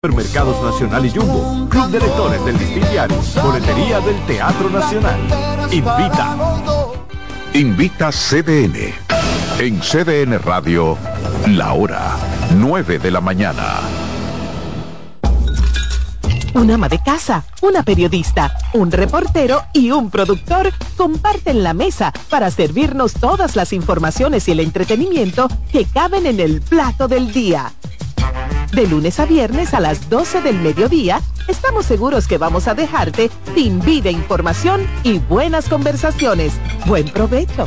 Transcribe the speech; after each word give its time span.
Supermercados 0.00 0.62
Nacional 0.62 1.06
y 1.06 1.10
Jumbo, 1.10 1.68
Club 1.68 1.88
de 1.88 1.98
Lectores 1.98 2.44
del 2.44 2.56
Diario, 2.56 3.20
Boletería 3.42 3.98
del 3.98 4.26
Teatro 4.26 4.70
Nacional. 4.70 5.18
Invita. 5.72 6.36
Invita 7.52 8.12
CDN. 8.12 8.94
En 9.58 9.80
CDN 9.80 10.38
Radio, 10.38 10.96
la 11.48 11.72
hora 11.72 12.16
9 12.54 13.00
de 13.00 13.10
la 13.10 13.20
mañana. 13.20 13.80
Un 16.54 16.70
ama 16.70 16.88
de 16.88 17.02
casa, 17.02 17.44
una 17.62 17.82
periodista, 17.82 18.56
un 18.74 18.92
reportero 18.92 19.64
y 19.72 19.90
un 19.90 20.10
productor 20.10 20.70
comparten 20.96 21.64
la 21.64 21.74
mesa 21.74 22.12
para 22.30 22.52
servirnos 22.52 23.14
todas 23.14 23.56
las 23.56 23.72
informaciones 23.72 24.46
y 24.46 24.52
el 24.52 24.60
entretenimiento 24.60 25.48
que 25.72 25.86
caben 25.86 26.26
en 26.26 26.38
el 26.38 26.60
plato 26.60 27.08
del 27.08 27.32
día. 27.32 27.72
De 28.72 28.86
lunes 28.86 29.18
a 29.18 29.24
viernes 29.24 29.72
a 29.72 29.80
las 29.80 30.10
12 30.10 30.42
del 30.42 30.58
mediodía, 30.60 31.20
estamos 31.48 31.86
seguros 31.86 32.26
que 32.28 32.36
vamos 32.36 32.68
a 32.68 32.74
dejarte 32.74 33.30
sin 33.54 33.80
vida, 33.80 34.10
información 34.10 34.86
y 35.04 35.18
buenas 35.18 35.68
conversaciones. 35.68 36.52
Buen 36.86 37.08
provecho. 37.08 37.66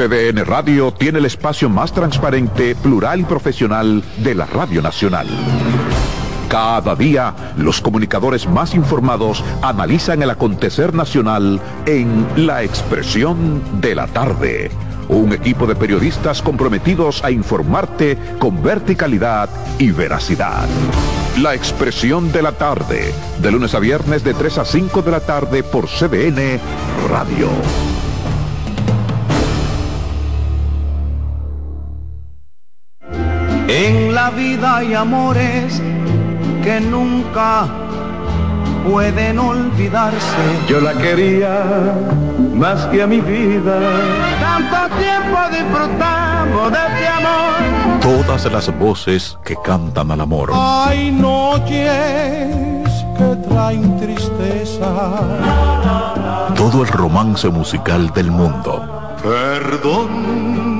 CDN 0.00 0.46
Radio 0.46 0.94
tiene 0.94 1.18
el 1.18 1.26
espacio 1.26 1.68
más 1.68 1.92
transparente, 1.92 2.74
plural 2.74 3.20
y 3.20 3.24
profesional 3.24 4.02
de 4.16 4.34
la 4.34 4.46
Radio 4.46 4.80
Nacional. 4.80 5.26
Cada 6.48 6.96
día, 6.96 7.34
los 7.58 7.82
comunicadores 7.82 8.48
más 8.48 8.74
informados 8.74 9.44
analizan 9.60 10.22
el 10.22 10.30
acontecer 10.30 10.94
nacional 10.94 11.60
en 11.84 12.26
La 12.34 12.62
Expresión 12.62 13.60
de 13.82 13.94
la 13.94 14.06
Tarde. 14.06 14.70
Un 15.10 15.34
equipo 15.34 15.66
de 15.66 15.76
periodistas 15.76 16.40
comprometidos 16.40 17.22
a 17.22 17.30
informarte 17.30 18.16
con 18.38 18.62
verticalidad 18.62 19.50
y 19.78 19.90
veracidad. 19.90 20.66
La 21.42 21.54
Expresión 21.54 22.32
de 22.32 22.40
la 22.40 22.52
Tarde, 22.52 23.12
de 23.42 23.50
lunes 23.50 23.74
a 23.74 23.78
viernes 23.78 24.24
de 24.24 24.32
3 24.32 24.56
a 24.56 24.64
5 24.64 25.02
de 25.02 25.10
la 25.10 25.20
tarde 25.20 25.62
por 25.62 25.88
CDN 25.88 26.58
Radio. 27.10 27.50
En 33.72 34.12
la 34.12 34.30
vida 34.30 34.78
hay 34.78 34.94
amores 34.94 35.80
que 36.64 36.80
nunca 36.80 37.68
pueden 38.84 39.38
olvidarse. 39.38 40.42
Yo 40.68 40.80
la 40.80 40.92
quería 40.94 41.94
más 42.52 42.86
que 42.86 43.00
a 43.00 43.06
mi 43.06 43.20
vida. 43.20 43.78
Tanto 44.40 44.96
tiempo 44.96 45.38
disfrutamos 45.52 46.72
de 46.72 46.78
este 46.78 47.06
amor. 47.06 48.00
Todas 48.00 48.50
las 48.50 48.76
voces 48.76 49.38
que 49.44 49.54
cantan 49.64 50.10
al 50.10 50.20
amor. 50.20 50.50
Hay 50.52 51.12
noches 51.12 52.50
que 53.16 53.36
traen 53.48 54.00
tristeza. 54.00 54.90
Todo 56.56 56.82
el 56.82 56.88
romance 56.88 57.48
musical 57.48 58.12
del 58.14 58.32
mundo. 58.32 59.16
Perdón. 59.22 60.79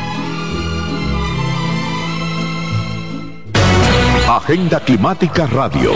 Agenda 4.31 4.79
Climática 4.79 5.45
Radio. 5.45 5.91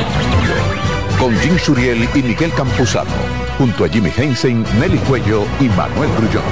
Con 1.17 1.33
Jim 1.39 1.57
Suriel 1.57 2.05
y 2.13 2.21
Miguel 2.21 2.51
Campuzano. 2.51 3.09
Junto 3.57 3.85
a 3.85 3.87
Jimmy 3.87 4.11
Hensen, 4.13 4.65
Nelly 4.77 4.97
Cuello 4.97 5.45
y 5.61 5.69
Manuel 5.69 6.09
Grullón. 6.17 6.43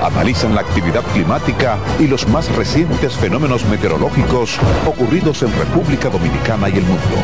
Analizan 0.00 0.54
la 0.54 0.60
actividad 0.60 1.02
climática 1.12 1.76
y 1.98 2.06
los 2.06 2.28
más 2.28 2.54
recientes 2.54 3.16
fenómenos 3.16 3.64
meteorológicos 3.64 4.60
ocurridos 4.86 5.42
en 5.42 5.52
República 5.58 6.08
Dominicana 6.08 6.68
y 6.68 6.74
el 6.74 6.84
mundo. 6.84 7.16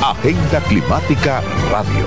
Agenda 0.00 0.60
Climática 0.60 1.42
Radio. 1.72 2.06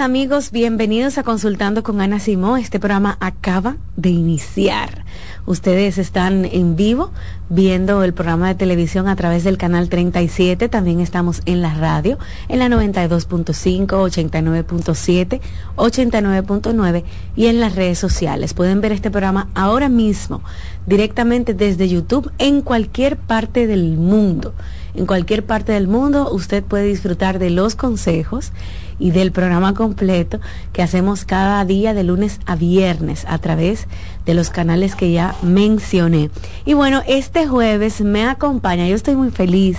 Amigos, 0.00 0.52
bienvenidos 0.52 1.18
a 1.18 1.24
Consultando 1.24 1.82
con 1.82 2.00
Ana 2.00 2.20
Simón. 2.20 2.60
Este 2.60 2.78
programa 2.78 3.16
acaba 3.18 3.76
de 3.96 4.10
iniciar. 4.10 5.04
Ustedes 5.44 5.98
están 5.98 6.44
en 6.44 6.76
vivo 6.76 7.10
viendo 7.48 8.04
el 8.04 8.14
programa 8.14 8.48
de 8.48 8.54
televisión 8.54 9.08
a 9.08 9.16
través 9.16 9.42
del 9.42 9.58
canal 9.58 9.88
37. 9.88 10.68
También 10.68 11.00
estamos 11.00 11.42
en 11.46 11.62
la 11.62 11.74
radio, 11.74 12.16
en 12.48 12.60
la 12.60 12.68
92.5, 12.68 13.86
89.7, 13.86 15.40
89.9 15.74 17.04
y 17.34 17.46
en 17.46 17.58
las 17.58 17.74
redes 17.74 17.98
sociales. 17.98 18.54
Pueden 18.54 18.80
ver 18.80 18.92
este 18.92 19.10
programa 19.10 19.48
ahora 19.54 19.88
mismo 19.88 20.42
directamente 20.88 21.54
desde 21.54 21.88
YouTube 21.88 22.32
en 22.38 22.62
cualquier 22.62 23.16
parte 23.16 23.66
del 23.66 23.96
mundo. 23.96 24.54
En 24.94 25.06
cualquier 25.06 25.44
parte 25.44 25.72
del 25.72 25.86
mundo 25.86 26.30
usted 26.32 26.64
puede 26.64 26.84
disfrutar 26.84 27.38
de 27.38 27.50
los 27.50 27.76
consejos 27.76 28.52
y 28.98 29.10
del 29.10 29.30
programa 29.30 29.74
completo 29.74 30.40
que 30.72 30.82
hacemos 30.82 31.24
cada 31.24 31.64
día 31.64 31.94
de 31.94 32.04
lunes 32.04 32.40
a 32.46 32.56
viernes 32.56 33.24
a 33.28 33.38
través 33.38 33.86
de 34.24 34.34
los 34.34 34.50
canales 34.50 34.96
que 34.96 35.12
ya 35.12 35.34
mencioné. 35.42 36.30
Y 36.64 36.74
bueno, 36.74 37.02
este 37.06 37.46
jueves 37.46 38.00
me 38.00 38.24
acompaña, 38.24 38.88
yo 38.88 38.96
estoy 38.96 39.14
muy 39.14 39.30
feliz 39.30 39.78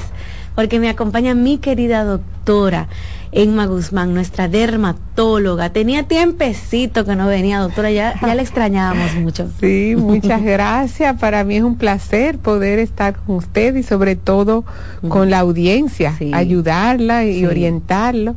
porque 0.56 0.80
me 0.80 0.90
acompaña 0.90 1.34
mi 1.34 1.58
querida 1.58 2.04
doctora 2.04 2.88
Emma 3.32 3.66
Guzmán, 3.66 4.14
nuestra 4.14 4.48
dermatóloga. 4.48 5.70
Tenía 5.72 6.04
tiempecito 6.04 7.06
que 7.06 7.16
no 7.16 7.28
venía, 7.28 7.60
doctora, 7.60 7.92
ya, 7.92 8.20
ya 8.20 8.36
la 8.36 8.42
extrañábamos 8.42 9.16
mucho. 9.16 9.50
Sí, 9.60 9.96
muchas 9.98 10.42
gracias. 10.42 11.20
Para 11.20 11.44
mí 11.44 11.58
es 11.58 11.64
un 11.64 11.76
placer 11.76 12.38
poder 12.38 12.80
estar 12.80 13.16
con 13.16 13.36
usted 13.38 13.76
y 13.76 13.84
sobre 13.84 14.16
todo 14.16 14.64
con 15.08 15.30
la 15.30 15.40
audiencia, 15.40 16.16
ayudarla 16.34 17.26
y 17.26 17.46
orientarlo. 17.46 18.36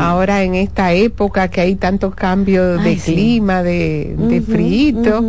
Ahora 0.00 0.42
en 0.42 0.54
esta 0.54 0.92
época 0.92 1.48
que 1.48 1.60
hay 1.60 1.76
tantos 1.76 2.14
cambios 2.14 2.82
de 2.82 2.96
clima, 2.96 3.62
de, 3.62 4.14
de 4.18 4.40
frío 4.40 5.24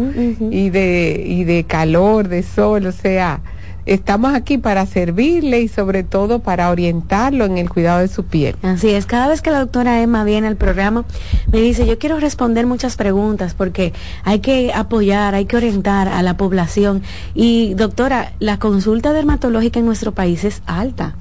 y, 0.52 0.70
de, 0.70 1.24
y 1.26 1.44
de 1.44 1.64
calor, 1.64 2.28
de 2.28 2.44
sol, 2.44 2.86
o 2.88 2.92
sea, 2.92 3.42
estamos 3.86 4.34
aquí 4.34 4.58
para 4.58 4.86
servirle 4.86 5.62
y 5.62 5.68
sobre 5.68 6.04
todo 6.04 6.40
para 6.40 6.70
orientarlo 6.70 7.46
en 7.46 7.58
el 7.58 7.70
cuidado 7.70 8.00
de 8.00 8.08
su 8.08 8.24
piel. 8.24 8.56
Así 8.64 8.90
es, 8.90 9.06
cada 9.06 9.28
vez 9.28 9.42
que 9.42 9.52
la 9.52 9.60
doctora 9.60 10.02
Emma 10.02 10.24
viene 10.24 10.48
al 10.48 10.56
programa, 10.56 11.06
me 11.52 11.62
dice, 11.62 11.86
yo 11.86 12.00
quiero 12.00 12.20
responder 12.20 12.66
muchas 12.66 12.96
preguntas 12.96 13.54
porque 13.54 13.94
hay 14.24 14.40
que 14.40 14.74
apoyar, 14.74 15.36
hay 15.36 15.46
que 15.46 15.58
orientar 15.58 16.08
a 16.08 16.22
la 16.24 16.38
población. 16.38 17.04
Y 17.34 17.74
doctora, 17.76 18.34
la 18.40 18.60
consulta 18.60 19.14
dermatológica 19.14 19.80
en 19.80 19.86
nuestro 19.86 20.14
país 20.14 20.44
es 20.44 20.62
alta. 20.66 21.16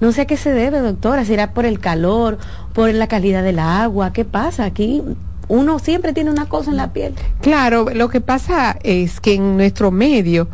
No 0.00 0.12
sé 0.12 0.22
a 0.22 0.26
qué 0.26 0.36
se 0.36 0.50
debe, 0.50 0.80
doctora, 0.80 1.24
será 1.24 1.52
por 1.52 1.66
el 1.66 1.78
calor, 1.78 2.38
por 2.72 2.92
la 2.94 3.06
calidad 3.06 3.42
del 3.42 3.58
agua, 3.58 4.12
¿qué 4.12 4.24
pasa? 4.24 4.64
Aquí 4.64 5.02
uno 5.48 5.78
siempre 5.78 6.12
tiene 6.12 6.30
una 6.30 6.46
cosa 6.46 6.70
en 6.70 6.76
la 6.76 6.92
piel. 6.92 7.14
Claro, 7.42 7.86
lo 7.92 8.08
que 8.08 8.20
pasa 8.20 8.78
es 8.82 9.20
que 9.20 9.34
en 9.34 9.56
nuestro 9.56 9.90
medio 9.90 10.48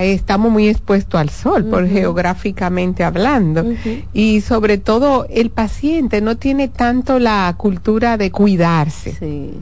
estamos 0.00 0.50
muy 0.50 0.68
expuestos 0.68 1.20
al 1.20 1.30
sol, 1.30 1.64
por 1.64 1.88
geográficamente 1.88 3.04
hablando. 3.04 3.64
Y 4.12 4.40
sobre 4.40 4.78
todo 4.78 5.26
el 5.28 5.50
paciente 5.50 6.20
no 6.20 6.36
tiene 6.36 6.68
tanto 6.68 7.18
la 7.18 7.54
cultura 7.56 8.16
de 8.16 8.30
cuidarse. 8.30 9.54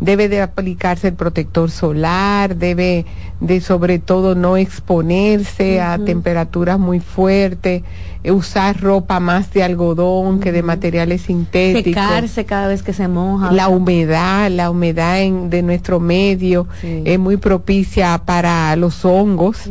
Debe 0.00 0.28
de 0.28 0.42
aplicarse 0.42 1.08
el 1.08 1.14
protector 1.14 1.70
solar, 1.70 2.56
debe 2.56 3.04
de 3.40 3.60
sobre 3.60 3.98
todo 3.98 4.34
no 4.34 4.56
exponerse 4.56 5.80
a 5.80 5.98
temperaturas 5.98 6.78
muy 6.78 7.00
fuertes, 7.00 7.82
eh, 8.22 8.32
usar 8.32 8.80
ropa 8.80 9.20
más 9.20 9.52
de 9.52 9.62
algodón 9.62 10.40
que 10.40 10.52
de 10.52 10.62
materiales 10.62 11.22
sintéticos. 11.22 12.02
Secarse 12.02 12.44
cada 12.44 12.68
vez 12.68 12.82
que 12.82 12.92
se 12.92 13.08
moja. 13.08 13.52
La 13.52 13.68
humedad, 13.68 14.50
la 14.50 14.70
humedad 14.70 15.20
en, 15.20 15.50
de 15.50 15.62
nuestro 15.62 16.00
medio 16.00 16.66
es 16.82 17.18
muy 17.18 17.36
propicia 17.36 18.22
para 18.24 18.74
los 18.76 19.04
hongos. 19.04 19.70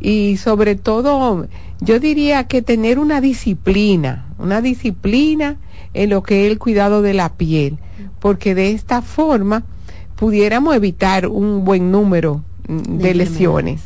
Y 0.00 0.36
sobre 0.38 0.76
todo 0.76 1.46
yo 1.80 1.98
diría 1.98 2.44
que 2.44 2.62
tener 2.62 2.98
una 2.98 3.20
disciplina, 3.20 4.26
una 4.38 4.60
disciplina 4.60 5.56
en 5.94 6.10
lo 6.10 6.22
que 6.22 6.46
es 6.46 6.52
el 6.52 6.58
cuidado 6.58 7.02
de 7.02 7.12
la 7.12 7.30
piel, 7.30 7.78
porque 8.20 8.54
de 8.54 8.70
esta 8.70 9.02
forma 9.02 9.64
pudiéramos 10.16 10.74
evitar 10.76 11.26
un 11.26 11.64
buen 11.64 11.90
número 11.90 12.42
de, 12.68 13.14
lesiones. 13.14 13.82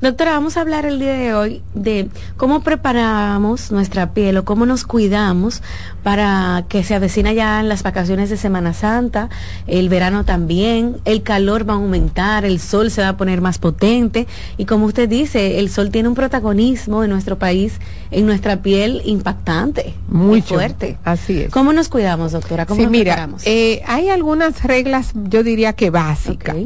Doctora, 0.00 0.32
vamos 0.32 0.56
a 0.56 0.60
hablar 0.60 0.84
el 0.84 0.98
día 0.98 1.12
de 1.12 1.34
hoy 1.34 1.62
de 1.74 2.08
cómo 2.36 2.62
preparamos 2.62 3.70
nuestra 3.70 4.12
piel 4.12 4.36
o 4.38 4.44
cómo 4.44 4.66
nos 4.66 4.84
cuidamos 4.84 5.62
para 6.02 6.64
que 6.68 6.82
se 6.82 6.94
avecina 6.94 7.32
ya 7.32 7.60
en 7.60 7.68
las 7.68 7.82
vacaciones 7.82 8.28
de 8.28 8.36
Semana 8.36 8.74
Santa, 8.74 9.28
el 9.66 9.88
verano 9.88 10.24
también, 10.24 10.96
el 11.04 11.22
calor 11.22 11.68
va 11.68 11.74
a 11.74 11.76
aumentar, 11.76 12.44
el 12.44 12.58
sol 12.58 12.90
se 12.90 13.02
va 13.02 13.10
a 13.10 13.16
poner 13.16 13.40
más 13.40 13.58
potente 13.58 14.26
y 14.56 14.64
como 14.64 14.86
usted 14.86 15.08
dice, 15.08 15.58
el 15.58 15.70
sol 15.70 15.90
tiene 15.90 16.08
un 16.08 16.14
protagonismo 16.14 17.04
en 17.04 17.10
nuestro 17.10 17.38
país, 17.38 17.80
en 18.10 18.26
nuestra 18.26 18.62
piel 18.62 19.02
impactante, 19.04 19.94
muy 20.08 20.42
fuerte. 20.42 20.98
Así 21.04 21.42
es. 21.42 21.50
¿Cómo 21.50 21.72
nos 21.72 21.88
cuidamos, 21.88 22.32
doctora? 22.32 22.66
¿Cómo 22.66 22.80
sí, 22.80 22.86
mira, 22.88 23.28
eh, 23.44 23.82
hay 23.86 24.08
algunas 24.08 24.62
reglas, 24.64 25.12
yo 25.14 25.42
diría 25.42 25.74
que 25.74 25.90
básicas 25.90 26.56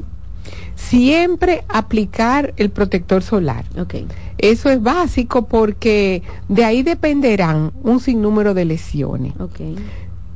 siempre 0.89 1.65
aplicar 1.69 2.55
el 2.57 2.71
protector 2.71 3.23
solar. 3.23 3.65
Okay. 3.79 4.07
Eso 4.39 4.71
es 4.71 4.83
básico 4.83 5.47
porque 5.47 6.23
de 6.49 6.65
ahí 6.65 6.83
dependerán 6.83 7.73
un 7.83 8.01
sinnúmero 8.01 8.55
de 8.55 8.65
lesiones. 8.65 9.39
Okay. 9.39 9.77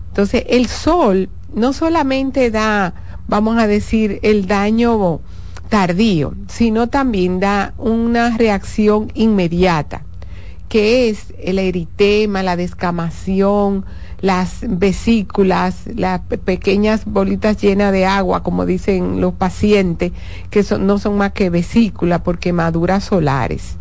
Entonces, 0.09 0.45
el 0.49 0.67
sol 0.67 1.29
no 1.55 1.73
solamente 1.73 2.51
da, 2.51 2.95
vamos 3.27 3.59
a 3.59 3.67
decir, 3.67 4.21
el 4.23 4.47
daño 4.47 5.21
tardío, 5.69 6.35
sino 6.49 6.89
también 6.89 7.41
da 7.41 7.75
una 7.79 8.37
reacción 8.37 9.11
inmediata, 9.15 10.05
que 10.69 11.09
es 11.09 11.35
el 11.43 11.59
eritema, 11.59 12.43
la 12.43 12.57
descamación, 12.57 13.85
las 14.25 14.61
vesículas, 14.67 15.83
las 15.97 16.23
pequeñas 16.23 17.05
bolitas 17.05 17.61
llenas 17.61 17.93
de 17.93 18.07
agua, 18.07 18.43
como 18.43 18.65
dicen 18.65 19.21
los 19.21 19.35
pacientes, 19.35 20.13
que 20.49 20.65
no 20.81 20.99
son 20.99 21.19
más 21.19 21.33
que 21.33 21.51
vesículas 21.51 22.23
por 22.23 22.39
quemaduras 22.39 23.05
solares. 23.05 23.77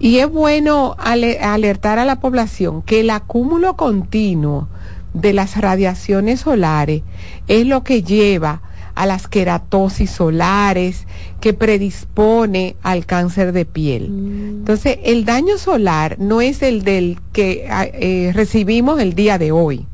Y 0.00 0.18
es 0.18 0.28
bueno 0.28 0.96
alertar 0.98 2.00
a 2.00 2.04
la 2.04 2.18
población 2.18 2.82
que 2.82 2.98
el 2.98 3.10
acúmulo 3.10 3.76
continuo 3.76 4.66
de 5.14 5.32
las 5.34 5.56
radiaciones 5.56 6.40
solares 6.40 7.02
es 7.46 7.64
lo 7.64 7.84
que 7.84 8.02
lleva 8.02 8.62
a 8.94 9.06
las 9.06 9.28
queratosis 9.28 10.10
solares, 10.10 11.06
que 11.40 11.54
predispone 11.54 12.76
al 12.82 13.06
cáncer 13.06 13.52
de 13.52 13.64
piel. 13.64 14.10
Mm. 14.10 14.48
Entonces, 14.60 14.98
el 15.04 15.24
daño 15.24 15.58
solar 15.58 16.16
no 16.18 16.40
es 16.40 16.62
el 16.62 16.82
del 16.84 17.18
que 17.32 17.66
ah, 17.70 17.86
eh, 17.86 18.32
recibimos 18.34 19.00
el 19.00 19.14
día 19.14 19.38
de 19.38 19.52
hoy, 19.52 19.86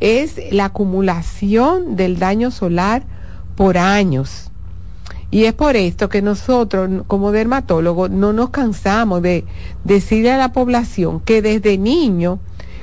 es 0.00 0.40
la 0.50 0.66
acumulación 0.66 1.96
del 1.96 2.18
daño 2.18 2.50
solar 2.50 3.04
por 3.56 3.78
años. 3.78 4.50
Y 5.30 5.44
es 5.44 5.54
por 5.54 5.74
esto 5.76 6.08
que 6.08 6.22
nosotros, 6.22 7.02
como 7.08 7.32
dermatólogos, 7.32 8.10
no 8.10 8.32
nos 8.32 8.50
cansamos 8.50 9.22
de 9.22 9.44
decirle 9.84 10.30
a 10.30 10.38
la 10.38 10.52
población 10.52 11.20
que 11.20 11.42
desde 11.42 11.78
niño 11.78 12.38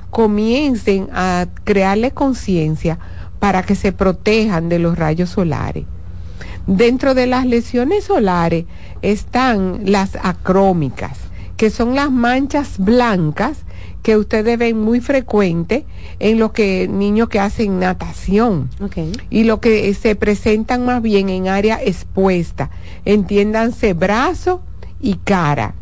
comiencen 0.10 1.10
a 1.14 1.48
crearle 1.64 2.12
conciencia 2.12 3.00
para 3.44 3.64
que 3.64 3.76
se 3.76 3.92
protejan 3.92 4.70
de 4.70 4.80
los 4.80 4.98
rayos 4.98 5.32
solares. 5.32 5.84
Dentro 6.66 7.14
de 7.14 7.28
las 7.28 7.46
lesiones 7.46 8.06
solares 8.06 8.64
están 9.02 9.82
las 9.84 10.16
acrómicas, 10.16 11.18
que 11.58 11.70
son 11.70 11.94
las 11.94 12.10
manchas 12.10 12.78
blancas 12.78 13.66
que 14.02 14.16
ustedes 14.16 14.58
ven 14.58 14.80
muy 14.80 15.02
frecuente 15.02 15.86
en 16.20 16.40
los 16.40 16.54
que 16.54 16.88
niños 16.88 17.28
que 17.28 17.42
hacen 17.42 17.80
natación 17.80 18.70
y 19.30 19.44
lo 19.44 19.60
que 19.60 19.94
se 19.94 20.16
presentan 20.16 20.86
más 20.86 21.02
bien 21.02 21.28
en 21.28 21.50
área 21.50 21.84
expuesta, 21.84 22.70
entiéndanse 23.04 23.94
brazo 23.94 24.62
y 25.02 25.16
cara. 25.16 25.76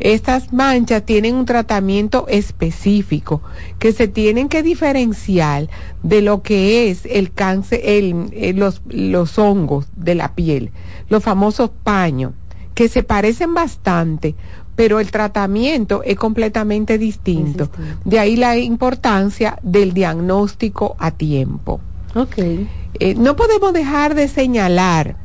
Estas 0.00 0.50
manchas 0.50 1.04
tienen 1.04 1.34
un 1.34 1.44
tratamiento 1.44 2.26
específico 2.28 3.42
que 3.78 3.92
se 3.92 4.08
tienen 4.08 4.48
que 4.48 4.62
diferenciar 4.62 5.68
de 6.02 6.22
lo 6.22 6.42
que 6.42 6.90
es 6.90 7.04
el 7.04 7.32
cáncer, 7.32 7.82
el, 7.84 8.56
los, 8.56 8.80
los 8.88 9.38
hongos 9.38 9.88
de 9.94 10.14
la 10.14 10.34
piel, 10.34 10.70
los 11.10 11.22
famosos 11.22 11.70
paños, 11.84 12.32
que 12.74 12.88
se 12.88 13.02
parecen 13.02 13.52
bastante, 13.52 14.34
pero 14.74 15.00
el 15.00 15.10
tratamiento 15.10 16.02
es 16.02 16.16
completamente 16.16 16.96
distinto. 16.96 17.68
De 18.06 18.18
ahí 18.18 18.36
la 18.36 18.56
importancia 18.56 19.58
del 19.62 19.92
diagnóstico 19.92 20.96
a 20.98 21.10
tiempo. 21.10 21.82
Okay. 22.14 22.66
Eh, 22.94 23.14
no 23.16 23.36
podemos 23.36 23.74
dejar 23.74 24.14
de 24.14 24.28
señalar 24.28 25.16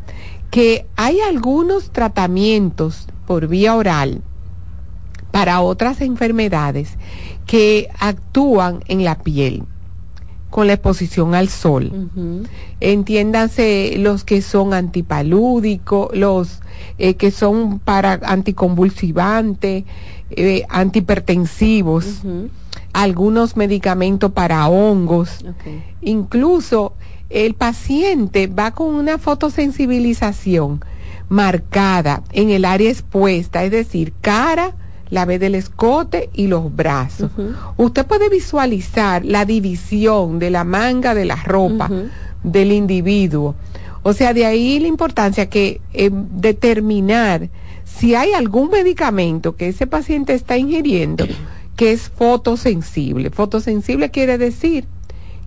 que 0.51 0.85
hay 0.97 1.21
algunos 1.21 1.91
tratamientos 1.91 3.07
por 3.25 3.47
vía 3.47 3.75
oral 3.75 4.21
para 5.35 5.59
otras 5.59 5.99
enfermedades 5.99 6.93
que 7.45 7.89
actúan 7.99 8.79
en 8.87 9.03
la 9.03 9.15
piel. 9.15 9.63
con 10.49 10.67
la 10.67 10.73
exposición 10.73 11.35
al 11.35 11.49
sol. 11.49 11.91
Entiéndanse 12.79 13.95
los 13.97 14.23
que 14.23 14.41
son 14.41 14.73
antipalúdicos, 14.73 16.15
los 16.15 16.61
eh, 16.97 17.15
que 17.15 17.31
son 17.31 17.79
para 17.79 18.21
anticonvulsivantes, 18.23 19.83
eh, 20.29 20.63
antihipertensivos, 20.69 22.21
algunos 22.93 23.57
medicamentos 23.57 24.31
para 24.31 24.69
hongos. 24.69 25.43
Incluso 26.01 26.93
el 27.29 27.55
paciente 27.55 28.47
va 28.47 28.71
con 28.71 28.95
una 28.95 29.17
fotosensibilización 29.17 30.79
marcada 31.27 32.23
en 32.31 32.49
el 32.51 32.63
área 32.63 32.89
expuesta, 32.89 33.65
es 33.65 33.71
decir, 33.71 34.13
cara, 34.21 34.73
la 35.15 35.23
vez 35.23 35.39
del 35.39 35.55
escote 35.55 36.29
y 36.33 36.47
los 36.47 36.75
brazos. 36.75 37.31
Usted 37.77 38.05
puede 38.05 38.27
visualizar 38.27 39.23
la 39.23 39.45
división 39.45 40.39
de 40.39 40.49
la 40.49 40.65
manga 40.65 41.15
de 41.15 41.23
la 41.23 41.37
ropa 41.37 41.89
del 42.43 42.73
individuo. 42.73 43.55
O 44.03 44.11
sea, 44.11 44.33
de 44.33 44.45
ahí 44.45 44.77
la 44.77 44.87
importancia 44.87 45.49
que 45.49 45.79
eh, 45.93 46.11
determinar 46.11 47.49
si 47.85 48.13
hay 48.13 48.33
algún 48.33 48.69
medicamento 48.69 49.55
que 49.55 49.69
ese 49.69 49.87
paciente 49.87 50.33
está 50.33 50.57
ingiriendo 50.57 51.25
que 51.77 51.93
es 51.93 52.09
fotosensible. 52.09 53.29
Fotosensible 53.29 54.11
quiere 54.11 54.37
decir 54.37 54.85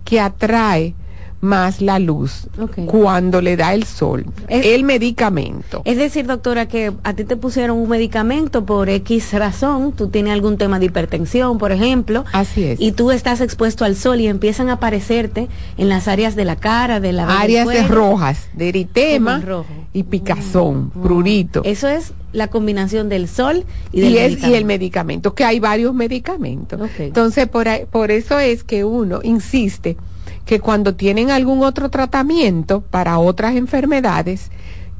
que 0.03 0.19
atrae 0.19 0.95
más 1.41 1.81
la 1.81 1.99
luz 1.99 2.47
cuando 2.85 3.41
le 3.41 3.55
da 3.55 3.73
el 3.73 3.83
sol. 3.83 4.25
el 4.47 4.83
medicamento. 4.83 5.81
Es 5.85 5.97
decir, 5.97 6.27
doctora, 6.27 6.67
que 6.67 6.91
a 7.03 7.13
ti 7.13 7.23
te 7.23 7.37
pusieron 7.37 7.77
un 7.77 7.89
medicamento 7.89 8.65
por 8.65 8.89
X 8.89 9.33
razón, 9.33 9.93
tú 9.93 10.09
tienes 10.09 10.33
algún 10.33 10.57
tema 10.57 10.79
de 10.79 10.85
hipertensión, 10.85 11.57
por 11.57 11.71
ejemplo. 11.71 12.25
Así 12.33 12.63
es. 12.63 12.81
Y 12.81 12.91
tú 12.91 13.11
estás 13.11 13.41
expuesto 13.41 13.85
al 13.85 13.95
sol 13.95 14.19
y 14.19 14.27
empiezan 14.27 14.69
a 14.69 14.73
aparecerte 14.73 15.47
en 15.77 15.89
las 15.89 16.07
áreas 16.07 16.35
de 16.35 16.45
la 16.45 16.55
cara, 16.55 16.99
de 16.99 17.13
la 17.13 17.39
áreas 17.39 17.67
de 17.67 17.87
rojas, 17.87 18.49
de 18.53 18.69
eritema 18.69 19.41
y 19.93 20.03
picazón, 20.03 20.91
mm. 20.93 21.01
prurito. 21.01 21.61
Eso 21.63 21.87
es 21.87 22.13
la 22.33 22.47
combinación 22.47 23.09
del 23.09 23.27
sol 23.27 23.65
y 23.91 24.01
del 24.01 24.37
y, 24.39 24.53
el 24.53 24.65
medicamento, 24.65 25.33
que 25.33 25.45
hay 25.45 25.59
varios 25.59 25.93
medicamentos. 25.93 26.79
Entonces, 26.99 27.47
por, 27.47 27.67
por 27.87 28.11
eso 28.11 28.39
es 28.39 28.63
que 28.63 28.83
uno 28.83 29.19
insiste 29.23 29.97
que 30.49 30.59
cuando 30.59 30.95
tienen 30.95 31.29
algún 31.29 31.61
otro 31.61 31.91
tratamiento 31.91 32.81
para 32.81 33.19
otras 33.19 33.55
enfermedades, 33.55 34.49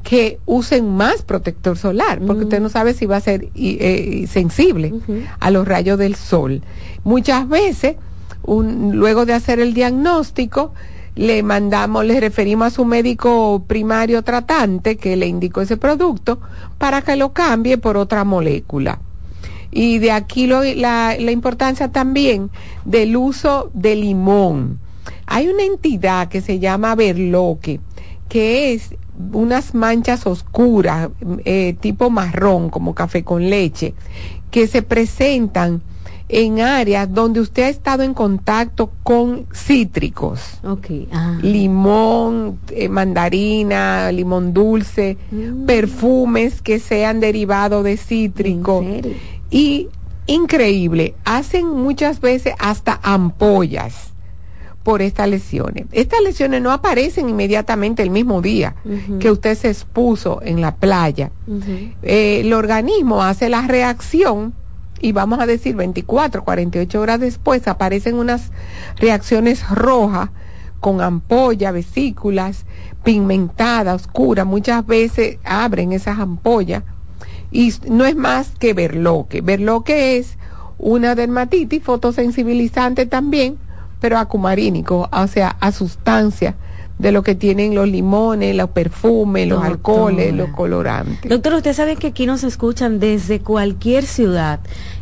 que 0.04 0.38
usen 0.46 0.94
más 0.94 1.22
protector 1.22 1.76
solar, 1.76 2.20
porque 2.24 2.44
usted 2.44 2.60
no 2.60 2.68
sabe 2.68 2.94
si 2.94 3.04
va 3.04 3.16
a 3.16 3.20
ser 3.20 3.48
eh, 3.56 4.28
sensible 4.30 4.94
a 5.40 5.50
los 5.50 5.66
rayos 5.66 5.98
del 5.98 6.14
sol. 6.14 6.62
Muchas 7.02 7.48
veces, 7.48 7.96
luego 8.46 9.26
de 9.26 9.32
hacer 9.32 9.58
el 9.58 9.74
diagnóstico, 9.74 10.72
le 11.16 11.42
mandamos, 11.42 12.04
le 12.04 12.20
referimos 12.20 12.68
a 12.68 12.70
su 12.70 12.84
médico 12.84 13.64
primario 13.66 14.22
tratante 14.22 14.98
que 14.98 15.16
le 15.16 15.26
indicó 15.26 15.62
ese 15.62 15.76
producto 15.76 16.38
para 16.78 17.02
que 17.02 17.16
lo 17.16 17.32
cambie 17.32 17.76
por 17.76 17.96
otra 17.96 18.22
molécula. 18.22 19.00
Y 19.72 19.98
de 19.98 20.12
aquí 20.12 20.46
la, 20.46 21.16
la 21.18 21.30
importancia 21.32 21.90
también 21.90 22.50
del 22.84 23.16
uso 23.16 23.72
de 23.74 23.96
limón 23.96 24.78
hay 25.30 25.46
una 25.46 25.62
entidad 25.62 26.28
que 26.28 26.40
se 26.40 26.58
llama 26.58 26.96
berloque, 26.96 27.78
que 28.28 28.72
es 28.72 28.96
unas 29.32 29.74
manchas 29.76 30.26
oscuras, 30.26 31.10
eh, 31.44 31.76
tipo 31.78 32.10
marrón, 32.10 32.68
como 32.68 32.96
café 32.96 33.22
con 33.22 33.48
leche, 33.48 33.94
que 34.50 34.66
se 34.66 34.82
presentan 34.82 35.82
en 36.28 36.60
áreas 36.60 37.14
donde 37.14 37.40
usted 37.40 37.62
ha 37.62 37.68
estado 37.68 38.02
en 38.02 38.12
contacto 38.12 38.90
con 39.04 39.46
cítricos. 39.54 40.58
Ah. 41.12 41.38
Limón, 41.40 42.58
eh, 42.70 42.88
mandarina, 42.88 44.10
limón 44.10 44.52
dulce, 44.52 45.16
mm. 45.30 45.64
perfumes 45.64 46.60
que 46.60 46.80
sean 46.80 47.20
derivados 47.20 47.84
de 47.84 47.96
cítrico. 47.96 48.84
Y 49.48 49.86
increíble, 50.26 51.14
hacen 51.24 51.68
muchas 51.68 52.20
veces 52.20 52.54
hasta 52.58 52.98
ampollas 53.04 54.09
por 54.82 55.02
estas 55.02 55.28
lesiones. 55.28 55.86
Estas 55.92 56.20
lesiones 56.22 56.62
no 56.62 56.72
aparecen 56.72 57.28
inmediatamente 57.28 58.02
el 58.02 58.10
mismo 58.10 58.40
día 58.40 58.76
que 59.18 59.30
usted 59.30 59.56
se 59.56 59.68
expuso 59.68 60.40
en 60.42 60.60
la 60.60 60.76
playa. 60.76 61.30
Eh, 62.02 62.40
el 62.40 62.52
organismo 62.52 63.22
hace 63.22 63.48
la 63.48 63.66
reacción 63.66 64.54
y 65.00 65.12
vamos 65.12 65.40
a 65.40 65.46
decir 65.46 65.76
24, 65.76 66.44
48 66.44 67.00
horas 67.00 67.20
después 67.20 67.66
aparecen 67.68 68.16
unas 68.16 68.52
reacciones 68.96 69.68
rojas 69.68 70.30
con 70.80 71.02
ampolla, 71.02 71.72
vesículas, 71.72 72.64
pigmentada, 73.04 73.94
oscura. 73.94 74.44
Muchas 74.44 74.86
veces 74.86 75.38
abren 75.44 75.92
esas 75.92 76.18
ampollas 76.18 76.84
y 77.50 77.72
no 77.88 78.06
es 78.06 78.16
más 78.16 78.52
que 78.58 78.72
verloque. 78.72 79.42
Verloque 79.42 80.16
es 80.16 80.38
una 80.78 81.14
dermatitis 81.14 81.82
fotosensibilizante 81.82 83.04
también 83.04 83.58
pero 84.00 84.18
acumarínico, 84.18 85.08
o 85.12 85.26
sea, 85.26 85.56
a 85.60 85.72
sustancia 85.72 86.56
de 87.00 87.12
lo 87.12 87.22
que 87.22 87.34
tienen 87.34 87.74
los 87.74 87.88
limones, 87.88 88.54
los 88.54 88.70
perfumes, 88.70 89.48
los 89.48 89.64
alcoholes, 89.64 90.34
los 90.34 90.50
colorantes. 90.50 91.30
Doctor, 91.30 91.54
usted 91.54 91.72
sabe 91.72 91.96
que 91.96 92.08
aquí 92.08 92.26
nos 92.26 92.44
escuchan 92.44 93.00
desde 93.00 93.40
cualquier 93.40 94.04
ciudad 94.04 94.60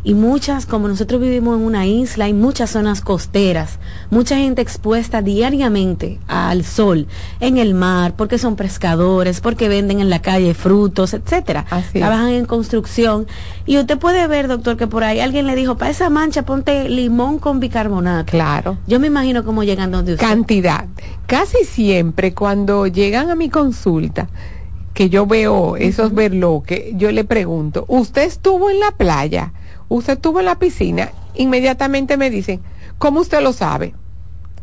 y 0.08 0.14
muchas, 0.14 0.64
como 0.64 0.88
nosotros 0.88 1.20
vivimos 1.20 1.58
en 1.58 1.66
una 1.66 1.86
isla, 1.86 2.24
hay 2.24 2.32
muchas 2.32 2.70
zonas 2.70 3.02
costeras, 3.02 3.78
mucha 4.08 4.38
gente 4.38 4.62
expuesta 4.62 5.20
diariamente 5.20 6.18
al 6.28 6.64
sol, 6.64 7.06
en 7.40 7.58
el 7.58 7.74
mar, 7.74 8.14
porque 8.16 8.38
son 8.38 8.56
pescadores, 8.56 9.42
porque 9.42 9.68
venden 9.68 10.00
en 10.00 10.08
la 10.08 10.22
calle 10.22 10.54
frutos, 10.54 11.12
etcétera. 11.12 11.66
Trabajan 11.92 12.30
en 12.30 12.46
construcción 12.46 13.26
y 13.66 13.76
usted 13.76 13.98
puede 13.98 14.26
ver, 14.28 14.48
doctor, 14.48 14.78
que 14.78 14.86
por 14.86 15.04
ahí 15.04 15.20
alguien 15.20 15.46
le 15.46 15.54
dijo, 15.54 15.76
para 15.76 15.90
esa 15.90 16.08
mancha 16.08 16.46
ponte 16.46 16.88
limón 16.88 17.38
con 17.38 17.60
bicarbonato. 17.60 18.30
Claro. 18.30 18.78
Yo 18.86 18.98
me 19.00 19.08
imagino 19.08 19.44
cómo 19.44 19.62
llegan 19.62 19.90
donde 19.90 20.14
usted. 20.14 20.26
Cantidad. 20.26 20.86
Casi 21.26 21.66
siempre 21.66 22.32
cuando 22.32 22.86
llegan 22.86 23.28
a 23.28 23.34
mi 23.34 23.50
consulta, 23.50 24.30
que 24.94 25.10
yo 25.10 25.26
veo 25.26 25.76
esos 25.76 26.14
verloques, 26.14 26.94
yo 26.94 27.12
le 27.12 27.24
pregunto, 27.24 27.84
¿usted 27.88 28.22
estuvo 28.22 28.70
en 28.70 28.80
la 28.80 28.92
playa? 28.92 29.52
¿Usted 29.88 30.14
estuvo 30.14 30.40
en 30.40 30.46
la 30.46 30.58
piscina? 30.58 31.10
Inmediatamente 31.34 32.16
me 32.16 32.30
dicen, 32.30 32.60
¿cómo 32.98 33.20
usted 33.20 33.40
lo 33.40 33.52
sabe? 33.52 33.94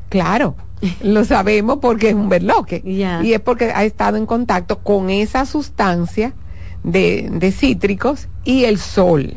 Claro, 0.10 0.56
lo 1.02 1.26
sabemos 1.26 1.80
porque 1.82 2.10
es 2.10 2.16
un 2.16 2.30
verloque. 2.30 2.82
Y 3.24 3.34
es 3.34 3.40
porque 3.40 3.72
ha 3.74 3.84
estado 3.84 4.18
en 4.18 4.26
contacto 4.26 4.80
con 4.80 5.10
esa 5.10 5.46
sustancia 5.46 6.34
de, 6.84 7.52
cítricos 7.52 8.28
y 8.44 8.66
el 8.66 8.78
sol. 8.78 9.34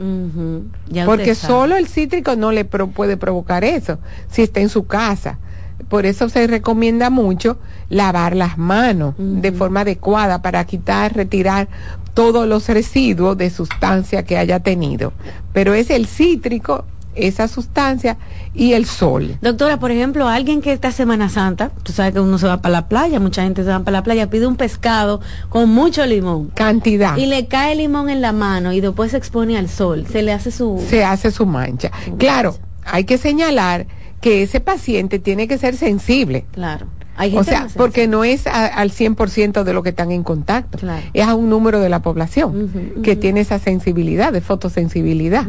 porque 1.07 1.35
solo 1.35 1.77
el 1.77 1.89
cítrico 1.89 2.37
no 2.37 2.53
le 2.53 2.65
puede 2.65 3.17
provocar 3.17 3.65
eso 3.65 3.99
si 4.29 4.43
está 4.43 4.61
en 4.61 4.69
su 4.69 4.87
casa 4.87 5.39
por 5.89 6.07
eso 6.07 6.29
se 6.29 6.47
recomienda 6.47 7.09
mucho 7.09 7.59
lavar 7.89 8.37
las 8.37 8.59
manos 8.59 9.15
de 9.17 9.53
forma 9.53 9.81
adecuada 9.81 10.43
para 10.43 10.65
quitar, 10.65 11.15
retirar 11.15 11.69
todos 12.19 12.49
los 12.49 12.69
residuos 12.69 13.39
de 13.39 13.49
sustancia 13.49 14.25
que 14.25 14.37
haya 14.37 14.59
tenido. 14.59 15.13
Pero 15.53 15.75
es 15.75 15.89
el 15.89 16.09
cítrico 16.09 16.85
esa 17.15 17.47
sustancia 17.47 18.17
y 18.55 18.73
el 18.73 18.87
sol. 18.87 19.39
Doctora, 19.41 19.79
por 19.79 19.93
ejemplo, 19.93 20.27
alguien 20.27 20.61
que 20.61 20.73
está 20.73 20.91
Semana 20.91 21.29
Santa, 21.29 21.71
tú 21.85 21.93
sabes 21.93 22.15
que 22.15 22.21
uno 22.21 22.37
se 22.39 22.49
va 22.49 22.61
para 22.61 22.73
la 22.73 22.89
playa, 22.89 23.21
mucha 23.21 23.45
gente 23.45 23.63
se 23.63 23.71
va 23.71 23.79
para 23.79 23.99
la 23.99 24.03
playa, 24.03 24.29
pide 24.31 24.49
un 24.49 24.57
pescado 24.57 25.21
con 25.49 25.71
mucho 25.71 26.05
limón. 26.07 26.51
Cantidad. 26.57 27.17
Y 27.17 27.27
le 27.27 27.47
cae 27.47 27.77
limón 27.77 28.11
en 28.11 28.21
la 28.21 28.33
mano 28.33 28.73
y 28.73 28.81
después 28.81 29.13
se 29.13 29.17
expone 29.17 29.57
al 29.57 29.69
sol, 29.69 30.05
se 30.11 30.23
le 30.23 30.33
hace 30.33 30.51
su... 30.51 30.85
Se 30.91 31.05
hace 31.05 31.31
su 31.31 31.47
mancha. 31.47 31.93
claro, 32.19 32.57
hay 32.85 33.05
que 33.05 33.17
señalar 33.17 33.87
que 34.21 34.43
ese 34.43 34.59
paciente 34.59 35.21
tiene 35.21 35.47
que 35.47 35.57
ser 35.57 35.77
sensible. 35.77 36.47
Claro. 36.51 36.89
O 37.35 37.45
sea, 37.45 37.69
porque 37.77 38.07
no 38.07 38.25
es 38.25 38.47
al 38.47 38.91
100% 38.91 39.65
de 39.65 39.73
lo 39.73 39.83
que 39.83 39.91
están 39.91 40.13
en 40.13 40.23
contacto, 40.23 40.79
es 41.13 41.27
a 41.27 41.35
un 41.35 41.51
número 41.51 41.81
de 41.81 41.89
la 41.89 42.03
población 42.03 43.01
que 43.03 43.17
tiene 43.17 43.41
esa 43.41 43.59
sensibilidad, 43.59 44.33
de 44.33 44.41
fotosensibilidad. 44.41 45.47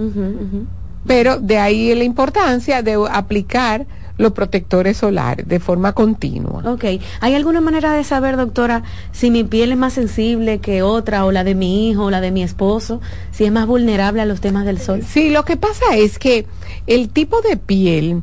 Pero 1.06 1.40
de 1.40 1.58
ahí 1.58 1.96
la 1.96 2.04
importancia 2.04 2.82
de 2.82 2.98
aplicar 3.10 3.88
los 4.18 4.34
protectores 4.34 4.98
solares 4.98 5.48
de 5.48 5.62
forma 5.62 5.94
continua. 5.94 6.62
Ok. 6.70 6.84
¿Hay 7.22 7.36
alguna 7.36 7.62
manera 7.62 7.94
de 7.94 8.04
saber, 8.04 8.36
doctora, 8.36 8.84
si 9.14 9.32
mi 9.32 9.46
piel 9.46 9.72
es 9.72 9.78
más 9.78 9.94
sensible 9.94 10.60
que 10.60 10.84
otra, 10.84 11.24
o 11.24 11.32
la 11.32 11.46
de 11.46 11.56
mi 11.56 11.90
hijo, 11.90 12.04
o 12.04 12.12
la 12.12 12.20
de 12.20 12.30
mi 12.30 12.44
esposo, 12.44 13.00
si 13.32 13.46
es 13.46 13.52
más 13.54 13.66
vulnerable 13.66 14.22
a 14.22 14.26
los 14.26 14.42
temas 14.42 14.66
del 14.66 14.78
sol? 14.80 15.04
Sí, 15.08 15.30
lo 15.30 15.46
que 15.46 15.56
pasa 15.56 15.96
es 15.96 16.20
que 16.20 16.46
el 16.86 17.08
tipo 17.10 17.40
de 17.42 17.56
piel 17.56 18.22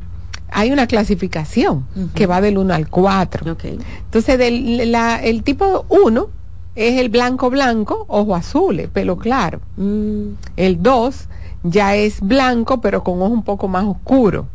hay 0.57 0.71
una 0.71 0.87
clasificación 0.87 1.85
que 2.15 2.25
va 2.25 2.41
del 2.41 2.57
1 2.57 2.73
al 2.73 2.89
4. 2.89 3.55
Entonces, 3.61 4.39
del, 4.39 4.95
el 4.95 5.43
tipo 5.43 5.85
1 5.89 6.29
es 6.73 6.99
el 6.99 7.09
blanco 7.09 7.51
blanco, 7.51 8.05
ojo 8.07 8.35
azul, 8.35 8.89
pelo 8.91 9.17
claro. 9.17 9.59
Mm. 9.75 10.29
El 10.55 10.81
2 10.81 11.29
ya 11.61 11.95
es 11.95 12.21
blanco, 12.21 12.81
pero 12.81 13.03
con 13.03 13.21
ojo 13.21 13.31
un 13.31 13.43
poco 13.43 13.67
más 13.67 13.85
oscuro 13.85 14.47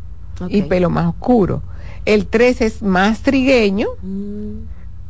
y 0.49 0.63
pelo 0.63 0.89
más 0.89 1.07
oscuro. 1.07 1.61
El 2.03 2.27
3 2.27 2.59
es 2.59 2.81
más 2.81 3.21
trigueño, 3.21 3.87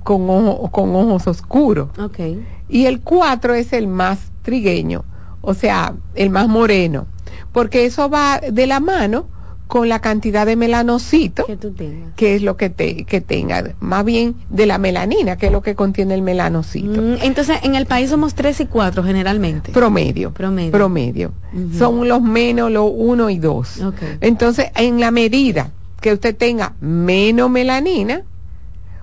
con, 0.03 0.27
con 0.69 0.95
ojos 0.95 1.25
oscuros. 1.25 1.89
Okay. 1.97 2.45
Y 2.69 2.85
el 2.85 3.01
4 3.01 3.55
es 3.55 3.73
el 3.73 3.88
más 3.88 4.31
trigueño, 4.43 5.05
o 5.41 5.55
sea, 5.55 5.95
el 6.13 6.29
más 6.29 6.47
moreno, 6.47 7.07
porque 7.51 7.85
eso 7.85 8.12
va 8.12 8.39
de 8.39 8.67
la 8.67 8.79
mano 8.79 9.32
con 9.67 9.89
la 9.89 10.00
cantidad 10.00 10.46
de 10.46 10.55
melanocito 10.55 11.46
que, 11.46 11.58
tú 11.58 11.72
tengas. 11.72 12.13
que 12.15 12.36
es 12.36 12.41
lo 12.41 12.58
que 12.58 12.70
te 12.70 13.05
que 13.05 13.22
tenga 13.22 13.74
más 13.79 14.05
bien 14.05 14.36
de 14.50 14.65
la 14.65 14.77
melanina 14.77 15.38
que 15.38 15.48
es 15.48 15.51
lo 15.51 15.62
que 15.62 15.75
contiene 15.75 16.13
el 16.13 16.22
melanocito. 16.22 17.01
Mm, 17.01 17.15
entonces 17.22 17.60
en 17.63 17.75
el 17.75 17.86
país 17.86 18.10
somos 18.10 18.36
tres 18.36 18.60
y 18.60 18.65
cuatro 18.65 19.03
generalmente. 19.03 19.72
Promedio 19.72 20.32
promedio. 20.32 20.72
promedio. 20.72 21.34
Son 21.77 22.08
los 22.08 22.22
menos 22.22 22.72
los 22.72 22.91
uno 22.93 23.29
y 23.29 23.39
dos. 23.39 23.82
Okay. 23.82 24.17
entonces 24.22 24.67
en 24.75 25.00
la 25.00 25.12
medida 25.12 25.72
que 26.01 26.13
usted 26.13 26.36
tenga 26.36 26.74
menos 26.82 27.50
melanina 27.50 28.24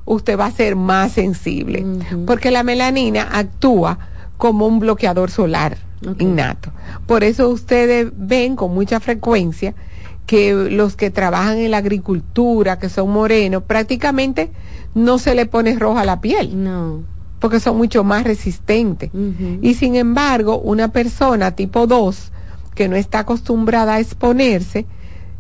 usted 0.05 0.39
va 0.39 0.47
a 0.47 0.51
ser 0.51 0.77
más 0.77 1.13
sensible 1.13 1.85
porque 2.27 2.51
la 2.51 2.63
melanina 2.63 3.29
actúa 3.33 3.99
como 4.37 4.67
un 4.67 4.79
bloqueador 4.79 5.31
solar 5.31 5.79
okay. 6.01 6.27
innato. 6.27 6.73
Por 7.07 7.25
eso 7.25 7.49
ustedes 7.49 8.11
ven 8.15 8.57
con 8.57 8.73
mucha 8.73 9.01
frecuencia 9.01 9.75
que 10.27 10.55
los 10.55 10.97
que 10.97 11.11
trabajan 11.11 11.59
en 11.59 11.73
la 11.73 11.79
agricultura, 11.79 12.79
que 12.79 12.89
son 12.89 13.11
morenos, 13.11 13.65
prácticamente 13.65 14.51
no 14.95 15.19
se 15.19 15.35
le 15.35 15.47
pone 15.47 15.79
roja 15.79 16.05
la 16.05 16.21
piel. 16.21 16.63
No. 16.63 17.03
Porque 17.39 17.59
son 17.59 17.77
mucho 17.77 18.05
más 18.05 18.25
resistentes. 18.25 19.11
Uh 19.13 19.19
-huh. 19.19 19.59
Y 19.63 19.75
sin 19.75 19.97
embargo, 19.97 20.59
una 20.61 20.89
persona 20.89 21.57
tipo 21.57 21.87
2, 21.87 22.33
que 22.75 22.89
no 22.89 22.97
está 22.97 23.21
acostumbrada 23.21 23.95
a 23.95 24.01
exponerse, 24.01 24.87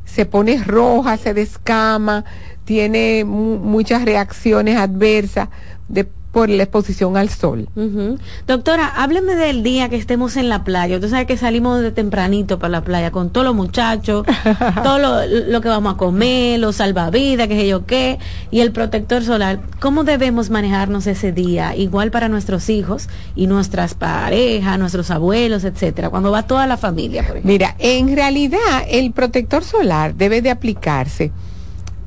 se 0.05 0.27
pone 0.27 0.63
roja, 0.63 1.17
se 1.17 1.35
descama, 1.35 2.25
tiene 2.65 3.25
muchas 3.25 4.05
reacciones 4.05 4.77
adversas 4.77 5.49
de 5.89 6.09
por 6.33 6.49
la 6.49 6.63
exposición 6.63 7.17
al 7.17 7.29
sol. 7.29 7.69
Uh 7.75 7.81
-huh. 7.81 8.19
Doctora, 8.47 8.87
hábleme 8.87 9.35
del 9.35 9.63
día 9.63 9.89
que 9.89 9.97
estemos 9.97 10.37
en 10.37 10.49
la 10.49 10.63
playa. 10.63 10.97
Usted 10.97 11.11
sabe 11.11 11.27
que 11.27 11.37
salimos 11.37 11.81
de 11.83 11.91
tempranito 11.91 12.59
para 12.59 12.71
la 12.71 12.85
playa 12.85 13.11
con 13.11 13.31
todos 13.31 13.47
los 13.47 13.55
muchachos, 13.55 14.25
todo 14.85 14.99
lo, 14.99 15.27
lo, 15.27 15.61
que 15.61 15.69
vamos 15.69 15.95
a 15.95 15.97
comer, 15.97 16.61
los 16.61 16.77
salvavidas, 16.77 17.49
qué 17.49 17.55
sé 17.55 17.69
yo 17.69 17.85
qué, 17.85 18.19
y 18.51 18.61
el 18.61 18.71
protector 18.71 19.25
solar. 19.25 19.61
¿Cómo 19.81 20.05
debemos 20.05 20.51
manejarnos 20.51 21.07
ese 21.07 21.33
día? 21.33 21.75
Igual 21.75 22.11
para 22.11 22.29
nuestros 22.29 22.71
hijos 22.71 23.09
y 23.35 23.47
nuestras 23.47 23.95
parejas, 23.95 24.79
nuestros 24.79 25.11
abuelos, 25.11 25.65
etcétera, 25.65 26.11
cuando 26.11 26.31
va 26.31 26.45
toda 26.45 26.67
la 26.67 26.77
familia. 26.77 27.27
Por 27.27 27.45
Mira, 27.45 27.75
en 27.79 28.15
realidad 28.15 28.85
el 28.89 29.13
protector 29.13 29.65
solar 29.65 30.15
debe 30.15 30.43
de 30.43 30.51
aplicarse 30.51 31.33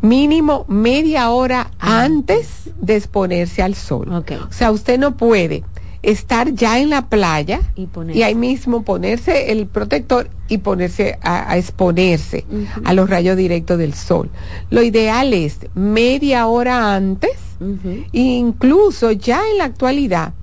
mínimo 0.03 0.65
media 0.67 1.31
hora 1.31 1.71
antes 1.79 2.69
de 2.79 2.97
exponerse 2.97 3.63
al 3.63 3.73
sol. 3.73 4.13
Okay. 4.13 4.37
O 4.37 4.51
sea, 4.51 4.71
usted 4.71 4.99
no 4.99 5.15
puede 5.15 5.63
estar 6.01 6.53
ya 6.53 6.79
en 6.79 6.89
la 6.89 7.07
playa 7.07 7.61
y, 7.75 7.87
y 8.13 8.23
ahí 8.23 8.35
mismo 8.35 8.83
ponerse 8.83 9.51
el 9.53 9.65
protector 9.65 10.29
y 10.49 10.57
ponerse 10.57 11.17
a, 11.21 11.49
a 11.49 11.57
exponerse 11.57 12.45
uh 12.51 12.55
-huh. 12.55 12.81
a 12.83 12.93
los 12.93 13.09
rayos 13.09 13.37
directos 13.37 13.77
del 13.77 13.93
sol. 13.93 14.29
Lo 14.69 14.83
ideal 14.83 15.33
es 15.33 15.59
media 15.73 16.47
hora 16.47 16.93
antes, 16.93 17.37
uh 17.61 17.65
-huh. 17.65 18.05
e 18.11 18.19
incluso 18.19 19.13
ya 19.13 19.39
en 19.49 19.57
la 19.59 19.63
actualidad. 19.63 20.33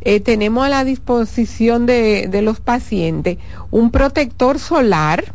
Eh, 0.00 0.18
tenemos 0.18 0.66
a 0.66 0.68
la 0.68 0.84
disposición 0.84 1.86
de, 1.86 2.26
de 2.28 2.42
los 2.42 2.58
pacientes 2.58 3.38
un 3.70 3.90
protector 3.92 4.58
solar 4.58 5.32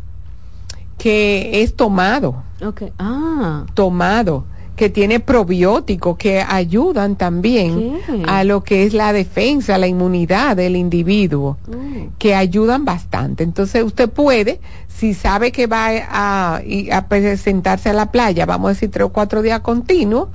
que 0.97 1.63
es 1.63 1.75
tomado. 1.75 2.43
Okay. 2.61 2.91
Ah. 2.99 3.65
Tomado, 3.73 4.43
que 4.75 4.89
tiene 4.89 5.19
probióticos 5.19 6.17
que 6.17 6.41
ayudan 6.41 7.15
también 7.17 7.99
¿Qué? 8.05 8.23
a 8.27 8.43
lo 8.43 8.63
que 8.63 8.83
es 8.85 8.93
la 8.93 9.11
defensa, 9.13 9.77
la 9.77 9.87
inmunidad 9.87 10.55
del 10.55 10.75
individuo, 10.75 11.57
Mm. 11.67 12.15
que 12.17 12.33
ayudan 12.35 12.85
bastante. 12.85 13.43
Entonces 13.43 13.83
usted 13.83 14.09
puede, 14.09 14.59
si 14.87 15.13
sabe 15.13 15.51
que 15.51 15.67
va 15.67 15.87
a, 16.09 16.61
a 16.91 17.07
presentarse 17.07 17.89
a 17.89 17.93
la 17.93 18.11
playa, 18.11 18.45
vamos 18.45 18.69
a 18.69 18.73
decir 18.73 18.89
tres 18.91 19.05
o 19.05 19.09
cuatro 19.09 19.41
días 19.41 19.59
continuos, 19.61 20.29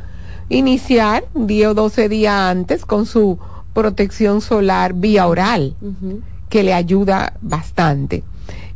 iniciar 0.50 1.24
10 1.34 1.68
o 1.68 1.74
12 1.74 2.08
días 2.08 2.34
antes 2.34 2.84
con 2.84 3.06
su 3.06 3.38
protección 3.72 4.40
solar 4.40 4.92
vía 4.94 5.26
oral, 5.26 5.74
Uh 5.80 5.86
-huh. 5.88 6.20
que 6.50 6.62
le 6.62 6.74
ayuda 6.74 7.32
bastante. 7.40 8.22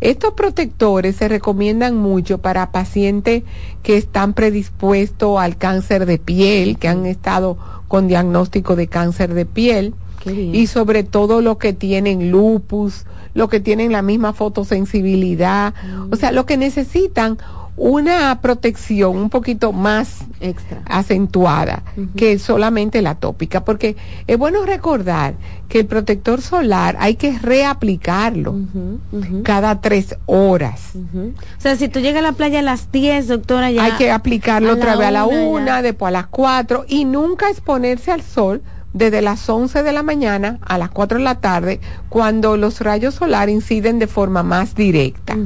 Estos 0.01 0.35
protectores 0.35 1.17
se 1.17 1.29
recomiendan 1.29 1.97
mucho 1.97 2.39
para 2.39 2.71
pacientes 2.71 3.43
que 3.83 3.97
están 3.97 4.33
predispuestos 4.33 5.41
al 5.41 5.57
cáncer 5.57 6.07
de 6.07 6.19
piel, 6.19 6.79
que 6.79 6.89
han 6.89 7.05
estado 7.07 7.59
con 7.89 8.07
diagnóstico 8.07 8.77
de 8.77 8.87
cáncer 8.87 9.35
de 9.35 9.47
piel, 9.47 9.95
y 10.27 10.67
sobre 10.67 11.05
todo 11.05 11.41
los 11.41 11.59
que 11.59 11.73
tienen 11.73 12.31
lupus, 12.31 13.07
los 13.35 13.49
que 13.49 13.61
tienen 13.61 13.93
la 13.93 14.03
misma 14.03 14.33
fotosensibilidad, 14.33 15.75
mm. 15.83 16.13
o 16.13 16.17
sea, 16.17 16.33
los 16.33 16.45
que 16.45 16.57
necesitan 16.57 17.39
una 17.79 18.41
protección 18.41 19.17
un 19.17 19.31
poquito 19.31 19.73
más 19.73 20.25
extra 20.41 20.83
acentuada 20.85 21.85
uh 21.97 22.01
-huh. 22.01 22.15
que 22.15 22.39
solamente 22.39 23.03
la 23.03 23.15
tópica, 23.15 23.65
porque 23.65 23.97
es 24.27 24.37
bueno 24.37 24.65
recordar 24.67 25.35
que 25.69 25.81
el 25.81 25.87
protector 25.87 26.41
solar 26.41 26.97
hay 26.99 27.15
que 27.15 27.39
reaplicarlo 27.39 28.53
uh 28.53 28.57
-huh, 28.57 28.99
uh 29.13 29.21
-huh. 29.21 29.43
cada 29.43 29.81
tres 29.81 30.17
horas. 30.27 30.93
O 30.97 31.61
sea, 31.61 31.77
si 31.77 31.89
tú 31.89 32.01
llegas 32.01 32.19
a 32.19 32.27
la 32.27 32.33
playa 32.33 32.59
a 32.59 32.63
las 32.63 32.91
10, 32.91 33.29
doctora, 33.29 33.71
ya 33.71 33.85
hay 33.85 33.93
que 33.93 34.11
aplicarlo 34.11 34.73
otra 34.73 34.97
vez 34.97 35.09
a 35.09 35.11
la 35.13 35.27
una, 35.27 35.77
ya. 35.77 35.83
después 35.83 36.09
a 36.09 36.13
las 36.13 36.27
cuatro 36.27 36.85
y 36.89 37.05
nunca 37.05 37.49
exponerse 37.49 38.11
al 38.11 38.23
sol 38.23 38.63
desde 38.93 39.23
las 39.23 39.49
11 39.49 39.83
de 39.83 39.93
la 39.93 40.03
mañana 40.03 40.59
a 40.63 40.79
las 40.79 40.91
4 40.91 41.19
de 41.19 41.25
la 41.25 41.37
tarde, 41.37 41.81
cuando 42.09 42.57
los 42.57 42.81
rayos 42.81 43.15
solares 43.15 43.55
inciden 43.55 43.99
de 43.99 44.07
forma 44.07 44.43
más 44.43 44.75
directa. 44.75 45.37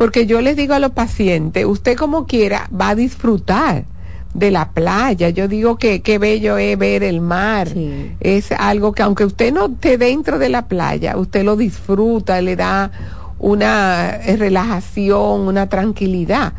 Porque 0.00 0.24
yo 0.24 0.40
les 0.40 0.56
digo 0.56 0.72
a 0.72 0.78
los 0.78 0.92
pacientes, 0.92 1.66
usted 1.66 1.94
como 1.94 2.24
quiera 2.24 2.70
va 2.72 2.88
a 2.88 2.94
disfrutar 2.94 3.84
de 4.32 4.50
la 4.50 4.70
playa. 4.70 5.28
Yo 5.28 5.46
digo 5.46 5.76
que 5.76 6.00
qué 6.00 6.16
bello 6.16 6.56
es 6.56 6.78
ver 6.78 7.02
el 7.02 7.20
mar. 7.20 7.68
Sí. 7.68 8.10
Es 8.18 8.50
algo 8.50 8.92
que 8.92 9.02
aunque 9.02 9.26
usted 9.26 9.52
no 9.52 9.66
esté 9.66 9.98
dentro 9.98 10.38
de 10.38 10.48
la 10.48 10.68
playa, 10.68 11.18
usted 11.18 11.44
lo 11.44 11.54
disfruta, 11.54 12.40
le 12.40 12.56
da 12.56 12.90
una 13.38 14.16
relajación, 14.38 15.42
una 15.42 15.68
tranquilidad. 15.68 16.54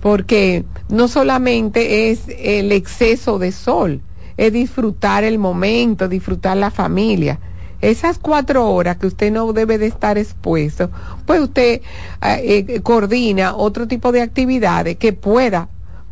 Porque 0.00 0.64
no 0.88 1.08
solamente 1.08 2.12
es 2.12 2.20
el 2.28 2.70
exceso 2.70 3.40
de 3.40 3.50
sol, 3.50 4.00
es 4.36 4.52
disfrutar 4.52 5.24
el 5.24 5.40
momento, 5.40 6.06
disfrutar 6.06 6.56
la 6.56 6.70
familia. 6.70 7.40
Esas 7.80 8.18
cuatro 8.18 8.70
horas 8.70 8.96
que 8.98 9.06
usted 9.06 9.32
no 9.32 9.52
debe 9.52 9.78
de 9.78 9.86
estar 9.86 10.18
expuesto, 10.18 10.90
pues 11.26 11.40
usted 11.40 11.80
eh, 12.22 12.64
eh, 12.68 12.80
coordina 12.82 13.54
otro 13.54 13.86
tipo 13.88 14.12
de 14.12 14.22
actividades 14.22 14.96
que 14.96 15.12
pueda 15.12 15.68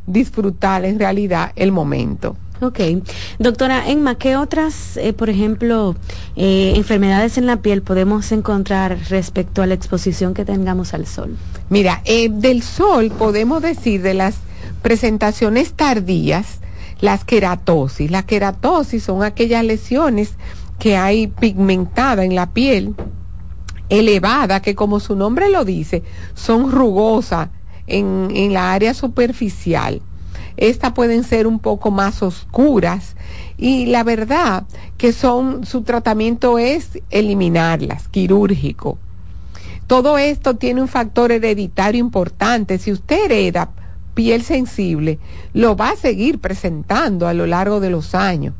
disfrutar 0.06 0.84
en 0.84 0.98
realidad 0.98 1.52
el 1.56 1.72
momento. 1.72 2.36
Ok. 2.60 2.80
Doctora 3.38 3.88
Emma, 3.88 4.16
¿qué 4.16 4.36
otras, 4.36 4.96
eh, 4.96 5.12
por 5.12 5.30
ejemplo, 5.30 5.94
eh, 6.34 6.72
enfermedades 6.74 7.38
en 7.38 7.46
la 7.46 7.62
piel 7.62 7.82
podemos 7.82 8.32
encontrar 8.32 8.98
respecto 9.10 9.62
a 9.62 9.66
la 9.66 9.74
exposición 9.74 10.34
que 10.34 10.44
tengamos 10.44 10.92
al 10.92 11.06
sol? 11.06 11.36
Mira, 11.70 12.02
eh, 12.04 12.28
del 12.30 12.62
sol 12.62 13.12
podemos 13.16 13.62
decir 13.62 14.02
de 14.02 14.14
las 14.14 14.36
presentaciones 14.82 15.74
tardías, 15.74 16.58
las 17.00 17.24
queratosis. 17.24 18.10
La 18.10 18.24
queratosis 18.24 19.04
son 19.04 19.22
aquellas 19.22 19.64
lesiones 19.64 20.32
que 20.78 20.96
hay 20.96 21.26
pigmentada 21.26 22.24
en 22.24 22.34
la 22.34 22.50
piel, 22.50 22.94
elevada, 23.88 24.60
que 24.60 24.74
como 24.74 25.00
su 25.00 25.16
nombre 25.16 25.50
lo 25.50 25.64
dice, 25.64 26.02
son 26.34 26.70
rugosas 26.70 27.48
en, 27.86 28.30
en 28.34 28.52
la 28.52 28.72
área 28.72 28.94
superficial. 28.94 30.02
Estas 30.56 30.92
pueden 30.92 31.22
ser 31.22 31.46
un 31.46 31.60
poco 31.60 31.90
más 31.90 32.22
oscuras 32.22 33.14
y 33.56 33.86
la 33.86 34.02
verdad 34.02 34.64
que 34.96 35.12
son, 35.12 35.64
su 35.64 35.82
tratamiento 35.82 36.58
es 36.58 36.98
eliminarlas, 37.10 38.08
quirúrgico. 38.08 38.98
Todo 39.86 40.18
esto 40.18 40.56
tiene 40.56 40.82
un 40.82 40.88
factor 40.88 41.32
hereditario 41.32 42.00
importante. 42.00 42.78
Si 42.78 42.92
usted 42.92 43.24
hereda 43.24 43.70
piel 44.14 44.42
sensible, 44.42 45.18
lo 45.54 45.76
va 45.76 45.90
a 45.90 45.96
seguir 45.96 46.40
presentando 46.40 47.26
a 47.26 47.34
lo 47.34 47.46
largo 47.46 47.80
de 47.80 47.90
los 47.90 48.14
años. 48.14 48.52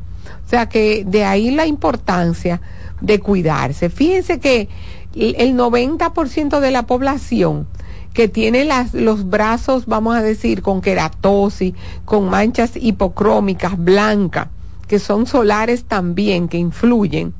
O 0.45 0.49
sea 0.49 0.67
que 0.67 1.03
de 1.05 1.23
ahí 1.23 1.51
la 1.51 1.65
importancia 1.65 2.61
de 3.01 3.19
cuidarse. 3.19 3.89
Fíjense 3.89 4.39
que 4.39 4.67
el 5.15 5.55
90% 5.55 6.59
de 6.59 6.71
la 6.71 6.83
población 6.83 7.67
que 8.13 8.27
tiene 8.27 8.65
las, 8.65 8.93
los 8.93 9.29
brazos, 9.29 9.85
vamos 9.85 10.15
a 10.15 10.21
decir, 10.21 10.61
con 10.61 10.81
queratosis, 10.81 11.73
con 12.05 12.29
manchas 12.29 12.71
hipocrómicas 12.75 13.77
blancas, 13.77 14.47
que 14.87 14.99
son 14.99 15.25
solares 15.27 15.85
también, 15.85 16.47
que 16.47 16.57
influyen, 16.57 17.33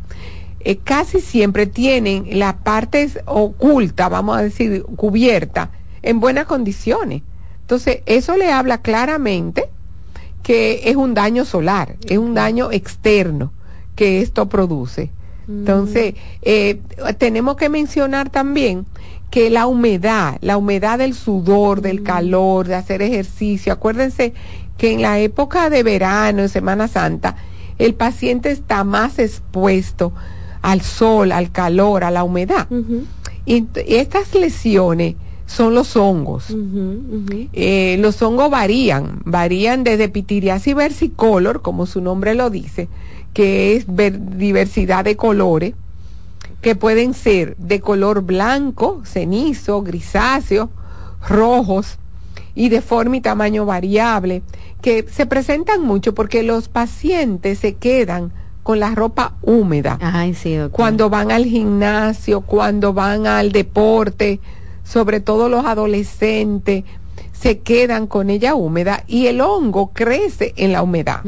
eh, 0.61 0.77
casi 0.77 1.19
siempre 1.21 1.67
tienen 1.67 2.27
la 2.37 2.57
parte 2.57 3.09
oculta, 3.25 4.09
vamos 4.09 4.37
a 4.37 4.41
decir, 4.43 4.83
cubierta, 4.95 5.71
en 6.01 6.19
buenas 6.19 6.45
condiciones 6.45 7.23
Entonces, 7.61 8.01
eso 8.05 8.37
le 8.37 8.51
habla 8.51 8.79
claramente 8.79 9.69
que 10.43 10.81
es 10.85 10.95
un 10.95 11.13
daño 11.13 11.45
solar, 11.45 11.95
es 12.07 12.17
un 12.17 12.33
daño 12.33 12.71
externo 12.71 13.51
que 13.95 14.21
esto 14.21 14.47
produce. 14.49 15.11
Entonces, 15.47 16.13
eh, 16.43 16.79
tenemos 17.17 17.55
que 17.55 17.69
mencionar 17.69 18.29
también 18.29 18.85
que 19.31 19.49
la 19.49 19.65
humedad, 19.65 20.37
la 20.41 20.57
humedad 20.57 20.99
del 20.99 21.15
sudor, 21.15 21.81
del 21.81 22.03
calor, 22.03 22.67
de 22.67 22.75
hacer 22.75 23.01
ejercicio, 23.01 23.73
acuérdense 23.73 24.33
que 24.77 24.91
en 24.91 25.01
la 25.01 25.19
época 25.19 25.69
de 25.69 25.81
verano, 25.81 26.43
en 26.43 26.49
Semana 26.49 26.87
Santa, 26.87 27.35
el 27.79 27.95
paciente 27.95 28.51
está 28.51 28.83
más 28.83 29.17
expuesto 29.17 30.13
al 30.61 30.81
sol, 30.81 31.31
al 31.31 31.51
calor, 31.51 32.03
a 32.03 32.11
la 32.11 32.23
humedad. 32.23 32.67
Y 33.45 33.65
estas 33.87 34.35
lesiones 34.35 35.15
son 35.49 35.73
los 35.73 35.95
hongos. 35.95 36.55
Eh, 37.53 37.97
los 37.99 38.21
hongos 38.21 38.51
varían, 38.51 39.21
varían 39.25 39.83
desde 39.83 40.07
pitiriasis 40.07 40.75
versicolor, 40.75 41.63
como 41.63 41.87
su 41.87 42.01
nombre 42.01 42.35
lo 42.35 42.51
dice, 42.51 42.87
que 43.33 43.75
es 43.75 43.85
diversidad 43.87 45.03
de 45.03 45.15
colores, 45.15 45.73
que 46.61 46.75
pueden 46.75 47.15
ser 47.15 47.57
de 47.57 47.79
color 47.79 48.21
blanco, 48.21 49.01
cenizo, 49.05 49.81
grisáceo, 49.81 50.69
rojos 51.27 51.97
y 52.53 52.69
de 52.69 52.81
forma 52.81 53.17
y 53.17 53.21
tamaño 53.21 53.65
variable, 53.65 54.43
que 54.83 55.03
se 55.11 55.25
presentan 55.25 55.81
mucho 55.81 56.13
porque 56.13 56.43
los 56.43 56.67
pacientes 56.67 57.57
se 57.57 57.73
quedan 57.73 58.31
con 58.61 58.79
la 58.79 58.93
ropa 58.93 59.33
húmeda. 59.41 59.97
Cuando 60.69 61.09
van 61.09 61.31
al 61.31 61.45
gimnasio, 61.45 62.41
cuando 62.41 62.93
van 62.93 63.25
al 63.25 63.51
deporte, 63.51 64.39
sobre 64.89 65.19
todo 65.19 65.49
los 65.49 65.65
adolescentes, 65.65 66.83
se 67.31 67.59
quedan 67.59 68.07
con 68.07 68.29
ella 68.29 68.55
húmeda 68.55 69.03
y 69.07 69.27
el 69.27 69.39
hongo 69.39 69.91
crece 69.93 70.53
en 70.57 70.71
la 70.71 70.81
humedad. 70.81 71.21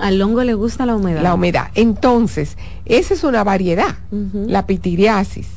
Al 0.00 0.20
hongo 0.20 0.42
le 0.42 0.54
gusta 0.54 0.84
la 0.86 0.96
humedad. 0.96 1.22
La 1.22 1.34
humedad. 1.34 1.68
Entonces, 1.76 2.58
esa 2.84 3.14
es 3.14 3.22
una 3.22 3.44
variedad, 3.44 3.94
la 4.10 4.66
pitiriasis. 4.66 5.48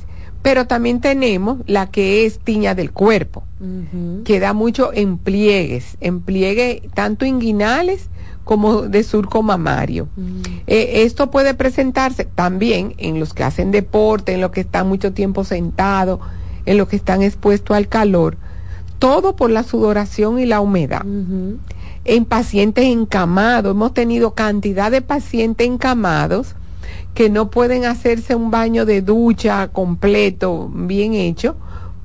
Pero 0.41 0.67
también 0.67 1.01
tenemos 1.01 1.57
la 1.65 1.87
que 1.87 2.25
es 2.25 2.39
tiña 2.39 2.75
del 2.75 2.91
cuerpo, 2.91 3.43
que 4.23 4.39
da 4.39 4.53
mucho 4.53 4.91
en 4.93 5.17
pliegues, 5.17 5.97
en 6.01 6.21
pliegues 6.21 6.81
tanto 6.93 7.25
inguinales 7.25 8.09
como 8.45 8.83
de 8.83 9.03
surco 9.03 9.41
mamario. 9.43 10.07
Eh, 10.67 11.03
esto 11.03 11.29
puede 11.29 11.55
presentarse 11.55 12.25
también 12.25 12.93
en 12.99 13.19
los 13.19 13.33
que 13.33 13.43
hacen 13.43 13.71
deporte, 13.71 14.33
en 14.33 14.41
los 14.41 14.51
que 14.51 14.61
están 14.61 14.87
mucho 14.87 15.13
tiempo 15.13 15.43
sentados, 15.43 16.19
en 16.69 16.77
los 16.77 16.87
que 16.87 16.97
están 16.97 17.23
expuestos 17.23 17.75
al 17.75 17.87
calor 17.87 18.37
todo 18.99 19.35
por 19.35 19.49
la 19.49 19.63
sudoración 19.63 20.39
y 20.39 20.45
la 20.45 20.59
humedad. 20.59 21.05
En 22.05 22.25
pacientes 22.25 22.85
encamados, 22.85 23.71
hemos 23.71 23.93
tenido 23.93 24.33
cantidad 24.33 24.91
de 24.91 25.01
pacientes 25.01 25.65
encamados 25.65 26.55
que 27.13 27.29
no 27.29 27.49
pueden 27.49 27.85
hacerse 27.85 28.35
un 28.35 28.51
baño 28.51 28.85
de 28.85 29.01
ducha 29.01 29.69
completo, 29.69 30.69
bien 30.73 31.13
hecho, 31.13 31.55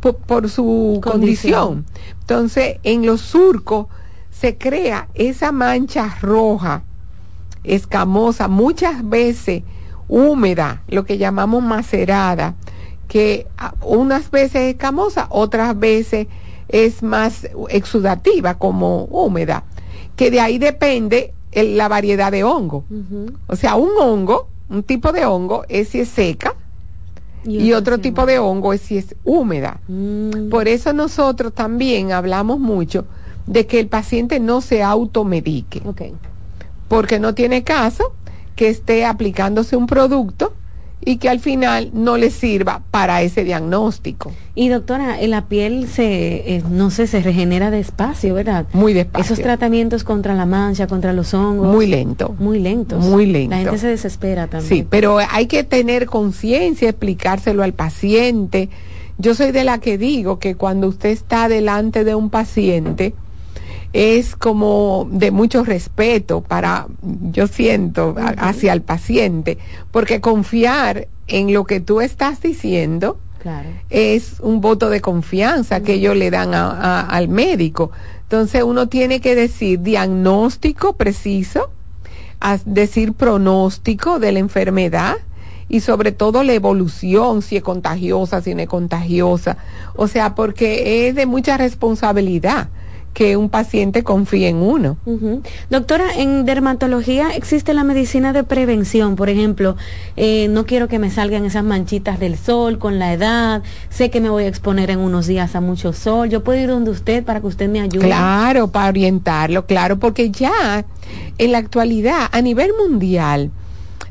por, 0.00 0.48
su 0.48 1.00
condición. 1.02 1.84
Entonces, 2.20 2.78
en 2.84 3.04
los 3.04 3.20
surcos 3.20 3.86
se 4.30 4.56
crea 4.56 5.08
esa 5.14 5.52
mancha 5.52 6.16
roja, 6.20 6.84
escamosa, 7.64 8.46
muchas 8.48 9.08
veces 9.08 9.62
húmeda, 10.06 10.82
lo 10.88 11.04
que 11.04 11.18
llamamos 11.18 11.62
macerada, 11.62 12.54
que 13.14 13.46
unas 13.80 14.32
veces 14.32 14.74
escamosa, 14.74 15.28
otras 15.30 15.78
veces 15.78 16.26
es 16.66 17.00
más 17.04 17.48
exudativa 17.68 18.54
como 18.58 19.04
húmeda, 19.04 19.62
que 20.16 20.32
de 20.32 20.40
ahí 20.40 20.58
depende 20.58 21.32
la 21.52 21.86
variedad 21.86 22.32
de 22.32 22.42
hongo. 22.42 22.82
O 23.46 23.54
sea, 23.54 23.76
un 23.76 23.90
hongo, 24.00 24.48
un 24.68 24.82
tipo 24.82 25.12
de 25.12 25.26
hongo 25.26 25.64
es 25.68 25.90
si 25.90 26.00
es 26.00 26.08
seca 26.08 26.56
y, 27.44 27.72
otro 27.72 27.98
tipo 27.98 28.26
de 28.26 28.40
hongo 28.40 28.72
es 28.72 28.80
si 28.80 28.98
es 28.98 29.14
húmeda. 29.22 29.78
Mm. 29.86 30.48
Por 30.48 30.66
eso 30.66 30.92
nosotros 30.92 31.52
también 31.52 32.10
hablamos 32.10 32.58
mucho 32.58 33.06
de 33.46 33.64
que 33.68 33.78
el 33.78 33.86
paciente 33.86 34.40
no 34.40 34.60
se 34.60 34.82
automedique. 34.82 35.82
Porque 36.88 37.20
no 37.20 37.32
tiene 37.32 37.62
caso 37.62 38.12
que 38.56 38.70
esté 38.70 39.04
aplicándose 39.04 39.76
un 39.76 39.86
producto 39.86 40.52
y 41.04 41.16
que 41.18 41.28
al 41.28 41.40
final 41.40 41.90
no 41.92 42.16
le 42.16 42.30
sirva 42.30 42.82
para 42.90 43.22
ese 43.22 43.44
diagnóstico. 43.44 44.32
Y 44.54 44.68
doctora, 44.68 45.20
en 45.20 45.30
la 45.30 45.48
piel 45.48 45.88
se, 45.88 46.56
eh, 46.56 46.62
no 46.70 46.90
sé, 46.90 47.06
se 47.06 47.20
regenera 47.20 47.70
despacio, 47.70 48.34
¿verdad? 48.34 48.66
Muy 48.72 48.92
despacio. 48.92 49.34
Esos 49.34 49.42
tratamientos 49.42 50.04
contra 50.04 50.34
la 50.34 50.46
mancha, 50.46 50.86
contra 50.86 51.12
los 51.12 51.34
hongos. 51.34 51.74
Muy 51.74 51.86
lento. 51.86 52.34
Muy 52.38 52.58
lentos. 52.58 53.04
Muy 53.04 53.26
lento. 53.26 53.50
La 53.50 53.62
gente 53.62 53.78
se 53.78 53.88
desespera 53.88 54.46
también. 54.46 54.68
Sí, 54.68 54.86
pero 54.88 55.18
hay 55.18 55.46
que 55.46 55.64
tener 55.64 56.06
conciencia, 56.06 56.88
explicárselo 56.88 57.62
al 57.62 57.74
paciente. 57.74 58.70
Yo 59.18 59.34
soy 59.34 59.52
de 59.52 59.64
la 59.64 59.78
que 59.78 59.98
digo 59.98 60.38
que 60.38 60.54
cuando 60.54 60.88
usted 60.88 61.10
está 61.10 61.48
delante 61.48 62.04
de 62.04 62.14
un 62.14 62.30
paciente, 62.30 63.14
es 63.94 64.34
como 64.34 65.06
de 65.08 65.30
mucho 65.30 65.62
respeto 65.62 66.40
para, 66.40 66.88
yo 67.30 67.46
siento, 67.46 68.16
hacia 68.18 68.72
el 68.72 68.82
paciente, 68.82 69.56
porque 69.92 70.20
confiar 70.20 71.06
en 71.28 71.54
lo 71.54 71.64
que 71.64 71.78
tú 71.78 72.00
estás 72.00 72.42
diciendo 72.42 73.18
es 73.90 74.40
un 74.40 74.60
voto 74.60 74.90
de 74.90 75.00
confianza 75.00 75.80
que 75.80 75.94
ellos 75.94 76.16
le 76.16 76.32
dan 76.32 76.54
al 76.54 77.28
médico. 77.28 77.92
Entonces 78.22 78.64
uno 78.64 78.88
tiene 78.88 79.20
que 79.20 79.36
decir 79.36 79.80
diagnóstico 79.80 80.94
preciso, 80.94 81.70
decir 82.64 83.12
pronóstico 83.12 84.18
de 84.18 84.32
la 84.32 84.40
enfermedad, 84.40 85.18
y 85.68 85.80
sobre 85.80 86.10
todo 86.10 86.42
la 86.42 86.52
evolución, 86.52 87.42
si 87.42 87.56
es 87.56 87.62
contagiosa, 87.62 88.42
si 88.42 88.54
no 88.54 88.62
es 88.62 88.68
contagiosa. 88.68 89.56
O 89.94 90.08
sea, 90.08 90.34
porque 90.34 91.08
es 91.08 91.14
de 91.14 91.26
mucha 91.26 91.56
responsabilidad 91.56 92.68
que 93.14 93.36
un 93.36 93.48
paciente 93.48 94.02
confíe 94.02 94.48
en 94.48 94.56
uno. 94.56 94.96
Doctora, 95.70 96.12
en 96.16 96.44
dermatología 96.44 97.30
existe 97.30 97.72
la 97.72 97.84
medicina 97.84 98.32
de 98.32 98.42
prevención, 98.42 99.14
por 99.14 99.28
ejemplo, 99.28 99.76
eh, 100.16 100.48
no 100.50 100.66
quiero 100.66 100.88
que 100.88 100.98
me 100.98 101.10
salgan 101.10 101.44
esas 101.44 101.62
manchitas 101.62 102.18
del 102.18 102.36
sol 102.36 102.78
con 102.78 102.98
la 102.98 103.12
edad, 103.12 103.62
sé 103.88 104.10
que 104.10 104.20
me 104.20 104.28
voy 104.28 104.44
a 104.44 104.48
exponer 104.48 104.90
en 104.90 104.98
unos 104.98 105.28
días 105.28 105.54
a 105.54 105.60
mucho 105.60 105.92
sol, 105.92 106.28
yo 106.28 106.42
puedo 106.42 106.60
ir 106.60 106.68
donde 106.68 106.90
usted 106.90 107.24
para 107.24 107.40
que 107.40 107.46
usted 107.46 107.68
me 107.68 107.80
ayude. 107.80 108.04
Claro, 108.04 108.72
para 108.72 108.88
orientarlo, 108.88 109.64
claro, 109.64 109.98
porque 110.00 110.32
ya 110.32 110.84
en 111.38 111.52
la 111.52 111.58
actualidad, 111.58 112.28
a 112.32 112.42
nivel 112.42 112.72
mundial, 112.76 113.52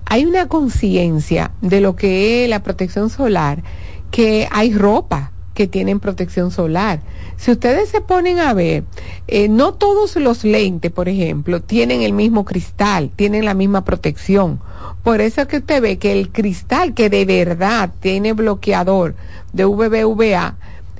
hay 0.05 0.25
una 0.25 0.47
conciencia 0.47 1.51
de 1.61 1.81
lo 1.81 1.97
que 1.97 2.45
es 2.45 2.49
la 2.49 2.63
protección 2.63 3.09
solar, 3.09 3.63
que 4.11 4.47
hay 4.49 4.73
ropa 4.73 5.33
que 5.53 5.67
tienen 5.67 5.99
protección 5.99 6.51
solar. 6.51 7.01
Si 7.43 7.51
ustedes 7.51 7.89
se 7.89 7.99
ponen 7.99 8.39
a 8.39 8.53
ver, 8.53 8.85
eh, 9.27 9.49
no 9.49 9.73
todos 9.73 10.15
los 10.15 10.45
lentes, 10.45 10.93
por 10.93 11.09
ejemplo, 11.09 11.61
tienen 11.61 12.01
el 12.01 12.13
mismo 12.13 12.45
cristal, 12.45 13.11
tienen 13.13 13.43
la 13.43 13.53
misma 13.53 13.83
protección. 13.83 14.61
Por 15.03 15.19
eso 15.19 15.41
es 15.41 15.47
que 15.49 15.57
usted 15.57 15.81
ve 15.81 15.97
que 15.97 16.13
el 16.13 16.29
cristal 16.29 16.93
que 16.93 17.09
de 17.09 17.25
verdad 17.25 17.91
tiene 17.99 18.31
bloqueador 18.31 19.15
de 19.51 19.65
VBVA, 19.65 20.55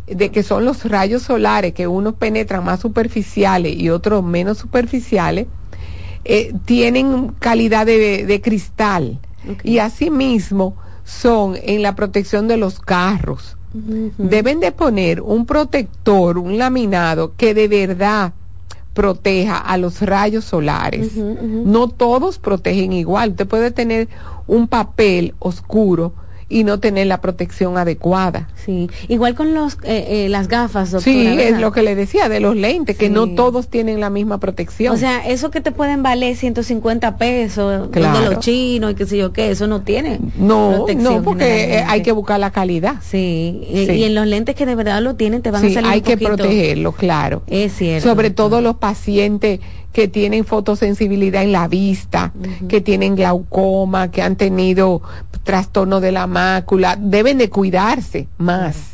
de 0.06 0.32
que 0.32 0.44
son 0.44 0.66
los 0.66 0.84
rayos 0.84 1.22
solares 1.22 1.74
que 1.74 1.88
unos 1.88 2.16
penetran 2.16 2.66
más 2.66 2.82
superficiales 2.82 3.78
y 3.78 3.90
otros 3.90 4.22
menos 4.22 4.58
superficiales, 4.58 5.48
eh, 6.26 6.54
tienen 6.66 7.30
calidad 7.40 7.86
de, 7.86 8.42
cristal. 8.44 9.18
Y 9.64 9.78
asimismo 9.78 10.76
son 11.06 11.56
en 11.64 11.84
la 11.84 11.96
protección 11.96 12.50
de 12.50 12.58
los 12.58 12.82
carros 12.82 13.56
deben 13.74 14.60
de 14.60 14.72
poner 14.72 15.22
un 15.22 15.46
protector, 15.46 16.38
un 16.38 16.58
laminado 16.58 17.34
que 17.36 17.54
de 17.54 17.68
verdad 17.68 18.34
proteja 18.94 19.58
a 19.58 19.78
los 19.78 20.02
rayos 20.02 20.46
solares. 20.46 21.16
No 21.16 21.90
todos 21.90 22.38
protegen 22.38 22.94
igual. 22.94 23.32
Usted 23.32 23.48
puede 23.48 23.72
tener 23.72 24.08
un 24.48 24.68
papel 24.68 25.34
oscuro 25.40 26.14
y 26.54 26.64
no 26.64 26.80
tener 26.80 27.08
la 27.08 27.20
protección 27.20 27.80
adecuada. 27.80 28.48
Sí, 28.56 28.88
igual 29.08 29.34
con 29.34 29.56
los, 29.56 29.74
eh, 29.84 30.26
eh, 30.26 30.30
las 30.30 30.48
gafas, 30.48 30.92
doctora, 30.92 31.14
Sí, 31.14 31.28
es 31.40 31.60
lo 31.60 31.72
que 31.72 31.82
le 31.82 31.96
decía 31.96 32.30
de 32.30 32.40
los 32.40 32.56
lentes, 32.56 32.96
que 32.96 33.10
no 33.10 33.30
todos 33.30 33.70
tienen 33.70 34.00
la 34.00 34.12
misma 34.12 34.40
protección. 34.40 34.94
O 34.94 34.98
sea, 34.98 35.28
eso 35.28 35.50
que 35.50 35.62
te 35.62 35.72
pueden 35.72 36.04
valer 36.04 36.36
150 36.36 37.18
pesos, 37.18 37.90
claro. 37.92 38.20
de 38.20 38.30
los 38.30 38.40
chinos 38.40 38.92
y 38.92 38.96
qué 38.96 39.06
sé 39.08 39.18
yo 39.18 39.34
qué, 39.34 39.50
eso 39.50 39.66
no 39.66 39.82
tiene 39.82 40.20
No, 40.38 40.86
no, 40.96 41.24
porque 41.24 41.84
hay 41.88 42.04
que 42.04 42.12
buscar 42.12 42.40
la 42.40 42.52
calidad. 42.52 42.98
Sí, 43.02 43.62
Y, 43.68 44.04
en 44.04 44.14
los 44.14 44.28
lentes 44.28 44.56
que 44.56 44.68
de 44.68 44.76
verdad 44.76 45.02
lo 45.02 45.16
tienen 45.16 45.42
te 45.42 45.50
van 45.50 45.66
a 45.66 45.70
salir 45.70 45.90
hay 45.90 46.02
que 46.02 46.18
protegerlo, 46.18 46.92
claro. 46.92 47.42
Es 47.48 47.74
cierto. 47.76 48.08
Sobre 48.08 48.30
todo 48.30 48.62
los 48.62 48.76
pacientes 48.76 49.60
que 49.94 50.08
tienen 50.08 50.44
fotosensibilidad 50.44 51.44
en 51.44 51.52
la 51.52 51.68
vista, 51.68 52.34
que 52.68 52.82
tienen 52.82 53.16
glaucoma, 53.16 54.12
que 54.12 54.22
han 54.22 54.36
tenido 54.36 55.02
trastorno 55.44 56.02
de 56.02 56.12
la 56.12 56.28
mácula, 56.28 56.98
deben 57.00 57.38
de 57.38 57.50
cuidarse 57.50 58.28
más. 58.38 58.94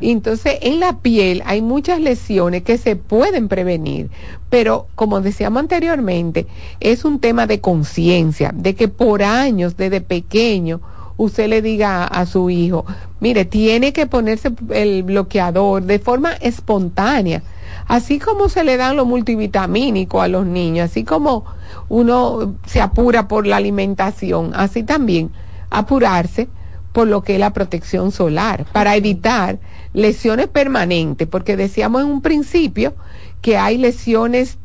Entonces, 0.00 0.58
en 0.62 0.80
la 0.80 1.00
piel 1.00 1.42
hay 1.44 1.60
muchas 1.60 2.00
lesiones 2.00 2.62
que 2.62 2.78
se 2.78 2.96
pueden 2.96 3.48
prevenir, 3.48 4.08
pero 4.48 4.86
como 4.94 5.20
decíamos 5.20 5.60
anteriormente, 5.60 6.46
es 6.80 7.04
un 7.04 7.20
tema 7.20 7.46
de 7.46 7.60
conciencia, 7.60 8.52
de 8.54 8.74
que 8.74 8.88
por 8.88 9.22
años, 9.22 9.76
desde 9.76 10.00
pequeño, 10.00 10.80
usted 11.16 11.48
le 11.48 11.62
diga 11.62 12.04
a, 12.04 12.26
su 12.26 12.50
hijo, 12.50 12.84
mire, 13.20 13.44
tiene 13.44 13.92
que 13.92 14.06
ponerse 14.06 14.50
el 14.70 15.02
bloqueador 15.02 15.82
de 15.82 15.98
forma 15.98 16.32
espontánea, 16.32 17.42
así 17.86 18.18
como 18.18 18.48
se 18.48 18.64
le 18.64 18.76
dan 18.76 18.96
los 18.96 19.06
multivitamínicos 19.06 20.22
a 20.22 20.28
los 20.28 20.46
niños, 20.46 20.90
así 20.90 21.04
como 21.04 21.44
uno 21.88 22.56
se 22.66 22.80
apura 22.80 23.28
por 23.28 23.46
la 23.46 23.56
alimentación, 23.56 24.52
así 24.54 24.82
también 24.82 25.30
apurarse 25.70 26.48
por 26.92 27.08
lo 27.08 27.22
que 27.22 27.34
es 27.34 27.40
la 27.40 27.52
protección 27.52 28.10
solar, 28.10 28.64
para 28.72 28.96
evitar 28.96 29.58
lesiones 29.92 30.48
permanentes, 30.48 31.28
porque 31.28 31.56
decíamos 31.56 32.02
en 32.02 32.08
un 32.08 32.22
principio 32.22 32.94
que 33.42 33.58
hay 33.58 33.76
lesiones 33.76 34.58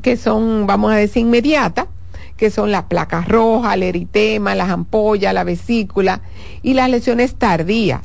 que 0.00 0.16
son, 0.16 0.66
vamos 0.66 0.92
a 0.92 0.96
decir, 0.96 1.20
inmediatas, 1.20 1.86
que 2.36 2.50
son 2.50 2.70
las 2.70 2.84
placas 2.84 3.28
rojas, 3.28 3.74
el 3.74 3.84
eritema, 3.84 4.54
las 4.54 4.70
ampollas, 4.70 5.32
la 5.32 5.44
vesícula 5.44 6.20
y 6.62 6.74
las 6.74 6.90
lesiones 6.90 7.36
tardías 7.36 8.00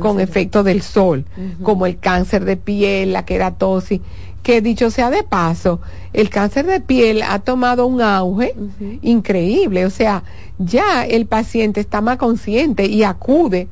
con 0.00 0.20
efecto 0.20 0.62
del 0.62 0.82
sol, 0.82 1.24
como 1.62 1.86
el 1.86 1.98
cáncer 1.98 2.44
de 2.44 2.56
piel, 2.56 3.12
la 3.12 3.24
queratosis, 3.24 4.00
que 4.42 4.60
dicho 4.60 4.90
sea 4.90 5.10
de 5.10 5.22
paso, 5.22 5.80
el 6.12 6.28
cáncer 6.30 6.66
de 6.66 6.80
piel 6.80 7.22
ha 7.22 7.40
tomado 7.40 7.86
un 7.86 8.00
auge 8.02 8.54
increíble, 9.02 9.86
o 9.86 9.90
sea, 9.90 10.22
ya 10.58 11.04
el 11.04 11.26
paciente 11.26 11.80
está 11.80 12.00
más 12.00 12.18
consciente 12.18 12.86
y 12.86 13.02
acude 13.02 13.68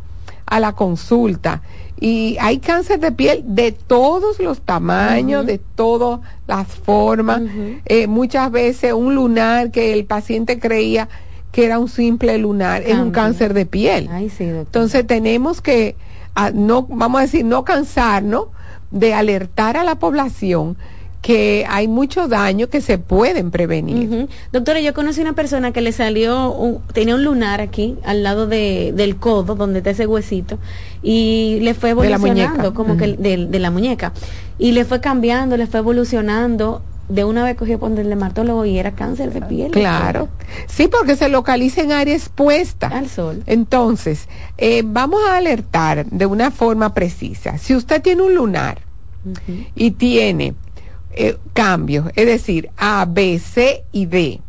a 0.47 0.59
la 0.61 0.73
consulta 0.73 1.63
y 2.03 2.37
hay 2.41 2.59
cáncer 2.59 2.99
de 2.99 3.13
piel 3.13 3.45
de 3.47 3.71
todos 3.71 4.41
los 4.41 4.61
tamaños, 4.61 5.47
de 5.47 5.59
todas 5.59 6.19
las 6.49 6.67
formas. 6.67 7.43
Eh, 7.85 8.09
muchas 8.09 8.51
veces 8.51 8.93
un 8.93 9.15
lunar 9.15 9.71
que 9.71 9.93
el 9.93 10.05
paciente 10.05 10.59
creía 10.59 11.09
que 11.53 11.65
era 11.65 11.79
un 11.79 11.89
simple 11.89 12.37
lunar, 12.39 12.83
es 12.83 12.99
un 12.99 13.13
cáncer 13.13 13.55
de 13.55 13.67
piel. 13.67 14.11
Entonces 14.41 15.07
tenemos 15.07 15.61
que, 15.61 15.95
ah, 16.35 16.51
no, 16.53 16.89
vamos 16.91 17.21
a 17.21 17.23
decir, 17.23 17.45
no 17.45 17.65
cansarnos 17.65 18.47
de 18.91 19.15
alertar 19.15 19.77
a 19.77 19.85
la 19.85 19.95
población 19.95 20.77
que 21.23 21.65
hay 21.69 21.87
mucho 21.87 22.27
daño 22.27 22.69
que 22.69 22.81
se 22.81 22.99
pueden 22.99 23.53
prevenir. 23.53 24.29
Doctora, 24.51 24.81
yo 24.81 24.93
conocí 24.93 25.21
una 25.21 25.35
persona 25.35 25.73
que 25.73 25.81
le 25.81 25.93
salió, 25.93 26.81
tenía 26.93 27.15
un 27.15 27.23
lunar 27.23 27.61
aquí, 27.61 27.97
al 28.05 28.25
lado 28.25 28.49
de, 28.49 28.93
del 28.95 29.17
codo, 29.17 29.55
donde 29.55 29.79
está 29.79 29.91
ese 29.91 30.07
huesito, 30.07 30.59
y 31.01 31.61
le 31.63 31.75
fue 31.75 31.91
evolucionando, 31.91 32.75
como 32.75 32.97
que 32.97 33.17
de, 33.17 33.59
la 33.61 33.71
muñeca, 33.71 34.13
y 34.59 34.73
le 34.73 34.85
fue 34.85 35.01
cambiando, 35.01 35.57
le 35.57 35.69
fue 35.69 35.79
evolucionando, 35.79 36.83
de 37.09 37.25
una 37.25 37.45
vez 37.45 37.57
cogió 37.57 37.79
por 37.79 37.93
el 37.93 38.09
dermatólogo 38.09 38.65
y 38.65 38.79
era 38.79 38.93
cáncer 38.93 39.33
de 39.33 39.43
piel. 39.43 39.71
Claro. 39.71 40.29
Sí, 40.67 40.89
porque 40.89 41.15
se 41.15 41.29
localiza 41.29 41.83
en 41.83 41.93
área 41.93 42.15
expuesta. 42.15 42.89
Al 42.89 43.09
sol. 43.09 43.45
Entonces, 43.47 44.29
eh, 44.59 44.83
vamos 44.85 45.21
a 45.29 45.37
alertar 45.37 46.07
de 46.07 46.27
una 46.27 46.51
forma 46.51 46.95
precisa. 46.95 47.59
Si 47.59 47.75
usted 47.75 48.03
tiene 48.03 48.23
un 48.23 48.35
lunar 48.35 48.81
y 49.77 49.93
tiene 49.93 50.55
eh, 51.15 51.37
cambios, 51.53 52.11
es 52.17 52.27
decir, 52.27 52.71
A, 52.77 53.05
B, 53.09 53.39
C 53.39 53.85
y 53.93 54.07
D, 54.07 54.41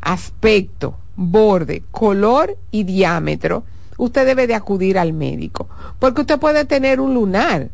aspecto, 0.00 0.96
borde, 1.16 1.82
color 1.90 2.56
y 2.70 2.84
diámetro, 2.84 3.64
usted 3.96 4.26
debe 4.26 4.46
de 4.46 4.54
acudir 4.54 4.98
al 4.98 5.12
médico, 5.12 5.68
porque 5.98 6.22
usted 6.22 6.38
puede 6.38 6.64
tener 6.64 7.00
un 7.00 7.14
lunar, 7.14 7.70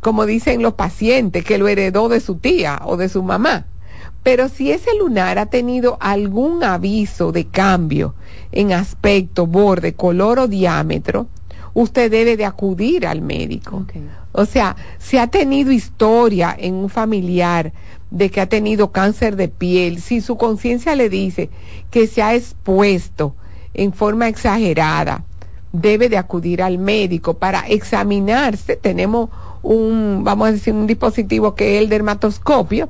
como 0.00 0.26
dicen 0.26 0.62
los 0.62 0.74
pacientes, 0.74 1.44
que 1.44 1.58
lo 1.58 1.68
heredó 1.68 2.08
de 2.08 2.20
su 2.20 2.36
tía 2.36 2.80
o 2.84 2.96
de 2.96 3.08
su 3.08 3.22
mamá. 3.22 3.66
Pero 4.22 4.48
si 4.48 4.72
ese 4.72 4.96
lunar 4.98 5.38
ha 5.38 5.46
tenido 5.46 5.96
algún 6.00 6.64
aviso 6.64 7.32
de 7.32 7.46
cambio 7.46 8.14
en 8.52 8.72
aspecto, 8.72 9.46
borde, 9.46 9.94
color 9.94 10.38
o 10.38 10.48
diámetro, 10.48 11.28
usted 11.74 12.10
debe 12.10 12.36
de 12.36 12.44
acudir 12.44 13.06
al 13.06 13.20
médico. 13.20 13.84
O 14.32 14.44
sea, 14.44 14.76
si 14.98 15.18
ha 15.18 15.26
tenido 15.26 15.72
historia 15.72 16.54
en 16.58 16.74
un 16.74 16.88
familiar 16.88 17.72
de 18.10 18.30
que 18.30 18.40
ha 18.40 18.48
tenido 18.48 18.92
cáncer 18.92 19.36
de 19.36 19.48
piel, 19.48 20.00
si 20.00 20.20
su 20.20 20.36
conciencia 20.36 20.94
le 20.94 21.08
dice 21.08 21.50
que 21.90 22.06
se 22.06 22.22
ha 22.22 22.34
expuesto 22.34 23.34
en 23.74 23.92
forma 23.92 24.28
exagerada, 24.28 25.24
debe 25.72 26.08
de 26.08 26.16
acudir 26.16 26.62
al 26.62 26.78
médico 26.78 27.34
para 27.34 27.60
examinarse. 27.60 28.76
Tenemos 28.76 29.30
un, 29.62 30.22
vamos 30.24 30.48
a 30.48 30.52
decir, 30.52 30.72
un 30.74 30.86
dispositivo 30.86 31.54
que 31.54 31.76
es 31.76 31.82
el 31.82 31.88
dermatoscopio, 31.88 32.88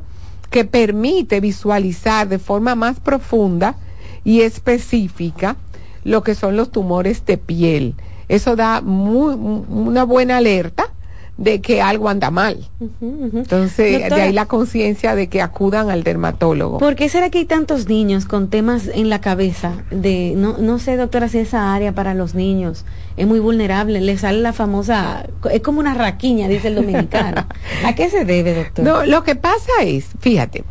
que 0.50 0.64
permite 0.64 1.40
visualizar 1.40 2.28
de 2.28 2.38
forma 2.38 2.74
más 2.74 3.00
profunda 3.00 3.76
y 4.24 4.42
específica 4.42 5.56
lo 6.04 6.22
que 6.22 6.34
son 6.34 6.56
los 6.56 6.70
tumores 6.70 7.24
de 7.26 7.38
piel. 7.38 7.94
Eso 8.28 8.56
da 8.56 8.80
muy, 8.80 9.34
una 9.34 10.04
buena 10.04 10.36
alerta 10.38 10.90
de 11.38 11.60
que 11.60 11.80
algo 11.80 12.08
anda 12.08 12.30
mal. 12.32 12.68
Entonces, 13.00 14.10
de 14.10 14.20
ahí 14.20 14.32
la 14.32 14.46
conciencia 14.46 15.14
de 15.14 15.28
que 15.28 15.40
acudan 15.40 15.88
al 15.88 16.02
dermatólogo. 16.02 16.78
¿Por 16.78 16.96
qué 16.96 17.08
será 17.08 17.30
que 17.30 17.38
hay 17.38 17.44
tantos 17.44 17.88
niños 17.88 18.26
con 18.26 18.50
temas 18.50 18.88
en 18.92 19.08
la 19.08 19.20
cabeza? 19.20 19.84
De, 19.92 20.34
no, 20.36 20.58
no 20.58 20.80
sé, 20.80 20.96
doctora, 20.96 21.28
si 21.28 21.38
esa 21.38 21.74
área 21.74 21.92
para 21.92 22.14
los 22.14 22.34
niños 22.34 22.84
es 23.16 23.26
muy 23.26 23.38
vulnerable, 23.38 24.00
le 24.00 24.18
sale 24.18 24.40
la 24.40 24.52
famosa, 24.52 25.26
es 25.50 25.62
como 25.62 25.78
una 25.78 25.94
raquiña, 25.94 26.48
dice 26.48 26.68
el 26.68 26.74
dominicano. 26.74 27.46
¿A 27.86 27.94
qué 27.94 28.10
se 28.10 28.24
debe, 28.24 28.54
doctor? 28.54 28.84
No, 28.84 29.06
lo 29.06 29.22
que 29.22 29.36
pasa 29.36 29.70
es, 29.84 30.08
fíjate, 30.18 30.64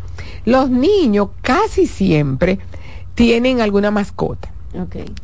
los 0.43 0.69
niños 0.69 1.29
casi 1.41 1.87
siempre 1.87 2.59
tienen 3.15 3.61
alguna 3.61 3.89
mascota. 3.89 4.49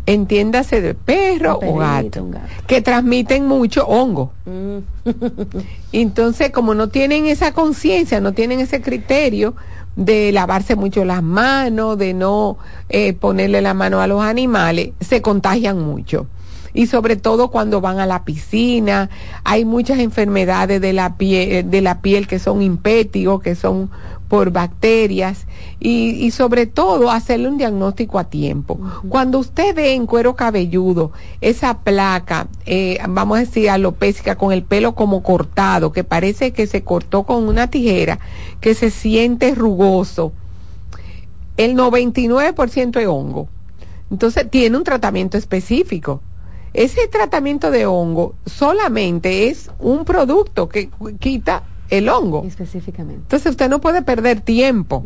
Entiéndase 0.06 0.82
de 0.82 0.94
perro 0.94 1.60
o 1.62 1.78
gato, 1.78 2.28
que 2.68 2.82
transmiten 2.82 3.48
mucho 3.48 3.86
hongo. 3.86 4.32
Mm. 4.46 4.78
Entonces, 5.92 6.52
como 6.52 6.74
no 6.74 6.90
tienen 6.90 7.26
esa 7.26 7.54
conciencia, 7.54 8.20
no 8.20 8.34
tienen 8.34 8.60
ese 8.60 8.82
criterio 8.82 9.56
de 9.96 10.32
lavarse 10.32 10.76
mucho 10.76 11.06
las 11.06 11.22
manos, 11.22 11.98
de 11.98 12.14
no 12.14 12.58
eh, 12.90 13.14
ponerle 13.14 13.62
la 13.62 13.74
mano 13.74 14.02
a 14.02 14.08
los 14.08 14.24
animales, 14.24 14.92
se 15.00 15.22
contagian 15.22 15.80
mucho 15.80 16.28
y 16.74 16.88
sobre 16.88 17.16
todo 17.16 17.50
cuando 17.50 17.82
van 17.82 18.00
a 18.00 18.06
la 18.06 18.26
piscina. 18.26 19.10
Hay 19.44 19.66
muchas 19.66 20.00
enfermedades 20.00 20.82
de 20.82 20.94
la 20.94 21.18
piel, 21.18 21.70
de 21.70 21.82
la 21.82 22.02
piel 22.02 22.28
que 22.28 22.40
son 22.40 22.62
impétigos, 22.62 23.42
que 23.42 23.56
son 23.56 23.92
por 24.34 24.50
bacterias 24.50 25.46
y, 25.80 26.26
y, 26.26 26.32
sobre 26.32 26.66
todo 26.66 27.12
hacerle 27.12 27.50
un 27.50 27.60
diagnóstico 27.60 28.18
a 28.18 28.24
tiempo. 28.24 28.80
Cuando 29.08 29.38
usted 29.38 29.76
ve 29.76 29.94
en 29.94 30.08
cuero 30.08 30.36
cabelludo 30.36 31.12
esa 31.40 31.82
placa, 31.82 32.48
eh, 32.66 32.98
vamos 33.08 33.38
a 33.38 33.42
decir 33.42 33.70
alopésica, 33.70 34.36
con 34.36 34.52
el 34.52 34.64
pelo 34.64 34.96
como 34.96 35.22
cortado, 35.22 35.92
que 35.92 36.04
parece 36.04 36.52
que 36.52 36.66
se 36.66 36.84
cortó 36.84 37.26
con 37.26 37.48
una 37.48 37.70
tijera, 37.70 38.18
que 38.60 38.74
se 38.74 38.90
siente 38.90 39.54
rugoso, 39.54 40.32
el 41.56 41.76
99% 41.76 43.00
es 43.00 43.08
hongo. 43.08 43.48
Entonces 44.10 44.50
tiene 44.50 44.78
un 44.78 44.84
tratamiento 44.84 45.38
específico. 45.38 46.22
Ese 46.74 47.08
tratamiento 47.08 47.70
de 47.70 47.86
hongo 47.86 48.34
solamente 48.48 49.50
es 49.50 49.70
un 49.78 50.06
producto 50.06 50.70
que 50.70 50.90
quita 51.20 51.62
el 51.90 52.10
hongo. 52.10 52.44
Específicamente. 52.46 53.22
Entonces 53.22 53.52
usted 53.52 53.70
no 53.70 53.82
puede 53.82 54.02
perder 54.02 54.42
tiempo, 54.42 55.04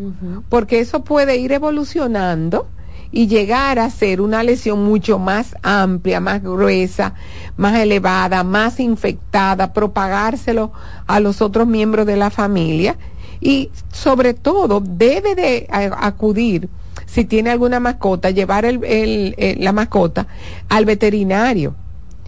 porque 0.50 0.80
eso 0.80 1.04
puede 1.04 1.38
ir 1.38 1.52
evolucionando 1.52 2.68
y 3.12 3.28
llegar 3.28 3.80
a 3.80 3.90
ser 3.90 4.22
una 4.22 4.44
lesión 4.44 4.84
mucho 4.84 5.18
más 5.20 5.56
amplia, 5.64 6.20
más 6.20 6.44
gruesa, 6.44 7.14
más 7.56 7.80
elevada, 7.80 8.44
más 8.44 8.80
infectada, 8.80 9.74
propagárselo 9.74 10.72
a 11.08 11.20
los 11.20 11.42
otros 11.42 11.68
miembros 11.68 12.06
de 12.06 12.18
la 12.18 12.30
familia 12.30 12.98
y 13.40 13.70
sobre 13.92 14.34
todo 14.34 14.82
debe 14.82 15.36
de 15.36 15.68
acudir 15.70 16.70
si 17.06 17.26
tiene 17.26 17.50
alguna 17.50 17.80
mascota, 17.80 18.32
llevar 18.32 18.66
el, 18.66 19.36
la 19.60 19.72
mascota 19.72 20.28
al 20.68 20.86
veterinario 20.86 21.76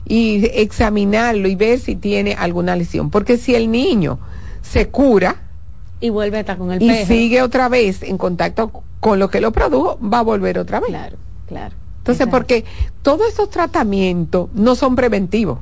y 0.06 0.46
examinarlo 0.54 1.48
y 1.48 1.56
ver 1.56 1.80
si 1.80 1.96
tiene 1.96 2.34
alguna 2.34 2.76
lesión. 2.76 3.10
Porque 3.10 3.38
si 3.38 3.56
el 3.56 3.70
niño 3.70 4.20
se 4.70 4.90
cura 4.90 5.36
y 6.00 6.10
vuelve 6.10 6.38
a 6.38 6.40
estar 6.42 6.58
con 6.58 6.72
el 6.72 6.82
y 6.82 7.06
sigue 7.06 7.42
otra 7.42 7.70
vez 7.70 8.04
en 8.04 8.18
contacto 8.18 8.72
con 9.00 9.20
lo 9.20 9.30
que 9.30 9.42
lo 9.42 9.52
produjo, 9.52 10.00
va 10.02 10.20
a 10.20 10.24
volver 10.24 10.60
otra 10.60 10.80
vez. 10.80 10.90
Claro, 10.90 11.18
claro. 11.48 11.76
Entonces, 11.98 12.28
porque 12.28 12.66
todos 13.02 13.28
estos 13.28 13.50
tratamientos 13.50 14.50
no 14.54 14.76
son 14.76 14.96
preventivos, 14.96 15.60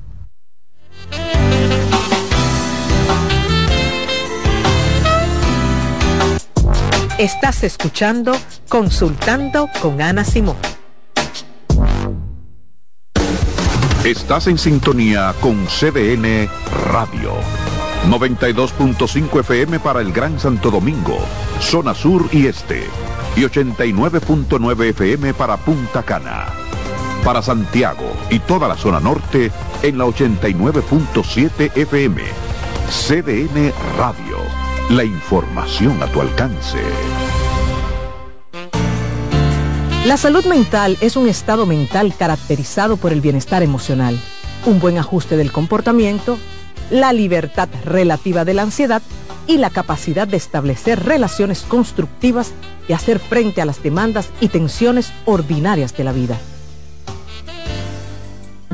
Estás 7.21 7.63
escuchando 7.63 8.35
Consultando 8.67 9.69
con 9.79 10.01
Ana 10.01 10.23
Simón. 10.23 10.57
Estás 14.03 14.47
en 14.47 14.57
sintonía 14.57 15.31
con 15.39 15.67
CDN 15.67 16.49
Radio. 16.87 17.33
92.5 18.09 19.39
FM 19.41 19.79
para 19.81 20.01
el 20.01 20.11
Gran 20.11 20.39
Santo 20.39 20.71
Domingo, 20.71 21.19
zona 21.59 21.93
sur 21.93 22.27
y 22.31 22.47
este. 22.47 22.85
Y 23.35 23.41
89.9 23.41 24.85
FM 24.85 25.35
para 25.35 25.57
Punta 25.57 26.01
Cana. 26.01 26.47
Para 27.23 27.43
Santiago 27.43 28.17
y 28.31 28.39
toda 28.39 28.67
la 28.67 28.75
zona 28.75 28.99
norte 28.99 29.51
en 29.83 29.99
la 29.99 30.05
89.7 30.05 31.77
FM. 31.77 32.23
CDN 32.89 33.71
Radio. 33.99 34.70
La 34.89 35.05
información 35.05 36.03
a 36.03 36.07
tu 36.07 36.19
alcance. 36.19 36.79
La 40.05 40.17
salud 40.17 40.43
mental 40.45 40.97
es 40.99 41.15
un 41.15 41.29
estado 41.29 41.65
mental 41.65 42.13
caracterizado 42.17 42.97
por 42.97 43.13
el 43.13 43.21
bienestar 43.21 43.63
emocional, 43.63 44.19
un 44.65 44.81
buen 44.81 44.97
ajuste 44.97 45.37
del 45.37 45.53
comportamiento, 45.53 46.37
la 46.89 47.13
libertad 47.13 47.69
relativa 47.85 48.43
de 48.43 48.53
la 48.53 48.63
ansiedad 48.63 49.01
y 49.47 49.57
la 49.57 49.69
capacidad 49.69 50.27
de 50.27 50.37
establecer 50.37 51.05
relaciones 51.05 51.61
constructivas 51.61 52.51
y 52.89 52.93
hacer 52.93 53.19
frente 53.19 53.61
a 53.61 53.65
las 53.65 53.81
demandas 53.81 54.29
y 54.41 54.49
tensiones 54.49 55.13
ordinarias 55.25 55.95
de 55.95 56.03
la 56.03 56.11
vida. 56.11 56.37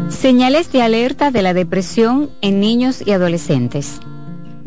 Señales 0.09 0.71
de 0.71 0.81
alerta 0.81 1.29
de 1.29 1.43
la 1.43 1.53
depresión 1.53 2.31
en 2.41 2.59
niños 2.59 3.03
y 3.05 3.11
adolescentes. 3.11 3.99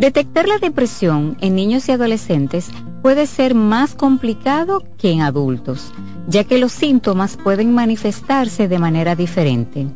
Detectar 0.00 0.48
la 0.48 0.56
depresión 0.56 1.36
en 1.42 1.54
niños 1.54 1.86
y 1.86 1.92
adolescentes 1.92 2.70
puede 3.02 3.26
ser 3.26 3.54
más 3.54 3.94
complicado 3.94 4.82
que 4.96 5.10
en 5.10 5.20
adultos, 5.20 5.92
ya 6.26 6.44
que 6.44 6.56
los 6.56 6.72
síntomas 6.72 7.36
pueden 7.36 7.74
manifestarse 7.74 8.66
de 8.66 8.78
manera 8.78 9.14
diferente. 9.14 9.88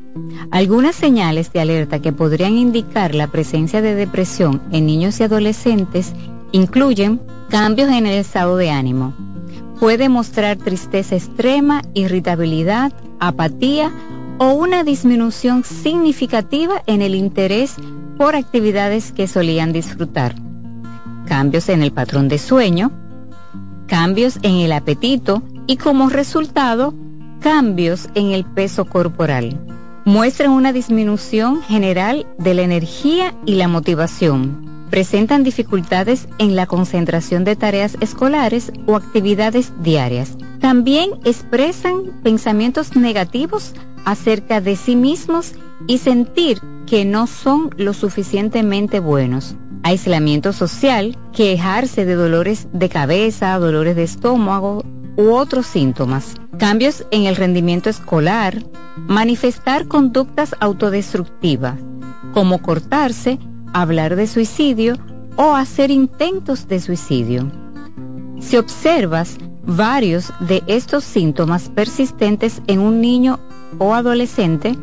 Algunas 0.50 0.94
señales 0.94 1.54
de 1.54 1.60
alerta 1.60 2.02
que 2.02 2.12
podrían 2.12 2.58
indicar 2.58 3.14
la 3.14 3.28
presencia 3.28 3.80
de 3.80 3.94
depresión 3.94 4.60
en 4.72 4.84
niños 4.84 5.20
y 5.20 5.22
adolescentes 5.22 6.12
incluyen 6.52 7.22
cambios 7.48 7.88
en 7.88 8.04
el 8.04 8.18
estado 8.18 8.58
de 8.58 8.70
ánimo. 8.70 9.14
Puede 9.80 10.10
mostrar 10.10 10.58
tristeza 10.58 11.16
extrema, 11.16 11.80
irritabilidad, 11.94 12.92
apatía 13.20 13.90
o 14.36 14.52
una 14.52 14.84
disminución 14.84 15.64
significativa 15.64 16.82
en 16.86 17.00
el 17.00 17.14
interés 17.14 17.76
por 18.16 18.36
actividades 18.36 19.12
que 19.12 19.28
solían 19.28 19.72
disfrutar. 19.72 20.34
Cambios 21.26 21.68
en 21.68 21.82
el 21.82 21.92
patrón 21.92 22.28
de 22.28 22.38
sueño, 22.38 22.90
cambios 23.86 24.38
en 24.42 24.56
el 24.56 24.72
apetito 24.72 25.42
y 25.66 25.76
como 25.76 26.08
resultado, 26.08 26.94
cambios 27.40 28.08
en 28.14 28.32
el 28.32 28.44
peso 28.44 28.84
corporal. 28.84 29.60
Muestran 30.04 30.50
una 30.50 30.72
disminución 30.72 31.62
general 31.62 32.26
de 32.38 32.54
la 32.54 32.62
energía 32.62 33.34
y 33.46 33.54
la 33.54 33.68
motivación. 33.68 34.86
Presentan 34.90 35.42
dificultades 35.42 36.28
en 36.38 36.56
la 36.56 36.66
concentración 36.66 37.44
de 37.44 37.56
tareas 37.56 37.96
escolares 38.00 38.70
o 38.86 38.96
actividades 38.96 39.72
diarias. 39.82 40.36
También 40.60 41.10
expresan 41.24 42.20
pensamientos 42.22 42.94
negativos 42.96 43.72
acerca 44.04 44.60
de 44.60 44.76
sí 44.76 44.94
mismos 44.94 45.54
y 45.86 45.98
sentir 45.98 46.60
que 46.86 47.04
no 47.04 47.26
son 47.26 47.70
lo 47.76 47.92
suficientemente 47.92 49.00
buenos. 49.00 49.56
Aislamiento 49.82 50.52
social, 50.52 51.16
quejarse 51.32 52.04
de 52.04 52.14
dolores 52.14 52.68
de 52.72 52.88
cabeza, 52.88 53.58
dolores 53.58 53.96
de 53.96 54.04
estómago 54.04 54.82
u 55.16 55.30
otros 55.30 55.66
síntomas. 55.66 56.34
Cambios 56.58 57.06
en 57.10 57.24
el 57.24 57.36
rendimiento 57.36 57.90
escolar, 57.90 58.62
manifestar 58.96 59.86
conductas 59.86 60.54
autodestructivas, 60.60 61.78
como 62.32 62.62
cortarse, 62.62 63.38
hablar 63.72 64.16
de 64.16 64.26
suicidio 64.26 64.96
o 65.36 65.54
hacer 65.54 65.90
intentos 65.90 66.68
de 66.68 66.80
suicidio. 66.80 67.50
Si 68.40 68.56
observas 68.56 69.36
varios 69.66 70.32
de 70.40 70.62
estos 70.66 71.04
síntomas 71.04 71.68
persistentes 71.70 72.62
en 72.66 72.80
un 72.80 73.00
niño 73.00 73.40
o 73.78 73.94
adolescente, 73.94 74.76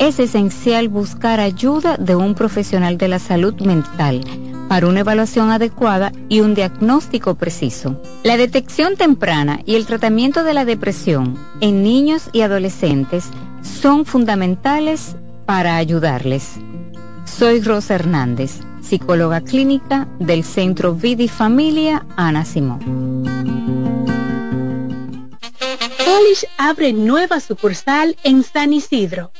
es 0.00 0.18
esencial 0.18 0.88
buscar 0.88 1.40
ayuda 1.40 1.98
de 1.98 2.16
un 2.16 2.34
profesional 2.34 2.96
de 2.96 3.06
la 3.06 3.18
salud 3.18 3.54
mental 3.60 4.22
para 4.66 4.86
una 4.86 5.00
evaluación 5.00 5.50
adecuada 5.50 6.10
y 6.30 6.40
un 6.40 6.54
diagnóstico 6.54 7.34
preciso. 7.34 8.00
La 8.24 8.38
detección 8.38 8.96
temprana 8.96 9.60
y 9.66 9.74
el 9.74 9.84
tratamiento 9.84 10.42
de 10.42 10.54
la 10.54 10.64
depresión 10.64 11.38
en 11.60 11.82
niños 11.82 12.30
y 12.32 12.40
adolescentes 12.40 13.28
son 13.62 14.06
fundamentales 14.06 15.16
para 15.44 15.76
ayudarles. 15.76 16.54
Soy 17.26 17.60
Rosa 17.60 17.96
Hernández, 17.96 18.60
psicóloga 18.80 19.42
clínica 19.42 20.08
del 20.18 20.44
Centro 20.44 20.94
Vida 20.94 21.24
y 21.24 21.28
Familia 21.28 22.06
Ana 22.16 22.46
Simón. 22.46 23.22
Polish 25.98 26.46
abre 26.56 26.94
nueva 26.94 27.38
sucursal 27.40 28.16
en 28.24 28.42
San 28.42 28.72
Isidro 28.72 29.30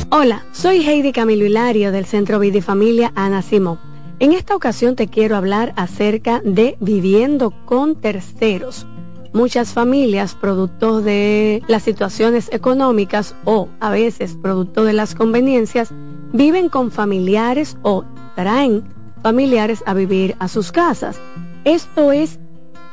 Hola, 0.09 0.45
soy 0.51 0.81
Heidi 0.81 1.11
Camilo 1.11 1.45
Hilario 1.45 1.91
del 1.91 2.07
Centro 2.07 2.39
Vida 2.39 2.59
Familia 2.63 3.11
Ana 3.15 3.43
Simón. 3.43 3.90
En 4.21 4.33
esta 4.33 4.55
ocasión 4.55 4.95
te 4.95 5.07
quiero 5.07 5.35
hablar 5.35 5.73
acerca 5.77 6.43
de 6.45 6.77
viviendo 6.79 7.51
con 7.65 7.95
terceros. 7.95 8.85
Muchas 9.33 9.73
familias, 9.73 10.35
producto 10.35 11.01
de 11.01 11.63
las 11.67 11.81
situaciones 11.81 12.47
económicas 12.53 13.35
o 13.45 13.67
a 13.79 13.89
veces 13.89 14.37
producto 14.39 14.83
de 14.83 14.93
las 14.93 15.15
conveniencias, 15.15 15.89
viven 16.33 16.69
con 16.69 16.91
familiares 16.91 17.77
o 17.81 18.05
traen 18.35 18.83
familiares 19.23 19.81
a 19.87 19.95
vivir 19.95 20.35
a 20.37 20.47
sus 20.49 20.71
casas. 20.71 21.19
Esto 21.63 22.11
es 22.11 22.39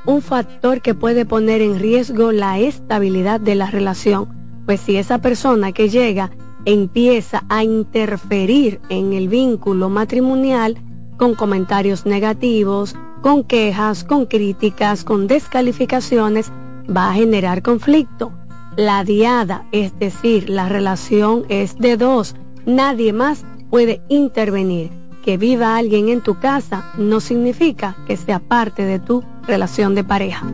un 0.07 0.23
factor 0.23 0.81
que 0.81 0.95
puede 0.95 1.27
poner 1.27 1.61
en 1.61 1.79
riesgo 1.79 2.33
la 2.33 2.59
estabilidad 2.59 3.39
de 3.39 3.55
la 3.55 3.71
relación, 3.71 4.63
pues 4.65 4.81
si 4.81 4.97
esa 4.97 5.19
persona 5.19 5.73
que 5.73 5.91
llega 5.91 6.31
empieza 6.65 7.45
a 7.51 7.65
interferir 7.65 8.81
en 8.89 9.13
el 9.13 9.29
vínculo 9.29 9.91
matrimonial 9.91 10.79
con 11.19 11.35
comentarios 11.35 12.07
negativos, 12.07 12.97
con 13.21 13.45
quejas, 13.45 14.05
con 14.05 14.25
críticas, 14.25 15.05
con 15.05 15.27
descalificaciones, 15.27 16.51
va 16.89 17.11
a 17.11 17.15
generar 17.15 17.61
conflicto. 17.61 18.33
La 18.77 19.05
diada, 19.05 19.67
es 19.73 19.99
decir, 19.99 20.49
la 20.49 20.69
relación 20.69 21.45
es 21.51 21.77
de 21.77 21.99
dos, 21.99 22.37
nadie 22.65 23.13
más 23.13 23.45
puede 23.69 24.01
intervenir 24.09 24.91
que 25.29 25.37
viva 25.37 25.77
alguien 25.77 26.09
en 26.09 26.23
tu 26.23 26.39
casa 26.39 26.93
no 26.97 27.21
significa 27.21 27.97
que 28.07 28.17
sea 28.17 28.39
parte 28.39 28.87
de 28.87 28.99
tu 28.99 29.23
relación 29.47 29.95
de 29.95 30.03
pareja. 30.03 30.47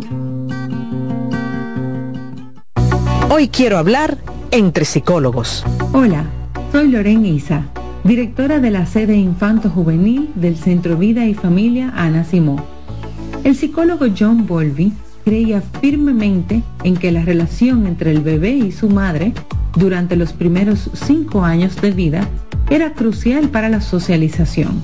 Hoy 3.31 3.49
quiero 3.49 3.79
hablar 3.79 4.19
entre 4.51 4.85
psicólogos. 4.85 5.65
Hola, 5.93 6.25
soy 6.73 6.89
Lorena 6.89 7.29
Isa, 7.29 7.69
directora 8.05 8.61
de 8.61 8.71
la 8.71 8.85
sede 8.85 9.17
Infanto 9.17 9.71
Juvenil 9.71 10.29
del 10.35 10.57
Centro 10.57 10.99
Vida 10.99 11.25
y 11.25 11.33
Familia 11.33 11.91
Ana 11.97 12.25
Simón. 12.25 12.63
El 13.45 13.57
psicólogo 13.57 14.07
John 14.17 14.47
Bolby 14.47 14.93
creía 15.25 15.63
firmemente 15.81 16.63
en 16.85 16.99
que 16.99 17.11
la 17.11 17.23
relación 17.23 17.87
entre 17.87 18.11
el 18.11 18.21
bebé 18.21 18.51
y 18.51 18.73
su 18.73 18.91
madre 18.91 19.33
durante 19.75 20.17
los 20.17 20.35
primeros 20.35 20.91
cinco 20.93 21.45
años 21.45 21.81
de 21.81 21.93
vida 21.93 22.29
era 22.69 22.93
crucial 22.93 23.49
para 23.49 23.71
la 23.71 23.81
socialización. 23.81 24.83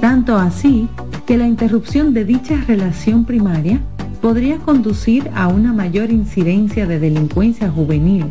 Tanto 0.00 0.36
así 0.36 0.88
que 1.26 1.36
la 1.36 1.46
interrupción 1.46 2.12
de 2.12 2.24
dicha 2.24 2.56
relación 2.66 3.24
primaria 3.24 3.80
podría 4.20 4.58
conducir 4.58 5.30
a 5.32 5.46
una 5.46 5.72
mayor 5.72 6.10
incidencia 6.10 6.86
de 6.86 6.98
delincuencia 6.98 7.70
juvenil, 7.70 8.26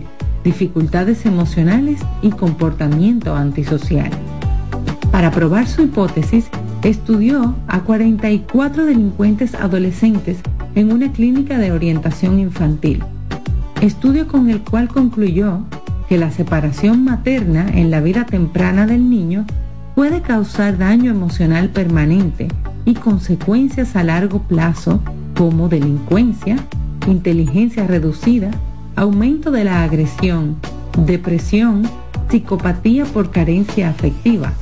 dificultades 0.47 1.25
emocionales 1.25 1.99
y 2.21 2.29
comportamiento 2.29 3.35
antisocial. 3.35 4.09
Para 5.11 5.29
probar 5.29 5.67
su 5.67 5.81
hipótesis, 5.81 6.45
estudió 6.83 7.53
a 7.67 7.81
44 7.81 8.85
delincuentes 8.85 9.55
adolescentes 9.55 10.37
en 10.73 10.93
una 10.93 11.11
clínica 11.11 11.57
de 11.57 11.73
orientación 11.73 12.39
infantil, 12.39 13.03
estudio 13.81 14.29
con 14.29 14.49
el 14.49 14.61
cual 14.61 14.87
concluyó 14.87 15.65
que 16.07 16.17
la 16.17 16.31
separación 16.31 17.03
materna 17.03 17.67
en 17.73 17.91
la 17.91 17.99
vida 17.99 18.25
temprana 18.25 18.87
del 18.87 19.09
niño 19.09 19.45
puede 19.95 20.21
causar 20.21 20.77
daño 20.77 21.11
emocional 21.11 21.71
permanente 21.71 22.47
y 22.85 22.93
consecuencias 22.93 23.97
a 23.97 24.03
largo 24.03 24.43
plazo 24.43 25.01
como 25.35 25.67
delincuencia, 25.67 26.55
inteligencia 27.05 27.85
reducida, 27.85 28.49
aumento 28.97 29.51
de 29.51 29.63
la 29.63 29.83
agresión, 29.83 30.59
depresión, 30.97 31.87
psicopatía 32.29 33.05
por 33.05 33.29
carencia 33.29 33.89
afectiva, 33.89 34.53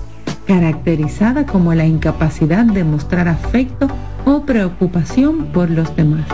caracterizada 0.46 1.46
como 1.46 1.74
la 1.74 1.86
incapacidad 1.86 2.66
de 2.66 2.84
mostrar 2.84 3.30
afecto 3.30 3.88
o 4.26 4.42
preocupación 4.42 5.46
por 5.48 5.70
los 5.70 5.96
demás. 5.96 6.28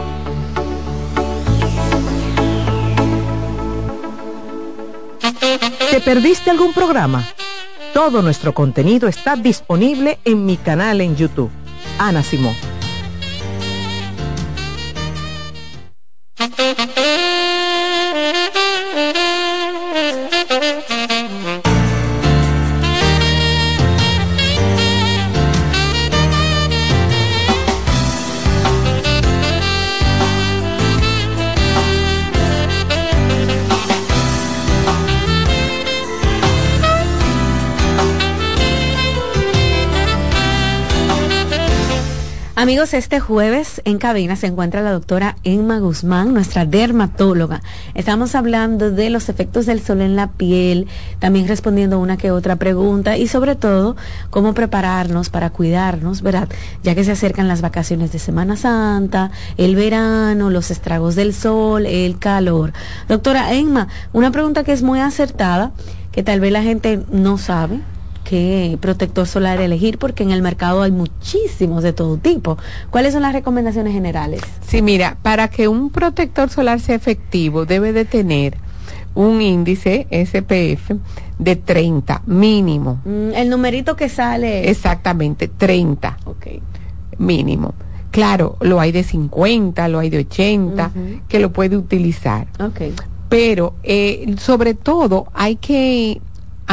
¿Te 5.91 6.01
perdiste 6.01 6.49
algún 6.49 6.73
programa? 6.73 7.23
Todo 7.93 8.23
nuestro 8.23 8.53
contenido 8.53 9.07
está 9.07 9.35
disponible 9.35 10.17
en 10.25 10.45
mi 10.45 10.57
canal 10.57 11.01
en 11.01 11.15
YouTube. 11.15 11.51
Ana 11.99 12.23
Simón. 12.23 12.70
Amigos, 42.61 42.93
este 42.93 43.19
jueves 43.19 43.81
en 43.85 43.97
cabina 43.97 44.35
se 44.35 44.45
encuentra 44.45 44.83
la 44.83 44.91
doctora 44.91 45.35
Emma 45.43 45.79
Guzmán, 45.79 46.31
nuestra 46.31 46.63
dermatóloga. 46.63 47.63
Estamos 47.95 48.35
hablando 48.35 48.91
de 48.91 49.09
los 49.09 49.29
efectos 49.29 49.65
del 49.65 49.81
sol 49.81 49.99
en 49.99 50.15
la 50.15 50.27
piel, 50.27 50.85
también 51.17 51.47
respondiendo 51.47 51.97
una 51.97 52.17
que 52.17 52.29
otra 52.29 52.57
pregunta 52.57 53.17
y 53.17 53.27
sobre 53.27 53.55
todo 53.55 53.95
cómo 54.29 54.53
prepararnos 54.53 55.31
para 55.31 55.49
cuidarnos, 55.49 56.21
¿verdad? 56.21 56.49
Ya 56.83 56.93
que 56.93 57.03
se 57.03 57.13
acercan 57.13 57.47
las 57.47 57.61
vacaciones 57.61 58.11
de 58.11 58.19
Semana 58.19 58.55
Santa, 58.55 59.31
el 59.57 59.75
verano, 59.75 60.51
los 60.51 60.69
estragos 60.69 61.15
del 61.15 61.33
sol, 61.33 61.87
el 61.87 62.19
calor. 62.19 62.73
Doctora 63.07 63.53
Emma, 63.53 63.87
una 64.13 64.29
pregunta 64.29 64.63
que 64.63 64.73
es 64.73 64.83
muy 64.83 64.99
acertada, 64.99 65.71
que 66.11 66.21
tal 66.21 66.39
vez 66.39 66.51
la 66.51 66.61
gente 66.61 67.01
no 67.11 67.39
sabe 67.39 67.79
qué 68.31 68.77
protector 68.79 69.27
solar 69.27 69.59
elegir 69.59 69.97
porque 69.97 70.23
en 70.23 70.31
el 70.31 70.41
mercado 70.41 70.83
hay 70.83 70.91
muchísimos 70.91 71.83
de 71.83 71.91
todo 71.91 72.15
tipo. 72.15 72.57
¿Cuáles 72.89 73.11
son 73.11 73.23
las 73.23 73.33
recomendaciones 73.33 73.91
generales? 73.91 74.41
Sí, 74.65 74.81
mira, 74.81 75.17
para 75.21 75.49
que 75.49 75.67
un 75.67 75.89
protector 75.89 76.49
solar 76.49 76.79
sea 76.79 76.95
efectivo 76.95 77.65
debe 77.65 77.91
de 77.91 78.05
tener 78.05 78.55
un 79.15 79.41
índice 79.41 80.07
SPF 80.09 80.93
de 81.39 81.57
30 81.57 82.21
mínimo. 82.25 83.01
Mm, 83.03 83.33
el 83.35 83.49
numerito 83.49 83.97
que 83.97 84.07
sale. 84.07 84.69
Exactamente, 84.69 85.49
30. 85.49 86.17
Ok. 86.23 86.47
Mínimo. 87.17 87.73
Claro, 88.11 88.55
lo 88.61 88.79
hay 88.79 88.93
de 88.93 89.03
50, 89.03 89.89
lo 89.89 89.99
hay 89.99 90.09
de 90.09 90.19
80, 90.19 90.91
que 91.27 91.39
lo 91.39 91.51
puede 91.51 91.75
utilizar. 91.75 92.47
Ok. 92.61 92.81
Pero 93.27 93.73
eh, 93.83 94.35
sobre 94.37 94.73
todo 94.73 95.27
hay 95.33 95.57
que 95.57 96.21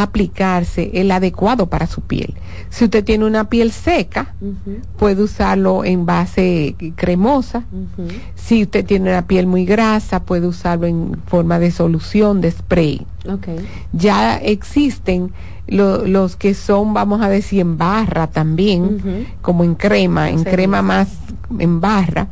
aplicarse 0.02 0.90
el 0.94 1.10
adecuado 1.10 1.66
para 1.66 1.86
su 1.86 2.02
piel. 2.02 2.34
Si 2.70 2.84
usted 2.84 3.04
tiene 3.04 3.24
una 3.24 3.48
piel 3.48 3.72
seca, 3.72 4.34
puede 4.96 5.22
usarlo 5.22 5.84
en 5.84 6.06
base 6.06 6.76
cremosa. 6.96 7.64
Si 8.34 8.62
usted 8.62 8.84
tiene 8.84 9.10
una 9.10 9.26
piel 9.26 9.46
muy 9.46 9.64
grasa, 9.64 10.22
puede 10.22 10.46
usarlo 10.46 10.86
en 10.86 11.20
forma 11.26 11.58
de 11.58 11.70
solución, 11.70 12.40
de 12.40 12.50
spray. 12.50 13.06
Ya 13.92 14.36
existen 14.36 15.32
los 15.66 16.36
que 16.36 16.54
son, 16.54 16.94
vamos 16.94 17.20
a 17.20 17.28
decir, 17.28 17.60
en 17.60 17.76
barra 17.76 18.28
también, 18.28 19.26
como 19.42 19.64
en 19.64 19.74
crema, 19.74 20.30
en 20.30 20.44
crema 20.44 20.82
más 20.82 21.08
en 21.58 21.80
barra 21.80 22.28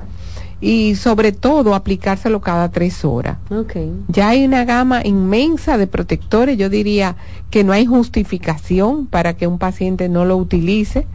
y 0.61 0.95
sobre 0.95 1.33
todo 1.33 1.75
aplicárselo 1.75 2.41
cada 2.41 2.71
tres 2.71 3.05
horas. 3.05 3.39
Okay. 3.51 3.93
Ya 4.09 4.31
hay 4.31 4.45
una 4.45 4.65
gama 4.65 5.03
inmensa 5.05 5.77
de 5.77 5.87
protectores, 5.87 6.57
yo 6.57 6.69
diría 6.69 7.17
que 7.51 7.65
no 7.65 7.73
hay 7.73 7.87
justificación 7.87 9.07
para 9.07 9.37
que 9.37 9.47
un 9.47 9.59
paciente 9.59 10.09
no 10.09 10.25
lo 10.25 10.37
utilice, 10.37 11.07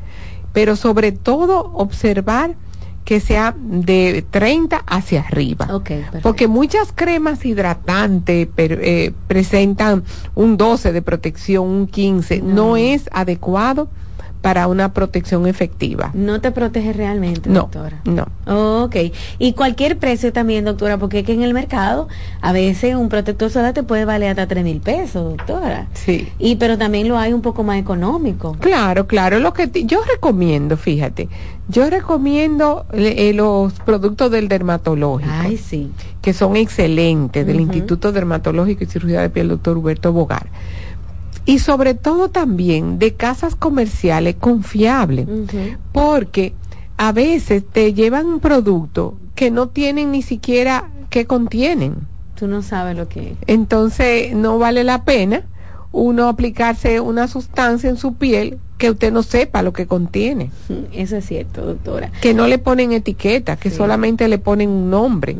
pero 0.53 0.75
sobre 0.75 1.11
todo 1.11 1.71
observar 1.73 2.55
que 3.05 3.19
sea 3.19 3.55
de 3.57 4.23
30 4.29 4.77
hacia 4.77 5.21
arriba. 5.21 5.67
Porque 6.21 6.47
muchas 6.47 6.91
cremas 6.93 7.43
hidratantes 7.43 8.47
eh, 8.57 9.11
presentan 9.27 10.03
un 10.35 10.55
12 10.55 10.91
de 10.93 11.01
protección, 11.01 11.67
un 11.67 11.87
15. 11.87 12.41
no 12.41 12.77
es 12.77 13.09
adecuado 13.11 13.89
para 14.41 14.67
una 14.67 14.93
protección 14.93 15.47
efectiva. 15.47 16.11
No 16.13 16.41
te 16.41 16.51
protege 16.51 16.93
realmente, 16.93 17.49
no, 17.49 17.61
doctora. 17.61 18.01
No. 18.05 18.83
ok. 18.83 18.95
Y 19.37 19.53
cualquier 19.53 19.97
precio 19.97 20.33
también, 20.33 20.65
doctora, 20.65 20.97
porque 20.97 21.19
es 21.19 21.25
que 21.25 21.33
en 21.33 21.43
el 21.43 21.53
mercado 21.53 22.07
a 22.41 22.51
veces 22.51 22.95
un 22.95 23.09
protector 23.09 23.51
solar 23.51 23.73
te 23.73 23.83
puede 23.83 24.05
valer 24.05 24.29
hasta 24.31 24.47
tres 24.47 24.63
mil 24.63 24.79
pesos, 24.79 25.37
doctora. 25.37 25.87
Sí. 25.93 26.27
Y 26.39 26.55
pero 26.55 26.77
también 26.77 27.07
lo 27.07 27.17
hay 27.17 27.33
un 27.33 27.41
poco 27.41 27.63
más 27.63 27.79
económico. 27.79 28.57
Claro, 28.59 29.07
claro. 29.07 29.39
Lo 29.39 29.53
que 29.53 29.69
yo 29.85 30.01
recomiendo, 30.11 30.75
fíjate, 30.75 31.29
yo 31.67 31.89
recomiendo 31.89 32.85
eh, 32.93 33.33
los 33.33 33.73
productos 33.73 34.31
del 34.31 34.47
dermatológico. 34.47 35.31
Ay, 35.31 35.57
sí. 35.57 35.91
Que 36.21 36.33
son 36.33 36.55
excelentes, 36.55 37.45
del 37.45 37.59
Instituto 37.59 38.11
Dermatológico 38.11 38.83
y 38.83 38.87
Cirugía 38.87 39.21
de 39.21 39.29
Piel, 39.29 39.47
doctor 39.47 39.77
Huberto 39.77 40.11
Bogar 40.13 40.47
y 41.45 41.59
sobre 41.59 41.93
todo 41.93 42.29
también 42.29 42.99
de 42.99 43.15
casas 43.15 43.55
comerciales 43.55 44.35
confiables, 44.35 45.27
porque 45.91 46.55
a 46.97 47.11
veces 47.11 47.63
te 47.69 47.93
llevan 47.93 48.27
un 48.27 48.39
producto 48.39 49.17
que 49.35 49.51
no 49.51 49.69
tienen 49.69 50.11
ni 50.11 50.21
siquiera 50.21 50.89
qué 51.09 51.25
contienen. 51.25 52.07
Tú 52.35 52.47
no 52.47 52.61
sabes 52.61 52.97
lo 52.97 53.07
que 53.07 53.35
Entonces 53.47 54.33
no 54.33 54.57
vale 54.57 54.83
la 54.83 55.03
pena 55.03 55.43
uno 55.91 56.27
aplicarse 56.27 56.99
una 56.99 57.27
sustancia 57.27 57.89
en 57.89 57.97
su 57.97 58.15
piel 58.15 58.59
que 58.81 58.89
usted 58.89 59.13
no 59.13 59.21
sepa 59.21 59.61
lo 59.61 59.73
que 59.73 59.85
contiene. 59.85 60.49
Eso 60.91 61.17
es 61.17 61.27
cierto, 61.27 61.63
doctora. 61.63 62.11
Que 62.19 62.33
no 62.33 62.47
le 62.47 62.57
ponen 62.57 62.91
etiqueta, 62.93 63.55
que 63.55 63.69
solamente 63.69 64.27
le 64.27 64.39
ponen 64.39 64.69
un 64.69 64.89
nombre. 64.89 65.35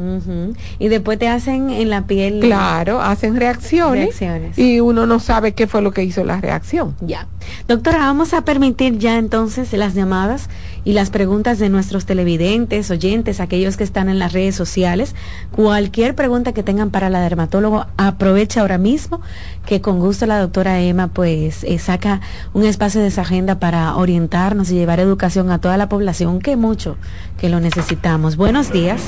Y 0.78 0.90
después 0.90 1.18
te 1.18 1.28
hacen 1.28 1.72
en 1.72 1.90
la 1.90 2.06
piel. 2.06 2.40
Claro, 2.40 3.02
hacen 3.02 3.36
reacciones, 3.36 4.20
reacciones, 4.20 4.60
Y 4.60 4.80
uno 4.80 5.08
no 5.08 5.20
sabe 5.20 5.54
qué 5.54 5.66
fue 5.66 5.82
lo 5.82 5.92
que 5.92 6.04
hizo 6.04 6.24
la 6.24 6.40
reacción. 6.40 6.96
Ya. 7.02 7.28
Doctora, 7.68 7.98
vamos 7.98 8.36
a 8.36 8.46
permitir 8.46 9.00
ya 9.00 9.18
entonces 9.18 9.74
las 9.74 9.96
llamadas 9.96 10.48
y 10.84 10.94
las 10.94 11.10
preguntas 11.10 11.60
de 11.60 11.70
nuestros 11.70 12.06
televidentes, 12.06 12.90
oyentes, 12.92 13.40
aquellos 13.40 13.78
que 13.78 13.84
están 13.84 14.10
en 14.10 14.20
las 14.20 14.34
redes 14.34 14.56
sociales. 14.56 15.16
Cualquier 15.52 16.16
pregunta 16.16 16.54
que 16.54 16.64
tengan 16.64 16.90
para 16.90 17.10
la 17.10 17.22
dermatólogo, 17.22 17.86
aprovecha 17.98 18.62
ahora 18.62 18.78
mismo, 18.78 19.22
que 19.66 19.82
con 19.82 20.00
gusto 20.00 20.26
la 20.26 20.40
doctora 20.40 20.80
Emma 20.82 21.08
pues 21.08 21.64
eh, 21.64 21.78
saca 21.80 22.22
un 22.54 22.66
espacio 22.66 23.02
de 23.02 23.08
esa 23.08 23.22
agenda 23.22 23.60
para 23.60 23.96
orientarnos 23.96 24.72
y 24.72 24.76
llevar 24.76 25.00
educación 25.00 25.52
a 25.52 25.60
toda 25.60 25.78
la 25.78 25.90
población, 25.90 26.40
que 26.40 26.56
mucho 26.56 26.98
que 27.38 27.50
lo 27.50 27.60
necesitamos. 27.60 28.36
Buenos 28.38 28.72
días. 28.72 29.02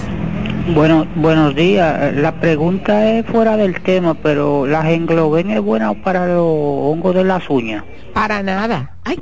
Bueno, 0.74 1.06
buenos 1.16 1.56
días. 1.56 2.16
La 2.16 2.40
pregunta 2.40 3.12
es 3.12 3.26
fuera 3.26 3.58
del 3.58 3.82
tema, 3.82 4.14
pero 4.14 4.66
¿la 4.66 4.90
engloben 4.92 5.52
es 5.52 5.62
buena 5.62 5.94
para 5.94 6.28
los 6.28 6.46
hongos 6.46 7.16
de 7.16 7.24
las 7.26 7.50
uñas? 7.50 7.84
Para 8.14 8.42
nada. 8.42 8.96
Ay. 9.04 9.20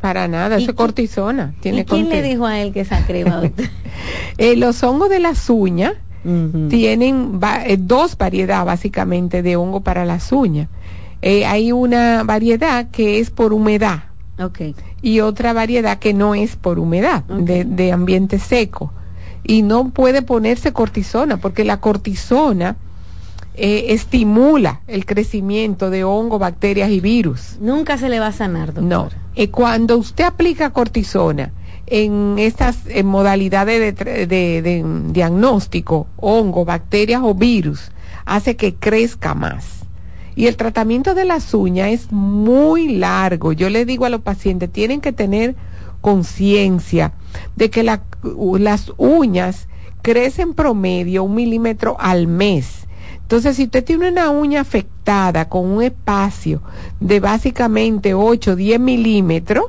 Para 0.00 0.28
nada, 0.28 0.56
eso 0.56 0.70
es 0.70 0.76
cortisona. 0.76 1.54
Tiene 1.60 1.80
¿Y 1.80 1.84
quién 1.84 2.08
le 2.08 2.22
dijo 2.22 2.46
a 2.46 2.58
él 2.60 2.72
que 2.72 2.80
esa 2.80 3.04
crema? 3.06 3.42
eh, 4.38 4.56
los 4.56 4.82
hongos 4.82 5.10
de 5.10 5.20
las 5.20 5.50
uñas 5.50 5.92
tienen 6.22 7.40
eh, 7.66 7.76
dos 7.78 8.16
variedades 8.16 8.66
básicamente 8.66 9.42
de 9.42 9.56
hongo 9.56 9.80
para 9.80 10.04
las 10.04 10.32
uñas. 10.32 10.68
Eh, 11.22 11.44
hay 11.44 11.72
una 11.72 12.22
variedad 12.24 12.90
que 12.90 13.20
es 13.20 13.30
por 13.30 13.52
humedad. 13.52 14.04
Okay. 14.38 14.74
Y 15.02 15.20
otra 15.20 15.52
variedad 15.52 15.98
que 15.98 16.14
no 16.14 16.34
es 16.34 16.56
por 16.56 16.78
humedad, 16.78 17.24
de, 17.24 17.64
de 17.64 17.92
ambiente 17.92 18.38
seco. 18.38 18.92
Y 19.42 19.62
no 19.62 19.90
puede 19.90 20.22
ponerse 20.22 20.72
cortisona, 20.72 21.38
porque 21.38 21.64
la 21.64 21.80
cortisona 21.80 22.76
eh, 23.54 23.86
estimula 23.88 24.80
el 24.86 25.04
crecimiento 25.06 25.90
de 25.90 26.04
hongo, 26.04 26.38
bacterias 26.38 26.90
y 26.90 27.00
virus. 27.00 27.58
Nunca 27.60 27.98
se 27.98 28.08
le 28.08 28.20
va 28.20 28.28
a 28.28 28.32
sanar, 28.32 28.72
doctor. 28.72 28.84
No. 28.84 29.08
Eh, 29.34 29.50
cuando 29.50 29.96
usted 29.96 30.24
aplica 30.24 30.70
cortisona 30.70 31.52
en 31.86 32.36
estas 32.38 32.78
modalidades 33.04 33.96
de, 33.96 34.26
de, 34.62 34.84
diagnóstico, 35.08 36.06
hongo, 36.16 36.64
bacterias 36.64 37.20
o 37.24 37.34
virus, 37.34 37.90
hace 38.24 38.56
que 38.56 38.76
crezca 38.76 39.34
más. 39.34 39.80
Y 40.36 40.46
el 40.46 40.56
tratamiento 40.56 41.14
de 41.14 41.24
las 41.24 41.52
uñas 41.52 41.90
es 41.90 42.12
muy 42.12 42.96
largo. 42.96 43.52
Yo 43.52 43.68
le 43.68 43.84
digo 43.84 44.06
a 44.06 44.10
los 44.10 44.20
pacientes, 44.20 44.70
tienen 44.70 45.00
que 45.00 45.12
tener 45.12 45.56
conciencia 46.00 47.12
de 47.56 47.70
que 47.70 47.82
las 47.82 48.92
uñas 48.96 49.68
crecen 50.02 50.54
promedio 50.54 51.24
un 51.24 51.34
milímetro 51.34 51.96
al 51.98 52.26
mes 52.26 52.79
entonces, 53.30 53.54
si 53.54 53.66
usted 53.66 53.84
tiene 53.84 54.10
una 54.10 54.28
uña 54.30 54.60
afectada 54.60 55.48
con 55.48 55.64
un 55.64 55.84
espacio 55.84 56.60
de 56.98 57.20
básicamente 57.20 58.12
8 58.12 58.50
o 58.50 58.56
10 58.56 58.80
milímetros, 58.80 59.66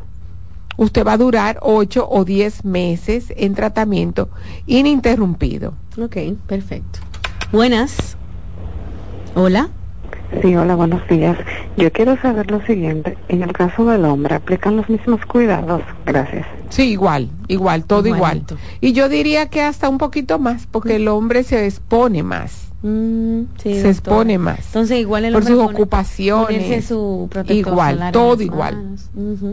usted 0.78 1.06
va 1.06 1.14
a 1.14 1.18
durar 1.18 1.60
8 1.62 2.08
o 2.10 2.26
10 2.26 2.66
meses 2.66 3.32
en 3.38 3.54
tratamiento 3.54 4.30
ininterrumpido. 4.66 5.76
Ok, 6.02 6.18
perfecto. 6.48 7.02
Buenas. 7.52 8.18
Hola. 9.36 9.70
Sí, 10.42 10.56
hola, 10.56 10.74
buenos 10.74 11.08
días. 11.08 11.38
Yo 11.78 11.92
quiero 11.92 12.20
saber 12.20 12.50
lo 12.50 12.66
siguiente. 12.66 13.16
En 13.28 13.44
el 13.44 13.54
caso 13.54 13.86
del 13.86 14.06
hombre, 14.06 14.34
¿aplican 14.34 14.76
los 14.76 14.90
mismos 14.90 15.24
cuidados? 15.28 15.84
Gracias. 16.08 16.48
Sí, 16.70 16.90
igual, 16.90 17.30
igual, 17.48 17.86
todo 17.86 18.08
igual. 18.08 18.44
Y 18.80 18.94
yo 18.94 19.08
diría 19.08 19.50
que 19.50 19.62
hasta 19.62 19.88
un 19.88 20.00
poquito 20.00 20.40
más, 20.40 20.66
porque 20.66 20.96
el 20.96 21.08
hombre 21.08 21.44
se 21.44 21.68
expone 21.68 22.24
más. 22.24 22.71
Mm, 22.84 23.44
se 23.62 23.90
expone 23.90 24.38
más. 24.38 24.66
Entonces, 24.68 25.00
igual 25.00 25.26
el 25.26 25.34
por 25.34 25.46
sus 25.46 25.60
ocupaciones. 25.60 26.86
Su 26.86 27.30
igual, 27.50 28.10
todo 28.12 28.42
igual. 28.42 28.96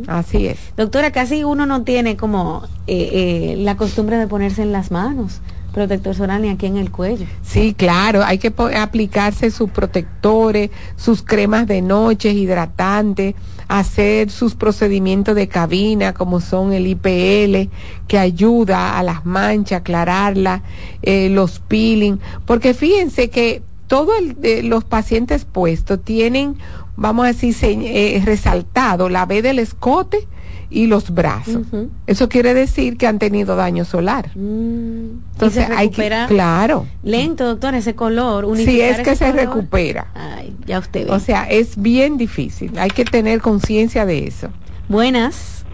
Así 0.07 0.47
es. 0.47 0.59
Doctora, 0.76 1.11
casi 1.11 1.45
uno 1.45 1.66
no 1.66 1.83
tiene 1.83 2.16
como 2.16 2.62
eh, 2.87 3.11
eh, 3.12 3.57
la 3.59 3.76
costumbre 3.76 4.16
de 4.16 4.26
ponerse 4.26 4.62
en 4.62 4.72
las 4.72 4.91
manos 4.91 5.41
protector 5.79 6.14
solar 6.14 6.41
ni 6.41 6.49
aquí 6.49 6.66
en 6.66 6.76
el 6.76 6.91
cuello. 6.91 7.26
Sí, 7.43 7.74
claro, 7.74 8.24
hay 8.24 8.39
que 8.39 8.53
aplicarse 8.76 9.51
sus 9.51 9.70
protectores, 9.70 10.70
sus 10.97 11.22
cremas 11.22 11.66
de 11.66 11.83
noche 11.83 12.33
hidratantes, 12.33 13.35
hacer 13.69 14.31
sus 14.31 14.55
procedimientos 14.55 15.35
de 15.35 15.47
cabina 15.47 16.14
como 16.14 16.41
son 16.41 16.73
el 16.73 16.87
IPL, 16.87 17.71
que 18.09 18.19
ayuda 18.19 18.99
a 18.99 19.03
las 19.03 19.27
manchas, 19.27 19.81
aclararlas, 19.81 20.62
eh, 21.03 21.29
los 21.29 21.61
peeling, 21.61 22.19
porque 22.47 22.75
fíjense 22.75 23.29
que 23.31 23.62
todos 23.87 24.14
los 24.62 24.85
pacientes 24.85 25.45
puestos 25.45 26.03
tienen, 26.03 26.57
vamos 26.97 27.25
a 27.25 27.29
decir, 27.29 27.55
eh, 27.62 28.21
resaltado 28.25 29.09
la 29.09 29.27
B 29.27 29.43
del 29.43 29.59
escote, 29.59 30.27
y 30.71 30.87
los 30.87 31.11
brazos. 31.11 31.66
Eso 32.07 32.29
quiere 32.29 32.55
decir 32.55 32.97
que 32.97 33.07
han 33.07 33.19
tenido 33.19 33.57
daño 33.57 33.85
solar. 33.85 34.31
Mm. 34.37 35.21
Entonces 35.33 35.69
hay 35.71 35.91
que 35.91 36.11
claro. 36.29 36.87
Lento, 37.03 37.47
doctor, 37.47 37.75
ese 37.75 37.95
color. 37.95 38.47
Si 38.57 38.81
es 38.81 39.01
que 39.01 39.16
se 39.16 39.33
recupera. 39.33 40.09
Ay, 40.14 40.55
ya 40.66 40.79
usted 40.79 41.07
ve. 41.07 41.12
O 41.12 41.21
sea, 41.21 41.45
es 41.45 41.81
bien 41.81 42.19
difícil. 42.19 42.79
Hay 42.79 42.91
que 42.91 43.05
tener 43.05 43.41
conciencia 43.41 44.05
de 44.05 44.27
eso. 44.27 44.49
Buenas. 44.89 45.64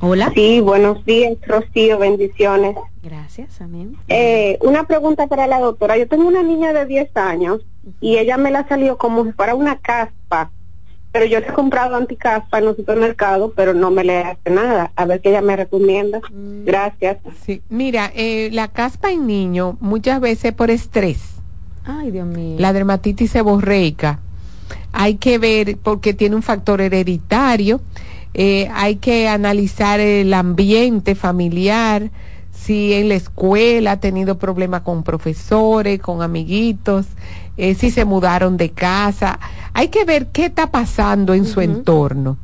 Hola. 0.00 0.30
Sí, 0.34 0.60
buenos 0.60 1.04
días, 1.06 1.36
Rocío, 1.46 1.98
bendiciones. 1.98 2.76
Gracias, 3.02 3.60
amén. 3.62 3.96
Eh, 4.08 4.58
una 4.60 4.84
pregunta 4.84 5.26
para 5.26 5.46
la 5.46 5.58
doctora. 5.58 5.96
Yo 5.96 6.06
tengo 6.06 6.28
una 6.28 6.42
niña 6.42 6.74
de 6.74 6.84
10 6.84 7.16
años 7.16 7.60
y 8.00 8.18
ella 8.18 8.36
me 8.36 8.50
la 8.50 8.68
salió 8.68 8.98
como 8.98 9.24
si 9.24 9.32
fuera 9.32 9.54
una 9.54 9.78
caspa 9.78 10.50
pero 11.12 11.24
yo 11.24 11.40
le 11.40 11.48
he 11.48 11.52
comprado 11.52 11.96
anticaspa 11.96 12.58
en 12.58 12.66
los 12.66 12.76
supermercados, 12.76 13.52
pero 13.56 13.74
no 13.74 13.90
me 13.90 14.04
le 14.04 14.18
hace 14.18 14.50
nada. 14.50 14.92
A 14.94 15.04
ver 15.06 15.20
qué 15.20 15.30
ella 15.30 15.42
me 15.42 15.56
recomienda. 15.56 16.20
Mm. 16.30 16.64
Gracias. 16.64 17.18
Sí, 17.44 17.62
mira, 17.68 18.12
eh, 18.14 18.50
la 18.52 18.68
caspa 18.68 19.10
en 19.10 19.26
niño 19.26 19.76
muchas 19.80 20.20
veces 20.20 20.52
por 20.52 20.70
estrés. 20.70 21.18
Ay, 21.84 22.10
Dios 22.10 22.26
mío. 22.26 22.56
La 22.58 22.72
dermatitis 22.72 23.32
seborreica. 23.32 24.20
Hay 24.92 25.16
que 25.16 25.38
ver 25.38 25.78
porque 25.82 26.14
tiene 26.14 26.36
un 26.36 26.42
factor 26.42 26.80
hereditario. 26.80 27.80
Eh, 28.34 28.68
hay 28.72 28.96
que 28.96 29.28
analizar 29.28 29.98
el 29.98 30.32
ambiente 30.34 31.16
familiar, 31.16 32.10
si 32.52 32.92
en 32.92 33.08
la 33.08 33.14
escuela 33.16 33.92
ha 33.92 34.00
tenido 34.00 34.38
problemas 34.38 34.82
con 34.82 35.02
profesores, 35.02 35.98
con 35.98 36.22
amiguitos, 36.22 37.06
eh, 37.60 37.74
si 37.74 37.90
se 37.90 38.04
mudaron 38.04 38.56
de 38.56 38.70
casa. 38.70 39.38
Hay 39.72 39.88
que 39.88 40.04
ver 40.04 40.28
qué 40.28 40.46
está 40.46 40.70
pasando 40.70 41.34
en 41.34 41.44
su 41.44 41.60
entorno. 41.60 42.38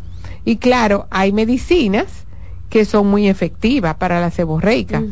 Y 0.44 0.56
claro, 0.56 1.06
hay 1.10 1.32
medicinas 1.32 2.26
que 2.68 2.84
son 2.84 3.06
muy 3.06 3.28
efectivas 3.28 3.94
para 3.94 4.20
la 4.20 4.30
ceborreica. 4.30 5.02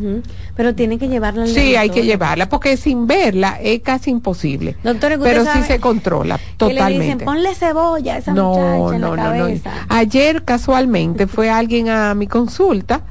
Pero 0.57 0.75
tiene 0.75 0.99
que 0.99 1.09
llevarla. 1.09 1.47
Sí, 1.47 1.77
hay 1.77 1.91
que 1.91 2.03
llevarla, 2.03 2.49
porque 2.49 2.77
sin 2.77 3.07
verla 3.07 3.59
es 3.63 3.81
casi 3.81 4.11
imposible. 4.11 4.77
Pero 4.83 5.45
sí 5.45 5.63
se 5.67 5.81
controla 5.81 6.39
totalmente. 6.57 6.93
le 6.93 7.05
dicen, 7.05 7.19
ponle 7.25 7.55
cebolla 7.55 8.15
a 8.15 8.19
esa 8.19 8.33
no, 8.33 8.51
muchacha 8.51 8.95
en 8.97 9.01
no, 9.01 9.15
cabeza. 9.15 9.71
no, 9.71 9.81
no. 9.81 9.87
Ayer 9.97 10.45
casualmente 10.45 11.27
fue 11.29 11.51
alguien 11.51 11.89
a 11.89 12.15
mi 12.15 12.27
consulta 12.27 13.03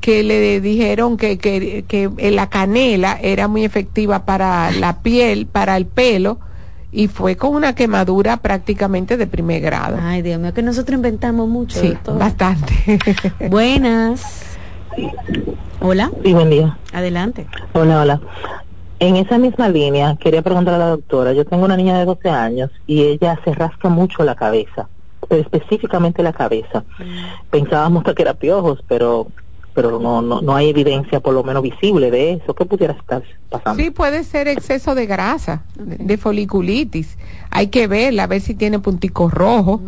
que 0.00 0.22
le 0.22 0.60
dijeron 0.60 1.16
que, 1.16 1.38
que, 1.38 1.84
que 1.86 2.30
la 2.30 2.48
canela 2.48 3.18
era 3.20 3.48
muy 3.48 3.64
efectiva 3.64 4.24
para 4.24 4.70
la 4.72 5.02
piel, 5.02 5.46
para 5.46 5.76
el 5.76 5.86
pelo, 5.86 6.38
y 6.92 7.08
fue 7.08 7.36
con 7.36 7.54
una 7.54 7.74
quemadura 7.74 8.38
prácticamente 8.38 9.16
de 9.16 9.26
primer 9.26 9.60
grado. 9.60 9.98
Ay, 10.00 10.22
Dios 10.22 10.40
mío, 10.40 10.52
que 10.54 10.62
nosotros 10.62 10.96
inventamos 10.96 11.48
mucho. 11.48 11.78
Sí, 11.78 11.96
bastante. 12.06 12.98
Buenas. 13.50 14.58
Hola. 15.80 16.10
Sí, 16.24 16.32
buen 16.32 16.50
día. 16.50 16.78
Adelante. 16.92 17.46
Hola, 17.74 18.00
hola. 18.00 18.20
En 18.98 19.16
esa 19.16 19.38
misma 19.38 19.68
línea, 19.68 20.16
quería 20.16 20.42
preguntar 20.42 20.74
a 20.74 20.78
la 20.78 20.88
doctora, 20.88 21.32
yo 21.32 21.46
tengo 21.46 21.64
una 21.64 21.76
niña 21.76 21.98
de 21.98 22.04
12 22.04 22.28
años 22.28 22.70
y 22.86 23.02
ella 23.02 23.38
se 23.44 23.54
rasca 23.54 23.88
mucho 23.88 24.24
la 24.24 24.34
cabeza, 24.34 24.88
pero 25.26 25.40
específicamente 25.40 26.22
la 26.22 26.34
cabeza. 26.34 26.84
Mm. 26.98 27.48
Pensábamos 27.50 28.04
que 28.04 28.20
era 28.20 28.34
piojos, 28.34 28.84
pero 28.88 29.28
pero 29.74 29.98
no, 29.98 30.22
no, 30.22 30.40
no 30.40 30.56
hay 30.56 30.68
evidencia 30.68 31.20
por 31.20 31.34
lo 31.34 31.42
menos 31.42 31.62
visible 31.62 32.10
de 32.10 32.34
eso. 32.34 32.54
¿Qué 32.54 32.64
pudiera 32.64 32.94
estar 32.94 33.22
pasando? 33.48 33.82
Sí, 33.82 33.90
puede 33.90 34.24
ser 34.24 34.48
exceso 34.48 34.94
de 34.94 35.06
grasa, 35.06 35.64
de, 35.76 35.96
de 35.96 36.18
foliculitis. 36.18 37.16
Hay 37.50 37.68
que 37.68 37.86
verla, 37.86 38.24
a 38.24 38.26
ver 38.26 38.40
si 38.40 38.54
tiene 38.54 38.78
punticos 38.78 39.32
rojos, 39.32 39.80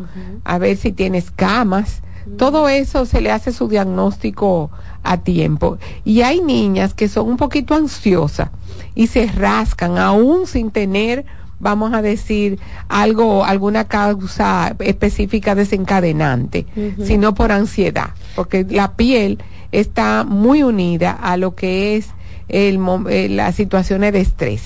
a 0.45 0.59
ver 0.59 0.77
si 0.77 0.93
tiene 0.93 1.19
escamas. 1.19 2.03
Todo 2.37 2.69
eso 2.69 3.05
se 3.05 3.21
le 3.21 3.33
hace 3.33 3.53
su 3.53 3.69
diagnóstico 3.69 4.71
a 5.03 5.19
tiempo. 5.19 5.79
Y 6.05 6.23
hay 6.23 6.41
niñas 6.41 6.95
que 6.95 7.09
son 7.09 7.29
un 7.29 7.37
poquito 7.37 7.75
ansiosas 7.75 8.51
y 8.95 9.09
se 9.09 9.27
rascan 9.27 9.99
aún 9.99 10.47
sin 10.47 10.71
tener 10.71 11.25
vamos 11.63 11.95
a 11.95 12.03
decir 12.03 12.59
algo 12.89 13.45
alguna 13.45 13.85
causa 13.85 14.75
específica 14.81 15.55
desencadenante, 15.55 16.67
sino 17.05 17.35
por 17.35 17.53
ansiedad, 17.53 18.11
porque 18.35 18.67
la 18.69 18.97
piel 18.97 19.39
está 19.73 20.25
muy 20.25 20.63
unida 20.63 21.13
a 21.13 21.37
lo 21.37 21.55
que 21.55 21.97
es 21.97 22.11
el, 22.49 22.79
mo- 22.79 23.09
eh, 23.09 23.29
las 23.29 23.55
situaciones 23.55 24.13
de 24.13 24.21
estrés. 24.21 24.65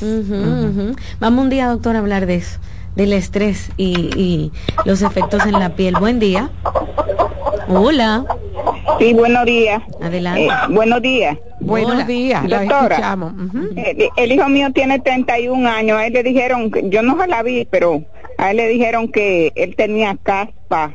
Vamos 1.20 1.44
un 1.44 1.50
día, 1.50 1.68
doctor, 1.68 1.96
a 1.96 2.00
hablar 2.00 2.26
de 2.26 2.36
eso, 2.36 2.58
del 2.96 3.12
estrés 3.12 3.70
y, 3.76 3.94
y 4.16 4.52
los 4.84 5.02
efectos 5.02 5.44
en 5.46 5.52
la 5.52 5.74
piel. 5.76 5.94
Buen 5.98 6.18
día. 6.18 6.50
Hola. 7.68 8.24
Sí, 8.98 9.12
buenos 9.12 9.44
días. 9.44 9.82
Adelante. 10.00 10.46
Eh, 10.46 10.48
buenos 10.70 11.02
días. 11.02 11.36
Buenos 11.60 12.06
días, 12.06 12.48
la 12.48 12.60
Doctora, 12.60 13.16
el, 13.76 14.08
el 14.16 14.32
hijo 14.32 14.48
mío 14.48 14.70
tiene 14.72 15.00
31 15.00 15.68
años. 15.68 15.98
A 15.98 16.06
él 16.06 16.12
le 16.12 16.22
dijeron, 16.22 16.70
que- 16.70 16.88
yo 16.88 17.02
no 17.02 17.20
se 17.20 17.26
la 17.26 17.42
vi, 17.42 17.66
pero 17.68 18.04
a 18.38 18.50
él 18.52 18.58
le 18.58 18.68
dijeron 18.68 19.08
que 19.10 19.52
él 19.56 19.74
tenía 19.76 20.16
caspa, 20.22 20.94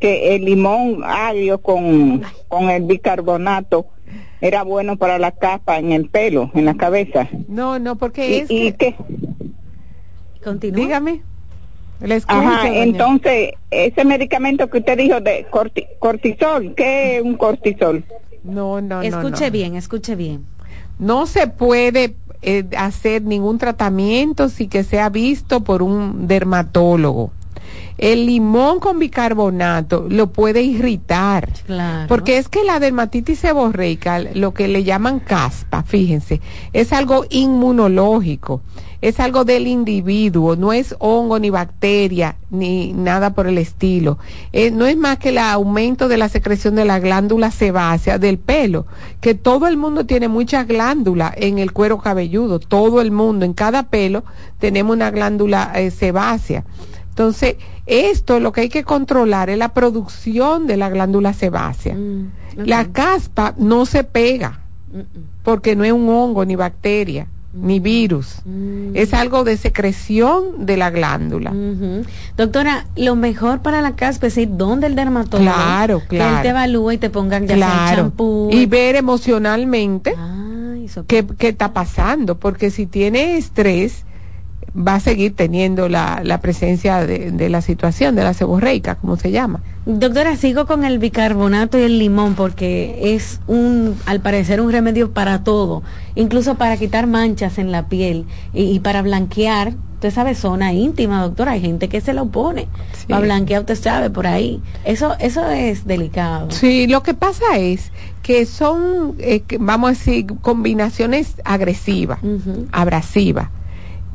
que 0.00 0.34
el 0.34 0.44
limón 0.44 1.02
agrio 1.04 1.58
con, 1.58 2.22
con 2.48 2.70
el 2.70 2.82
bicarbonato 2.84 3.86
era 4.40 4.62
bueno 4.62 4.96
para 4.96 5.18
la 5.18 5.32
caspa 5.32 5.78
en 5.78 5.92
el 5.92 6.08
pelo, 6.08 6.50
en 6.54 6.64
la 6.66 6.74
cabeza. 6.74 7.28
No, 7.48 7.78
no, 7.78 7.96
porque 7.96 8.28
¿Y, 8.30 8.34
es 8.40 8.50
y 8.50 8.72
que- 8.72 8.76
qué? 8.76 8.96
Continúa. 10.44 10.80
Dígame. 10.84 11.22
Le 12.00 12.16
escucho, 12.16 12.38
Ajá, 12.38 12.66
doña. 12.68 12.82
entonces, 12.84 13.52
ese 13.70 14.04
medicamento 14.04 14.68
que 14.68 14.78
usted 14.78 14.98
dijo 14.98 15.20
de 15.20 15.46
corti- 15.50 15.86
cortisol, 15.98 16.74
¿qué 16.74 17.16
es 17.16 17.22
un 17.22 17.36
cortisol? 17.36 18.04
No, 18.44 18.80
no, 18.82 18.96
no. 18.96 19.02
Escuche 19.02 19.46
no. 19.46 19.50
bien, 19.50 19.76
escuche 19.76 20.14
bien. 20.14 20.44
No 20.98 21.26
se 21.26 21.46
puede 21.46 22.14
eh, 22.42 22.64
hacer 22.76 23.22
ningún 23.22 23.56
tratamiento 23.58 24.50
sin 24.50 24.68
que 24.68 24.84
sea 24.84 25.08
visto 25.08 25.64
por 25.64 25.82
un 25.82 26.28
dermatólogo. 26.28 27.32
El 27.98 28.26
limón 28.26 28.78
con 28.78 28.98
bicarbonato 28.98 30.06
lo 30.08 30.28
puede 30.28 30.62
irritar. 30.62 31.50
Claro. 31.64 32.08
Porque 32.08 32.36
es 32.36 32.48
que 32.48 32.64
la 32.64 32.78
dermatitis 32.78 33.38
seborreica, 33.38 34.20
lo 34.20 34.52
que 34.52 34.68
le 34.68 34.84
llaman 34.84 35.20
caspa, 35.20 35.82
fíjense, 35.82 36.40
es 36.72 36.92
algo 36.92 37.24
inmunológico, 37.30 38.60
es 39.00 39.20
algo 39.20 39.44
del 39.44 39.66
individuo, 39.66 40.56
no 40.56 40.72
es 40.72 40.94
hongo 40.98 41.38
ni 41.38 41.50
bacteria 41.50 42.36
ni 42.50 42.92
nada 42.92 43.34
por 43.34 43.46
el 43.46 43.58
estilo. 43.58 44.18
Eh, 44.52 44.70
no 44.70 44.86
es 44.86 44.96
más 44.96 45.18
que 45.18 45.30
el 45.30 45.38
aumento 45.38 46.08
de 46.08 46.16
la 46.16 46.28
secreción 46.28 46.74
de 46.74 46.84
la 46.84 46.98
glándula 46.98 47.50
sebácea 47.50 48.18
del 48.18 48.38
pelo, 48.38 48.86
que 49.20 49.34
todo 49.34 49.68
el 49.68 49.76
mundo 49.76 50.06
tiene 50.06 50.28
muchas 50.28 50.66
glándulas 50.66 51.32
en 51.36 51.58
el 51.58 51.72
cuero 51.72 51.98
cabelludo, 51.98 52.58
todo 52.58 53.00
el 53.00 53.10
mundo, 53.10 53.44
en 53.44 53.52
cada 53.52 53.84
pelo 53.84 54.24
tenemos 54.58 54.94
una 54.94 55.10
glándula 55.10 55.72
eh, 55.74 55.90
sebácea. 55.90 56.64
Entonces, 57.16 57.56
esto 57.86 58.40
lo 58.40 58.52
que 58.52 58.60
hay 58.60 58.68
que 58.68 58.84
controlar 58.84 59.48
es 59.48 59.56
la 59.56 59.70
producción 59.70 60.66
de 60.66 60.76
la 60.76 60.90
glándula 60.90 61.32
sebácea. 61.32 61.94
Mm, 61.94 62.28
La 62.66 62.84
caspa 62.92 63.54
no 63.56 63.86
se 63.86 64.04
pega 64.04 64.60
porque 65.42 65.74
no 65.76 65.84
es 65.84 65.92
un 65.92 66.06
hongo 66.10 66.44
ni 66.44 66.56
bacteria 66.56 67.26
Mm. 67.54 67.66
ni 67.66 67.80
virus. 67.80 68.42
Es 68.92 69.14
algo 69.14 69.44
de 69.44 69.56
secreción 69.56 70.66
de 70.66 70.76
la 70.76 70.90
glándula. 70.90 71.54
Doctora, 72.36 72.86
lo 72.96 73.16
mejor 73.16 73.62
para 73.62 73.80
la 73.80 73.96
caspa 73.96 74.26
es 74.26 74.36
ir 74.36 74.50
donde 74.54 74.86
el 74.86 74.94
dermatólogo. 74.94 75.50
Claro, 75.50 75.98
Que 76.10 76.16
él 76.16 76.22
claro. 76.22 76.42
te 76.42 76.48
evalúe 76.50 76.90
y 76.92 76.98
te 76.98 77.08
pongan 77.08 77.46
ya 77.46 77.54
Claro. 77.54 77.96
champú. 78.02 78.50
Y 78.52 78.66
ver 78.66 78.94
emocionalmente 78.96 80.14
eso- 80.84 81.06
qué, 81.06 81.24
qué 81.38 81.48
está 81.48 81.72
pasando, 81.72 82.36
porque 82.38 82.70
si 82.70 82.84
tiene 82.86 83.38
estrés, 83.38 84.04
va 84.76 84.94
a 84.96 85.00
seguir 85.00 85.34
teniendo 85.34 85.88
la, 85.88 86.20
la 86.22 86.40
presencia 86.40 87.06
de, 87.06 87.30
de 87.30 87.48
la 87.48 87.62
situación, 87.62 88.14
de 88.14 88.24
la 88.24 88.34
seborreica, 88.34 88.96
como 88.96 89.16
se 89.16 89.30
llama. 89.30 89.60
Doctora, 89.86 90.36
sigo 90.36 90.66
con 90.66 90.84
el 90.84 90.98
bicarbonato 90.98 91.78
y 91.78 91.82
el 91.82 91.98
limón 91.98 92.34
porque 92.34 93.14
es 93.14 93.40
un, 93.46 93.94
al 94.06 94.20
parecer, 94.20 94.60
un 94.60 94.72
remedio 94.72 95.12
para 95.12 95.44
todo, 95.44 95.82
incluso 96.14 96.56
para 96.56 96.76
quitar 96.76 97.06
manchas 97.06 97.58
en 97.58 97.70
la 97.70 97.88
piel 97.88 98.26
y, 98.52 98.64
y 98.64 98.80
para 98.80 99.02
blanquear. 99.02 99.74
Usted 99.94 100.12
sabe, 100.12 100.34
zona 100.34 100.74
íntima, 100.74 101.22
doctora. 101.22 101.52
Hay 101.52 101.62
gente 101.62 101.88
que 101.88 102.02
se 102.02 102.12
lo 102.12 102.26
pone 102.26 102.68
para 103.08 103.22
blanquear, 103.22 103.60
usted 103.60 103.76
sabe, 103.76 104.10
por 104.10 104.26
ahí. 104.26 104.60
Eso, 104.84 105.14
eso 105.20 105.48
es 105.48 105.86
delicado. 105.86 106.50
Sí, 106.50 106.86
lo 106.86 107.02
que 107.02 107.14
pasa 107.14 107.56
es 107.56 107.92
que 108.22 108.44
son, 108.44 109.14
eh, 109.20 109.42
vamos 109.58 109.88
a 109.88 109.92
decir, 109.92 110.26
combinaciones 110.42 111.36
agresivas, 111.44 112.18
abrasivas. 112.72 113.48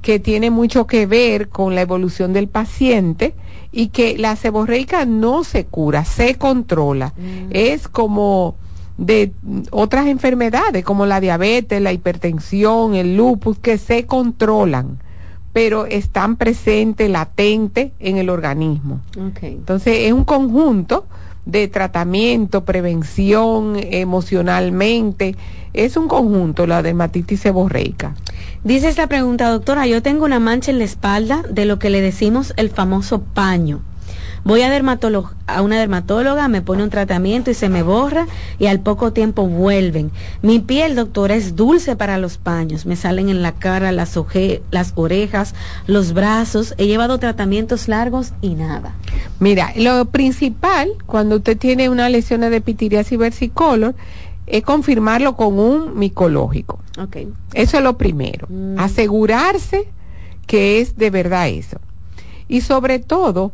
que 0.03 0.19
tiene 0.19 0.51
mucho 0.51 0.87
que 0.89 1.07
ver 1.07 1.49
con 1.51 1.75
la 1.77 1.83
evolución 1.83 2.33
del 2.33 2.49
paciente 2.49 3.35
y 3.75 3.89
que 3.89 4.17
la 4.17 4.37
seborreica 4.37 5.05
no 5.05 5.43
se 5.43 5.67
cura, 5.67 6.05
se 6.05 6.37
controla. 6.37 7.13
Mm. 7.17 7.49
Es 7.51 7.89
como 7.89 8.55
de 8.97 9.33
otras 9.73 10.07
enfermedades 10.07 10.85
como 10.85 11.07
la 11.07 11.21
diabetes, 11.21 11.83
la 11.83 11.93
hipertensión, 11.93 12.95
el 12.95 13.17
lupus, 13.17 13.59
que 13.59 13.77
se 13.77 14.07
controlan, 14.07 14.99
pero 15.53 15.87
están 15.87 16.37
presentes, 16.37 17.11
latentes 17.11 17.91
en 17.99 18.19
el 18.19 18.31
organismo. 18.31 19.01
Entonces 19.43 19.99
es 20.03 20.13
un 20.13 20.25
conjunto 20.25 21.07
de 21.45 21.67
tratamiento, 21.67 22.65
prevención 22.65 23.75
emocionalmente, 23.77 25.35
es 25.75 25.97
un 25.97 26.09
conjunto 26.09 26.67
la 26.67 26.83
dermatitis 26.83 27.41
seborreica. 27.41 28.15
Dice 28.63 28.89
esta 28.89 29.09
pregunta, 29.09 29.51
doctora, 29.51 29.87
yo 29.87 30.03
tengo 30.03 30.25
una 30.25 30.41
mancha 30.41 30.71
en 30.71 30.79
la 30.79 30.85
espalda 30.85 31.43
de 31.51 31.67
lo 31.67 31.79
que 31.79 31.91
le 31.91 32.01
decimos 32.01 32.55
el 32.57 32.71
famoso 32.71 33.21
paño. 33.21 33.83
Voy 34.45 34.61
a, 34.61 34.69
a 35.47 35.63
una 35.63 35.79
dermatóloga, 35.79 36.49
me 36.49 36.61
pone 36.61 36.83
un 36.83 36.91
tratamiento 36.91 37.51
y 37.51 37.55
se 37.55 37.71
me 37.71 37.83
borra 37.83 38.27
y 38.59 38.67
al 38.67 38.81
poco 38.81 39.11
tiempo 39.11 39.47
vuelven. 39.47 40.11
Mi 40.43 40.61
piel, 40.61 40.97
doctora, 40.97 41.35
es 41.35 41.57
dulce 41.57 41.97
para 41.97 42.19
los 42.19 42.37
paños. 42.37 42.85
Me 42.85 42.95
salen 42.95 43.31
en 43.31 43.41
la 43.41 43.53
cara 43.53 43.91
las, 43.91 44.19
las 44.71 44.93
orejas, 44.97 45.55
los 45.87 46.13
brazos. 46.13 46.75
He 46.77 46.87
llevado 46.87 47.19
tratamientos 47.19 47.89
largos 47.89 48.35
y 48.43 48.55
nada. 48.55 48.95
Mira, 49.41 49.73
lo 49.77 50.05
principal 50.07 50.91
cuando 51.07 51.37
usted 51.37 51.57
tiene 51.57 51.89
una 51.89 52.11
lesión 52.11 52.43
de 52.43 52.61
pitiriasis 52.61 53.19
versicolor 53.19 53.95
es 54.47 54.63
confirmarlo 54.63 55.37
con 55.37 55.59
un 55.59 55.99
micológico. 55.99 56.79
Okay. 56.99 57.33
Eso 57.53 57.79
es 57.79 57.83
lo 57.83 57.97
primero. 57.97 58.47
Mm. 58.49 58.79
Asegurarse 58.79 59.89
que 60.47 60.81
es 60.81 60.97
de 60.97 61.11
verdad 61.11 61.49
eso. 61.49 61.79
Y 62.49 62.61
sobre 62.61 62.99
todo, 62.99 63.53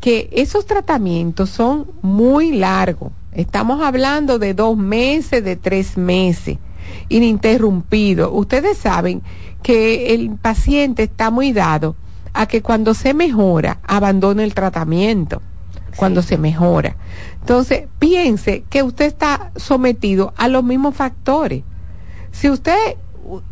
que 0.00 0.28
esos 0.32 0.66
tratamientos 0.66 1.50
son 1.50 1.86
muy 2.02 2.52
largos. 2.52 3.12
Estamos 3.32 3.82
hablando 3.82 4.38
de 4.38 4.52
dos 4.52 4.76
meses, 4.76 5.44
de 5.44 5.56
tres 5.56 5.96
meses, 5.96 6.58
ininterrumpido. 7.08 8.32
Ustedes 8.32 8.78
saben 8.78 9.22
que 9.62 10.12
el 10.12 10.30
paciente 10.30 11.04
está 11.04 11.30
muy 11.30 11.52
dado 11.52 11.94
a 12.32 12.46
que 12.46 12.62
cuando 12.62 12.94
se 12.94 13.14
mejora, 13.14 13.78
abandone 13.84 14.42
el 14.42 14.54
tratamiento. 14.54 15.40
Cuando 15.96 16.22
se 16.22 16.38
mejora. 16.38 16.96
Entonces, 17.42 17.88
piense 17.98 18.64
que 18.70 18.84
usted 18.84 19.06
está 19.06 19.50
sometido 19.56 20.32
a 20.36 20.46
los 20.46 20.62
mismos 20.62 20.94
factores. 20.94 21.64
Si 22.30 22.48
usted 22.48 22.96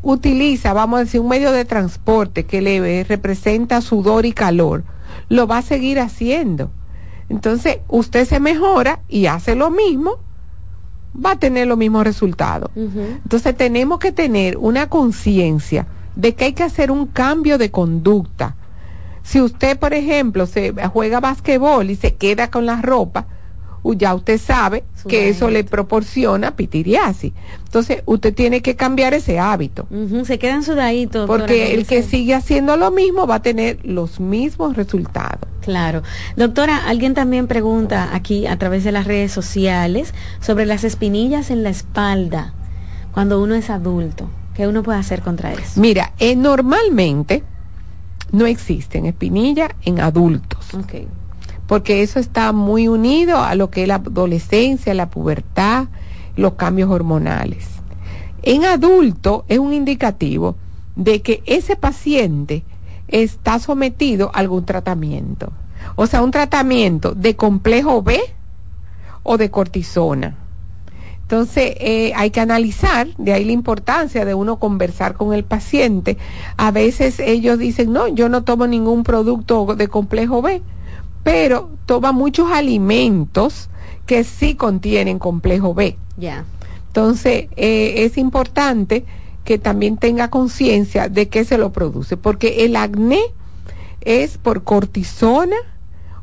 utiliza, 0.02 0.72
vamos 0.72 0.98
a 0.98 1.04
decir, 1.04 1.20
un 1.20 1.28
medio 1.28 1.50
de 1.50 1.64
transporte 1.64 2.46
que 2.46 2.62
le 2.62 3.04
representa 3.04 3.80
sudor 3.80 4.26
y 4.26 4.32
calor, 4.32 4.84
lo 5.28 5.48
va 5.48 5.58
a 5.58 5.62
seguir 5.62 5.98
haciendo. 5.98 6.70
Entonces, 7.28 7.78
usted 7.88 8.26
se 8.28 8.38
mejora 8.38 9.00
y 9.08 9.26
hace 9.26 9.56
lo 9.56 9.70
mismo, 9.70 10.18
va 11.14 11.32
a 11.32 11.38
tener 11.38 11.66
los 11.66 11.76
mismos 11.76 12.04
resultados. 12.04 12.70
Entonces, 12.76 13.56
tenemos 13.56 13.98
que 13.98 14.12
tener 14.12 14.56
una 14.56 14.88
conciencia 14.88 15.88
de 16.14 16.36
que 16.36 16.44
hay 16.44 16.52
que 16.52 16.62
hacer 16.62 16.92
un 16.92 17.06
cambio 17.06 17.58
de 17.58 17.72
conducta. 17.72 18.54
Si 19.24 19.40
usted, 19.40 19.78
por 19.80 19.94
ejemplo, 19.94 20.46
se 20.46 20.72
juega 20.92 21.18
basquetbol 21.18 21.90
y 21.90 21.96
se 21.96 22.14
queda 22.14 22.50
con 22.50 22.66
la 22.66 22.80
ropa, 22.80 23.26
ya 23.84 24.14
usted 24.14 24.38
sabe 24.38 24.84
que 25.08 25.28
eso 25.28 25.50
le 25.50 25.64
proporciona 25.64 26.56
pitiriasis. 26.56 27.32
Entonces, 27.64 28.02
usted 28.06 28.34
tiene 28.34 28.60
que 28.60 28.76
cambiar 28.76 29.14
ese 29.14 29.38
hábito. 29.38 29.86
se 30.24 30.38
quedan 30.38 30.62
sudaditos. 30.62 31.26
Porque 31.26 31.74
el 31.74 31.86
que 31.86 32.02
sigue 32.02 32.34
haciendo 32.34 32.76
lo 32.76 32.90
mismo 32.90 33.26
va 33.26 33.36
a 33.36 33.42
tener 33.42 33.78
los 33.84 34.20
mismos 34.20 34.76
resultados. 34.76 35.48
Claro. 35.62 36.02
Doctora, 36.36 36.86
alguien 36.86 37.14
también 37.14 37.46
pregunta 37.46 38.10
aquí 38.12 38.46
a 38.46 38.58
través 38.58 38.84
de 38.84 38.92
las 38.92 39.06
redes 39.06 39.32
sociales 39.32 40.14
sobre 40.40 40.66
las 40.66 40.84
espinillas 40.84 41.50
en 41.50 41.62
la 41.62 41.70
espalda 41.70 42.54
cuando 43.12 43.42
uno 43.42 43.54
es 43.54 43.70
adulto. 43.70 44.30
¿Qué 44.54 44.66
uno 44.66 44.82
puede 44.82 44.98
hacer 44.98 45.22
contra 45.22 45.52
eso? 45.52 45.80
Mira, 45.80 46.12
eh, 46.18 46.36
normalmente 46.36 47.44
no 48.32 48.46
existen 48.46 49.06
espinillas 49.06 49.70
en 49.84 50.00
adultos. 50.00 50.74
Okay 50.74 51.08
porque 51.70 52.02
eso 52.02 52.18
está 52.18 52.50
muy 52.50 52.88
unido 52.88 53.44
a 53.44 53.54
lo 53.54 53.70
que 53.70 53.82
es 53.82 53.88
la 53.88 53.94
adolescencia, 53.94 54.92
la 54.92 55.08
pubertad, 55.08 55.86
los 56.34 56.54
cambios 56.54 56.90
hormonales. 56.90 57.64
En 58.42 58.64
adulto 58.64 59.44
es 59.46 59.60
un 59.60 59.72
indicativo 59.72 60.56
de 60.96 61.22
que 61.22 61.44
ese 61.46 61.76
paciente 61.76 62.64
está 63.06 63.60
sometido 63.60 64.32
a 64.34 64.40
algún 64.40 64.64
tratamiento. 64.64 65.52
O 65.94 66.08
sea, 66.08 66.22
un 66.22 66.32
tratamiento 66.32 67.14
de 67.14 67.36
complejo 67.36 68.02
B 68.02 68.18
o 69.22 69.36
de 69.36 69.52
cortisona. 69.52 70.38
Entonces, 71.22 71.74
eh, 71.78 72.12
hay 72.16 72.30
que 72.30 72.40
analizar, 72.40 73.06
de 73.16 73.32
ahí 73.32 73.44
la 73.44 73.52
importancia 73.52 74.24
de 74.24 74.34
uno 74.34 74.58
conversar 74.58 75.14
con 75.14 75.32
el 75.32 75.44
paciente. 75.44 76.18
A 76.56 76.72
veces 76.72 77.20
ellos 77.20 77.60
dicen, 77.60 77.92
no, 77.92 78.08
yo 78.08 78.28
no 78.28 78.42
tomo 78.42 78.66
ningún 78.66 79.04
producto 79.04 79.76
de 79.76 79.86
complejo 79.86 80.42
B 80.42 80.62
pero 81.22 81.70
toma 81.86 82.12
muchos 82.12 82.50
alimentos 82.52 83.68
que 84.06 84.24
sí 84.24 84.54
contienen 84.54 85.18
complejo 85.18 85.74
B. 85.74 85.96
Ya. 86.16 86.44
Entonces, 86.88 87.46
eh, 87.56 87.94
es 88.04 88.18
importante 88.18 89.04
que 89.44 89.58
también 89.58 89.96
tenga 89.96 90.28
conciencia 90.28 91.08
de 91.08 91.28
qué 91.28 91.44
se 91.44 91.58
lo 91.58 91.72
produce, 91.72 92.16
porque 92.16 92.64
el 92.64 92.76
acné 92.76 93.20
es 94.00 94.38
por 94.38 94.64
cortisona 94.64 95.56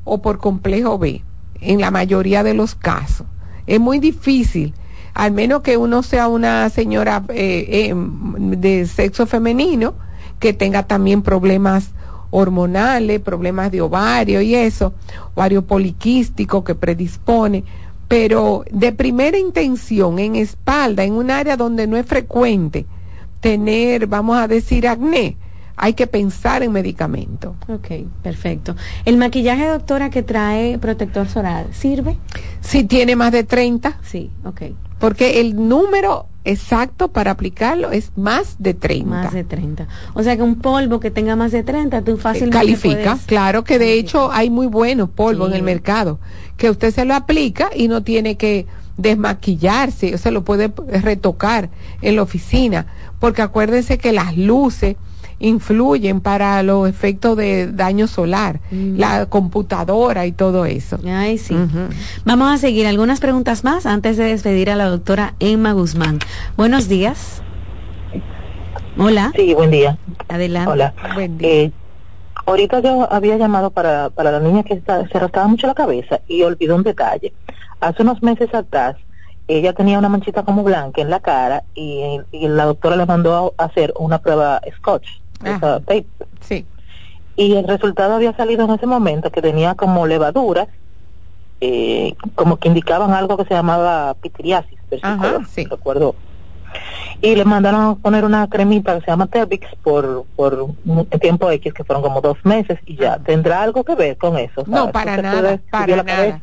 o 0.04 0.22
por 0.22 0.40
complejo 0.40 0.98
B, 0.98 1.24
en 1.62 1.82
la 1.82 1.92
mayoría 1.92 2.44
de 2.44 2.54
los 2.54 2.76
casos. 2.76 3.28
Es 3.66 3.80
muy 3.80 4.00
difícil, 4.00 4.74
al 5.14 5.32
menos 5.32 5.62
que 5.62 5.78
uno 5.78 6.04
sea 6.04 6.28
una 6.28 6.70
señora 6.70 7.24
eh, 7.30 7.92
eh, 7.92 7.94
de 7.96 8.86
sexo 8.86 9.26
femenino, 9.26 9.94
que 10.40 10.54
tenga 10.54 10.84
también 10.84 11.22
problemas 11.22 11.92
hormonales, 12.30 13.20
problemas 13.20 13.72
de 13.72 13.82
ovario 13.82 14.42
y 14.42 14.56
eso, 14.56 14.94
ovario 15.36 15.66
poliquístico 15.66 16.64
que 16.64 16.76
predispone, 16.76 17.64
pero 18.08 18.64
de 18.72 18.92
primera 18.94 19.38
intención 19.38 20.20
en 20.20 20.36
espalda, 20.36 21.04
en 21.04 21.14
un 21.14 21.32
área 21.32 21.58
donde 21.58 21.88
no 21.88 21.98
es 21.98 22.06
frecuente 22.06 22.86
tener, 23.40 24.08
vamos 24.08 24.38
a 24.38 24.48
decir, 24.48 24.88
acné, 24.88 25.38
hay 25.76 25.94
que 25.94 26.08
pensar 26.08 26.64
en 26.64 26.72
medicamento. 26.72 27.56
Ok, 27.68 27.90
perfecto. 28.24 28.76
¿El 29.06 29.18
maquillaje, 29.18 29.68
doctora, 29.68 30.10
que 30.10 30.24
trae 30.24 30.80
protector 30.80 31.28
solar, 31.28 31.68
sirve? 31.72 32.18
Si 32.62 32.84
tiene 32.84 33.16
más 33.16 33.32
de 33.32 33.44
30. 33.44 34.00
Sí, 34.04 34.32
ok. 34.44 34.64
Porque 35.00 35.40
el 35.40 35.68
número 35.68 36.26
exacto 36.48 37.10
para 37.10 37.32
aplicarlo 37.32 37.92
es 37.92 38.12
más 38.16 38.56
de 38.60 38.74
30. 38.74 39.10
Más 39.10 39.34
de 39.34 39.44
30. 39.44 39.88
O 40.14 40.24
sea 40.24 40.36
que 40.36 40.42
un 40.42 40.56
polvo 40.56 41.00
que 41.00 41.12
tenga 41.12 41.36
más 41.36 41.52
de 41.52 41.64
30, 41.64 42.02
tú 42.04 42.18
fácilmente 42.18 42.58
Califica, 42.58 43.18
claro 43.26 43.64
que 43.64 43.78
de 43.78 43.94
hecho 43.94 44.32
hay 44.32 44.50
muy 44.50 44.68
buenos 44.68 45.10
polvos 45.10 45.50
en 45.50 45.58
el 45.58 45.64
mercado, 45.64 46.20
que 46.56 46.70
usted 46.70 46.94
se 46.94 47.06
lo 47.06 47.14
aplica 47.14 47.70
y 47.76 47.88
no 47.88 48.02
tiene 48.02 48.38
que 48.38 48.66
desmaquillarse, 48.96 50.16
o 50.16 50.18
se 50.18 50.32
lo 50.32 50.44
puede 50.44 50.72
retocar 50.88 51.70
en 52.02 52.16
la 52.16 52.24
oficina, 52.24 52.88
porque 53.20 53.42
acuérdense 53.42 53.98
que 53.98 54.12
las 54.12 54.38
luces 54.38 54.96
influyen 55.40 56.22
para 56.22 56.64
los 56.64 56.90
efectos 56.90 57.38
de 57.38 57.72
daño 57.72 58.08
solar, 58.08 58.60
mm. 58.72 58.98
la 58.98 59.26
computadora 59.28 60.26
y 60.26 60.32
todo 60.32 60.66
eso. 60.66 61.00
Ay, 61.06 61.38
sí. 61.38 61.56
Vamos 62.26 62.52
a 62.52 62.58
seguir 62.58 62.88
algunas 62.88 63.20
preguntas 63.20 63.64
más 63.64 63.86
antes 63.86 64.18
de 64.18 64.26
despedir 64.26 64.70
a 64.70 64.76
la 64.76 64.86
doctora 64.86 65.36
Emma 65.40 65.74
Guzmán. 65.74 66.20
Buenos 66.56 66.88
días. 66.88 67.42
Hola. 68.98 69.32
Sí, 69.36 69.54
buen 69.54 69.70
día. 69.70 69.98
Adelante. 70.28 70.72
Hola. 70.72 70.94
Buen 71.14 71.38
día. 71.38 71.48
Eh, 71.48 71.72
ahorita 72.46 72.80
yo 72.80 73.12
había 73.12 73.38
llamado 73.38 73.70
para, 73.70 74.10
para 74.10 74.32
la 74.32 74.40
niña 74.40 74.64
que 74.64 74.74
está, 74.74 75.08
se 75.08 75.20
rascaba 75.20 75.48
mucho 75.48 75.68
la 75.68 75.76
cabeza 75.76 76.22
y 76.28 76.42
olvidó 76.42 76.76
un 76.76 76.84
detalle. 76.84 77.32
Hace 77.80 78.02
unos 78.02 78.24
meses 78.24 78.52
atrás 78.56 78.96
ella 79.48 79.74
tenía 79.74 79.98
una 79.98 80.10
manchita 80.10 80.44
como 80.44 80.64
blanca 80.64 81.02
en 81.02 81.10
la 81.10 81.20
cara 81.20 81.64
y, 81.74 82.20
y 82.32 82.48
la 82.48 82.66
doctora 82.66 82.96
le 82.96 83.06
mandó 83.06 83.54
a 83.58 83.66
hacer 83.66 83.94
una 83.98 84.20
prueba 84.20 84.60
Scotch 84.78 85.08
Sí. 86.42 86.66
Y 87.36 87.56
el 87.56 87.68
resultado 87.68 88.16
había 88.16 88.36
salido 88.36 88.66
en 88.66 88.72
ese 88.72 88.88
momento 88.88 89.32
que 89.32 89.42
tenía 89.42 89.76
como 89.76 90.08
levadura, 90.08 90.68
eh, 91.62 92.16
como 92.36 92.58
que 92.58 92.68
indicaban 92.68 93.12
algo 93.14 93.38
que 93.38 93.46
se 93.46 93.54
llamaba 93.54 94.16
pitiriasis, 94.16 94.78
Ajá, 95.02 95.40
sí. 95.48 95.66
recuerdo. 95.66 96.16
Y 97.22 97.36
le 97.36 97.46
mandaron 97.46 97.82
a 97.82 97.96
poner 97.96 98.26
una 98.26 98.48
cremita 98.48 98.96
que 98.96 99.06
se 99.06 99.12
llama 99.12 99.28
Terbix 99.28 99.68
por, 99.82 100.26
por 100.36 100.68
un 100.86 101.06
tiempo 101.20 101.50
X, 101.50 101.74
que 101.74 101.84
fueron 101.84 102.04
como 102.04 102.22
dos 102.22 102.38
meses, 102.44 102.78
y 102.86 102.96
ya. 102.96 103.18
¿Tendrá 103.18 103.64
algo 103.64 103.84
que 103.84 103.96
ver 103.96 104.18
con 104.18 104.38
eso? 104.38 104.64
No, 104.68 104.92
para 104.92 105.18
nada, 105.22 105.60
para 105.72 106.04
nada. 106.04 106.40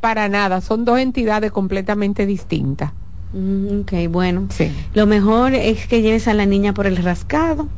Para 0.00 0.28
nada, 0.28 0.60
son 0.60 0.84
dos 0.84 0.98
entidades 0.98 1.52
completamente 1.52 2.26
distintas. 2.26 2.92
Mm, 3.32 3.82
ok, 3.82 3.92
bueno. 4.10 4.46
Sí. 4.50 4.72
Lo 4.92 5.06
mejor 5.06 5.54
es 5.54 5.86
que 5.86 6.02
lleves 6.02 6.28
a 6.28 6.34
la 6.34 6.46
niña 6.46 6.74
por 6.74 6.86
el 6.86 6.96
rascado, 6.96 7.68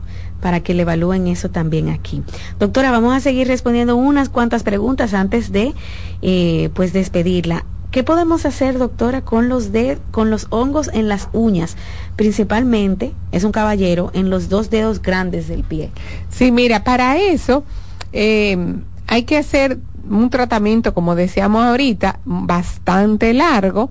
para 0.42 0.60
que 0.60 0.74
le 0.74 0.82
evalúen 0.82 1.28
eso 1.28 1.48
también 1.48 1.88
aquí. 1.88 2.22
Doctora, 2.58 2.90
vamos 2.90 3.14
a 3.14 3.20
seguir 3.20 3.46
respondiendo 3.46 3.96
unas 3.96 4.28
cuantas 4.28 4.64
preguntas 4.64 5.14
antes 5.14 5.52
de 5.52 5.72
eh, 6.20 6.68
pues 6.74 6.92
despedirla. 6.92 7.64
¿Qué 7.92 8.02
podemos 8.02 8.46
hacer, 8.46 8.78
doctora, 8.78 9.20
con 9.20 9.48
los 9.48 9.70
de, 9.70 9.98
con 10.10 10.30
los 10.30 10.46
hongos 10.50 10.90
en 10.92 11.08
las 11.08 11.28
uñas? 11.32 11.76
Principalmente, 12.16 13.12
es 13.32 13.44
un 13.44 13.52
caballero, 13.52 14.10
en 14.14 14.30
los 14.30 14.48
dos 14.48 14.70
dedos 14.70 15.00
grandes 15.00 15.46
del 15.46 15.62
pie. 15.62 15.90
Sí, 16.30 16.50
mira, 16.52 16.84
para 16.84 17.18
eso 17.18 17.64
eh, 18.12 18.76
hay 19.06 19.24
que 19.24 19.36
hacer 19.36 19.78
un 20.08 20.30
tratamiento, 20.30 20.94
como 20.94 21.14
decíamos 21.14 21.64
ahorita, 21.64 22.18
bastante 22.24 23.32
largo, 23.34 23.90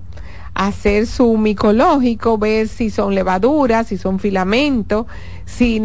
hacer 0.54 1.06
su 1.06 1.36
micológico, 1.38 2.38
ver 2.38 2.68
si 2.68 2.90
son 2.90 3.14
levaduras, 3.14 3.88
si 3.88 3.96
son 3.96 4.18
filamentos, 4.18 5.06
si, 5.46 5.80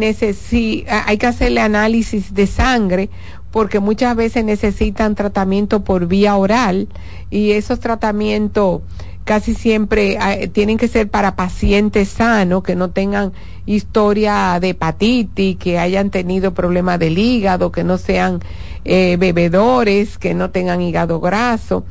hay 0.88 1.18
que 1.18 1.26
hacerle 1.26 1.60
análisis 1.60 2.34
de 2.34 2.46
sangre, 2.46 3.10
porque 3.50 3.80
muchas 3.80 4.14
veces 4.14 4.44
necesitan 4.44 5.14
tratamiento 5.14 5.82
por 5.82 6.06
vía 6.06 6.36
oral 6.36 6.88
y 7.30 7.52
esos 7.52 7.80
tratamientos 7.80 8.82
casi 9.24 9.54
siempre 9.54 10.18
tienen 10.52 10.78
que 10.78 10.88
ser 10.88 11.08
para 11.08 11.36
pacientes 11.36 12.08
sanos, 12.08 12.62
que 12.62 12.76
no 12.76 12.90
tengan 12.90 13.32
historia 13.66 14.58
de 14.60 14.70
hepatitis, 14.70 15.56
que 15.56 15.78
hayan 15.78 16.10
tenido 16.10 16.54
problemas 16.54 16.98
del 16.98 17.18
hígado, 17.18 17.70
que 17.70 17.84
no 17.84 17.98
sean 17.98 18.40
eh, 18.84 19.16
bebedores, 19.18 20.16
que 20.16 20.32
no 20.32 20.50
tengan 20.50 20.80
hígado 20.80 21.20
graso 21.20 21.84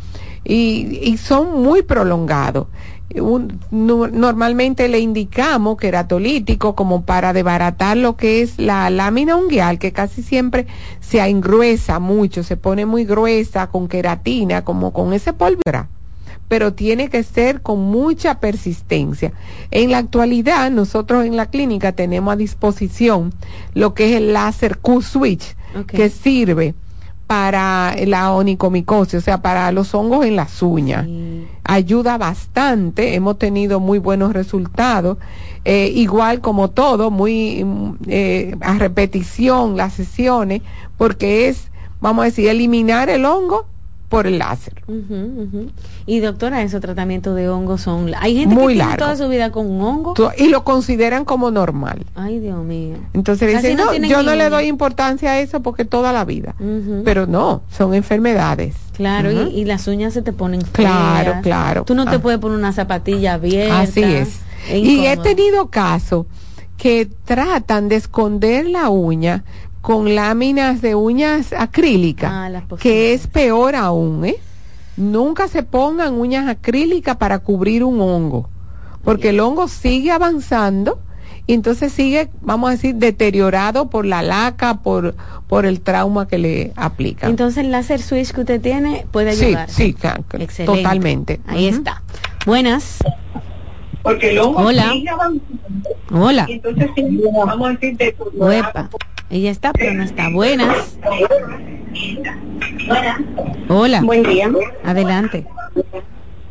y, 0.47 0.99
y 1.03 1.17
son 1.17 1.61
muy 1.61 1.83
prolongados. 1.83 2.67
Normalmente 3.71 4.87
le 4.87 4.99
indicamos 4.99 5.77
queratolítico 5.77 6.75
como 6.75 7.03
para 7.03 7.33
desbaratar 7.33 7.97
lo 7.97 8.17
que 8.17 8.41
es 8.41 8.59
la 8.59 8.89
lámina 8.89 9.35
unguial, 9.35 9.79
que 9.79 9.91
casi 9.91 10.21
siempre 10.21 10.67
se 10.99 11.19
engruesa 11.19 11.99
mucho, 11.99 12.43
se 12.43 12.57
pone 12.57 12.85
muy 12.85 13.05
gruesa 13.05 13.67
con 13.67 13.87
queratina, 13.87 14.63
como 14.63 14.91
con 14.91 15.13
ese 15.13 15.33
polvo 15.33 15.61
pero 16.47 16.73
tiene 16.73 17.09
que 17.09 17.23
ser 17.23 17.61
con 17.61 17.79
mucha 17.81 18.39
persistencia. 18.39 19.33
En 19.69 19.91
la 19.91 19.97
actualidad, 19.97 20.71
nosotros 20.71 21.25
en 21.25 21.35
la 21.35 21.47
clínica 21.47 21.91
tenemos 21.91 22.33
a 22.33 22.37
disposición 22.37 23.33
lo 23.73 23.93
que 23.93 24.11
es 24.11 24.15
el 24.15 24.31
láser 24.31 24.77
Q-Switch, 24.77 25.55
que 25.87 26.09
sirve 26.09 26.73
para 27.27 27.93
la 28.05 28.31
onicomicosis, 28.31 29.15
o 29.15 29.21
sea, 29.21 29.41
para 29.41 29.71
los 29.73 29.93
hongos 29.93 30.25
en 30.25 30.37
las 30.37 30.61
uñas. 30.63 31.05
Ayuda 31.65 32.17
bastante, 32.17 33.15
hemos 33.15 33.37
tenido 33.37 33.81
muy 33.81 33.99
buenos 33.99 34.31
resultados. 34.31 35.17
Eh, 35.65 35.91
igual 35.93 36.39
como 36.39 36.69
todo, 36.69 37.11
muy 37.11 37.65
eh, 38.07 38.55
a 38.61 38.77
repetición 38.77 39.75
las 39.75 39.93
sesiones, 39.93 40.61
porque 40.97 41.49
es, 41.49 41.69
vamos 41.99 42.23
a 42.23 42.25
decir, 42.25 42.47
eliminar 42.47 43.09
el 43.09 43.25
hongo 43.25 43.67
por 44.09 44.25
el 44.27 44.39
láser. 44.39 44.83
Y 46.05 46.19
doctora, 46.19 46.61
esos 46.61 46.81
tratamientos 46.81 47.35
de 47.35 47.49
hongos 47.49 47.81
son... 47.81 48.11
Hay 48.19 48.37
gente 48.37 48.55
que 48.55 48.67
tiene 48.67 48.97
toda 48.97 49.15
su 49.15 49.27
vida 49.27 49.51
con 49.51 49.69
un 49.69 49.81
hongo. 49.81 50.13
Y 50.37 50.47
lo 50.49 50.63
consideran 50.63 51.25
como 51.25 51.51
normal. 51.51 52.05
Ay, 52.15 52.39
Dios 52.39 52.63
mío. 52.63 52.97
Entonces 53.13 53.53
dicen, 53.53 53.77
no, 53.77 53.93
yo 53.93 54.23
no 54.23 54.35
le 54.35 54.49
doy 54.49 54.67
importancia 54.67 55.31
a 55.31 55.39
eso 55.39 55.61
porque 55.61 55.85
toda 55.85 56.13
la 56.13 56.25
vida. 56.25 56.55
Pero 57.03 57.27
no, 57.27 57.61
son 57.69 57.93
enfermedades. 57.93 58.75
Claro, 58.93 59.31
y, 59.31 59.65
las 59.65 59.87
uñas 59.87 60.13
se 60.13 60.21
te 60.23 60.33
ponen 60.33 60.61
Claro, 60.61 61.35
claro. 61.43 61.83
Tú 61.83 61.93
no 61.93 62.05
te 62.05 62.15
ah. 62.15 62.19
puedes 62.19 62.39
poner 62.39 62.57
una 62.57 62.73
zapatilla 62.73 63.33
abierta. 63.33 63.81
Así 63.81 64.01
es. 64.01 64.39
Y 64.73 65.05
he 65.05 65.17
tenido 65.17 65.69
casos 65.69 66.25
que 66.77 67.07
tratan 67.25 67.89
de 67.89 67.95
esconder 67.95 68.67
la 68.67 68.89
uña 68.89 69.43
con 69.81 70.15
láminas 70.15 70.81
de 70.81 70.95
uñas 70.95 71.53
acrílicas, 71.53 72.31
ah, 72.33 72.63
que 72.79 73.13
es 73.13 73.27
peor 73.27 73.75
aún, 73.75 74.25
¿eh? 74.25 74.37
Nunca 74.97 75.47
se 75.47 75.63
pongan 75.63 76.15
uñas 76.15 76.47
acrílicas 76.47 77.17
para 77.17 77.39
cubrir 77.39 77.83
un 77.83 78.01
hongo, 78.01 78.49
porque 79.03 79.29
el 79.29 79.39
hongo 79.39 79.67
sigue 79.67 80.11
avanzando 80.11 80.99
y 81.45 81.53
entonces 81.53 81.93
sigue, 81.93 82.29
vamos 82.41 82.67
a 82.67 82.71
decir, 82.71 82.95
deteriorado 82.95 83.89
por 83.89 84.05
la 84.05 84.21
laca, 84.21 84.81
por, 84.81 85.15
por 85.47 85.65
el 85.65 85.79
trauma 85.79 86.27
que 86.27 86.37
le 86.37 86.73
aplica. 86.75 87.27
Entonces 87.27 87.63
el 87.63 87.71
láser 87.71 88.01
switch 88.01 88.33
que 88.33 88.41
usted 88.41 88.59
tiene 88.59 89.05
puede 89.11 89.29
ayudar. 89.29 89.69
Sí, 89.69 89.95
sí, 90.49 90.65
totalmente. 90.65 91.39
Ahí 91.47 91.67
está. 91.67 92.03
Buenas. 92.45 92.97
Porque 94.07 94.29
el 94.29 94.39
hongo 94.39 94.59
Hola. 94.61 94.89
sigue 94.91 95.09
avanzando. 95.09 95.89
Hola. 96.13 96.45
Y 96.47 96.53
entonces 96.53 96.89
vamos 97.45 97.67
a 97.67 97.71
decir, 97.73 97.97
de 97.97 98.15
ella 99.29 99.51
está, 99.51 99.73
pero 99.73 99.93
no 99.95 100.03
está. 100.03 100.29
Buenas. 100.29 100.97
Hola. 103.67 104.01
Buen 104.01 104.23
día. 104.23 104.49
Adelante. 104.85 105.45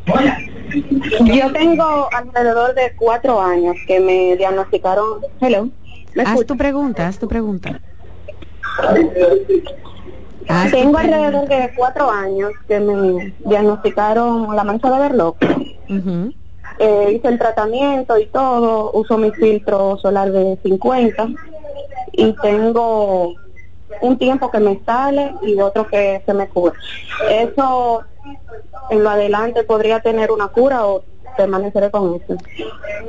Hola. 0.07 0.37
Yo 1.25 1.51
tengo 1.51 2.09
alrededor 2.13 2.75
de 2.75 2.93
cuatro 2.95 3.41
años 3.41 3.75
que 3.87 3.99
me 4.01 4.35
diagnosticaron. 4.37 5.21
Hello. 5.41 5.69
haz 6.23 6.45
tu 6.45 6.55
pregunta, 6.57 7.07
haz 7.07 7.17
tu 7.17 7.27
pregunta. 7.27 7.81
tengo 10.69 10.95
alrededor 10.95 11.47
de 11.47 11.71
cuatro 11.75 12.11
años 12.11 12.51
que 12.67 12.79
me 12.79 13.33
diagnosticaron 13.45 14.55
la 14.55 14.63
mancha 14.63 14.91
de 14.91 14.99
verlo. 14.99 15.35
Eh, 16.79 17.13
hice 17.15 17.27
el 17.27 17.39
tratamiento 17.39 18.17
y 18.19 18.27
todo, 18.27 18.91
uso 18.93 19.17
mi 19.17 19.31
filtro 19.31 19.97
solar 19.97 20.31
de 20.31 20.57
50 20.63 21.27
y 22.11 22.33
tengo 22.33 23.33
un 24.01 24.17
tiempo 24.17 24.51
que 24.51 24.59
me 24.59 24.79
sale 24.85 25.33
y 25.41 25.59
otro 25.59 25.87
que 25.87 26.21
se 26.25 26.33
me 26.33 26.47
cubre. 26.47 26.75
Eso 27.29 28.03
en 28.89 29.03
lo 29.03 29.09
adelante 29.09 29.63
podría 29.63 30.01
tener 30.01 30.31
una 30.31 30.49
cura 30.49 30.85
o 30.85 31.03
permaneceré 31.35 31.89
con 31.91 32.15
eso. 32.15 32.35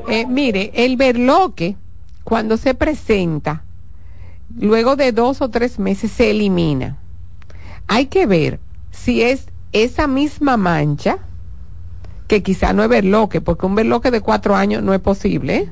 Eh, 0.08 0.26
mire, 0.26 0.70
el 0.74 0.96
berloque 0.96 1.76
cuando 2.24 2.56
se 2.56 2.74
presenta, 2.74 3.64
luego 4.58 4.96
de 4.96 5.12
dos 5.12 5.40
o 5.40 5.50
tres 5.50 5.78
meses 5.78 6.10
se 6.10 6.30
elimina. 6.30 6.98
Hay 7.86 8.06
que 8.06 8.26
ver 8.26 8.60
si 8.90 9.22
es 9.22 9.48
esa 9.72 10.06
misma 10.06 10.56
mancha, 10.56 11.18
que 12.28 12.42
quizá 12.42 12.72
no 12.72 12.84
es 12.84 12.88
berloque, 12.88 13.40
porque 13.40 13.66
un 13.66 13.74
berloque 13.74 14.12
de 14.12 14.20
cuatro 14.20 14.54
años 14.54 14.82
no 14.82 14.94
es 14.94 15.00
posible. 15.00 15.56
¿eh? 15.56 15.68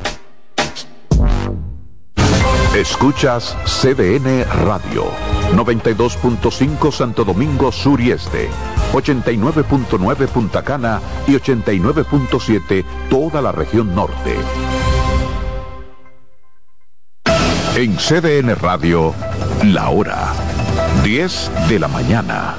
Escuchas 2.77 3.57
CDN 3.65 4.45
Radio, 4.65 5.05
92.5 5.55 6.91
Santo 6.91 7.25
Domingo 7.25 7.71
Sur 7.71 7.99
y 7.99 8.11
Este, 8.11 8.49
89.9 8.93 10.27
Punta 10.27 10.61
Cana 10.61 11.01
y 11.25 11.31
89.7 11.31 12.85
toda 13.09 13.41
la 13.41 13.51
región 13.51 13.95
norte. 13.95 14.35
En 17.75 17.95
CDN 17.95 18.55
Radio, 18.55 19.15
la 19.63 19.89
hora 19.89 20.31
10 21.03 21.51
de 21.69 21.79
la 21.79 21.87
mañana. 21.87 22.57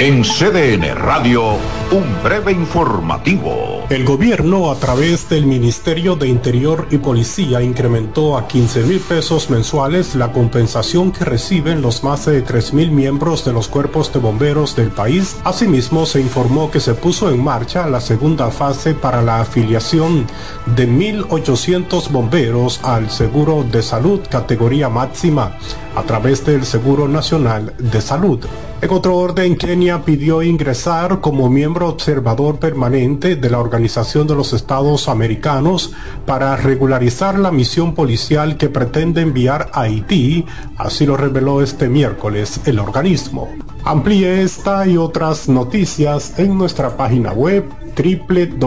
En 0.00 0.22
CDN 0.22 0.94
Radio, 0.94 1.54
un 1.90 2.22
breve 2.22 2.52
informativo. 2.52 3.84
El 3.90 4.04
gobierno, 4.04 4.70
a 4.70 4.76
través 4.76 5.28
del 5.28 5.44
Ministerio 5.44 6.14
de 6.14 6.28
Interior 6.28 6.86
y 6.92 6.98
Policía, 6.98 7.62
incrementó 7.62 8.38
a 8.38 8.46
15 8.46 8.84
mil 8.84 9.00
pesos 9.00 9.50
mensuales 9.50 10.14
la 10.14 10.30
compensación 10.30 11.10
que 11.10 11.24
reciben 11.24 11.82
los 11.82 12.04
más 12.04 12.26
de 12.26 12.42
3 12.42 12.74
mil 12.74 12.92
miembros 12.92 13.44
de 13.44 13.52
los 13.52 13.66
cuerpos 13.66 14.12
de 14.12 14.20
bomberos 14.20 14.76
del 14.76 14.90
país. 14.90 15.36
Asimismo, 15.42 16.06
se 16.06 16.20
informó 16.20 16.70
que 16.70 16.78
se 16.78 16.94
puso 16.94 17.28
en 17.28 17.42
marcha 17.42 17.88
la 17.88 18.00
segunda 18.00 18.52
fase 18.52 18.94
para 18.94 19.20
la 19.20 19.40
afiliación 19.40 20.28
de 20.76 20.88
1.800 20.88 22.08
bomberos 22.12 22.78
al 22.84 23.10
Seguro 23.10 23.64
de 23.64 23.82
Salud 23.82 24.20
categoría 24.30 24.88
máxima 24.88 25.58
a 25.96 26.04
través 26.04 26.46
del 26.46 26.64
Seguro 26.64 27.08
Nacional 27.08 27.74
de 27.78 28.00
Salud. 28.00 28.38
En 28.80 28.90
otro 28.92 29.16
orden, 29.16 29.56
Kenia 29.56 30.04
pidió 30.04 30.40
ingresar 30.40 31.20
como 31.20 31.50
miembro 31.50 31.88
observador 31.88 32.60
permanente 32.60 33.34
de 33.34 33.50
la 33.50 33.58
Organización 33.58 34.28
de 34.28 34.36
los 34.36 34.52
Estados 34.52 35.08
Americanos 35.08 35.92
para 36.24 36.54
regularizar 36.54 37.40
la 37.40 37.50
misión 37.50 37.96
policial 37.96 38.56
que 38.56 38.68
pretende 38.68 39.20
enviar 39.20 39.68
a 39.72 39.82
Haití, 39.82 40.46
así 40.76 41.06
lo 41.06 41.16
reveló 41.16 41.60
este 41.60 41.88
miércoles 41.88 42.60
el 42.66 42.78
organismo. 42.78 43.48
Amplíe 43.84 44.42
esta 44.42 44.86
y 44.86 44.96
otras 44.96 45.48
noticias 45.48 46.38
en 46.38 46.56
nuestra 46.56 46.96
página 46.96 47.32
web 47.32 47.64
www.cdn.com.do. 47.96 48.66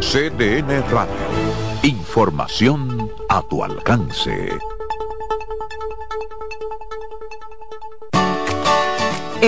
CDN 0.00 0.90
Radio. 0.90 1.12
Información 1.82 3.10
a 3.28 3.42
tu 3.42 3.62
alcance. 3.62 4.48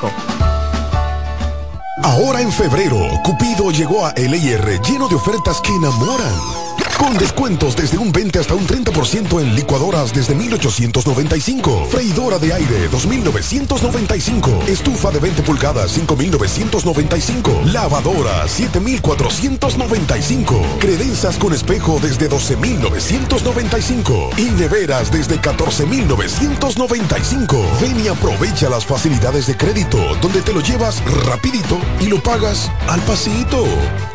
Ahora 2.01 2.41
en 2.41 2.51
febrero, 2.51 2.97
Cupido 3.23 3.69
llegó 3.69 4.03
a 4.03 4.13
LIR 4.13 4.81
lleno 4.81 5.07
de 5.07 5.13
ofertas 5.13 5.61
que 5.61 5.75
enamoran. 5.75 6.66
Con 6.97 7.17
descuentos 7.17 7.75
desde 7.75 7.97
un 7.97 8.11
20 8.11 8.39
hasta 8.39 8.55
un 8.55 8.65
30% 8.65 9.41
en 9.41 9.55
licuadoras 9.55 10.13
desde 10.13 10.35
1895. 10.35 11.87
Freidora 11.89 12.39
de 12.39 12.53
aire 12.53 12.87
2995. 12.89 14.63
Estufa 14.67 15.11
de 15.11 15.19
20 15.19 15.43
pulgadas 15.43 15.91
5995. 15.91 17.61
Lavadora 17.65 18.47
7495. 18.47 20.61
Credenzas 20.79 21.37
con 21.37 21.53
espejo 21.53 21.99
desde 22.01 22.27
12995. 22.27 24.31
Y 24.37 24.49
neveras 24.51 25.11
desde 25.11 25.39
14995. 25.39 27.63
Ven 27.79 28.03
y 28.03 28.07
aprovecha 28.07 28.69
las 28.69 28.85
facilidades 28.85 29.47
de 29.47 29.55
crédito 29.55 29.99
donde 30.21 30.41
te 30.41 30.53
lo 30.53 30.61
llevas 30.61 31.03
rapidito 31.25 31.79
y 31.99 32.07
lo 32.07 32.21
pagas 32.21 32.71
al 32.87 32.99
pasito. 33.01 33.63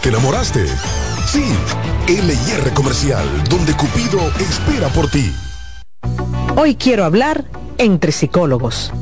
¿Te 0.03 0.09
enamoraste? 0.09 0.67
Sí, 1.27 1.45
LIR 2.09 2.75
Comercial, 2.75 3.25
donde 3.49 3.73
Cupido 3.75 4.21
espera 4.39 4.89
por 4.89 5.09
ti. 5.09 5.33
Hoy 6.57 6.75
quiero 6.75 7.05
hablar 7.05 7.45
entre 7.79 8.13
psicólogos. 8.13 8.93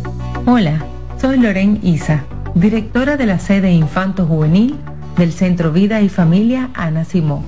Hola, 0.47 0.85
soy 1.21 1.39
Loren 1.39 1.81
Isa, 1.83 2.25
directora 2.55 3.17
de 3.17 3.27
la 3.27 3.39
sede 3.39 3.73
Infanto 3.73 4.27
Juvenil 4.27 4.77
del 5.17 5.33
Centro 5.33 5.73
Vida 5.73 6.01
y 6.01 6.09
Familia 6.09 6.71
Ana 6.75 7.05
Simó. 7.05 7.45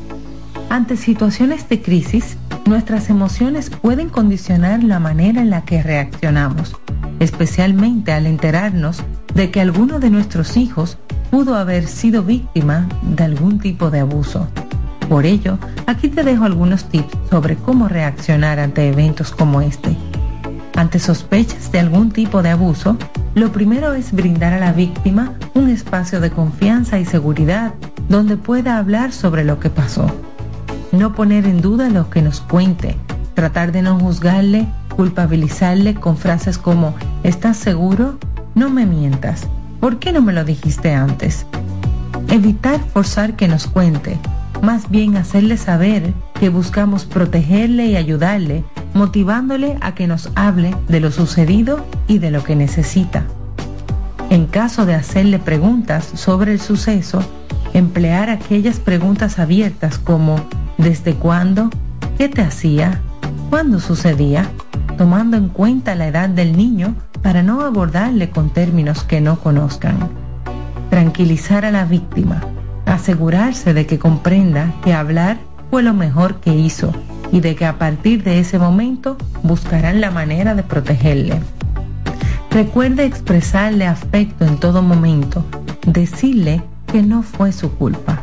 Ante 0.73 0.97
situaciones 0.97 1.68
de 1.68 1.83
crisis, 1.83 2.39
nuestras 2.64 3.11
emociones 3.11 3.68
pueden 3.68 4.09
condicionar 4.09 4.83
la 4.83 4.99
manera 5.01 5.43
en 5.43 5.51
la 5.51 5.66
que 5.66 5.83
reaccionamos, 5.83 6.75
especialmente 7.20 8.11
al 8.11 8.25
enterarnos 8.25 9.03
de 9.35 9.51
que 9.51 9.61
alguno 9.61 10.01
de 10.01 10.09
nuestros 10.09 10.57
hijos 10.57 10.97
pudo 11.31 11.57
haber 11.57 11.87
sido 11.87 12.23
víctima 12.23 12.89
de 13.03 13.23
algún 13.23 13.59
tipo 13.59 13.91
de 13.91 14.01
abuso. 14.01 14.49
Por 15.11 15.27
ello, 15.27 15.59
aquí 15.87 16.09
te 16.09 16.23
dejo 16.23 16.45
algunos 16.45 16.87
tips 16.87 17.18
sobre 17.29 17.57
cómo 17.57 17.87
reaccionar 17.87 18.59
ante 18.59 18.89
eventos 18.89 19.31
como 19.31 19.61
este. 19.61 19.95
Ante 20.75 21.01
sospechas 21.01 21.70
de 21.70 21.81
algún 21.81 22.12
tipo 22.12 22.43
de 22.43 22.49
abuso, 22.49 22.97
lo 23.35 23.53
primero 23.53 23.93
es 23.93 24.11
brindar 24.11 24.55
a 24.55 24.59
la 24.59 24.73
víctima 24.73 25.35
un 25.53 25.68
espacio 25.68 26.18
de 26.18 26.31
confianza 26.31 26.99
y 26.99 27.05
seguridad 27.05 27.75
donde 28.09 28.39
pueda 28.39 28.79
hablar 28.79 29.12
sobre 29.12 29.45
lo 29.45 29.61
que 29.61 29.68
pasó. 29.68 30.11
No 30.93 31.14
poner 31.14 31.47
en 31.47 31.62
duda 31.62 31.88
lo 31.88 32.11
que 32.11 32.20
nos 32.20 32.43
cuente, 32.43 32.97
tratar 33.32 33.72
de 33.72 33.80
no 33.80 33.99
juzgarle, 33.99 34.66
culpabilizarle 34.95 35.95
con 35.95 36.18
frases 36.18 36.59
como 36.59 36.95
¿estás 37.22 37.57
seguro? 37.57 38.18
No 38.55 38.68
me 38.68 38.84
mientas. 38.84 39.49
¿Por 39.80 39.99
qué 39.99 40.12
no 40.12 40.20
me 40.20 40.34
lo 40.34 40.45
dijiste 40.45 40.93
antes? 40.93 41.47
Evitar 42.28 42.78
forzar 42.93 43.36
que 43.36 43.49
nos 43.49 43.66
cuente, 43.66 44.18
más 44.61 44.90
bien 44.90 45.16
hacerle 45.16 45.57
saber 45.57 46.12
que 46.38 46.51
buscamos 46.51 47.07
protegerle 47.07 47.86
y 47.86 47.97
ayudarle, 47.97 48.62
motivándole 48.93 49.78
a 49.80 49.95
que 49.95 50.07
nos 50.07 50.30
hable 50.34 50.76
de 50.88 51.01
lo 51.01 51.11
sucedido 51.11 51.86
y 52.07 52.18
de 52.18 52.30
lo 52.30 52.45
que 52.45 52.55
necesita. 52.55 53.24
En 54.28 54.47
caso 54.47 54.84
de 54.84 54.95
hacerle 54.95 55.38
preguntas 55.38 56.05
sobre 56.14 56.53
el 56.53 56.61
suceso, 56.61 57.20
emplear 57.72 58.28
aquellas 58.28 58.78
preguntas 58.78 59.38
abiertas 59.38 59.99
como 59.99 60.36
¿desde 60.79 61.14
cuándo? 61.14 61.70
¿Qué 62.18 62.29
te 62.29 62.43
hacía? 62.43 63.01
¿Cuándo 63.51 63.81
sucedía? 63.81 64.51
Tomando 64.99 65.37
en 65.37 65.49
cuenta 65.49 65.95
la 65.95 66.07
edad 66.07 66.29
del 66.29 66.57
niño 66.57 66.95
para 67.23 67.43
no 67.43 67.62
abordarle 67.62 68.31
con 68.31 68.51
términos 68.51 69.05
que 69.05 69.20
no 69.20 69.39
conozcan. 69.39 69.97
Tranquilizar 70.91 71.64
a 71.64 71.70
la 71.70 71.85
víctima 71.85 72.43
asegurarse 72.93 73.75
de 73.75 73.87
que 73.87 73.99
comprenda 73.99 74.73
que 74.85 74.93
hablar 74.93 75.39
fue 75.70 75.83
lo 75.83 75.95
mejor 75.95 76.37
que 76.37 76.55
hizo 76.55 76.93
y 77.31 77.41
de 77.41 77.57
que 77.57 77.64
a 77.64 77.79
partir 77.79 78.23
de 78.23 78.39
ese 78.39 78.59
momento 78.59 79.16
buscarán 79.43 80.01
la 80.01 80.11
manera 80.11 80.55
de 80.55 80.62
protegerle. 80.62 81.41
Recuerde 82.51 83.07
expresarle 83.07 83.87
afecto 83.87 84.45
en 84.45 84.59
todo 84.59 84.83
momento, 84.83 85.45
decirle 85.87 86.62
que 86.87 87.03
no 87.03 87.23
fue 87.23 87.53
su 87.53 87.73
culpa, 87.73 88.20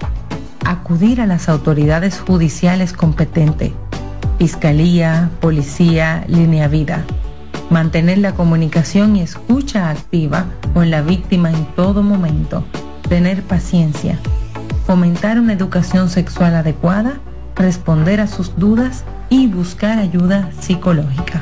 acudir 0.70 1.20
a 1.20 1.26
las 1.26 1.50
autoridades 1.50 2.20
judiciales 2.20 2.94
competentes, 2.94 3.72
fiscalía, 4.38 5.32
policía, 5.42 6.24
línea 6.28 6.68
vida, 6.68 7.06
mantener 7.72 8.20
la 8.20 8.36
comunicación 8.36 9.16
y 9.16 9.22
escucha 9.22 9.90
activa 9.90 10.46
con 10.76 10.92
la 10.92 11.02
víctima 11.02 11.50
en 11.50 11.66
todo 11.76 12.04
momento, 12.04 12.64
tener 13.10 13.42
paciencia, 13.42 14.20
fomentar 14.86 15.40
una 15.40 15.54
educación 15.54 16.08
sexual 16.08 16.54
adecuada, 16.54 17.20
responder 17.56 18.22
a 18.22 18.28
sus 18.28 18.56
dudas 18.56 19.06
y 19.32 19.48
buscar 19.48 19.98
ayuda 19.98 20.52
psicológica. 20.60 21.42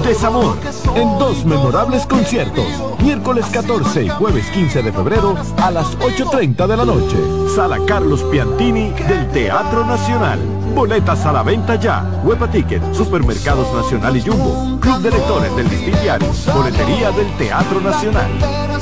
Desamor, 0.00 0.56
en 0.94 1.18
dos 1.18 1.44
memorables 1.44 2.06
conciertos, 2.06 2.64
miércoles 3.02 3.46
14 3.52 4.04
y 4.04 4.08
jueves 4.08 4.48
15 4.50 4.82
de 4.82 4.92
febrero 4.92 5.36
a 5.58 5.70
las 5.70 5.98
8.30 5.98 6.66
de 6.66 6.76
la 6.76 6.84
noche. 6.84 7.16
Sala 7.54 7.78
Carlos 7.86 8.22
Piantini 8.24 8.90
del 8.90 9.28
Teatro 9.30 9.84
Nacional. 9.84 10.38
Boletas 10.74 11.26
a 11.26 11.32
la 11.32 11.42
venta 11.42 11.76
ya. 11.76 12.04
Huepa 12.24 12.50
Ticket, 12.50 12.94
Supermercados 12.94 13.72
Nacional 13.74 14.16
y 14.16 14.22
Jumbo. 14.22 14.80
Club 14.80 15.02
de 15.02 15.10
Lectores 15.10 15.56
del 15.56 15.68
Diario. 16.00 16.28
Boletería 16.54 17.10
del 17.10 17.30
Teatro 17.36 17.80
Nacional. 17.80 18.30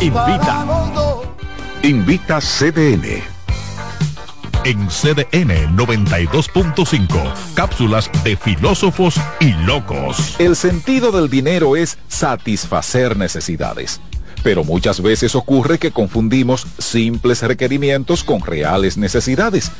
Invita. 0.00 0.66
Invita 1.82 2.40
CDN. 2.40 3.39
En 4.64 4.88
CDN 4.88 5.76
92.5. 5.76 7.32
Cápsulas 7.54 8.10
de 8.24 8.36
filósofos 8.36 9.16
y 9.40 9.52
locos. 9.64 10.36
El 10.38 10.56
sentido 10.56 11.12
del 11.12 11.30
dinero 11.30 11.76
es 11.76 11.98
satisfacer 12.08 13.16
necesidades. 13.16 14.00
Pero 14.42 14.64
muchas 14.64 15.02
veces 15.02 15.34
ocurre 15.34 15.78
que 15.78 15.92
confundimos 15.92 16.66
simples 16.78 17.42
requerimientos 17.42 18.24
con 18.24 18.40
reales 18.40 18.96
necesidades. 18.96 19.70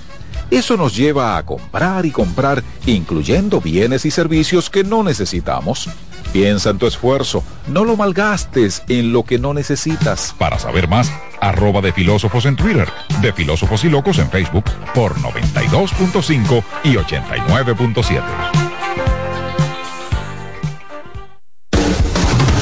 Eso 0.51 0.76
nos 0.76 0.97
lleva 0.97 1.37
a 1.37 1.47
comprar 1.47 2.07
y 2.07 2.11
comprar, 2.11 2.62
incluyendo 2.87 3.61
bienes 3.61 4.05
y 4.05 4.11
servicios 4.11 4.68
que 4.68 4.85
no 4.85 5.03
necesitamos. 5.03 5.89
Piensa 6.33 6.70
en 6.70 6.78
tu 6.78 6.87
esfuerzo, 6.87 7.43
no 7.66 7.85
lo 7.85 7.97
malgastes 7.97 8.85
en 8.89 9.12
lo 9.12 9.24
que 9.24 9.39
no 9.39 9.53
necesitas. 9.53 10.35
Para 10.39 10.61
saber 10.61 10.89
más, 10.89 11.12
arroba 11.41 11.81
de 11.81 11.93
filósofos 11.93 12.47
en 12.47 12.55
Twitter, 12.55 12.89
de 13.20 13.33
filósofos 13.33 13.85
y 13.85 13.89
locos 13.89 14.18
en 14.18 14.31
Facebook 14.31 14.64
por 14.95 15.16
92.5 15.16 16.62
y 16.85 16.95
89.7. 16.95 18.22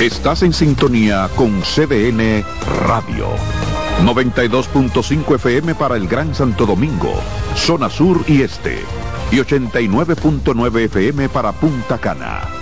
Estás 0.00 0.42
en 0.42 0.52
sintonía 0.54 1.28
con 1.36 1.60
CDN 1.60 2.44
Radio. 2.86 3.28
92.5 4.02 5.34
FM 5.34 5.74
para 5.74 5.96
el 5.96 6.08
Gran 6.08 6.34
Santo 6.34 6.64
Domingo, 6.64 7.12
zona 7.54 7.90
sur 7.90 8.24
y 8.28 8.42
este. 8.42 8.78
Y 9.30 9.36
89.9 9.36 10.84
FM 10.84 11.28
para 11.28 11.52
Punta 11.52 11.98
Cana 11.98 12.57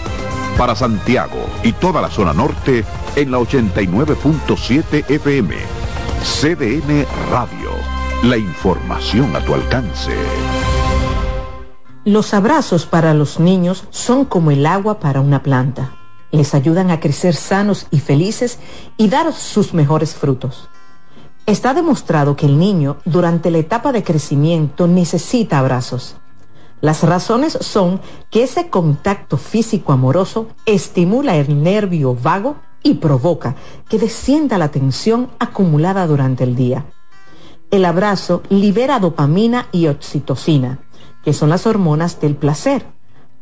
para 0.57 0.75
Santiago 0.75 1.47
y 1.63 1.73
toda 1.73 2.01
la 2.01 2.11
zona 2.11 2.33
norte 2.33 2.85
en 3.15 3.31
la 3.31 3.39
89.7 3.39 5.11
FM. 5.11 5.55
CDN 6.23 7.07
Radio. 7.31 7.71
La 8.25 8.37
información 8.37 9.37
a 9.37 9.41
tu 9.41 9.55
alcance. 9.55 10.13
Los 12.05 12.35
abrazos 12.35 12.87
para 12.87 13.15
los 13.15 13.41
niños 13.41 13.85
son 13.91 14.25
como 14.25 14.51
el 14.51 14.65
agua 14.65 15.01
para 15.01 15.21
una 15.21 15.43
planta. 15.43 15.93
Les 16.31 16.55
ayudan 16.55 16.91
a 16.91 17.01
crecer 17.01 17.35
sanos 17.35 17.87
y 17.91 18.01
felices 18.01 18.59
y 18.97 19.09
dar 19.09 19.33
sus 19.33 19.75
mejores 19.75 20.15
frutos. 20.15 20.69
Está 21.47 21.75
demostrado 21.75 22.35
que 22.35 22.47
el 22.47 22.59
niño 22.59 22.97
durante 23.05 23.51
la 23.51 23.59
etapa 23.59 23.93
de 23.93 24.03
crecimiento 24.03 24.87
necesita 24.87 25.59
abrazos. 25.59 26.17
Las 26.81 27.03
razones 27.03 27.59
son 27.61 28.01
que 28.31 28.43
ese 28.43 28.69
contacto 28.69 29.37
físico 29.39 29.93
amoroso 29.93 30.49
estimula 30.67 31.37
el 31.37 31.63
nervio 31.63 32.15
vago 32.15 32.57
y 32.83 32.95
provoca 32.95 33.57
que 33.89 33.99
descienda 33.99 34.59
la 34.59 34.71
tensión 34.71 35.31
acumulada 35.39 36.07
durante 36.07 36.45
el 36.45 36.55
día. 36.55 36.87
El 37.71 37.85
abrazo 37.85 38.43
libera 38.49 39.01
dopamina 39.01 39.67
y 39.73 39.89
oxitocina, 39.89 40.79
que 41.25 41.33
son 41.33 41.49
las 41.49 41.67
hormonas 41.67 42.21
del 42.21 42.37
placer. 42.37 42.87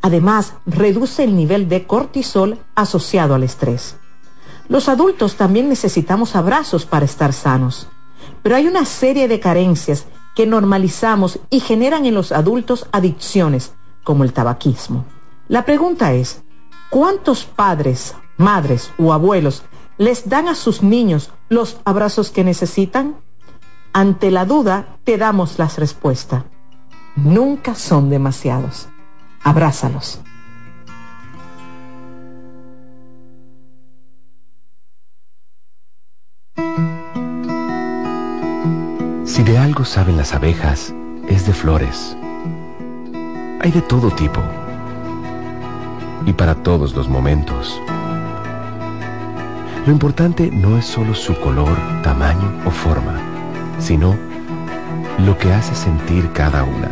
Además, 0.00 0.54
reduce 0.64 1.24
el 1.24 1.36
nivel 1.36 1.68
de 1.68 1.86
cortisol 1.86 2.58
asociado 2.74 3.34
al 3.34 3.42
estrés. 3.42 3.96
Los 4.68 4.88
adultos 4.88 5.36
también 5.36 5.68
necesitamos 5.68 6.36
abrazos 6.36 6.86
para 6.86 7.04
estar 7.04 7.34
sanos, 7.34 7.88
pero 8.42 8.56
hay 8.56 8.66
una 8.66 8.86
serie 8.86 9.28
de 9.28 9.40
carencias 9.40 10.06
que 10.34 10.46
normalizamos 10.46 11.38
y 11.50 11.60
generan 11.60 12.06
en 12.06 12.14
los 12.14 12.32
adultos 12.32 12.86
adicciones 12.92 13.74
como 14.02 14.24
el 14.24 14.32
tabaquismo. 14.32 15.04
La 15.48 15.64
pregunta 15.64 16.12
es, 16.12 16.42
¿cuántos 16.90 17.44
padres, 17.44 18.14
madres 18.36 18.90
o 18.98 19.12
abuelos 19.12 19.62
les 19.98 20.28
dan 20.28 20.48
a 20.48 20.54
sus 20.54 20.82
niños 20.82 21.30
los 21.48 21.78
abrazos 21.84 22.30
que 22.30 22.44
necesitan? 22.44 23.16
Ante 23.92 24.30
la 24.30 24.44
duda, 24.44 24.98
te 25.04 25.18
damos 25.18 25.58
las 25.58 25.78
respuestas. 25.78 26.44
Nunca 27.16 27.74
son 27.74 28.10
demasiados. 28.10 28.88
Abrázalos. 29.42 30.20
Si 39.34 39.42
de 39.42 39.58
algo 39.58 39.84
saben 39.84 40.16
las 40.16 40.32
abejas, 40.32 40.94
es 41.26 41.44
de 41.44 41.52
flores. 41.52 42.16
Hay 43.60 43.72
de 43.72 43.82
todo 43.82 44.08
tipo 44.12 44.40
y 46.24 46.32
para 46.32 46.54
todos 46.54 46.94
los 46.94 47.08
momentos. 47.08 47.82
Lo 49.86 49.92
importante 49.92 50.52
no 50.52 50.78
es 50.78 50.84
solo 50.84 51.16
su 51.16 51.34
color, 51.40 51.76
tamaño 52.04 52.48
o 52.64 52.70
forma, 52.70 53.18
sino 53.80 54.16
lo 55.18 55.36
que 55.36 55.52
hace 55.52 55.74
sentir 55.74 56.30
cada 56.30 56.62
una. 56.62 56.88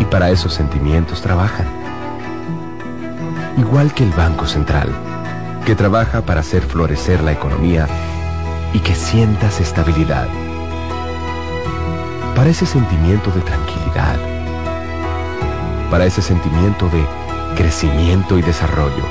Y 0.00 0.04
para 0.06 0.30
esos 0.30 0.52
sentimientos 0.52 1.22
trabajan. 1.22 1.66
Igual 3.56 3.94
que 3.94 4.02
el 4.02 4.10
Banco 4.10 4.46
Central, 4.46 4.88
que 5.64 5.76
trabaja 5.76 6.22
para 6.22 6.40
hacer 6.40 6.62
florecer 6.62 7.22
la 7.22 7.30
economía 7.30 7.86
y 8.72 8.80
que 8.80 8.94
sientas 8.94 9.60
estabilidad. 9.60 10.28
Para 12.34 12.50
ese 12.50 12.66
sentimiento 12.66 13.30
de 13.30 13.40
tranquilidad. 13.40 14.16
Para 15.90 16.06
ese 16.06 16.22
sentimiento 16.22 16.88
de 16.88 17.04
crecimiento 17.56 18.38
y 18.38 18.42
desarrollo. 18.42 19.04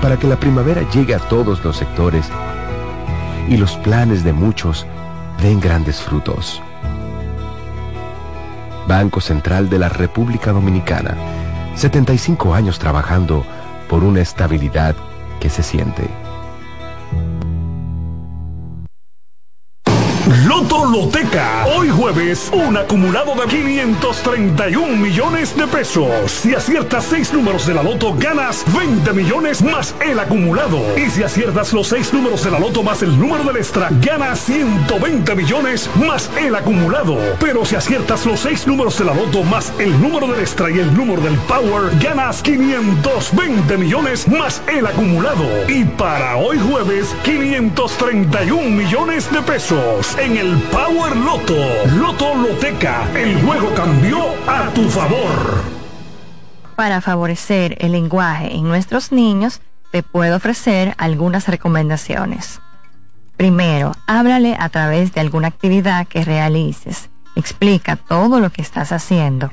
Para 0.00 0.18
que 0.18 0.26
la 0.26 0.36
primavera 0.36 0.82
llegue 0.90 1.14
a 1.14 1.18
todos 1.18 1.64
los 1.64 1.76
sectores 1.76 2.28
y 3.48 3.56
los 3.56 3.76
planes 3.76 4.24
de 4.24 4.32
muchos 4.32 4.86
den 5.40 5.60
grandes 5.60 6.00
frutos. 6.00 6.60
Banco 8.86 9.20
Central 9.20 9.70
de 9.70 9.78
la 9.78 9.88
República 9.88 10.52
Dominicana. 10.52 11.16
75 11.76 12.54
años 12.54 12.78
trabajando 12.78 13.44
por 13.88 14.04
una 14.04 14.20
estabilidad 14.20 14.94
que 15.40 15.48
se 15.48 15.62
siente. 15.62 16.21
Loto 20.52 20.84
Loteca. 20.84 21.64
Hoy 21.74 21.88
jueves, 21.88 22.50
un 22.52 22.76
acumulado 22.76 23.34
de 23.34 23.46
531 23.46 24.98
millones 24.98 25.56
de 25.56 25.66
pesos. 25.66 26.30
Si 26.30 26.54
aciertas 26.54 27.06
seis 27.08 27.32
números 27.32 27.66
de 27.66 27.72
la 27.72 27.82
Loto, 27.82 28.14
ganas 28.18 28.62
20 28.76 29.14
millones 29.14 29.62
más 29.62 29.94
el 30.06 30.18
acumulado. 30.18 30.78
Y 30.98 31.08
si 31.08 31.22
aciertas 31.22 31.72
los 31.72 31.88
seis 31.88 32.12
números 32.12 32.44
de 32.44 32.50
la 32.50 32.58
Loto 32.58 32.82
más 32.82 33.02
el 33.02 33.18
número 33.18 33.44
del 33.44 33.56
extra, 33.56 33.88
ganas 34.02 34.40
120 34.40 35.34
millones 35.34 35.88
más 35.94 36.30
el 36.38 36.54
acumulado. 36.54 37.16
Pero 37.40 37.64
si 37.64 37.76
aciertas 37.76 38.26
los 38.26 38.40
seis 38.40 38.66
números 38.66 38.98
de 38.98 39.06
la 39.06 39.14
Loto 39.14 39.42
más 39.44 39.72
el 39.78 39.98
número 40.02 40.26
del 40.26 40.40
extra 40.40 40.70
y 40.70 40.80
el 40.80 40.94
número 40.94 41.22
del 41.22 41.38
Power, 41.48 41.98
ganas 41.98 42.42
520 42.42 43.78
millones 43.78 44.28
más 44.28 44.60
el 44.68 44.86
acumulado. 44.86 45.46
Y 45.66 45.84
para 45.84 46.36
hoy 46.36 46.58
jueves, 46.58 47.16
531 47.24 48.68
millones 48.68 49.32
de 49.32 49.40
pesos 49.40 50.14
en 50.18 50.36
el 50.36 50.41
Power 50.42 51.16
Loto. 51.16 51.54
Loto 51.96 52.34
Loteca. 52.34 53.08
El 53.14 53.40
juego 53.42 53.72
cambió 53.74 54.18
a 54.48 54.68
tu 54.74 54.88
favor. 54.90 55.62
Para 56.74 57.00
favorecer 57.00 57.76
el 57.78 57.92
lenguaje 57.92 58.52
en 58.52 58.64
nuestros 58.64 59.12
niños, 59.12 59.60
te 59.92 60.02
puedo 60.02 60.36
ofrecer 60.36 60.94
algunas 60.98 61.46
recomendaciones. 61.46 62.60
Primero, 63.36 63.92
háblale 64.08 64.56
a 64.58 64.68
través 64.68 65.12
de 65.12 65.20
alguna 65.20 65.46
actividad 65.46 66.08
que 66.08 66.24
realices. 66.24 67.08
Explica 67.36 67.94
todo 67.94 68.40
lo 68.40 68.50
que 68.50 68.62
estás 68.62 68.90
haciendo. 68.90 69.52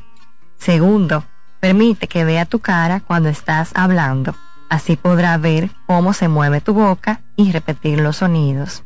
Segundo, 0.57 1.23
permite 1.59 2.07
que 2.07 2.25
vea 2.25 2.45
tu 2.45 2.61
cara 2.61 2.99
cuando 2.99 3.29
estás 3.29 3.71
hablando. 3.75 4.33
Así 4.69 4.95
podrá 4.95 5.37
ver 5.37 5.69
cómo 5.85 6.13
se 6.13 6.29
mueve 6.29 6.61
tu 6.61 6.73
boca 6.73 7.21
y 7.35 7.51
repetir 7.51 7.99
los 7.99 8.17
sonidos. 8.17 8.83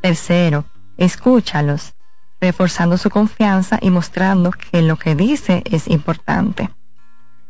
Tercero, 0.00 0.64
escúchalos, 0.98 1.94
reforzando 2.40 2.98
su 2.98 3.08
confianza 3.08 3.78
y 3.80 3.90
mostrando 3.90 4.50
que 4.50 4.82
lo 4.82 4.96
que 4.96 5.14
dice 5.14 5.62
es 5.64 5.88
importante. 5.88 6.70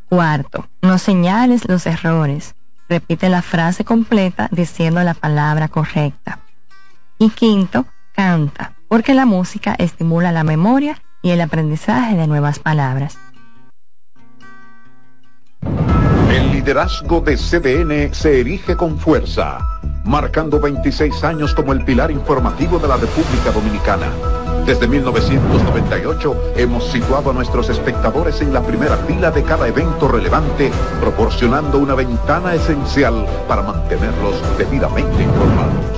Cuarto, 0.09 0.69
no 0.81 0.99
señales 0.99 1.69
los 1.69 1.85
errores. 1.87 2.55
Repite 2.89 3.29
la 3.29 3.43
frase 3.43 3.85
completa 3.85 4.49
diciendo 4.51 5.03
la 5.03 5.15
palabra 5.15 5.69
correcta. 5.69 6.39
Y 7.19 7.31
quinto, 7.31 7.85
canta, 8.15 8.73
porque 8.89 9.13
la 9.13 9.27
música 9.27 9.75
estimula 9.79 10.33
la 10.33 10.45
memoria 10.45 11.03
y 11.21 11.31
el 11.31 11.41
aprendizaje 11.41 12.17
de 12.17 12.27
nuevas 12.27 12.59
palabras. 12.59 13.19
El 16.31 16.53
liderazgo 16.53 17.21
de 17.21 17.37
CDN 17.37 18.15
se 18.15 18.41
erige 18.41 18.77
con 18.77 18.99
fuerza, 18.99 19.59
marcando 20.05 20.61
26 20.61 21.25
años 21.25 21.55
como 21.55 21.73
el 21.73 21.85
pilar 21.85 22.11
informativo 22.11 22.79
de 22.79 22.89
la 22.89 22.97
República 22.97 23.51
Dominicana. 23.53 24.07
Desde 24.67 24.87
1998 24.87 26.53
hemos 26.57 26.85
situado 26.89 27.31
a 27.31 27.33
nuestros 27.33 27.71
espectadores 27.71 28.41
en 28.43 28.53
la 28.53 28.63
primera 28.63 28.97
fila 28.99 29.31
de 29.31 29.43
cada 29.43 29.67
evento 29.67 30.09
relevante, 30.09 30.71
proporcionando 31.01 31.79
una 31.79 31.95
ventana 31.95 32.55
esencial 32.55 33.27
para 33.49 33.63
mantenerlos 33.63 34.35
debidamente 34.59 35.23
informados. 35.23 35.98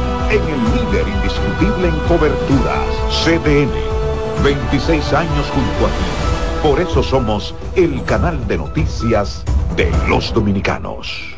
en 0.31 0.41
el 0.41 0.63
líder 0.63 1.07
indiscutible 1.09 1.89
en 1.89 1.99
coberturas, 2.07 2.87
CDN. 3.23 3.69
26 4.41 5.13
años 5.13 5.45
junto 5.53 5.85
a 5.85 5.89
ti. 5.89 6.63
Por 6.63 6.79
eso 6.79 7.03
somos 7.03 7.53
el 7.75 8.01
canal 8.05 8.47
de 8.47 8.57
noticias 8.57 9.43
de 9.75 9.91
los 10.07 10.33
dominicanos. 10.33 11.35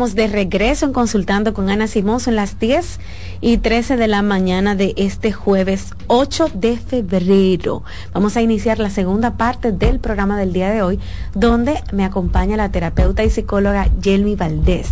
De 0.00 0.28
regreso 0.28 0.86
en 0.86 0.94
Consultando 0.94 1.52
con 1.52 1.68
Ana 1.68 1.86
Simón. 1.86 2.20
Son 2.20 2.34
las 2.34 2.58
10 2.58 2.98
y 3.42 3.58
13 3.58 3.98
de 3.98 4.08
la 4.08 4.22
mañana 4.22 4.74
de 4.74 4.94
este 4.96 5.30
jueves 5.30 5.92
8 6.06 6.52
de 6.54 6.78
febrero. 6.78 7.82
Vamos 8.14 8.34
a 8.38 8.40
iniciar 8.40 8.78
la 8.78 8.88
segunda 8.88 9.36
parte 9.36 9.72
del 9.72 10.00
programa 10.00 10.38
del 10.38 10.54
día 10.54 10.70
de 10.70 10.82
hoy, 10.82 10.98
donde 11.34 11.82
me 11.92 12.04
acompaña 12.04 12.56
la 12.56 12.70
terapeuta 12.70 13.24
y 13.24 13.30
psicóloga 13.30 13.90
Yelmi 14.00 14.36
Valdés. 14.36 14.88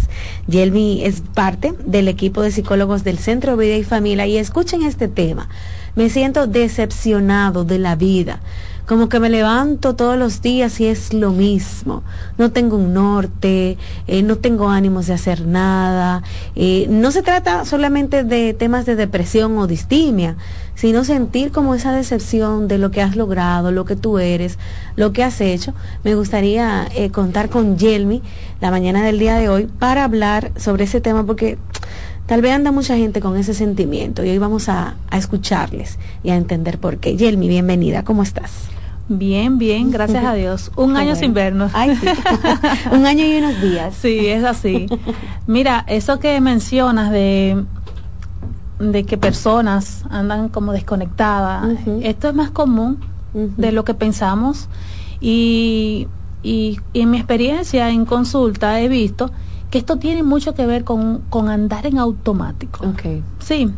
Yelmi 0.46 1.02
es 1.02 1.22
parte 1.22 1.72
del 1.86 2.06
equipo 2.06 2.42
de 2.42 2.50
psicólogos 2.50 3.02
del 3.02 3.18
Centro 3.18 3.56
Vida 3.56 3.76
y 3.76 3.84
Familia 3.84 4.26
y 4.26 4.36
escuchen 4.36 4.82
este 4.82 5.08
tema. 5.08 5.48
Me 5.96 6.10
siento 6.10 6.46
decepcionado 6.46 7.64
de 7.64 7.78
la 7.78 7.96
vida 7.96 8.40
como 8.88 9.10
que 9.10 9.20
me 9.20 9.28
levanto 9.28 9.94
todos 9.94 10.16
los 10.16 10.40
días 10.40 10.80
y 10.80 10.86
es 10.86 11.12
lo 11.12 11.30
mismo. 11.30 12.02
No 12.38 12.52
tengo 12.52 12.78
un 12.78 12.94
norte, 12.94 13.76
eh, 14.06 14.22
no 14.22 14.36
tengo 14.36 14.70
ánimos 14.70 15.06
de 15.06 15.12
hacer 15.12 15.46
nada. 15.46 16.22
Eh, 16.56 16.86
no 16.88 17.10
se 17.10 17.22
trata 17.22 17.66
solamente 17.66 18.24
de 18.24 18.54
temas 18.54 18.86
de 18.86 18.96
depresión 18.96 19.58
o 19.58 19.66
distimia, 19.66 20.36
sino 20.74 21.04
sentir 21.04 21.52
como 21.52 21.74
esa 21.74 21.92
decepción 21.92 22.66
de 22.66 22.78
lo 22.78 22.90
que 22.90 23.02
has 23.02 23.14
logrado, 23.14 23.72
lo 23.72 23.84
que 23.84 23.94
tú 23.94 24.18
eres, 24.18 24.58
lo 24.96 25.12
que 25.12 25.22
has 25.22 25.42
hecho. 25.42 25.74
Me 26.02 26.14
gustaría 26.14 26.88
eh, 26.94 27.10
contar 27.10 27.50
con 27.50 27.76
Yelmi 27.76 28.22
la 28.62 28.70
mañana 28.70 29.04
del 29.04 29.18
día 29.18 29.36
de 29.36 29.50
hoy 29.50 29.66
para 29.66 30.04
hablar 30.04 30.50
sobre 30.56 30.84
ese 30.84 31.02
tema 31.02 31.24
porque 31.26 31.58
Tal 32.26 32.42
vez 32.42 32.52
anda 32.52 32.72
mucha 32.72 32.94
gente 32.94 33.22
con 33.22 33.38
ese 33.38 33.54
sentimiento 33.54 34.22
y 34.22 34.28
hoy 34.28 34.36
vamos 34.36 34.68
a, 34.68 34.96
a, 35.08 35.16
escucharles 35.16 35.98
y 36.22 36.28
a 36.28 36.36
entender 36.36 36.76
por 36.76 36.98
qué. 36.98 37.16
Yelmi, 37.16 37.48
bienvenida, 37.48 38.04
¿cómo 38.04 38.22
estás? 38.22 38.68
Bien, 39.08 39.58
bien, 39.58 39.90
gracias 39.92 40.24
a 40.24 40.34
Dios. 40.34 40.70
Un 40.76 40.96
año 40.96 41.16
sin 41.16 41.34
vernos. 41.34 41.72
Un 42.92 43.06
año 43.06 43.24
y 43.24 43.38
unos 43.38 43.60
días. 43.60 43.94
Sí, 43.94 44.26
es 44.26 44.44
así. 44.44 44.86
Mira, 45.46 45.84
eso 45.88 46.18
que 46.18 46.40
mencionas 46.40 47.10
de, 47.10 47.64
de 48.78 49.04
que 49.04 49.16
personas 49.16 50.04
andan 50.10 50.48
como 50.48 50.72
desconectadas, 50.72 51.78
esto 52.02 52.28
es 52.28 52.34
más 52.34 52.50
común 52.50 52.98
de 53.32 53.72
lo 53.72 53.84
que 53.84 53.94
pensamos 53.94 54.68
y, 55.20 56.08
y, 56.42 56.78
en 56.94 57.10
mi 57.10 57.18
experiencia 57.18 57.90
en 57.90 58.04
consulta 58.04 58.80
he 58.80 58.88
visto 58.88 59.30
que 59.70 59.78
esto 59.78 59.96
tiene 59.96 60.22
mucho 60.22 60.54
que 60.54 60.66
ver 60.66 60.84
con, 60.84 61.18
con 61.28 61.48
andar 61.48 61.86
en 61.86 61.98
automático. 61.98 62.86
Okay. 62.88 63.22
Sí, 63.38 63.70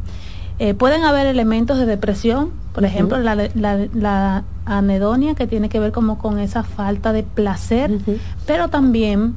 eh, 0.60 0.74
pueden 0.74 1.04
haber 1.04 1.26
elementos 1.26 1.78
de 1.78 1.86
depresión, 1.86 2.50
por 2.74 2.84
ejemplo, 2.84 3.16
la, 3.18 3.34
la, 3.34 3.88
la, 3.94 4.44
anedonia 4.66 5.34
que 5.34 5.46
tiene 5.46 5.70
que 5.70 5.80
ver 5.80 5.90
como 5.90 6.18
con 6.18 6.38
esa 6.38 6.62
falta 6.64 7.14
de 7.14 7.22
placer, 7.22 7.98
pero 8.46 8.68
también 8.68 9.34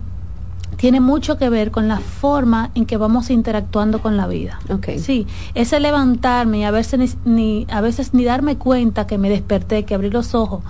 tiene 0.75 0.99
mucho 0.99 1.37
que 1.37 1.47
ver 1.47 1.71
con 1.71 1.87
la 1.87 1.99
forma 1.99 2.71
en 2.75 2.85
que 2.85 2.97
vamos 2.97 3.29
interactuando 3.29 4.01
con 4.01 4.17
la 4.17 4.27
vida. 4.27 4.59
Okay. 4.69 4.99
Sí, 4.99 5.25
ese 5.55 5.79
levantarme 5.79 6.59
y 6.59 6.63
a 6.65 6.71
veces 6.71 7.15
ni, 7.23 7.67
a 7.71 7.79
veces 7.79 8.13
ni 8.13 8.25
darme 8.25 8.57
cuenta 8.57 9.07
que 9.07 9.17
me 9.17 9.29
desperté, 9.29 9.85
que 9.85 9.95
abrí 9.95 10.09
los 10.09 10.35
ojos, 10.35 10.61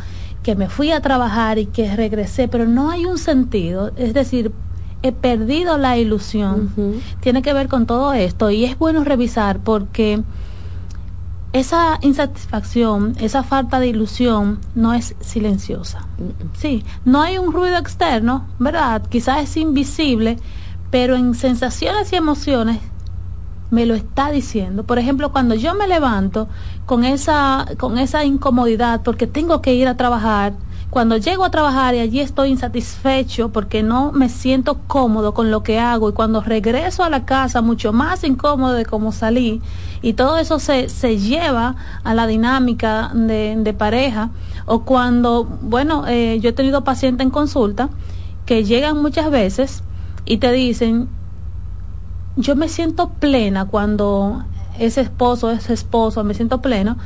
que 0.43 0.55
me 0.55 0.69
fui 0.69 0.91
a 0.91 1.01
trabajar 1.01 1.57
y 1.57 1.65
que 1.65 1.95
regresé, 1.95 2.47
pero 2.47 2.67
no 2.67 2.91
hay 2.91 3.07
un 3.07 3.17
sentido, 3.17 3.91
es 3.95 4.13
decir, 4.13 4.51
he 5.01 5.11
perdido 5.11 5.77
la 5.77 5.97
ilusión. 5.97 7.01
Tiene 7.21 7.41
que 7.41 7.53
ver 7.53 7.67
con 7.67 7.87
todo 7.87 8.13
esto 8.13 8.51
y 8.51 8.65
es 8.65 8.77
bueno 8.77 9.03
revisar 9.03 9.59
porque 9.59 10.21
esa 11.53 11.99
insatisfacción, 12.01 13.15
esa 13.19 13.43
falta 13.43 13.79
de 13.79 13.87
ilusión 13.87 14.59
no 14.73 14.93
es 14.93 15.15
silenciosa. 15.19 16.07
Sí, 16.53 16.83
no 17.05 17.21
hay 17.21 17.37
un 17.37 17.53
ruido 17.53 17.77
externo, 17.77 18.47
¿verdad? 18.57 19.03
Quizás 19.07 19.43
es 19.43 19.57
invisible, 19.57 20.37
pero 20.89 21.15
en 21.15 21.35
sensaciones 21.35 22.11
y 22.11 22.15
emociones 22.15 22.79
me 23.69 23.85
lo 23.85 23.93
está 23.93 24.31
diciendo. 24.31 24.83
Por 24.83 24.97
ejemplo, 24.97 25.31
cuando 25.31 25.53
yo 25.53 25.75
me 25.75 25.87
levanto 25.87 26.47
con 26.85 27.05
esa 27.05 27.65
con 27.77 27.97
esa 27.97 28.23
incomodidad 28.23 29.01
porque 29.03 29.27
tengo 29.27 29.61
que 29.61 29.73
ir 29.75 29.87
a 29.87 29.95
trabajar, 29.95 30.53
cuando 30.93 31.17
llego 31.17 31.43
a 31.43 31.49
trabajar 31.49 31.95
y 31.95 31.99
allí 32.01 32.19
estoy 32.19 32.49
insatisfecho 32.49 33.49
porque 33.49 33.81
no 33.81 34.11
me 34.11 34.29
siento 34.29 34.77
cómodo 34.85 35.33
con 35.33 35.49
lo 35.49 35.63
que 35.63 35.79
hago 35.79 36.07
y 36.07 36.13
cuando 36.13 36.39
regreso 36.39 37.03
a 37.03 37.09
la 37.09 37.25
casa 37.25 37.63
mucho 37.63 37.91
más 37.93 38.23
incómodo 38.23 38.73
de 38.73 38.85
como 38.85 39.11
salí 39.11 39.59
y 40.03 40.13
todo 40.13 40.37
eso 40.37 40.59
se, 40.59 40.89
se 40.89 41.17
lleva 41.17 41.75
a 42.03 42.13
la 42.13 42.27
dinámica 42.27 43.09
de, 43.11 43.55
de 43.57 43.73
pareja 43.73 44.29
o 44.67 44.83
cuando, 44.83 45.45
bueno, 45.45 46.05
eh, 46.07 46.39
yo 46.39 46.51
he 46.51 46.53
tenido 46.53 46.83
pacientes 46.83 47.25
en 47.25 47.31
consulta 47.31 47.89
que 48.45 48.63
llegan 48.63 49.01
muchas 49.01 49.31
veces 49.31 49.81
y 50.25 50.37
te 50.37 50.51
dicen, 50.51 51.09
yo 52.35 52.55
me 52.55 52.69
siento 52.69 53.09
plena 53.09 53.65
cuando 53.65 54.43
ese 54.77 55.01
esposo, 55.01 55.49
ese 55.49 55.73
esposo, 55.73 56.23
me 56.23 56.35
siento 56.35 56.61
pleno 56.61 56.97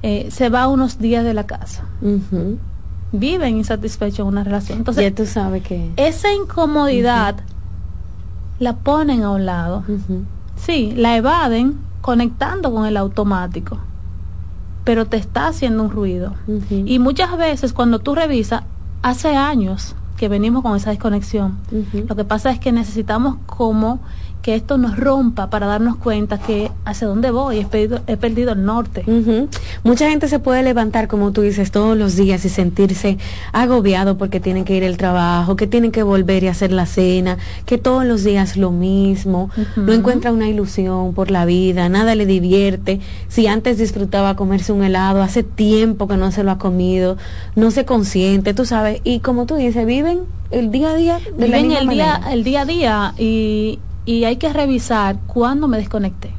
eh, 0.00 0.30
se 0.30 0.48
va 0.48 0.66
unos 0.66 0.98
días 0.98 1.24
de 1.24 1.34
la 1.34 1.46
casa. 1.46 1.84
Viven 3.16 3.56
insatisfechos 3.56 4.20
en 4.20 4.26
una 4.26 4.42
relación. 4.42 4.78
Entonces, 4.78 5.04
ya 5.04 5.14
tú 5.14 5.24
sabes 5.24 5.62
que... 5.62 5.92
Esa 5.96 6.32
incomodidad 6.32 7.36
la 8.58 8.76
ponen 8.76 9.22
a 9.22 9.30
un 9.30 9.46
lado. 9.46 9.84
Sí, 10.56 10.92
la 10.96 11.16
evaden 11.16 11.78
conectando 12.00 12.72
con 12.72 12.86
el 12.86 12.96
automático, 12.96 13.78
pero 14.84 15.06
te 15.06 15.16
está 15.16 15.46
haciendo 15.46 15.84
un 15.84 15.90
ruido. 15.90 16.34
Y 16.70 16.98
muchas 16.98 17.36
veces 17.38 17.72
cuando 17.72 18.00
tú 18.00 18.14
revisas, 18.14 18.64
hace 19.02 19.36
años 19.36 19.94
que 20.16 20.28
venimos 20.28 20.62
con 20.62 20.76
esa 20.76 20.90
desconexión. 20.90 21.58
Lo 22.08 22.16
que 22.16 22.24
pasa 22.24 22.50
es 22.50 22.58
que 22.58 22.72
necesitamos 22.72 23.36
como 23.46 24.00
que 24.44 24.54
esto 24.54 24.76
nos 24.76 24.98
rompa 24.98 25.48
para 25.48 25.66
darnos 25.66 25.96
cuenta 25.96 26.36
que 26.36 26.70
hacia 26.84 27.08
dónde 27.08 27.30
voy, 27.30 27.60
he 27.60 27.64
perdido, 27.64 28.02
he 28.06 28.18
perdido 28.18 28.52
el 28.52 28.62
norte. 28.66 29.02
Mucha 29.84 30.10
gente 30.10 30.28
se 30.28 30.38
puede 30.38 30.62
levantar, 30.62 31.08
como 31.08 31.32
tú 31.32 31.40
dices, 31.40 31.70
todos 31.70 31.96
los 31.96 32.14
días 32.14 32.44
y 32.44 32.50
sentirse 32.50 33.16
agobiado 33.52 34.18
porque 34.18 34.40
tienen 34.40 34.66
que 34.66 34.76
ir 34.76 34.84
al 34.84 34.98
trabajo, 34.98 35.56
que 35.56 35.66
tienen 35.66 35.92
que 35.92 36.02
volver 36.02 36.44
y 36.44 36.48
hacer 36.48 36.72
la 36.72 36.84
cena, 36.84 37.38
que 37.64 37.78
todos 37.78 38.04
los 38.04 38.22
días 38.22 38.58
lo 38.58 38.70
mismo, 38.70 39.48
no 39.76 39.94
encuentra 39.94 40.30
una 40.30 40.46
ilusión 40.46 41.14
por 41.14 41.30
la 41.30 41.46
vida, 41.46 41.88
nada 41.88 42.14
le 42.14 42.26
divierte. 42.26 43.00
Si 43.28 43.46
antes 43.46 43.78
disfrutaba 43.78 44.36
comerse 44.36 44.72
un 44.72 44.84
helado, 44.84 45.22
hace 45.22 45.42
tiempo 45.42 46.06
que 46.06 46.18
no 46.18 46.30
se 46.32 46.44
lo 46.44 46.50
ha 46.50 46.58
comido, 46.58 47.16
no 47.56 47.70
se 47.70 47.86
consiente, 47.86 48.52
tú 48.52 48.66
sabes, 48.66 49.00
y 49.04 49.20
como 49.20 49.46
tú 49.46 49.54
dices, 49.54 49.86
viven 49.86 50.20
el 50.50 50.70
día 50.70 50.90
a 50.90 50.94
día 50.96 51.18
de 51.18 51.46
viven 51.46 51.72
el 51.72 51.88
día 51.88 52.20
el 52.30 52.44
día 52.44 52.60
a 52.60 52.64
día 52.66 53.14
y 53.16 53.78
y 54.06 54.24
hay 54.24 54.36
que 54.36 54.52
revisar 54.52 55.18
cuándo 55.26 55.66
me 55.66 55.78
desconecté. 55.78 56.34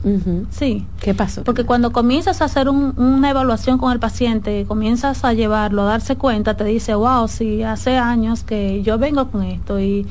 Sí. 0.52 0.86
¿Qué 1.00 1.14
pasó? 1.14 1.44
Porque 1.44 1.64
cuando 1.64 1.92
comienzas 1.92 2.42
a 2.42 2.46
hacer 2.46 2.70
una 2.70 3.30
evaluación 3.30 3.78
con 3.78 3.92
el 3.92 4.00
paciente, 4.00 4.66
comienzas 4.68 5.26
a 5.26 5.34
llevarlo, 5.34 5.84
a 5.84 5.86
darse 5.86 6.16
cuenta, 6.16 6.56
te 6.56 6.64
dice, 6.64 6.94
wow, 6.94 7.28
sí, 7.28 7.64
hace 7.64 7.98
años 7.98 8.44
que 8.44 8.84
yo 8.84 8.98
vengo 8.98 9.30
con 9.32 9.44
esto 9.44 9.80
y 9.80 10.06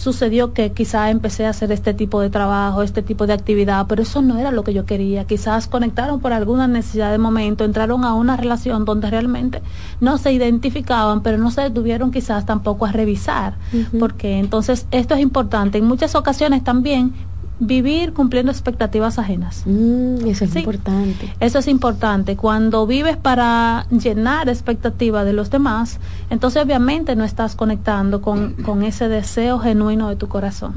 sucedió 0.00 0.54
que 0.54 0.72
quizá 0.72 1.10
empecé 1.10 1.44
a 1.44 1.50
hacer 1.50 1.70
este 1.72 1.92
tipo 1.92 2.22
de 2.22 2.30
trabajo, 2.30 2.82
este 2.82 3.02
tipo 3.02 3.26
de 3.26 3.34
actividad, 3.34 3.86
pero 3.86 4.00
eso 4.00 4.22
no 4.22 4.38
era 4.38 4.50
lo 4.50 4.64
que 4.64 4.72
yo 4.72 4.86
quería. 4.86 5.26
Quizás 5.26 5.66
conectaron 5.66 6.20
por 6.20 6.32
alguna 6.32 6.66
necesidad 6.66 7.10
de 7.10 7.18
momento, 7.18 7.64
entraron 7.64 8.04
a 8.04 8.14
una 8.14 8.38
relación 8.38 8.86
donde 8.86 9.10
realmente 9.10 9.60
no 10.00 10.16
se 10.16 10.32
identificaban, 10.32 11.22
pero 11.22 11.36
no 11.36 11.50
se 11.50 11.60
detuvieron 11.60 12.12
quizás 12.12 12.46
tampoco 12.46 12.86
a 12.86 12.92
revisar, 12.92 13.56
porque 13.98 14.38
entonces 14.38 14.86
esto 14.90 15.14
es 15.14 15.20
importante. 15.20 15.76
En 15.76 15.84
muchas 15.84 16.14
ocasiones 16.14 16.64
también 16.64 17.12
vivir 17.60 18.12
cumpliendo 18.14 18.50
expectativas 18.50 19.18
ajenas. 19.18 19.62
Mm, 19.66 20.26
eso 20.26 20.44
es 20.46 20.56
importante. 20.56 21.32
Eso 21.38 21.58
es 21.58 21.68
importante. 21.68 22.36
Cuando 22.36 22.86
vives 22.86 23.16
para 23.16 23.86
llenar 23.90 24.48
expectativas 24.48 25.24
de 25.24 25.34
los 25.34 25.50
demás, 25.50 26.00
entonces 26.30 26.62
obviamente 26.62 27.14
no 27.16 27.24
estás 27.24 27.54
conectando 27.54 28.22
con, 28.22 28.54
con 28.54 28.82
ese 28.82 29.08
deseo 29.08 29.58
genuino 29.58 30.08
de 30.08 30.16
tu 30.16 30.28
corazón. 30.28 30.72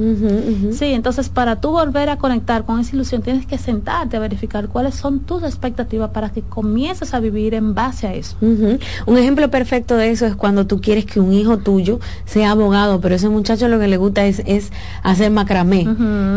Sí, 0.73 0.85
entonces 0.85 1.29
para 1.29 1.61
tú 1.61 1.71
volver 1.71 2.09
a 2.09 2.17
conectar 2.17 2.65
con 2.65 2.79
esa 2.79 2.95
ilusión 2.95 3.21
tienes 3.21 3.45
que 3.45 3.57
sentarte 3.57 4.17
a 4.17 4.19
verificar 4.19 4.67
cuáles 4.67 4.95
son 4.95 5.21
tus 5.21 5.43
expectativas 5.43 6.09
para 6.11 6.29
que 6.29 6.41
comiences 6.41 7.13
a 7.13 7.19
vivir 7.19 7.53
en 7.53 7.73
base 7.73 8.07
a 8.07 8.13
eso. 8.13 8.35
Un 8.41 9.17
ejemplo 9.17 9.49
perfecto 9.49 9.95
de 9.95 10.11
eso 10.11 10.25
es 10.25 10.35
cuando 10.35 10.67
tú 10.67 10.81
quieres 10.81 11.05
que 11.05 11.19
un 11.19 11.31
hijo 11.31 11.57
tuyo 11.57 11.99
sea 12.25 12.51
abogado, 12.51 12.99
pero 12.99 13.15
ese 13.15 13.29
muchacho 13.29 13.67
lo 13.69 13.79
que 13.79 13.87
le 13.87 13.97
gusta 13.97 14.25
es, 14.25 14.41
es 14.45 14.71
hacer 15.01 15.31
macramé. 15.31 15.87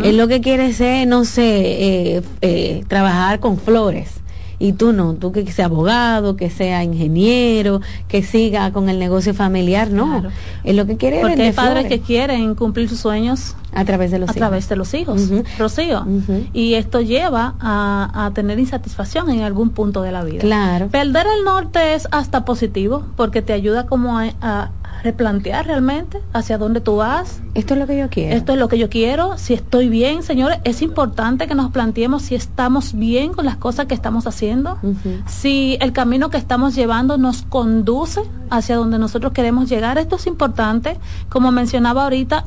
Es 0.04 0.14
lo 0.14 0.28
que 0.28 0.35
quiere 0.40 0.72
ser, 0.72 1.06
no 1.06 1.24
sé, 1.24 2.16
eh, 2.16 2.22
eh, 2.40 2.84
trabajar 2.88 3.40
con 3.40 3.58
flores. 3.58 4.20
Y 4.58 4.72
tú 4.72 4.92
no, 4.92 5.14
tú 5.14 5.32
que 5.32 5.50
sea 5.52 5.66
abogado, 5.66 6.36
que 6.36 6.48
sea 6.48 6.82
ingeniero, 6.82 7.82
que 8.08 8.22
siga 8.22 8.72
con 8.72 8.88
el 8.88 8.98
negocio 8.98 9.34
familiar, 9.34 9.90
no. 9.90 10.22
Es 10.64 10.74
lo 10.74 10.86
que 10.86 10.96
quiere 10.96 11.20
Porque 11.20 11.42
hay 11.42 11.52
padres 11.52 11.86
que 11.86 12.00
quieren 12.00 12.54
cumplir 12.54 12.88
sus 12.88 13.00
sueños 13.00 13.54
a 13.76 13.84
través 13.84 14.10
de 14.10 14.18
los 14.18 14.30
a 14.30 14.32
través 14.32 14.68
de 14.68 14.76
los 14.76 14.94
hijos, 14.94 15.30
Rocío. 15.58 16.06
Y 16.52 16.74
esto 16.74 17.00
lleva 17.00 17.54
a, 17.60 18.26
a, 18.26 18.30
tener 18.32 18.58
insatisfacción 18.58 19.30
en 19.30 19.42
algún 19.42 19.70
punto 19.70 20.02
de 20.02 20.12
la 20.12 20.24
vida. 20.24 20.40
Claro. 20.40 20.88
Perder 20.88 21.26
el 21.38 21.44
norte 21.44 21.94
es 21.94 22.08
hasta 22.10 22.44
positivo 22.44 23.04
porque 23.16 23.42
te 23.42 23.52
ayuda 23.52 23.86
como 23.86 24.18
a, 24.18 24.70
replantear 25.02 25.66
realmente 25.66 26.20
hacia 26.32 26.58
dónde 26.58 26.80
tú 26.80 26.96
vas. 26.96 27.40
Esto 27.54 27.74
es 27.74 27.80
lo 27.80 27.86
que 27.86 27.96
yo 27.96 28.08
quiero. 28.10 28.34
Esto 28.34 28.54
es 28.54 28.58
lo 28.58 28.66
que 28.66 28.78
yo 28.78 28.88
quiero. 28.88 29.38
Si 29.38 29.54
estoy 29.54 29.88
bien, 29.88 30.24
señores, 30.24 30.58
es 30.64 30.82
importante 30.82 31.46
que 31.46 31.54
nos 31.54 31.70
planteemos 31.70 32.22
si 32.22 32.34
estamos 32.34 32.94
bien 32.94 33.32
con 33.32 33.44
las 33.44 33.56
cosas 33.56 33.86
que 33.86 33.94
estamos 33.94 34.26
haciendo, 34.26 34.78
si 35.26 35.76
el 35.80 35.92
camino 35.92 36.30
que 36.30 36.38
estamos 36.38 36.74
llevando 36.74 37.18
nos 37.18 37.42
conduce 37.42 38.22
hacia 38.50 38.76
donde 38.76 38.98
nosotros 38.98 39.32
queremos 39.32 39.68
llegar. 39.68 39.98
Esto 39.98 40.16
es 40.16 40.26
importante. 40.26 40.96
Como 41.28 41.52
mencionaba 41.52 42.04
ahorita, 42.04 42.46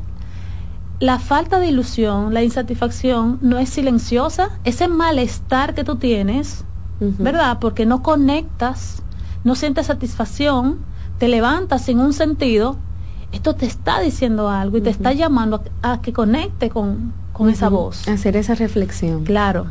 la 0.99 1.19
falta 1.19 1.59
de 1.59 1.67
ilusión, 1.67 2.33
la 2.33 2.43
insatisfacción 2.43 3.39
no 3.41 3.59
es 3.59 3.69
silenciosa. 3.69 4.49
Ese 4.63 4.87
malestar 4.87 5.73
que 5.73 5.83
tú 5.83 5.95
tienes, 5.95 6.65
¿verdad? 6.99 7.59
Porque 7.59 7.85
no 7.85 8.03
conectas, 8.03 9.01
no 9.43 9.55
sientes 9.55 9.87
satisfacción 9.87 10.89
te 11.19 11.27
levantas 11.27 11.83
sin 11.83 11.99
un 11.99 12.13
sentido, 12.13 12.77
esto 13.31 13.53
te 13.53 13.67
está 13.67 13.99
diciendo 13.99 14.49
algo 14.49 14.77
y 14.77 14.81
te 14.81 14.89
está 14.89 15.13
llamando 15.13 15.61
a, 15.83 16.01
que 16.01 16.13
conecte 16.13 16.69
con, 16.69 17.13
esa 17.47 17.69
voz. 17.69 18.07
Hacer 18.07 18.35
esa 18.35 18.55
reflexión. 18.55 19.23
Claro. 19.23 19.67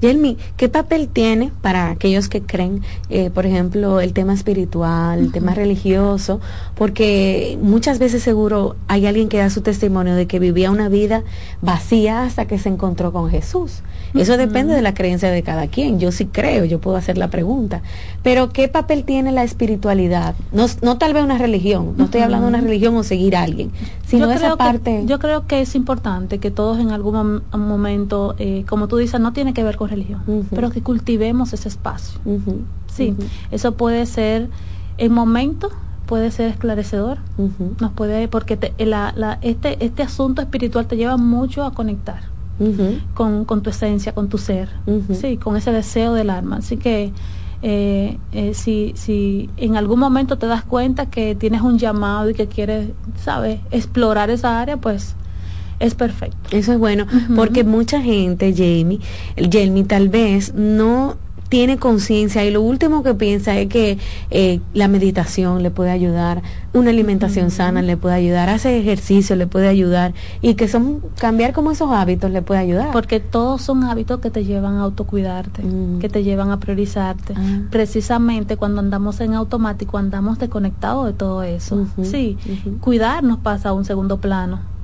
Yelmi, 0.00 0.36
¿qué 0.56 0.68
papel 0.68 1.08
tiene 1.08 1.52
para 1.60 1.90
aquellos 1.90 2.28
que 2.28 2.42
creen, 2.42 2.82
eh, 3.10 3.30
por 3.30 3.46
ejemplo, 3.46 4.00
el 4.00 4.12
tema 4.12 4.32
espiritual, 4.32 5.18
el 5.18 5.32
tema 5.32 5.54
religioso? 5.54 6.40
Porque 6.74 7.58
muchas 7.60 7.98
veces 7.98 8.22
seguro 8.22 8.76
hay 8.88 9.06
alguien 9.06 9.28
que 9.28 9.38
da 9.38 9.50
su 9.50 9.60
testimonio 9.60 10.14
de 10.14 10.26
que 10.26 10.38
vivía 10.38 10.70
una 10.70 10.88
vida 10.88 11.22
vacía 11.60 12.24
hasta 12.24 12.46
que 12.46 12.58
se 12.58 12.68
encontró 12.68 13.12
con 13.12 13.30
Jesús. 13.30 13.82
Eso 14.14 14.36
depende 14.38 14.74
de 14.74 14.82
la 14.82 14.94
creencia 14.94 15.30
de 15.30 15.42
cada 15.42 15.66
quien. 15.66 16.00
Yo 16.00 16.10
sí 16.10 16.26
creo, 16.26 16.64
yo 16.64 16.80
puedo 16.80 16.96
hacer 16.96 17.18
la 17.18 17.28
pregunta. 17.28 17.82
Pero 18.22 18.50
¿qué 18.50 18.68
papel 18.68 19.04
tiene 19.04 19.32
la 19.32 19.44
espiritualidad? 19.44 20.34
No, 20.52 20.66
no 20.82 20.96
tal 20.96 21.12
vez 21.12 21.22
una 21.22 21.38
religión, 21.38 21.94
no 21.96 22.04
estoy 22.06 22.22
hablando 22.22 22.46
de 22.46 22.54
una 22.54 22.60
religión 22.60 22.96
o 22.96 23.02
seguir 23.02 23.36
a 23.36 23.42
alguien, 23.42 23.72
sino 24.06 24.30
esa 24.30 24.56
parte... 24.56 25.02
yo 25.06 25.18
creo 25.18 25.46
que 25.46 25.60
es 25.60 25.74
importante 25.74 26.38
que 26.38 26.50
todos 26.50 26.78
en 26.78 26.90
algún 26.90 27.42
momento, 27.52 28.34
eh, 28.38 28.64
como 28.66 28.88
tú 28.88 28.96
dices, 28.96 29.20
no 29.26 29.32
tiene 29.32 29.52
que 29.52 29.64
ver 29.64 29.76
con 29.76 29.88
religión, 29.88 30.20
pero 30.54 30.70
que 30.70 30.82
cultivemos 30.82 31.52
ese 31.52 31.68
espacio. 31.68 32.20
Sí, 32.86 33.14
eso 33.50 33.72
puede 33.74 34.06
ser 34.06 34.48
en 34.98 35.12
momento 35.12 35.68
puede 36.06 36.30
ser 36.30 36.48
esclarecedor, 36.48 37.18
nos 37.80 37.90
puede 37.92 38.28
porque 38.28 38.54
este 38.54 39.84
este 39.84 40.02
asunto 40.04 40.40
espiritual 40.40 40.86
te 40.86 40.96
lleva 40.96 41.16
mucho 41.16 41.64
a 41.64 41.72
conectar 41.72 42.20
con, 43.14 43.44
con, 43.44 43.62
tu 43.62 43.70
esencia, 43.70 44.12
con 44.12 44.28
tu 44.28 44.38
ser, 44.38 44.68
sí, 45.20 45.36
con 45.38 45.56
ese 45.56 45.72
deseo 45.72 46.14
del 46.14 46.30
alma. 46.30 46.58
Así 46.58 46.76
que 46.76 47.12
eh, 47.62 48.18
eh, 48.30 48.54
si, 48.54 48.92
si 48.94 49.50
en 49.56 49.76
algún 49.76 49.98
momento 49.98 50.38
te 50.38 50.46
das 50.46 50.62
cuenta 50.62 51.06
que 51.06 51.34
tienes 51.34 51.62
un 51.62 51.78
llamado 51.78 52.30
y 52.30 52.34
que 52.34 52.46
quieres, 52.46 52.90
sabes, 53.16 53.58
explorar 53.72 54.30
esa 54.30 54.60
área, 54.60 54.76
pues 54.76 55.16
es 55.80 55.94
perfecto. 55.94 56.56
Eso 56.56 56.72
es 56.72 56.78
bueno, 56.78 57.06
porque 57.34 57.64
mucha 57.64 58.00
gente, 58.00 58.52
Jamie, 58.52 59.00
Jamie 59.50 59.84
tal 59.84 60.08
vez 60.08 60.54
no 60.54 61.16
tiene 61.48 61.78
conciencia 61.78 62.44
y 62.44 62.50
lo 62.50 62.60
último 62.60 63.02
que 63.02 63.14
piensa 63.14 63.56
es 63.56 63.68
que 63.68 63.98
eh, 64.30 64.60
la 64.74 64.88
meditación 64.88 65.62
le 65.62 65.70
puede 65.70 65.90
ayudar, 65.90 66.42
una 66.72 66.90
alimentación 66.90 67.50
sana 67.50 67.82
le 67.82 67.96
puede 67.96 68.14
ayudar, 68.16 68.48
hacer 68.48 68.74
ejercicio 68.74 69.36
le 69.36 69.46
puede 69.46 69.68
ayudar 69.68 70.12
y 70.42 70.54
que 70.54 70.68
son 70.68 71.00
cambiar 71.18 71.52
como 71.52 71.70
esos 71.70 71.90
hábitos 71.90 72.30
le 72.30 72.42
puede 72.42 72.60
ayudar. 72.60 72.90
Porque 72.92 73.20
todos 73.20 73.62
son 73.62 73.84
hábitos 73.84 74.20
que 74.20 74.30
te 74.30 74.44
llevan 74.44 74.76
a 74.76 74.82
autocuidarte, 74.82 75.62
que 76.00 76.08
te 76.08 76.22
llevan 76.24 76.50
a 76.50 76.58
priorizarte. 76.58 77.34
Ah. 77.36 77.60
Precisamente 77.70 78.56
cuando 78.56 78.80
andamos 78.80 79.20
en 79.20 79.34
automático 79.34 79.98
andamos 79.98 80.38
desconectados 80.38 81.06
de 81.06 81.12
todo 81.12 81.42
eso. 81.42 81.86
sí, 82.02 82.36
cuidarnos 82.80 83.38
pasa 83.38 83.70
a 83.70 83.72
un 83.72 83.84
segundo 83.84 84.18
plano 84.18 84.75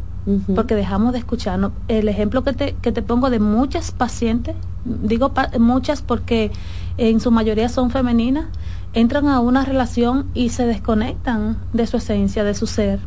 porque 0.54 0.74
dejamos 0.74 1.12
de 1.12 1.18
escucharnos. 1.18 1.72
El 1.88 2.08
ejemplo 2.08 2.42
que 2.44 2.52
te, 2.52 2.74
que 2.80 2.92
te 2.92 3.02
pongo 3.02 3.30
de 3.30 3.40
muchas 3.40 3.90
pacientes, 3.90 4.54
digo 4.84 5.32
muchas 5.58 6.02
porque 6.02 6.52
en 6.96 7.20
su 7.20 7.30
mayoría 7.30 7.68
son 7.68 7.90
femeninas, 7.90 8.46
entran 8.92 9.28
a 9.28 9.40
una 9.40 9.64
relación 9.64 10.26
y 10.34 10.50
se 10.50 10.66
desconectan 10.66 11.58
de 11.72 11.86
su 11.86 11.96
esencia, 11.96 12.44
de 12.44 12.54
su 12.54 12.66
ser. 12.66 13.00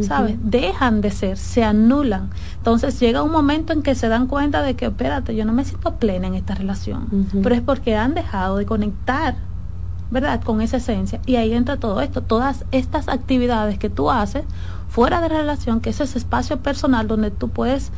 ¿Sabes? 0.00 0.36
Dejan 0.42 1.02
de 1.02 1.12
ser, 1.12 1.36
se 1.36 1.62
anulan. 1.62 2.30
Entonces 2.56 2.98
llega 2.98 3.22
un 3.22 3.30
momento 3.30 3.72
en 3.72 3.80
que 3.82 3.94
se 3.94 4.08
dan 4.08 4.26
cuenta 4.26 4.60
de 4.60 4.74
que, 4.74 4.86
espérate, 4.86 5.36
yo 5.36 5.44
no 5.44 5.52
me 5.52 5.64
siento 5.64 5.94
plena 5.94 6.26
en 6.26 6.34
esta 6.34 6.56
relación, 6.56 7.28
pero 7.44 7.54
es 7.54 7.60
porque 7.60 7.94
han 7.94 8.12
dejado 8.12 8.56
de 8.56 8.66
conectar 8.66 9.36
¿verdad? 10.10 10.40
Con 10.42 10.60
esa 10.60 10.76
esencia. 10.76 11.20
Y 11.26 11.36
ahí 11.36 11.52
entra 11.52 11.76
todo 11.76 12.00
esto, 12.00 12.22
todas 12.22 12.64
estas 12.70 13.08
actividades 13.08 13.78
que 13.78 13.90
tú 13.90 14.10
haces 14.10 14.44
fuera 14.94 15.20
de 15.20 15.28
relación, 15.28 15.80
que 15.80 15.90
es 15.90 16.00
ese 16.00 16.18
espacio 16.18 16.58
personal 16.58 17.08
donde 17.08 17.32
tú 17.32 17.48
puedes 17.48 17.90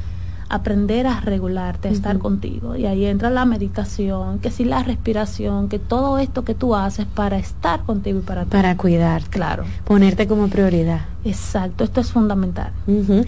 aprender 0.48 1.06
a 1.06 1.20
regularte, 1.20 1.88
a 1.88 1.90
estar 1.90 2.18
contigo. 2.18 2.74
Y 2.74 2.86
ahí 2.86 3.04
entra 3.04 3.28
la 3.28 3.44
meditación, 3.44 4.38
que 4.38 4.50
si 4.50 4.64
la 4.64 4.82
respiración, 4.82 5.68
que 5.68 5.78
todo 5.78 6.16
esto 6.16 6.42
que 6.42 6.54
tú 6.54 6.74
haces 6.74 7.04
para 7.04 7.36
estar 7.36 7.82
contigo 7.82 8.20
y 8.20 8.22
para 8.22 8.44
ti. 8.44 8.50
Para 8.50 8.78
cuidar. 8.78 9.24
Claro. 9.24 9.64
Ponerte 9.84 10.26
como 10.26 10.48
prioridad. 10.48 11.02
Exacto, 11.22 11.84
esto 11.84 12.00
es 12.00 12.10
fundamental. 12.10 12.72
Uh 12.86 13.24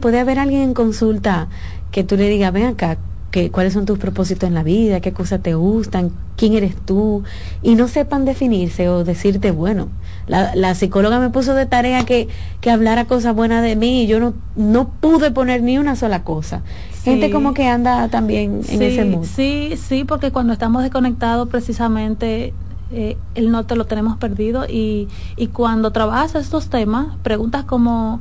¿puede 0.00 0.18
haber 0.18 0.38
alguien 0.38 0.62
en 0.62 0.72
consulta 0.72 1.48
que 1.90 2.04
tú 2.04 2.16
le 2.16 2.30
digas, 2.30 2.50
ven 2.50 2.64
acá, 2.64 2.96
que, 3.32 3.50
cuáles 3.50 3.72
son 3.72 3.86
tus 3.86 3.98
propósitos 3.98 4.46
en 4.46 4.54
la 4.54 4.62
vida, 4.62 5.00
qué 5.00 5.12
cosas 5.12 5.42
te 5.42 5.54
gustan, 5.54 6.12
quién 6.36 6.52
eres 6.52 6.76
tú, 6.76 7.24
y 7.62 7.74
no 7.74 7.88
sepan 7.88 8.24
definirse 8.24 8.88
o 8.90 9.04
decirte, 9.04 9.50
bueno, 9.50 9.88
la, 10.28 10.54
la 10.54 10.74
psicóloga 10.74 11.18
me 11.18 11.30
puso 11.30 11.54
de 11.54 11.66
tarea 11.66 12.04
que, 12.04 12.28
que 12.60 12.70
hablara 12.70 13.06
cosas 13.06 13.34
buenas 13.34 13.64
de 13.64 13.74
mí 13.74 14.02
y 14.02 14.06
yo 14.06 14.20
no, 14.20 14.34
no 14.54 14.90
pude 15.00 15.30
poner 15.30 15.62
ni 15.62 15.78
una 15.78 15.96
sola 15.96 16.22
cosa. 16.22 16.62
Gente 17.02 17.30
como 17.30 17.54
que 17.54 17.66
anda 17.66 18.06
también 18.08 18.60
en 18.68 18.82
ese 18.82 19.04
mundo. 19.04 19.26
Sí, 19.26 19.74
sí, 19.76 20.04
porque 20.04 20.30
cuando 20.30 20.52
estamos 20.52 20.82
desconectados 20.82 21.48
precisamente 21.48 22.52
eh, 22.92 23.16
el 23.34 23.50
norte 23.50 23.74
lo 23.74 23.86
tenemos 23.86 24.18
perdido 24.18 24.66
y, 24.68 25.08
y 25.36 25.46
cuando 25.48 25.90
trabajas 25.90 26.34
estos 26.34 26.68
temas, 26.68 27.16
preguntas 27.22 27.64
como 27.64 28.20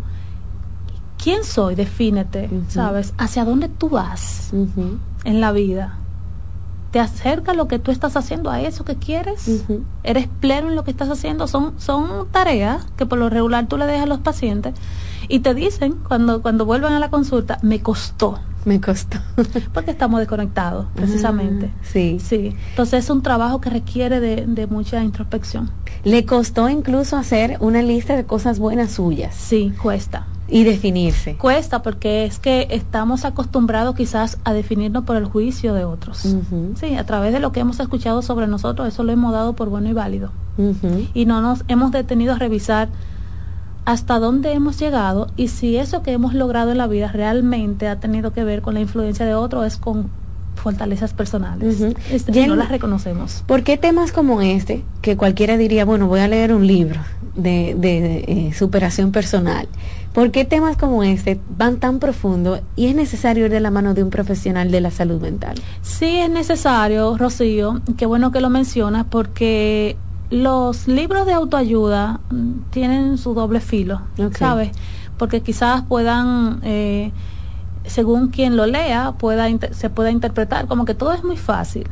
quién 1.21 1.43
soy, 1.43 1.75
defínete, 1.75 2.49
¿sabes? 2.67 3.13
¿Hacia 3.17 3.45
dónde 3.45 3.69
tú 3.69 3.89
vas 3.89 4.51
en 5.23 5.41
la 5.41 5.51
vida? 5.51 5.97
¿Te 6.91 6.99
acerca 6.99 7.53
lo 7.53 7.69
que 7.69 7.79
tú 7.79 7.91
estás 7.91 8.17
haciendo 8.17 8.49
a 8.49 8.59
eso 8.59 8.83
que 8.83 8.97
quieres? 8.97 9.63
¿Eres 10.03 10.27
pleno 10.27 10.69
en 10.69 10.75
lo 10.75 10.83
que 10.83 10.91
estás 10.91 11.09
haciendo? 11.09 11.47
Son, 11.47 11.79
son 11.79 12.27
tareas 12.31 12.85
que 12.97 13.05
por 13.05 13.17
lo 13.17 13.29
regular 13.29 13.67
tú 13.67 13.77
le 13.77 13.85
dejas 13.85 14.03
a 14.03 14.07
los 14.07 14.19
pacientes 14.19 14.73
y 15.29 15.39
te 15.39 15.53
dicen 15.53 15.95
cuando, 16.05 16.41
cuando 16.41 16.65
vuelven 16.65 16.91
a 16.91 16.99
la 16.99 17.09
consulta, 17.09 17.59
me 17.61 17.81
costó. 17.81 18.39
Me 18.65 18.81
costó. 18.81 19.17
Porque 19.73 19.91
estamos 19.91 20.19
desconectados, 20.19 20.87
precisamente. 20.93 21.71
Ah, 21.73 21.83
sí. 21.83 22.17
Sí. 22.19 22.55
Entonces 22.71 23.05
es 23.05 23.09
un 23.09 23.23
trabajo 23.23 23.61
que 23.61 23.69
requiere 23.69 24.19
de, 24.19 24.45
de 24.45 24.67
mucha 24.67 25.03
introspección. 25.03 25.71
¿Le 26.03 26.25
costó 26.25 26.67
incluso 26.69 27.15
hacer 27.15 27.57
una 27.59 27.81
lista 27.81 28.15
de 28.15 28.25
cosas 28.25 28.59
buenas 28.59 28.91
suyas? 28.91 29.33
Sí, 29.33 29.73
cuesta 29.81 30.27
y 30.51 30.65
definirse. 30.65 31.35
Cuesta 31.37 31.81
porque 31.81 32.25
es 32.25 32.37
que 32.37 32.67
estamos 32.69 33.23
acostumbrados 33.23 33.95
quizás 33.95 34.37
a 34.43 34.53
definirnos 34.53 35.05
por 35.05 35.15
el 35.15 35.25
juicio 35.25 35.73
de 35.73 35.85
otros. 35.85 36.35
Sí, 36.75 36.95
a 36.95 37.05
través 37.05 37.31
de 37.33 37.39
lo 37.39 37.51
que 37.51 37.61
hemos 37.61 37.79
escuchado 37.79 38.21
sobre 38.21 38.47
nosotros, 38.47 38.87
eso 38.87 39.03
lo 39.03 39.13
hemos 39.13 39.31
dado 39.31 39.53
por 39.53 39.69
bueno 39.69 39.89
y 39.89 39.93
válido. 39.93 40.31
Y 41.13 41.25
no 41.25 41.41
nos 41.41 41.63
hemos 41.69 41.91
detenido 41.91 42.33
a 42.33 42.37
revisar 42.37 42.89
hasta 43.85 44.19
dónde 44.19 44.51
hemos 44.51 44.77
llegado 44.77 45.27
y 45.37 45.47
si 45.47 45.77
eso 45.77 46.03
que 46.03 46.11
hemos 46.11 46.35
logrado 46.35 46.71
en 46.71 46.77
la 46.77 46.85
vida 46.85 47.11
realmente 47.11 47.87
ha 47.87 47.99
tenido 47.99 48.31
que 48.31 48.43
ver 48.43 48.61
con 48.61 48.75
la 48.75 48.81
influencia 48.81 49.25
de 49.25 49.33
otro, 49.33 49.63
es 49.63 49.77
con 49.77 50.11
fortalezas 50.55 51.13
personales. 51.13 51.81
Este, 52.11 52.45
no 52.45 52.55
las 52.55 52.69
reconocemos. 52.69 53.43
¿Por 53.47 53.63
qué 53.63 53.77
temas 53.77 54.11
como 54.11 54.41
este, 54.41 54.83
que 55.01 55.17
cualquiera 55.17 55.57
diría, 55.57 55.85
bueno, 55.85 56.07
voy 56.07 56.19
a 56.19 56.27
leer 56.27 56.53
un 56.53 56.67
libro 56.67 56.99
de, 57.35 57.75
de, 57.77 58.25
eh, 58.27 58.53
superación 58.53 59.11
personal? 59.11 59.67
¿Por 60.13 60.31
qué 60.31 60.43
temas 60.43 60.75
como 60.75 61.03
este 61.03 61.39
van 61.57 61.77
tan 61.77 61.99
profundo 61.99 62.59
y 62.75 62.87
es 62.87 62.95
necesario 62.95 63.45
ir 63.45 63.51
de 63.51 63.61
la 63.61 63.71
mano 63.71 63.93
de 63.93 64.03
un 64.03 64.09
profesional 64.09 64.69
de 64.69 64.81
la 64.81 64.91
salud 64.91 65.21
mental? 65.21 65.55
Sí, 65.81 66.17
es 66.17 66.29
necesario, 66.29 67.17
Rocío. 67.17 67.81
Qué 67.97 68.05
bueno 68.05 68.31
que 68.31 68.41
lo 68.41 68.49
mencionas 68.49 69.05
porque 69.09 69.95
los 70.29 70.87
libros 70.87 71.25
de 71.25 71.33
autoayuda 71.33 72.19
tienen 72.71 73.17
su 73.17 73.33
doble 73.33 73.61
filo, 73.61 74.01
¿sabes? 74.37 74.71
Porque 75.17 75.41
quizás 75.41 75.83
puedan... 75.83 76.59
Eh, 76.63 77.11
según 77.85 78.27
quien 78.27 78.57
lo 78.57 78.67
lea, 78.67 79.13
pueda 79.17 79.47
se 79.71 79.89
pueda 79.89 80.11
interpretar 80.11 80.67
como 80.67 80.85
que 80.85 80.93
todo 80.93 81.13
es 81.13 81.23
muy 81.23 81.37
fácil. 81.37 81.87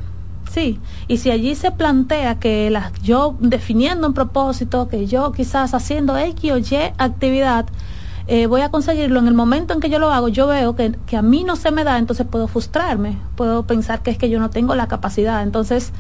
Sí, 0.51 0.79
y 1.07 1.17
si 1.17 1.29
allí 1.29 1.55
se 1.55 1.71
plantea 1.71 2.39
que 2.39 2.69
la, 2.69 2.91
yo 3.03 3.35
definiendo 3.39 4.07
un 4.07 4.13
propósito, 4.13 4.87
que 4.87 5.05
yo 5.05 5.31
quizás 5.31 5.73
haciendo 5.73 6.17
X 6.17 6.51
o 6.51 6.57
Y 6.57 6.75
actividad, 6.97 7.65
eh, 8.31 8.45
voy 8.45 8.61
a 8.61 8.69
conseguirlo 8.69 9.19
en 9.19 9.27
el 9.27 9.33
momento 9.33 9.73
en 9.73 9.79
que 9.79 9.89
yo 9.89 9.97
lo 9.97 10.11
hago, 10.11 10.27
yo 10.27 10.45
veo 10.45 10.75
que, 10.75 10.91
que, 11.07 11.17
a 11.17 11.23
mí 11.23 11.43
no 11.43 11.55
se 11.55 11.71
me 11.71 11.83
da, 11.83 11.97
entonces 11.97 12.27
puedo 12.29 12.47
frustrarme, 12.47 13.17
puedo 13.35 13.63
pensar 13.63 14.03
que 14.03 14.11
es 14.11 14.19
que 14.19 14.29
yo 14.29 14.39
no 14.39 14.51
tengo 14.51 14.75
la 14.75 14.87
capacidad. 14.87 15.41
Entonces, 15.41 15.93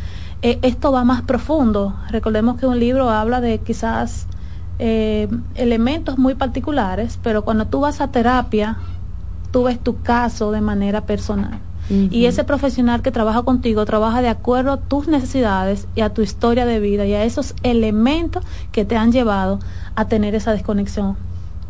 eh, 0.43 0.59
esto 0.61 0.91
va 0.91 1.03
más 1.03 1.23
profundo. 1.23 1.95
Recordemos 2.11 2.59
que 2.59 2.67
un 2.67 2.79
libro 2.79 3.09
habla 3.09 3.41
de 3.41 3.57
quizás 3.57 4.27
eh, 4.77 5.27
elementos 5.55 6.19
muy 6.19 6.35
particulares, 6.35 7.19
pero 7.23 7.43
cuando 7.43 7.65
tú 7.65 7.79
vas 7.79 7.99
a 7.99 8.09
terapia, 8.09 8.77
tú 9.49 9.63
ves 9.63 9.79
tu 9.79 10.03
caso 10.03 10.51
de 10.51 10.61
manera 10.61 11.01
personal. 11.01 11.59
Y 12.11 12.25
ese 12.25 12.43
profesional 12.43 13.01
que 13.01 13.09
trabaja 13.09 13.41
contigo 13.41 13.83
trabaja 13.83 14.21
de 14.21 14.29
acuerdo 14.29 14.73
a 14.73 14.77
tus 14.77 15.07
necesidades 15.07 15.87
y 15.95 16.01
a 16.01 16.13
tu 16.13 16.21
historia 16.21 16.67
de 16.67 16.79
vida 16.79 17.07
y 17.07 17.15
a 17.15 17.23
esos 17.23 17.55
elementos 17.63 18.43
que 18.71 18.85
te 18.85 18.95
han 18.95 19.11
llevado 19.11 19.57
a 19.95 20.05
tener 20.05 20.35
esa 20.35 20.51
desconexión 20.51 21.17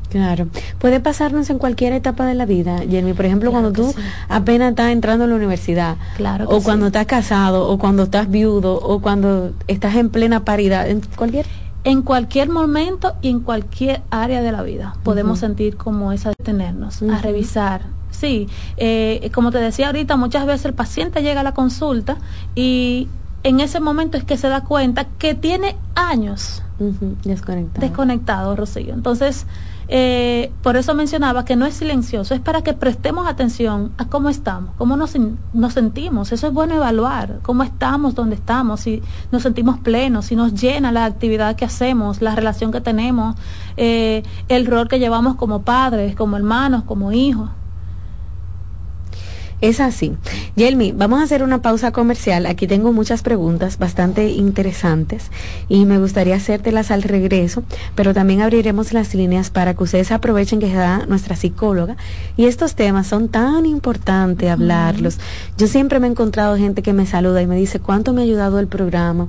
Claro, 0.10 0.48
puede 0.80 1.00
pasarnos 1.00 1.50
en 1.50 1.60
cualquier 1.60 1.94
etapa 1.94 2.26
de 2.26 2.34
la 2.34 2.46
vida, 2.46 2.80
Jenny. 2.90 3.14
Por 3.14 3.26
ejemplo, 3.26 3.52
cuando 3.52 3.72
tú 3.72 3.94
apenas 4.28 4.72
estás 4.72 4.92
entrando 4.92 5.26
a 5.26 5.28
la 5.28 5.36
universidad, 5.36 5.98
claro 6.18 6.46
o 6.50 6.62
cuando 6.62 6.88
estás 6.88 7.06
casado, 7.06 7.70
o 7.70 7.78
cuando 7.78 8.04
estás 8.04 8.30
viudo, 8.30 8.76
o 8.76 9.02
cuando 9.02 9.52
estás 9.68 9.96
en 9.96 10.10
plena 10.10 10.44
paridad, 10.46 10.90
en 10.90 11.02
cualquier 11.16 11.46
en 11.84 12.02
cualquier 12.02 12.50
momento 12.50 13.16
y 13.22 13.30
en 13.30 13.40
cualquier 13.40 14.02
área 14.10 14.42
de 14.42 14.52
la 14.52 14.64
vida 14.64 14.96
podemos 15.04 15.40
sentir 15.40 15.78
como 15.78 16.12
esa 16.12 16.32
detenernos, 16.38 17.02
a 17.02 17.20
revisar. 17.20 17.84
Sí, 18.12 18.50
eh, 18.78 19.30
como 19.34 19.52
te 19.52 19.60
decía 19.60 19.88
ahorita, 19.88 20.18
muchas 20.18 20.46
veces 20.46 20.66
el 20.66 20.74
paciente 20.74 21.22
llega 21.22 21.42
a 21.42 21.44
la 21.44 21.54
consulta 21.54 22.18
y 22.54 23.08
en 23.44 23.62
ese 23.62 23.80
momento 23.80 24.18
es 24.18 24.24
que 24.24 24.36
se 24.36 24.50
da 24.50 24.62
cuenta 24.62 25.06
que 25.06 25.36
tiene 25.36 25.78
años 25.96 26.64
desconectado. 27.24 27.88
desconectado, 27.88 28.56
Rocío. 28.56 28.94
Entonces, 28.94 29.46
eh, 29.92 30.52
por 30.62 30.78
eso 30.78 30.94
mencionaba 30.94 31.46
que 31.46 31.56
no 31.56 31.66
es 31.66 31.74
silencioso, 31.74 32.36
es 32.36 32.40
para 32.40 32.62
que 32.62 32.74
prestemos 32.74 33.28
atención 33.28 33.92
a 33.98 34.06
cómo 34.06 34.30
estamos, 34.30 34.76
cómo 34.78 34.96
nos, 34.96 35.16
nos 35.54 35.74
sentimos. 35.74 36.32
Eso 36.32 36.48
es 36.48 36.54
bueno 36.54 36.76
evaluar, 36.76 37.40
cómo 37.42 37.64
estamos, 37.64 38.14
dónde 38.14 38.36
estamos, 38.36 38.82
si 38.82 39.02
nos 39.32 39.42
sentimos 39.42 39.80
plenos, 39.80 40.28
si 40.28 40.36
nos 40.36 40.54
llena 40.54 40.92
la 40.92 41.06
actividad 41.06 41.56
que 41.56 41.66
hacemos, 41.66 42.22
la 42.22 42.36
relación 42.36 42.72
que 42.72 42.82
tenemos, 42.82 43.36
eh, 43.78 44.22
el 44.48 44.68
rol 44.68 44.88
que 44.88 45.00
llevamos 45.00 45.36
como 45.36 45.64
padres, 45.64 46.16
como 46.16 46.38
hermanos, 46.38 46.84
como 46.84 47.12
hijos. 47.12 47.50
Es 49.62 49.82
así. 49.82 50.14
Yelmi, 50.56 50.94
vamos 50.94 51.20
a 51.20 51.24
hacer 51.24 51.44
una 51.44 51.62
pausa 51.62 51.92
comercial. 51.92 52.46
Aquí 52.46 52.66
tengo 52.66 52.94
muchas 52.94 53.24
preguntas 53.24 53.78
bastante 53.78 54.30
interesantes 54.30 55.32
y 55.68 55.86
me 55.86 56.00
gustaría 56.00 56.36
hacértelas 56.36 56.92
al 56.92 57.04
regreso, 57.04 57.64
pero 57.94 58.14
también 58.14 58.42
abriremos 58.42 58.94
las 58.94 59.14
líneas 59.14 59.50
para 59.50 59.74
que 59.74 59.84
ustedes 59.84 60.14
aprovechen 60.14 60.62
que 60.62 60.74
da 60.74 61.06
nuestra 61.08 61.36
psicóloga. 61.36 61.98
Y 62.38 62.46
estos 62.46 62.76
temas 62.76 63.08
son 63.08 63.28
tan 63.28 63.66
importantes 63.66 64.50
hablarlos. 64.50 65.20
Yo 65.58 65.68
siempre 65.68 66.00
me 66.00 66.08
he 66.08 66.12
encontrado 66.12 66.56
gente 66.56 66.82
que 66.82 66.94
me 66.94 67.06
saluda 67.06 67.42
y 67.42 67.48
me 67.48 67.58
dice 67.58 67.82
cuánto 67.82 68.14
me 68.14 68.22
ha 68.22 68.24
ayudado 68.24 68.60
el 68.60 68.68
programa 68.68 69.28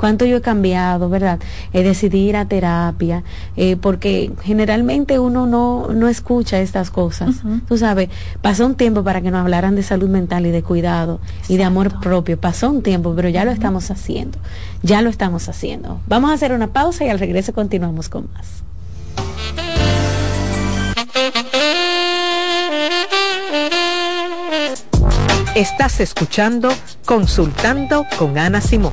cuánto 0.00 0.24
yo 0.24 0.38
he 0.38 0.40
cambiado, 0.40 1.10
¿verdad? 1.10 1.38
He 1.74 1.82
decidido 1.82 2.30
ir 2.30 2.36
a 2.38 2.46
terapia, 2.46 3.22
eh, 3.56 3.76
porque 3.76 4.32
generalmente 4.42 5.18
uno 5.18 5.46
no, 5.46 5.88
no 5.88 6.08
escucha 6.08 6.58
estas 6.58 6.90
cosas. 6.90 7.42
Tú 7.68 7.76
sabes, 7.76 8.08
pasó 8.40 8.64
un 8.64 8.76
tiempo 8.76 9.04
para 9.04 9.20
que 9.20 9.30
nos 9.30 9.42
hablaran 9.42 9.76
de 9.76 9.82
salud 9.82 10.08
mental 10.08 10.46
y 10.46 10.50
de 10.50 10.62
cuidado 10.62 11.20
y 11.48 11.58
de 11.58 11.64
amor 11.64 12.00
propio. 12.00 12.40
Pasó 12.40 12.70
un 12.70 12.82
tiempo, 12.82 13.12
pero 13.14 13.28
ya 13.28 13.44
lo 13.44 13.50
estamos 13.50 13.90
haciendo. 13.90 14.38
Ya 14.82 15.02
lo 15.02 15.10
estamos 15.10 15.50
haciendo. 15.50 16.00
Vamos 16.08 16.30
a 16.30 16.34
hacer 16.34 16.52
una 16.52 16.68
pausa 16.68 17.04
y 17.04 17.10
al 17.10 17.18
regreso 17.18 17.52
continuamos 17.52 18.08
con 18.08 18.28
más. 18.32 18.62
Estás 25.54 26.00
escuchando 26.00 26.70
Consultando 27.04 28.06
con 28.16 28.38
Ana 28.38 28.62
Simón. 28.62 28.92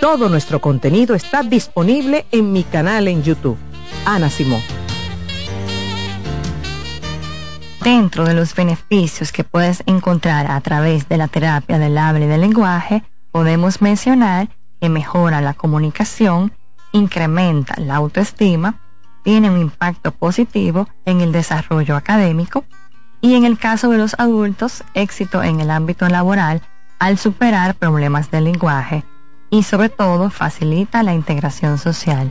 Todo 0.00 0.28
nuestro 0.28 0.60
contenido 0.60 1.16
está 1.16 1.42
disponible 1.42 2.24
en 2.30 2.52
mi 2.52 2.62
canal 2.62 3.08
en 3.08 3.24
YouTube, 3.24 3.58
Ana 4.06 4.30
Simón. 4.30 4.62
Dentro 7.82 8.24
de 8.24 8.32
los 8.32 8.54
beneficios 8.54 9.32
que 9.32 9.42
puedes 9.42 9.82
encontrar 9.86 10.52
a 10.52 10.60
través 10.60 11.08
de 11.08 11.16
la 11.16 11.26
terapia 11.26 11.80
del 11.80 11.98
habla 11.98 12.26
y 12.26 12.28
del 12.28 12.42
lenguaje, 12.42 13.02
podemos 13.32 13.82
mencionar 13.82 14.48
que 14.80 14.88
mejora 14.88 15.40
la 15.40 15.54
comunicación, 15.54 16.52
incrementa 16.92 17.74
la 17.80 17.96
autoestima, 17.96 18.78
tiene 19.24 19.50
un 19.50 19.60
impacto 19.60 20.12
positivo 20.12 20.88
en 21.06 21.22
el 21.22 21.32
desarrollo 21.32 21.96
académico 21.96 22.64
y 23.20 23.34
en 23.34 23.44
el 23.44 23.58
caso 23.58 23.90
de 23.90 23.98
los 23.98 24.14
adultos, 24.16 24.84
éxito 24.94 25.42
en 25.42 25.58
el 25.58 25.72
ámbito 25.72 26.08
laboral 26.08 26.62
al 27.00 27.18
superar 27.18 27.74
problemas 27.74 28.30
del 28.30 28.44
lenguaje 28.44 29.02
y 29.50 29.62
sobre 29.62 29.88
todo 29.88 30.30
facilita 30.30 31.02
la 31.02 31.14
integración 31.14 31.78
social. 31.78 32.30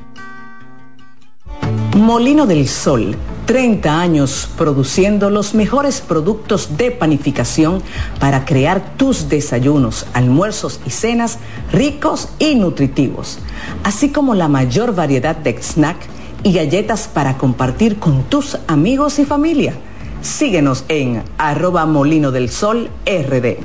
Molino 1.95 2.45
del 2.45 2.67
Sol, 2.67 3.15
30 3.47 3.99
años 3.99 4.49
produciendo 4.57 5.29
los 5.29 5.55
mejores 5.55 6.01
productos 6.01 6.77
de 6.77 6.91
panificación 6.91 7.81
para 8.19 8.45
crear 8.45 8.95
tus 8.97 9.29
desayunos, 9.29 10.05
almuerzos 10.13 10.79
y 10.85 10.91
cenas 10.91 11.39
ricos 11.71 12.29
y 12.39 12.55
nutritivos, 12.55 13.39
así 13.83 14.09
como 14.09 14.35
la 14.35 14.47
mayor 14.47 14.93
variedad 14.93 15.35
de 15.35 15.57
snack 15.61 15.97
y 16.43 16.53
galletas 16.53 17.07
para 17.07 17.37
compartir 17.37 17.97
con 17.97 18.23
tus 18.23 18.57
amigos 18.67 19.17
y 19.17 19.25
familia. 19.25 19.73
Síguenos 20.21 20.85
en 20.87 21.23
arroba 21.37 21.85
molino 21.85 22.31
del 22.31 22.49
sol 22.49 22.89
rd. 23.05 23.57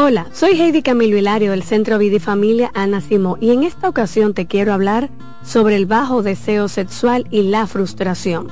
Hola, 0.00 0.28
soy 0.32 0.52
Heidi 0.52 0.82
Camilo 0.82 1.16
Hilario 1.16 1.50
del 1.50 1.64
Centro 1.64 1.98
Vidifamilia 1.98 2.70
Ana 2.72 3.00
Simó 3.00 3.36
y 3.40 3.50
en 3.50 3.64
esta 3.64 3.88
ocasión 3.88 4.32
te 4.32 4.46
quiero 4.46 4.72
hablar 4.72 5.10
sobre 5.42 5.74
el 5.74 5.86
bajo 5.86 6.22
deseo 6.22 6.68
sexual 6.68 7.26
y 7.32 7.42
la 7.42 7.66
frustración. 7.66 8.46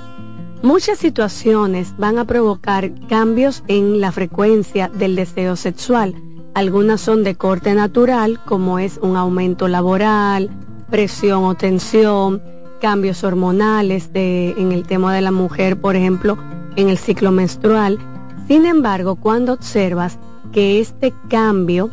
Muchas 0.62 0.98
situaciones 0.98 1.94
van 1.98 2.18
a 2.18 2.24
provocar 2.24 2.90
cambios 3.08 3.62
en 3.68 4.00
la 4.00 4.10
frecuencia 4.10 4.88
del 4.88 5.14
deseo 5.14 5.54
sexual. 5.54 6.16
Algunas 6.54 7.00
son 7.00 7.22
de 7.22 7.36
corte 7.36 7.74
natural, 7.74 8.40
como 8.44 8.80
es 8.80 8.98
un 9.00 9.16
aumento 9.16 9.68
laboral, 9.68 10.50
presión 10.90 11.44
o 11.44 11.54
tensión, 11.54 12.42
cambios 12.80 13.22
hormonales 13.22 14.10
en 14.14 14.72
el 14.72 14.84
tema 14.84 15.14
de 15.14 15.20
la 15.20 15.30
mujer, 15.30 15.80
por 15.80 15.94
ejemplo, 15.94 16.38
en 16.74 16.88
el 16.88 16.98
ciclo 16.98 17.30
menstrual. 17.30 18.00
Sin 18.48 18.66
embargo, 18.66 19.14
cuando 19.14 19.52
observas 19.52 20.18
que 20.56 20.80
este 20.80 21.12
cambio 21.28 21.90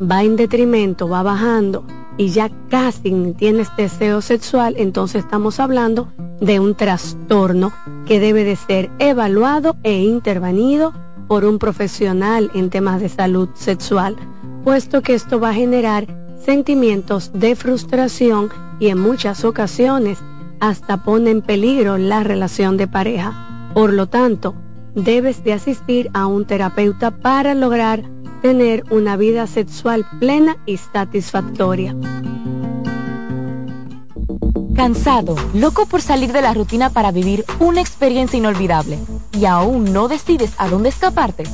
va 0.00 0.22
en 0.22 0.36
detrimento, 0.36 1.08
va 1.08 1.24
bajando 1.24 1.84
y 2.16 2.28
ya 2.28 2.48
casi 2.70 3.10
tienes 3.36 3.74
deseo 3.76 4.22
sexual, 4.22 4.76
entonces 4.78 5.24
estamos 5.24 5.58
hablando 5.58 6.12
de 6.40 6.60
un 6.60 6.76
trastorno 6.76 7.72
que 8.06 8.20
debe 8.20 8.44
de 8.44 8.54
ser 8.54 8.88
evaluado 9.00 9.74
e 9.82 10.04
intervenido 10.04 10.92
por 11.26 11.44
un 11.44 11.58
profesional 11.58 12.52
en 12.54 12.70
temas 12.70 13.00
de 13.00 13.08
salud 13.08 13.48
sexual, 13.54 14.14
puesto 14.62 15.02
que 15.02 15.14
esto 15.14 15.40
va 15.40 15.48
a 15.48 15.54
generar 15.54 16.06
sentimientos 16.38 17.32
de 17.34 17.56
frustración 17.56 18.48
y 18.78 18.90
en 18.90 19.00
muchas 19.00 19.44
ocasiones 19.44 20.20
hasta 20.60 21.02
pone 21.02 21.32
en 21.32 21.42
peligro 21.42 21.98
la 21.98 22.22
relación 22.22 22.76
de 22.76 22.86
pareja. 22.86 23.72
Por 23.74 23.92
lo 23.92 24.06
tanto, 24.06 24.54
debes 24.94 25.44
de 25.44 25.52
asistir 25.52 26.10
a 26.14 26.26
un 26.26 26.46
terapeuta 26.46 27.10
para 27.10 27.54
lograr 27.54 28.02
tener 28.42 28.84
una 28.90 29.16
vida 29.16 29.46
sexual 29.46 30.06
plena 30.20 30.56
y 30.66 30.76
satisfactoria. 30.76 31.96
Cansado, 34.74 35.36
loco 35.54 35.86
por 35.86 36.02
salir 36.02 36.32
de 36.32 36.42
la 36.42 36.52
rutina 36.52 36.90
para 36.90 37.12
vivir 37.12 37.44
una 37.60 37.80
experiencia 37.80 38.36
inolvidable 38.36 38.98
y 39.32 39.44
aún 39.46 39.92
no 39.92 40.08
decides 40.08 40.52
a 40.58 40.68
dónde 40.68 40.88
escaparte. 40.88 41.44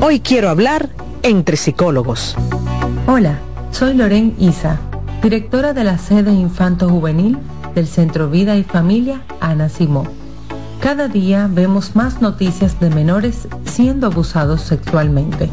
Hoy 0.00 0.20
quiero 0.20 0.48
hablar 0.48 0.90
entre 1.22 1.56
psicólogos. 1.56 2.36
Hola, 3.08 3.40
soy 3.72 3.94
Loren 3.94 4.36
Isa, 4.38 4.78
directora 5.24 5.72
de 5.72 5.82
la 5.82 5.98
sede 5.98 6.32
Infanto 6.32 6.88
Juvenil 6.88 7.36
del 7.74 7.88
Centro 7.88 8.30
Vida 8.30 8.56
y 8.56 8.62
Familia 8.62 9.22
Ana 9.40 9.68
Simó. 9.68 10.04
Cada 10.80 11.08
día 11.08 11.48
vemos 11.50 11.96
más 11.96 12.22
noticias 12.22 12.78
de 12.78 12.90
menores 12.90 13.48
siendo 13.64 14.06
abusados 14.06 14.60
sexualmente, 14.60 15.50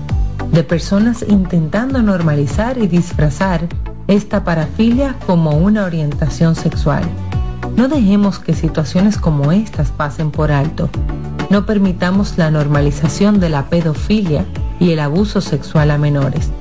de 0.52 0.64
personas 0.64 1.26
intentando 1.28 2.04
normalizar 2.04 2.78
y 2.78 2.86
disfrazar 2.86 3.68
esta 4.08 4.44
parafilia 4.44 5.16
como 5.26 5.58
una 5.58 5.86
orientación 5.86 6.56
sexual. 6.56 7.04
No 7.76 7.88
dejemos 7.88 8.40
que 8.40 8.54
situaciones 8.54 9.18
como 9.18 9.52
estas 9.52 9.92
pasen 9.92 10.32
por 10.32 10.52
alto 10.52 10.90
no 11.50 11.66
permitamos 11.66 12.38
la 12.38 12.50
normalización 12.50 13.40
de 13.40 13.50
la 13.50 13.70
pedofilia 13.70 14.46
y 14.80 14.92
el 14.92 15.00
abuso 15.00 15.42
sexual 15.42 15.92
a 15.92 15.98
menores. 15.98 16.52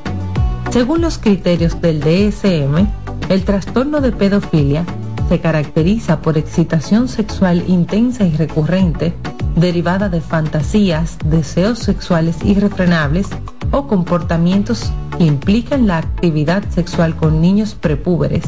Según 0.71 1.01
los 1.01 1.19
criterios 1.19 1.81
del 1.81 2.01
DSM, 2.01 2.87
el 3.29 3.45
trastorno 3.45 4.01
de 4.01 4.13
pedofilia 4.13 4.85
se 5.29 5.41
caracteriza 5.41 6.21
por 6.21 6.37
excitación 6.37 7.09
sexual 7.09 7.65
intensa 7.69 8.25
y 8.25 8.37
recurrente 8.37 9.15
derivada 9.57 10.09
de 10.09 10.21
fantasías, 10.21 11.17
deseos 11.25 11.79
sexuales 11.79 12.37
irrefrenables 12.45 13.29
o 13.71 13.87
comportamientos 13.87 14.93
que 15.17 15.25
implican 15.25 15.87
la 15.87 15.99
actividad 15.99 16.63
sexual 16.71 17.15
con 17.17 17.41
niños 17.41 17.75
prepúberes, 17.75 18.45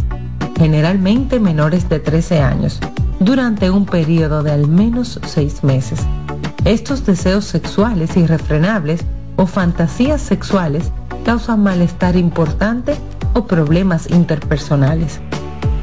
generalmente 0.59 1.39
menores 1.41 1.89
de 1.89 2.01
13 2.01 2.41
años, 2.41 2.81
durante 3.21 3.71
un 3.71 3.87
periodo 3.87 4.43
de 4.43 4.53
al 4.53 4.69
menos 4.69 5.21
seis 5.27 5.63
meses. 5.63 6.01
Estos 6.65 7.07
deseos 7.07 7.45
sexuales 7.45 8.17
irrefrenables 8.17 9.05
o 9.37 9.47
fantasías 9.47 10.21
sexuales 10.21 10.91
causan 11.25 11.63
malestar 11.63 12.17
importante 12.17 12.97
o 13.35 13.47
problemas 13.47 14.11
interpersonales. 14.11 15.21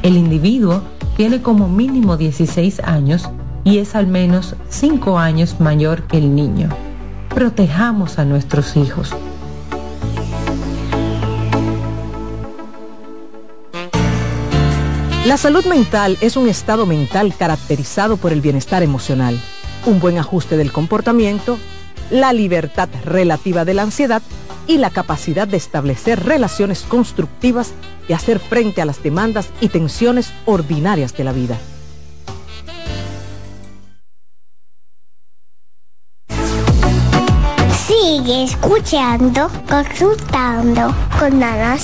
El 0.02 0.16
individuo 0.16 0.82
tiene 1.16 1.40
como 1.40 1.68
mínimo 1.68 2.16
16 2.16 2.80
años 2.80 3.28
y 3.62 3.78
es 3.78 3.94
al 3.94 4.06
menos 4.06 4.56
5 4.68 5.18
años 5.18 5.60
mayor 5.60 6.02
que 6.02 6.18
el 6.18 6.34
niño. 6.34 6.68
Protejamos 7.28 8.18
a 8.18 8.24
nuestros 8.24 8.76
hijos. 8.76 9.14
La 15.26 15.36
salud 15.36 15.64
mental 15.64 16.18
es 16.20 16.36
un 16.36 16.48
estado 16.48 16.86
mental 16.86 17.34
caracterizado 17.36 18.16
por 18.16 18.32
el 18.32 18.40
bienestar 18.40 18.82
emocional 18.82 19.40
un 19.86 20.00
buen 20.00 20.18
ajuste 20.18 20.56
del 20.56 20.72
comportamiento, 20.72 21.58
la 22.10 22.32
libertad 22.32 22.88
relativa 23.04 23.64
de 23.64 23.74
la 23.74 23.82
ansiedad 23.82 24.22
y 24.66 24.78
la 24.78 24.90
capacidad 24.90 25.46
de 25.46 25.56
establecer 25.56 26.24
relaciones 26.24 26.82
constructivas 26.82 27.72
y 28.08 28.12
hacer 28.12 28.38
frente 28.38 28.80
a 28.80 28.84
las 28.84 29.02
demandas 29.02 29.48
y 29.60 29.68
tensiones 29.68 30.32
ordinarias 30.46 31.16
de 31.16 31.24
la 31.24 31.32
vida. 31.32 31.58
Sigue 37.86 38.44
escuchando, 38.44 39.50
consultando 39.68 40.94
con 41.18 41.42
Ana 41.42 41.76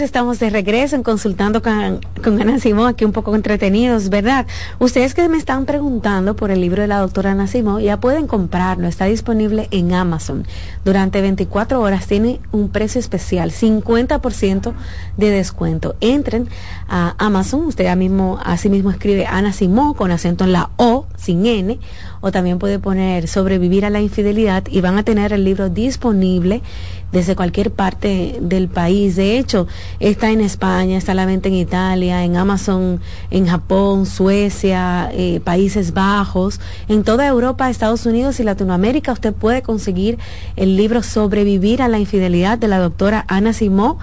Estamos 0.00 0.38
de 0.38 0.50
regreso 0.50 0.94
en 0.94 1.02
consultando 1.02 1.62
con, 1.62 2.00
con 2.22 2.40
Ana 2.40 2.58
Simón, 2.58 2.88
aquí 2.88 3.04
un 3.04 3.12
poco 3.12 3.34
entretenidos, 3.34 4.10
¿verdad? 4.10 4.46
Ustedes 4.78 5.14
que 5.14 5.28
me 5.28 5.38
están 5.38 5.64
preguntando 5.64 6.36
por 6.36 6.50
el 6.50 6.60
libro 6.60 6.82
de 6.82 6.88
la 6.88 6.98
doctora 6.98 7.32
Ana 7.32 7.46
Simón, 7.46 7.80
ya 7.80 7.98
pueden 7.98 8.26
comprarlo, 8.26 8.88
está 8.88 9.06
disponible 9.06 9.68
en 9.70 9.94
Amazon. 9.94 10.46
Durante 10.84 11.20
24 11.20 11.80
horas 11.80 12.06
tiene 12.06 12.40
un 12.52 12.68
precio 12.68 12.98
especial, 12.98 13.50
50% 13.50 14.74
de 15.16 15.30
descuento. 15.30 15.96
Entren 16.00 16.48
a 16.88 17.14
Amazon, 17.18 17.66
usted 17.66 17.94
mismo, 17.96 18.38
así 18.44 18.68
mismo 18.68 18.90
escribe 18.90 19.26
Ana 19.26 19.52
Simón 19.52 19.94
con 19.94 20.10
acento 20.10 20.44
en 20.44 20.52
la 20.52 20.70
O, 20.76 21.06
sin 21.16 21.46
N, 21.46 21.78
o 22.20 22.30
también 22.30 22.58
puede 22.58 22.78
poner 22.78 23.28
sobrevivir 23.28 23.84
a 23.84 23.90
la 23.90 24.00
infidelidad 24.00 24.64
y 24.70 24.80
van 24.80 24.98
a 24.98 25.04
tener 25.04 25.32
el 25.32 25.44
libro 25.44 25.68
disponible 25.68 26.62
desde 27.12 27.36
cualquier 27.36 27.70
parte 27.70 28.38
del 28.40 28.68
país. 28.68 29.16
De 29.16 29.38
hecho, 29.38 29.66
está 30.00 30.30
en 30.30 30.40
España, 30.40 30.98
está 30.98 31.14
la 31.14 31.26
venta 31.26 31.48
en 31.48 31.54
Italia, 31.54 32.24
en 32.24 32.36
Amazon, 32.36 33.00
en 33.30 33.46
Japón, 33.46 34.06
Suecia, 34.06 35.10
eh, 35.12 35.40
Países 35.40 35.92
Bajos, 35.92 36.60
en 36.88 37.04
toda 37.04 37.26
Europa, 37.26 37.70
Estados 37.70 38.06
Unidos 38.06 38.40
y 38.40 38.44
Latinoamérica. 38.44 39.12
Usted 39.12 39.32
puede 39.32 39.62
conseguir 39.62 40.18
el 40.56 40.76
libro 40.76 41.02
Sobrevivir 41.02 41.82
a 41.82 41.88
la 41.88 41.98
infidelidad 41.98 42.58
de 42.58 42.68
la 42.68 42.78
doctora 42.78 43.24
Ana 43.28 43.52
Simó 43.52 43.98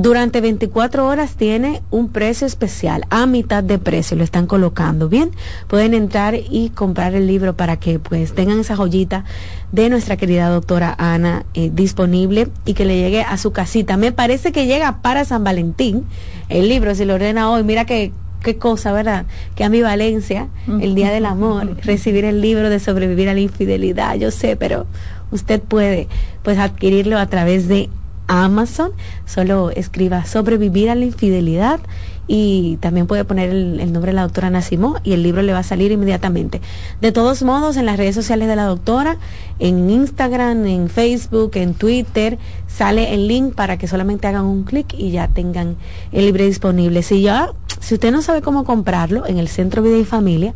durante 0.00 0.40
24 0.40 1.08
horas 1.08 1.34
tiene 1.34 1.82
un 1.90 2.10
precio 2.10 2.46
especial, 2.46 3.04
a 3.10 3.26
mitad 3.26 3.64
de 3.64 3.80
precio 3.80 4.16
lo 4.16 4.22
están 4.22 4.46
colocando. 4.46 5.08
Bien, 5.08 5.32
pueden 5.66 5.92
entrar 5.92 6.36
y 6.36 6.70
comprar 6.70 7.16
el 7.16 7.26
libro 7.26 7.56
para 7.56 7.80
que 7.80 7.98
pues 7.98 8.32
tengan 8.32 8.60
esa 8.60 8.76
joyita 8.76 9.24
de 9.72 9.90
nuestra 9.90 10.16
querida 10.16 10.50
doctora 10.50 10.94
Ana 10.98 11.46
eh, 11.54 11.72
disponible 11.74 12.46
y 12.64 12.74
que 12.74 12.84
le 12.84 12.96
llegue 12.96 13.22
a 13.22 13.36
su 13.38 13.50
casita. 13.50 13.96
Me 13.96 14.12
parece 14.12 14.52
que 14.52 14.66
llega 14.66 15.02
para 15.02 15.24
San 15.24 15.42
Valentín 15.42 16.04
el 16.48 16.68
libro, 16.68 16.94
si 16.94 17.04
lo 17.04 17.14
ordena 17.14 17.50
hoy, 17.50 17.64
mira 17.64 17.84
que 17.84 18.12
qué 18.40 18.56
cosa, 18.56 18.92
¿verdad? 18.92 19.26
Que 19.56 19.64
ambivalencia, 19.64 20.46
el 20.80 20.94
Día 20.94 21.10
del 21.10 21.26
Amor, 21.26 21.76
recibir 21.82 22.24
el 22.24 22.40
libro 22.40 22.70
de 22.70 22.78
sobrevivir 22.78 23.28
a 23.28 23.34
la 23.34 23.40
infidelidad, 23.40 24.14
yo 24.14 24.30
sé, 24.30 24.54
pero 24.54 24.86
usted 25.32 25.60
puede 25.60 26.06
pues 26.44 26.56
adquirirlo 26.58 27.18
a 27.18 27.26
través 27.26 27.66
de 27.66 27.90
Amazon, 28.28 28.92
solo 29.26 29.70
escriba 29.70 30.24
sobrevivir 30.24 30.90
a 30.90 30.94
la 30.94 31.04
infidelidad 31.04 31.80
y 32.28 32.76
también 32.76 33.06
puede 33.06 33.24
poner 33.24 33.48
el, 33.48 33.92
nombre 33.92 34.12
de 34.12 34.16
la 34.16 34.22
doctora 34.22 34.50
Nacimó 34.50 34.96
y 35.02 35.14
el 35.14 35.22
libro 35.22 35.40
le 35.40 35.54
va 35.54 35.60
a 35.60 35.64
salir 35.64 35.90
inmediatamente. 35.90 36.60
De 37.00 37.10
todos 37.10 37.42
modos, 37.42 37.78
en 37.78 37.86
las 37.86 37.96
redes 37.96 38.14
sociales 38.14 38.48
de 38.48 38.54
la 38.54 38.64
doctora, 38.64 39.16
en 39.58 39.88
Instagram, 39.88 40.66
en 40.66 40.90
Facebook, 40.90 41.52
en 41.54 41.72
Twitter, 41.72 42.38
sale 42.66 43.14
el 43.14 43.26
link 43.26 43.54
para 43.54 43.78
que 43.78 43.88
solamente 43.88 44.26
hagan 44.26 44.44
un 44.44 44.64
clic 44.64 44.94
y 44.96 45.10
ya 45.10 45.28
tengan 45.28 45.76
el 46.12 46.26
libro 46.26 46.44
disponible. 46.44 47.02
Si 47.02 47.22
ya, 47.22 47.50
si 47.80 47.94
usted 47.94 48.12
no 48.12 48.20
sabe 48.20 48.42
cómo 48.42 48.64
comprarlo, 48.64 49.26
en 49.26 49.38
el 49.38 49.48
Centro 49.48 49.82
Vida 49.82 49.96
y 49.96 50.04
Familia, 50.04 50.54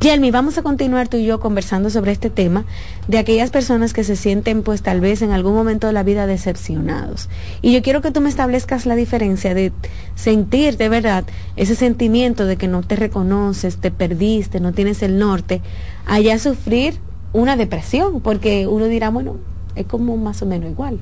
Yelmi, 0.00 0.30
vamos 0.30 0.58
a 0.58 0.62
continuar 0.62 1.08
tú 1.08 1.16
y 1.16 1.24
yo 1.24 1.40
conversando 1.40 1.88
sobre 1.88 2.12
este 2.12 2.28
tema 2.28 2.66
de 3.08 3.18
aquellas 3.18 3.50
personas 3.50 3.94
que 3.94 4.04
se 4.04 4.14
sienten 4.14 4.62
pues 4.62 4.82
tal 4.82 5.00
vez 5.00 5.22
en 5.22 5.32
algún 5.32 5.54
momento 5.54 5.86
de 5.86 5.94
la 5.94 6.02
vida 6.02 6.26
decepcionados. 6.26 7.30
Y 7.62 7.72
yo 7.72 7.82
quiero 7.82 8.02
que 8.02 8.10
tú 8.10 8.20
me 8.20 8.28
establezcas 8.28 8.84
la 8.84 8.94
diferencia 8.94 9.54
de 9.54 9.72
sentir 10.14 10.76
de 10.76 10.88
verdad 10.90 11.24
ese 11.56 11.74
sentimiento 11.74 12.44
de 12.44 12.56
que 12.56 12.68
no 12.68 12.82
te 12.82 12.96
reconoces, 12.96 13.78
te 13.78 13.90
perdiste, 13.90 14.60
no 14.60 14.72
tienes 14.72 15.02
el 15.02 15.18
norte, 15.18 15.62
allá 16.06 16.38
sufrir 16.38 17.00
una 17.32 17.56
depresión, 17.56 18.20
porque 18.20 18.66
uno 18.66 18.86
dirá, 18.86 19.10
bueno, 19.10 19.36
es 19.74 19.86
como 19.86 20.16
más 20.16 20.42
o 20.42 20.46
menos 20.46 20.70
igual. 20.70 20.98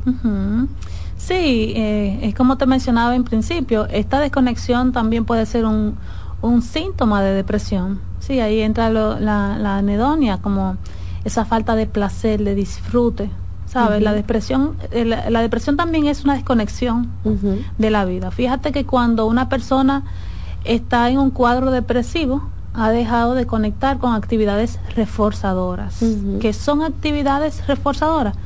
Sí, 1.26 1.72
eh, 1.74 2.18
es 2.20 2.34
como 2.34 2.59
te 2.59 2.66
mencionaba 2.66 3.14
en 3.16 3.24
principio, 3.24 3.86
esta 3.86 4.20
desconexión 4.20 4.92
también 4.92 5.24
puede 5.24 5.46
ser 5.46 5.64
un, 5.64 5.96
un 6.42 6.60
síntoma 6.60 7.22
de 7.22 7.32
depresión. 7.32 8.01
Sí, 8.18 8.40
ahí 8.40 8.60
entra 8.60 8.90
la, 8.90 9.18
la, 9.18 9.76
anedonia, 9.78 10.36
como 10.42 10.76
esa 11.24 11.46
falta 11.46 11.76
de 11.76 11.86
placer, 11.86 12.44
de 12.44 12.55
disfrute. 12.55 13.30
¿Sabes? 13.66 14.02
La 14.02 14.12
depresión, 14.12 14.76
eh, 14.92 15.05
la, 15.05 15.40
depresión 15.40 15.76
también 15.78 16.06
es 16.06 16.24
una 16.24 16.34
desconexión 16.34 17.09
de 17.78 17.90
la 17.90 18.05
vida. 18.05 18.30
Fíjate 18.30 18.70
que 18.70 18.84
cuando 18.84 19.26
una 19.26 19.48
persona 19.48 20.05
está 20.64 21.09
en 21.09 21.18
un 21.18 21.30
cuadro 21.30 21.70
depresivo, 21.70 22.42
ha 22.74 22.90
dejado 22.90 23.34
de 23.34 23.46
conectar 23.46 23.98
con 23.98 24.12
actividades 24.12 24.78
reforzadoras. 24.94 26.05
que 26.40 26.52
son 26.52 26.82
actividades 26.82 27.66
reforzadoras? 27.66 28.36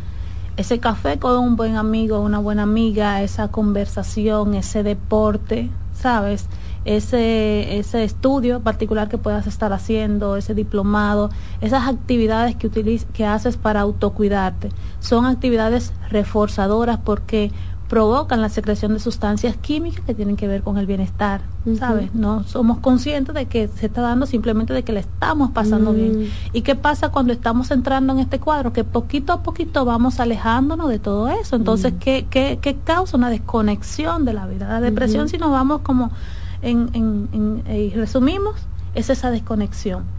Ese 0.59 0.80
café 0.80 1.20
con 1.20 1.39
un 1.39 1.55
buen 1.55 1.76
amigo, 1.76 2.18
una 2.20 2.40
buena 2.40 2.64
amiga, 2.64 3.22
esa 3.22 3.47
conversación, 3.47 4.55
ese 4.55 4.82
deporte, 4.82 5.70
¿sabes? 5.94 6.47
Ese, 6.85 7.78
ese 7.78 8.02
estudio 8.02 8.60
particular 8.60 9.09
que 9.09 9.18
puedas 9.18 9.47
estar 9.47 9.72
haciendo, 9.72 10.36
ese 10.36 10.55
diplomado, 10.55 11.30
esas 11.60 11.86
actividades 11.86 12.56
que, 12.56 12.70
que 13.12 13.24
haces 13.24 13.56
para 13.56 13.82
autocuidarte, 13.82 14.70
son 14.98 15.26
actividades 15.26 15.93
reforzadoras 16.10 16.98
porque 16.98 17.52
provocan 17.89 18.43
la 18.43 18.51
secreción 18.51 18.93
de 18.93 19.01
sustancias 19.01 19.56
químicas 19.56 20.05
que 20.05 20.15
tienen 20.15 20.36
que 20.36 20.47
ver 20.47 20.62
con 20.62 20.77
el 20.77 20.86
bienestar, 20.86 21.40
¿sabes? 21.78 22.15
No 22.15 22.44
somos 22.44 22.78
conscientes 22.78 23.35
de 23.35 23.47
que 23.47 23.69
se 23.69 23.86
está 23.86 24.02
dando 24.02 24.27
simplemente 24.27 24.74
de 24.74 24.82
que 24.82 24.93
le 24.93 25.01
estamos 25.01 25.52
pasando 25.52 25.94
bien. 25.94 26.20
Mm. 26.20 26.27
¿Y 26.52 26.62
qué 26.62 26.74
pasa 26.74 27.09
cuando 27.09 27.32
estamos 27.32 27.70
entrando 27.70 28.12
en 28.12 28.19
este 28.19 28.40
cuadro? 28.40 28.74
Que 28.74 28.85
poquito 28.85 29.32
a 29.32 29.43
poquito 29.43 29.86
vamos 29.86 30.20
alejándonos 30.20 30.90
de 30.90 30.98
todo 30.98 31.28
eso. 31.28 31.56
Entonces, 31.56 31.94
mm. 31.94 31.98
¿qué, 31.98 32.27
qué, 32.28 32.59
qué, 32.60 32.77
causa 32.77 33.16
una 33.16 33.31
desconexión 33.31 34.27
de 34.27 34.35
la 34.35 34.47
vida? 34.47 34.69
La 34.69 34.81
depresión, 34.81 35.31
si 35.31 35.39
nos 35.39 35.51
vamos 35.51 35.81
como 35.81 36.10
en, 36.60 36.90
en, 36.93 37.28
en, 37.32 37.62
eh, 37.66 37.93
resumimos, 37.97 38.56
es 38.94 39.09
esa 39.09 39.31
desconexión 39.31 40.17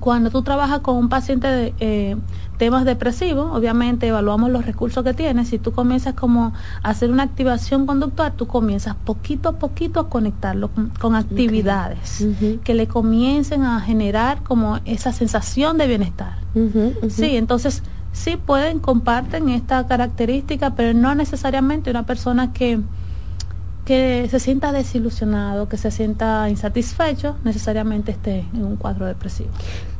cuando 0.00 0.30
tú 0.30 0.42
trabajas 0.42 0.80
con 0.80 0.96
un 0.96 1.08
paciente 1.08 1.48
de 1.48 1.74
eh, 1.80 2.16
temas 2.58 2.84
depresivos, 2.84 3.56
obviamente 3.56 4.06
evaluamos 4.06 4.50
los 4.50 4.66
recursos 4.66 5.02
que 5.02 5.14
tienes. 5.14 5.48
Si 5.48 5.58
tú 5.58 5.72
comienzas 5.72 6.14
como 6.14 6.52
a 6.82 6.90
hacer 6.90 7.10
una 7.10 7.22
activación 7.22 7.86
conductual, 7.86 8.32
tú 8.32 8.46
comienzas 8.46 8.96
poquito 8.96 9.48
a 9.48 9.52
poquito 9.58 10.00
a 10.00 10.08
conectarlo 10.08 10.70
con, 10.98 11.14
actividades 11.14 12.26
que 12.64 12.74
le 12.74 12.86
comiencen 12.86 13.64
a 13.64 13.80
generar 13.80 14.42
como 14.42 14.78
esa 14.84 15.12
sensación 15.12 15.78
de 15.78 15.86
bienestar. 15.86 16.38
Sí, 17.08 17.36
entonces 17.36 17.82
sí 18.12 18.36
pueden, 18.36 18.80
comparten 18.80 19.48
esta 19.48 19.86
característica, 19.86 20.74
pero 20.74 20.92
no 20.92 21.14
necesariamente 21.14 21.90
una 21.90 22.04
persona 22.04 22.52
que 22.52 22.80
que 23.88 24.28
se 24.30 24.38
sienta 24.38 24.70
desilusionado, 24.70 25.66
que 25.70 25.78
se 25.78 25.90
sienta 25.90 26.50
insatisfecho, 26.50 27.36
necesariamente 27.42 28.12
esté 28.12 28.44
en 28.52 28.66
un 28.66 28.76
cuadro 28.76 29.06
depresivo. 29.06 29.48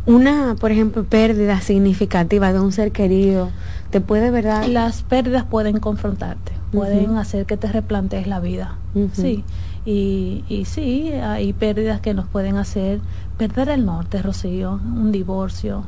Una, 0.04 0.56
por 0.60 0.72
ejemplo, 0.72 1.04
pérdida 1.04 1.62
significativa 1.62 2.52
de 2.52 2.60
un 2.60 2.70
ser 2.70 2.92
querido, 2.92 3.48
¿te 3.90 4.02
puede, 4.02 4.30
verdad? 4.30 4.66
Las 4.66 5.04
pérdidas 5.04 5.44
pueden 5.44 5.80
confrontarte, 5.80 6.52
pueden 6.70 7.16
hacer 7.16 7.46
que 7.46 7.56
te 7.56 7.72
replantees 7.72 8.26
la 8.26 8.40
vida, 8.40 8.76
sí. 9.14 9.42
Y, 9.86 10.44
y 10.50 10.66
sí, 10.66 11.10
hay 11.14 11.54
pérdidas 11.54 12.02
que 12.02 12.12
nos 12.12 12.28
pueden 12.28 12.58
hacer 12.58 13.00
perder 13.38 13.70
el 13.70 13.86
norte, 13.86 14.20
Rocío, 14.20 14.72
un 14.84 15.12
divorcio, 15.12 15.82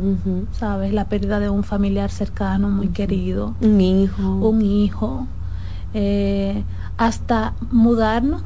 ¿sabes? 0.53 0.95
La 0.95 1.05
pérdida 1.05 1.39
de 1.39 1.51
un 1.51 1.65
familiar 1.65 2.11
cercano, 2.11 2.71
muy 2.71 2.89
querido. 2.89 3.57
Un 3.61 3.79
hijo. 3.79 4.37
Un 4.37 4.63
hijo. 4.63 5.27
Eh, 5.93 6.63
hasta 7.01 7.55
mudarnos, 7.71 8.43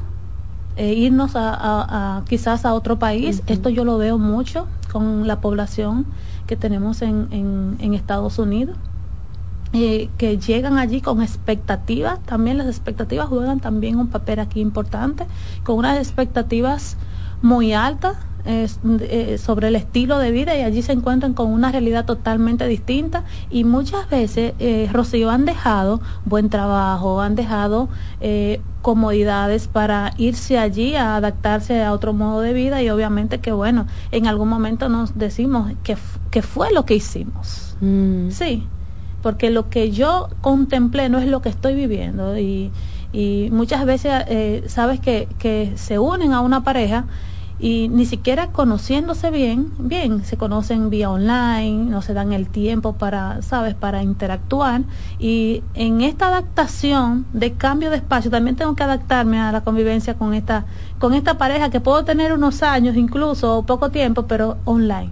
e 0.77 0.93
irnos 0.93 1.33
a, 1.35 2.23
quizás 2.29 2.63
a 2.63 2.73
otro 2.73 2.97
país. 2.97 3.43
Esto 3.47 3.67
yo 3.67 3.83
lo 3.83 3.97
veo 3.97 4.17
mucho 4.17 4.65
con 4.93 5.27
la 5.27 5.41
población 5.41 6.05
que 6.47 6.55
tenemos 6.55 7.01
en, 7.01 7.27
en, 7.79 7.93
Estados 7.93 8.39
Unidos. 8.39 8.77
Eh, 9.73 10.09
que 10.17 10.37
llegan 10.37 10.77
allí 10.77 11.01
con 11.01 11.21
expectativas, 11.21 12.21
también 12.21 12.57
las 12.57 12.67
expectativas 12.67 13.27
juegan 13.27 13.59
también 13.59 13.97
un 13.97 14.07
papel 14.07 14.39
aquí 14.39 14.61
importante, 14.61 15.25
con 15.65 15.75
unas 15.75 15.97
expectativas 15.97 16.95
muy 17.41 17.73
altas 17.73 18.15
eh, 18.45 19.37
sobre 19.39 19.69
el 19.69 19.75
estilo 19.75 20.19
de 20.19 20.31
vida 20.31 20.55
y 20.55 20.61
allí 20.61 20.81
se 20.81 20.91
encuentran 20.91 21.33
con 21.33 21.51
una 21.51 21.71
realidad 21.71 22.05
totalmente 22.05 22.67
distinta 22.67 23.23
y 23.49 23.63
muchas 23.63 24.09
veces, 24.09 24.53
eh, 24.59 24.89
Rocío, 24.91 25.29
han 25.29 25.45
dejado 25.45 26.01
buen 26.25 26.49
trabajo, 26.49 27.21
han 27.21 27.35
dejado 27.35 27.89
eh, 28.21 28.61
comodidades 28.81 29.67
para 29.67 30.13
irse 30.17 30.59
allí 30.59 30.95
a 30.95 31.15
adaptarse 31.15 31.83
a 31.83 31.91
otro 31.91 32.13
modo 32.13 32.41
de 32.41 32.53
vida 32.53 32.83
y 32.83 32.89
obviamente 32.89 33.39
que 33.39 33.51
bueno, 33.51 33.87
en 34.11 34.27
algún 34.27 34.49
momento 34.49 34.89
nos 34.89 35.17
decimos 35.17 35.71
que, 35.83 35.97
que 36.29 36.41
fue 36.41 36.71
lo 36.71 36.85
que 36.85 36.95
hicimos. 36.95 37.75
Mm. 37.81 38.29
Sí 38.29 38.67
porque 39.25 39.49
lo 39.49 39.71
que 39.71 39.89
yo 39.89 40.29
contemplé 40.41 41.09
no 41.09 41.17
es 41.17 41.25
lo 41.25 41.41
que 41.41 41.49
estoy 41.49 41.73
viviendo 41.73 42.37
y, 42.37 42.71
y 43.11 43.49
muchas 43.51 43.83
veces 43.83 44.23
eh, 44.27 44.65
sabes 44.67 44.99
que, 44.99 45.27
que 45.39 45.71
se 45.77 45.97
unen 45.97 46.31
a 46.31 46.41
una 46.41 46.63
pareja 46.63 47.05
y 47.59 47.87
ni 47.89 48.05
siquiera 48.05 48.47
conociéndose 48.47 49.31
bien, 49.31 49.71
bien, 49.79 50.25
se 50.25 50.37
conocen 50.37 50.89
vía 50.89 51.09
online, 51.09 51.89
no 51.89 52.01
se 52.01 52.13
dan 52.13 52.33
el 52.33 52.49
tiempo 52.49 52.93
para, 52.93 53.41
sabes, 53.41 53.75
para 53.75 54.03
interactuar 54.03 54.81
y 55.19 55.63
en 55.73 56.01
esta 56.01 56.27
adaptación 56.27 57.25
de 57.33 57.53
cambio 57.53 57.89
de 57.89 57.97
espacio 57.97 58.29
también 58.29 58.55
tengo 58.55 58.75
que 58.75 58.83
adaptarme 58.83 59.39
a 59.39 59.51
la 59.51 59.61
convivencia 59.61 60.15
con 60.15 60.33
esta 60.33 60.65
con 60.99 61.13
esta 61.13 61.37
pareja 61.37 61.69
que 61.69 61.79
puedo 61.79 62.03
tener 62.03 62.33
unos 62.33 62.63
años 62.63 62.95
incluso 62.95 63.57
o 63.57 63.65
poco 63.65 63.89
tiempo, 63.89 64.23
pero 64.27 64.57
online. 64.65 65.11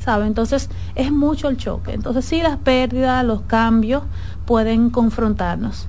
¿Sabe? 0.00 0.26
Entonces 0.26 0.68
es 0.94 1.10
mucho 1.10 1.48
el 1.48 1.56
choque. 1.56 1.94
Entonces 1.94 2.26
sí, 2.26 2.42
las 2.42 2.58
pérdidas, 2.58 3.24
los 3.24 3.40
cambios 3.42 4.02
pueden 4.46 4.90
confrontarnos. 4.90 5.88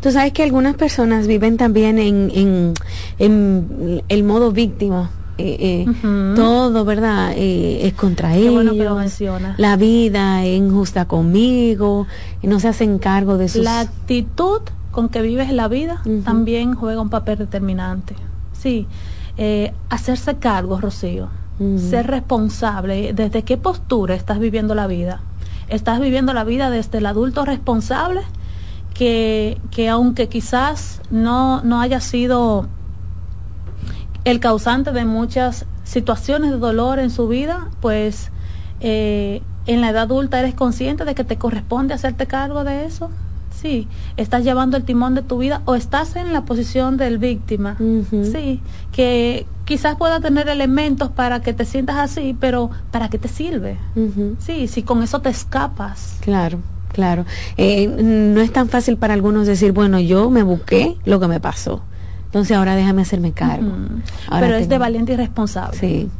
Tú 0.00 0.10
sabes 0.10 0.32
que 0.32 0.42
algunas 0.42 0.76
personas 0.76 1.26
viven 1.26 1.56
también 1.56 1.98
en, 1.98 2.30
en, 2.34 2.74
en 3.18 4.02
el 4.08 4.24
modo 4.24 4.52
víctima. 4.52 5.10
Eh, 5.38 5.86
eh, 5.86 6.34
todo, 6.36 6.84
¿verdad? 6.84 7.32
Eh, 7.34 7.86
es 7.86 7.94
contra 7.94 8.36
ellos. 8.36 8.62
La 9.56 9.76
vida 9.76 10.44
es 10.44 10.58
injusta 10.58 11.06
conmigo, 11.06 12.06
y 12.42 12.46
no 12.46 12.60
se 12.60 12.68
hacen 12.68 12.98
cargo 12.98 13.38
de 13.38 13.48
sus... 13.48 13.64
La 13.64 13.80
actitud 13.80 14.60
con 14.90 15.08
que 15.08 15.22
vives 15.22 15.50
la 15.50 15.68
vida 15.68 16.02
también 16.24 16.74
juega 16.74 17.00
un 17.00 17.08
papel 17.08 17.38
determinante. 17.38 18.14
Sí, 18.52 18.86
hacerse 19.88 20.36
cargo, 20.36 20.78
Rocío 20.78 21.30
ser 21.78 22.06
responsable. 22.06 23.12
¿Desde 23.12 23.42
qué 23.42 23.56
postura 23.56 24.14
estás 24.14 24.38
viviendo 24.38 24.74
la 24.74 24.86
vida? 24.86 25.20
¿Estás 25.70 26.00
viviendo 26.00 26.34
la 26.34 26.44
vida 26.44 26.68
desde 26.68 26.98
el 26.98 27.06
adulto 27.06 27.44
responsable? 27.44 28.20
Que, 28.94 29.58
que 29.70 29.88
aunque 29.88 30.28
quizás 30.28 31.00
no, 31.10 31.62
no 31.62 31.80
haya 31.80 32.00
sido 32.00 32.66
el 34.24 34.40
causante 34.40 34.92
de 34.92 35.04
muchas 35.04 35.64
situaciones 35.84 36.50
de 36.50 36.58
dolor 36.58 36.98
en 36.98 37.10
su 37.10 37.28
vida, 37.28 37.68
pues 37.80 38.30
eh, 38.80 39.42
en 39.66 39.80
la 39.80 39.90
edad 39.90 40.02
adulta 40.02 40.40
eres 40.40 40.54
consciente 40.54 41.04
de 41.04 41.14
que 41.14 41.24
te 41.24 41.36
corresponde 41.36 41.94
hacerte 41.94 42.26
cargo 42.26 42.64
de 42.64 42.84
eso. 42.84 43.10
Sí, 43.50 43.88
estás 44.16 44.44
llevando 44.44 44.76
el 44.76 44.84
timón 44.84 45.14
de 45.14 45.22
tu 45.22 45.38
vida 45.38 45.62
o 45.66 45.74
estás 45.74 46.16
en 46.16 46.32
la 46.32 46.44
posición 46.44 46.96
del 46.96 47.18
víctima. 47.18 47.76
Sí, 48.10 48.60
que 48.92 49.46
quizás 49.70 49.94
pueda 49.94 50.18
tener 50.18 50.48
elementos 50.48 51.10
para 51.10 51.42
que 51.42 51.52
te 51.52 51.64
sientas 51.64 51.96
así, 51.96 52.36
pero 52.40 52.70
¿para 52.90 53.08
qué 53.08 53.18
te 53.18 53.28
sirve? 53.28 53.78
Sí, 54.40 54.66
si 54.66 54.82
con 54.82 55.00
eso 55.04 55.20
te 55.20 55.28
escapas. 55.28 56.16
Claro. 56.20 56.58
Claro, 56.92 57.24
eh, 57.56 57.86
no 57.86 58.40
es 58.40 58.52
tan 58.52 58.68
fácil 58.68 58.96
para 58.96 59.14
algunos 59.14 59.46
decir, 59.46 59.70
bueno, 59.70 60.00
yo 60.00 60.28
me 60.28 60.42
busqué 60.42 60.98
lo 61.04 61.20
que 61.20 61.28
me 61.28 61.38
pasó, 61.38 61.84
entonces 62.24 62.56
ahora 62.56 62.74
déjame 62.74 63.02
hacerme 63.02 63.32
cargo. 63.32 63.70
Pero 64.28 64.56
es 64.56 64.68
de 64.68 64.76
valiente 64.76 65.12
y 65.12 65.16
responsable. 65.16 65.78
Sí, 65.78 66.10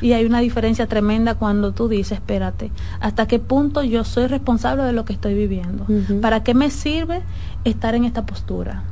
y 0.00 0.12
hay 0.12 0.24
una 0.24 0.40
diferencia 0.40 0.86
tremenda 0.86 1.34
cuando 1.34 1.72
tú 1.72 1.88
dices, 1.88 2.12
espérate, 2.18 2.70
¿hasta 3.00 3.26
qué 3.26 3.38
punto 3.38 3.82
yo 3.82 4.04
soy 4.04 4.26
responsable 4.26 4.84
de 4.84 4.92
lo 4.92 5.04
que 5.04 5.12
estoy 5.12 5.34
viviendo? 5.34 5.86
¿Para 6.20 6.42
qué 6.42 6.54
me 6.54 6.70
sirve 6.70 7.22
estar 7.64 7.94
en 7.94 8.04
esta 8.04 8.24
postura? 8.24 8.84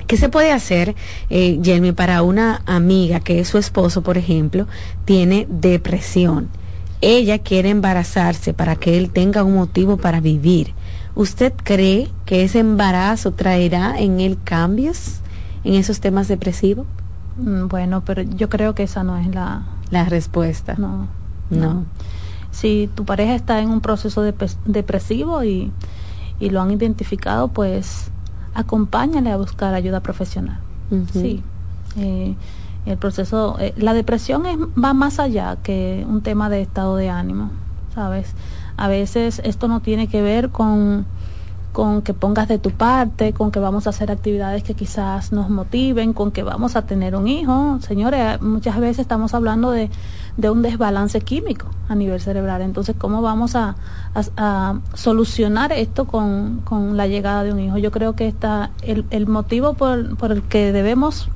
¿Qué 0.07 0.17
se 0.17 0.29
puede 0.29 0.53
hacer, 0.53 0.95
eh, 1.31 1.59
Yelmi, 1.63 1.93
para 1.93 2.23
una 2.23 2.63
amiga 2.67 3.21
que 3.21 3.41
es 3.41 3.49
su 3.49 3.57
esposo, 3.59 4.03
por 4.03 4.19
ejemplo, 4.19 4.67
tiene 5.05 5.47
depresión? 5.49 6.49
Ella 7.01 7.39
quiere 7.39 7.71
embarazarse 7.71 8.55
para 8.55 8.77
que 8.77 8.97
él 8.99 9.11
tenga 9.11 9.43
un 9.43 9.55
motivo 9.55 9.97
para 9.97 10.21
vivir 10.21 10.75
¿Usted 11.17 11.53
cree 11.63 12.09
que 12.27 12.43
ese 12.43 12.59
embarazo 12.59 13.31
traerá 13.31 13.95
en 13.97 14.19
él 14.19 14.37
cambios 14.43 15.21
en 15.63 15.75
esos 15.75 16.01
temas 16.01 16.27
depresivos? 16.27 16.87
Mm, 17.37 17.69
bueno, 17.69 18.03
pero 18.05 18.23
yo 18.23 18.49
creo 18.49 18.75
que 18.75 18.85
esa 18.85 19.03
no 19.03 19.17
es 19.17 19.35
la... 19.35 19.63
La 19.91 20.05
respuesta. 20.05 20.75
No. 20.79 21.09
No. 21.51 21.85
Si 22.51 22.89
tu 22.95 23.05
pareja 23.05 23.35
está 23.35 23.61
en 23.61 23.71
un 23.71 23.81
proceso 23.81 24.23
depresivo 24.23 25.45
y, 25.45 25.73
y, 26.41 26.51
lo 26.51 26.63
han 26.63 26.71
identificado, 26.71 27.49
pues 27.49 28.11
acompáñale 28.55 29.31
a 29.31 29.37
buscar 29.37 29.75
ayuda 29.75 30.01
profesional. 30.01 30.59
Sí. 31.13 31.43
Eh, 31.97 32.35
el 32.87 32.99
proceso, 32.99 33.57
eh, 33.59 33.75
la 33.77 33.95
depresión 33.95 34.47
es, 34.47 34.57
va 34.59 34.95
más 34.95 35.19
allá 35.19 35.57
que 35.63 36.05
un 36.09 36.23
tema 36.23 36.51
de 36.51 36.61
estado 36.61 36.97
de 36.97 37.09
ánimo, 37.09 37.51
¿sabes? 37.95 38.35
A 38.77 38.89
veces 38.89 39.41
esto 39.45 39.69
no 39.69 39.81
tiene 39.81 40.07
que 40.07 40.23
ver 40.23 40.51
con, 40.51 41.07
con 41.75 42.03
que 42.03 42.15
pongas 42.15 42.47
de 42.47 42.59
tu 42.59 42.71
parte, 42.71 43.33
con 43.33 43.51
que 43.51 43.59
vamos 43.59 43.89
a 43.89 43.91
hacer 43.91 44.13
actividades 44.13 44.63
que 44.63 44.75
quizás 44.75 45.33
nos 45.33 45.51
motiven, 45.51 46.13
con 46.13 46.31
que 46.31 46.45
vamos 46.45 46.77
a 46.77 46.83
tener 46.83 47.17
un 47.17 47.27
hijo. 47.27 47.81
Señores, 47.81 48.41
muchas 48.41 48.79
veces 48.79 49.01
estamos 49.01 49.35
hablando 49.35 49.73
de, 49.73 49.91
de 50.37 50.51
un 50.51 50.63
desbalance 50.63 51.21
químico 51.21 51.67
a 51.89 51.97
nivel 51.97 52.21
cerebral. 52.21 52.63
Entonces, 52.63 52.95
¿cómo 52.97 53.23
vamos 53.23 53.57
a, 53.57 53.75
a, 54.15 54.79
solucionar 54.95 55.73
esto 55.73 56.05
con, 56.05 56.61
con, 56.65 56.97
la 56.97 57.09
llegada 57.09 57.43
de 57.43 57.53
un 57.53 57.59
hijo? 57.59 57.77
Yo 57.77 57.91
creo 57.91 58.15
que 58.15 58.29
está 58.29 58.71
el, 58.83 59.05
el 59.11 59.27
motivo 59.27 59.75
por, 59.75 60.17
por 60.17 60.31
el 60.31 60.43
que 60.43 60.71
debemos 60.71 61.29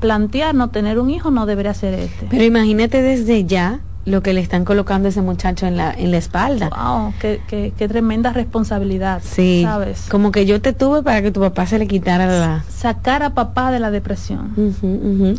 plantear 0.00 0.56
no 0.56 0.68
tener 0.68 0.98
un 0.98 1.10
hijo 1.10 1.30
no 1.30 1.46
debería 1.46 1.74
ser 1.74 1.94
este. 1.94 2.26
Pero 2.28 2.42
imagínate 2.42 3.02
desde 3.02 3.44
ya 3.44 3.78
lo 4.06 4.22
que 4.22 4.32
le 4.32 4.40
están 4.40 4.64
colocando 4.64 5.08
a 5.08 5.10
ese 5.10 5.20
muchacho 5.20 5.66
en 5.66 5.76
la, 5.76 5.92
en 5.92 6.12
la 6.12 6.16
espalda. 6.16 6.70
Wow, 6.70 7.12
qué, 7.20 7.40
qué, 7.48 7.72
qué 7.76 7.88
tremenda 7.88 8.32
responsabilidad. 8.32 9.20
Sí, 9.22 9.62
¿sabes? 9.64 10.06
Como 10.08 10.30
que 10.30 10.46
yo 10.46 10.62
te 10.62 10.72
tuve 10.72 11.02
para 11.02 11.20
que 11.22 11.32
tu 11.32 11.40
papá 11.40 11.66
se 11.66 11.78
le 11.78 11.88
quitara 11.88 12.26
la... 12.26 12.64
Sacar 12.68 13.24
a 13.24 13.34
papá 13.34 13.70
de 13.72 13.80
la 13.80 13.90
depresión. 13.90 14.52
Uh 14.56 15.34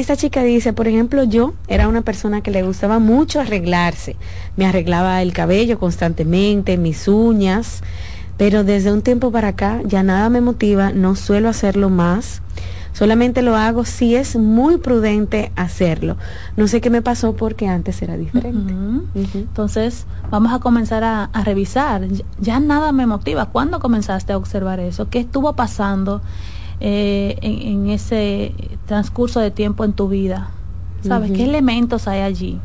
esta 0.00 0.16
chica 0.16 0.42
dice, 0.42 0.72
por 0.72 0.88
ejemplo, 0.88 1.24
yo 1.24 1.52
era 1.68 1.86
una 1.86 2.00
persona 2.00 2.40
que 2.40 2.50
le 2.50 2.62
gustaba 2.62 2.98
mucho 2.98 3.38
arreglarse. 3.40 4.16
Me 4.56 4.66
arreglaba 4.66 5.20
el 5.22 5.32
cabello 5.32 5.78
constantemente, 5.78 6.76
mis 6.76 7.06
uñas 7.06 7.82
pero 8.40 8.64
desde 8.64 8.90
un 8.90 9.02
tiempo 9.02 9.30
para 9.30 9.48
acá 9.48 9.82
ya 9.84 10.02
nada 10.02 10.30
me 10.30 10.40
motiva, 10.40 10.92
no 10.92 11.14
suelo 11.14 11.50
hacerlo 11.50 11.90
más. 11.90 12.40
Solamente 12.92 13.42
lo 13.42 13.56
hago 13.56 13.84
si 13.84 14.16
es 14.16 14.36
muy 14.36 14.78
prudente 14.78 15.52
hacerlo. 15.56 16.16
No 16.56 16.66
sé 16.66 16.80
qué 16.80 16.90
me 16.90 17.02
pasó 17.02 17.34
porque 17.34 17.68
antes 17.68 18.02
era 18.02 18.16
diferente. 18.16 18.74
Entonces, 19.34 20.06
vamos 20.30 20.52
a 20.52 20.58
comenzar 20.58 21.04
a, 21.04 21.30
revisar. 21.44 22.02
Ya, 22.40 22.60
nada 22.60 22.92
me 22.92 23.06
motiva. 23.06 23.46
¿Cuándo 23.46 23.80
comenzaste 23.80 24.32
a 24.32 24.36
observar 24.36 24.80
eso? 24.80 25.08
¿Qué 25.08 25.20
estuvo 25.20 25.54
pasando 25.54 26.20
eh, 26.80 27.38
en, 27.42 27.88
ese 27.88 28.54
transcurso 28.86 29.40
de 29.40 29.50
tiempo 29.50 29.84
en 29.84 29.92
tu 29.92 30.08
vida? 30.08 30.50
¿Sabes? 31.02 31.30
¿Qué 31.32 31.44
elementos 31.44 32.08
hay 32.08 32.20
allí? 32.20 32.60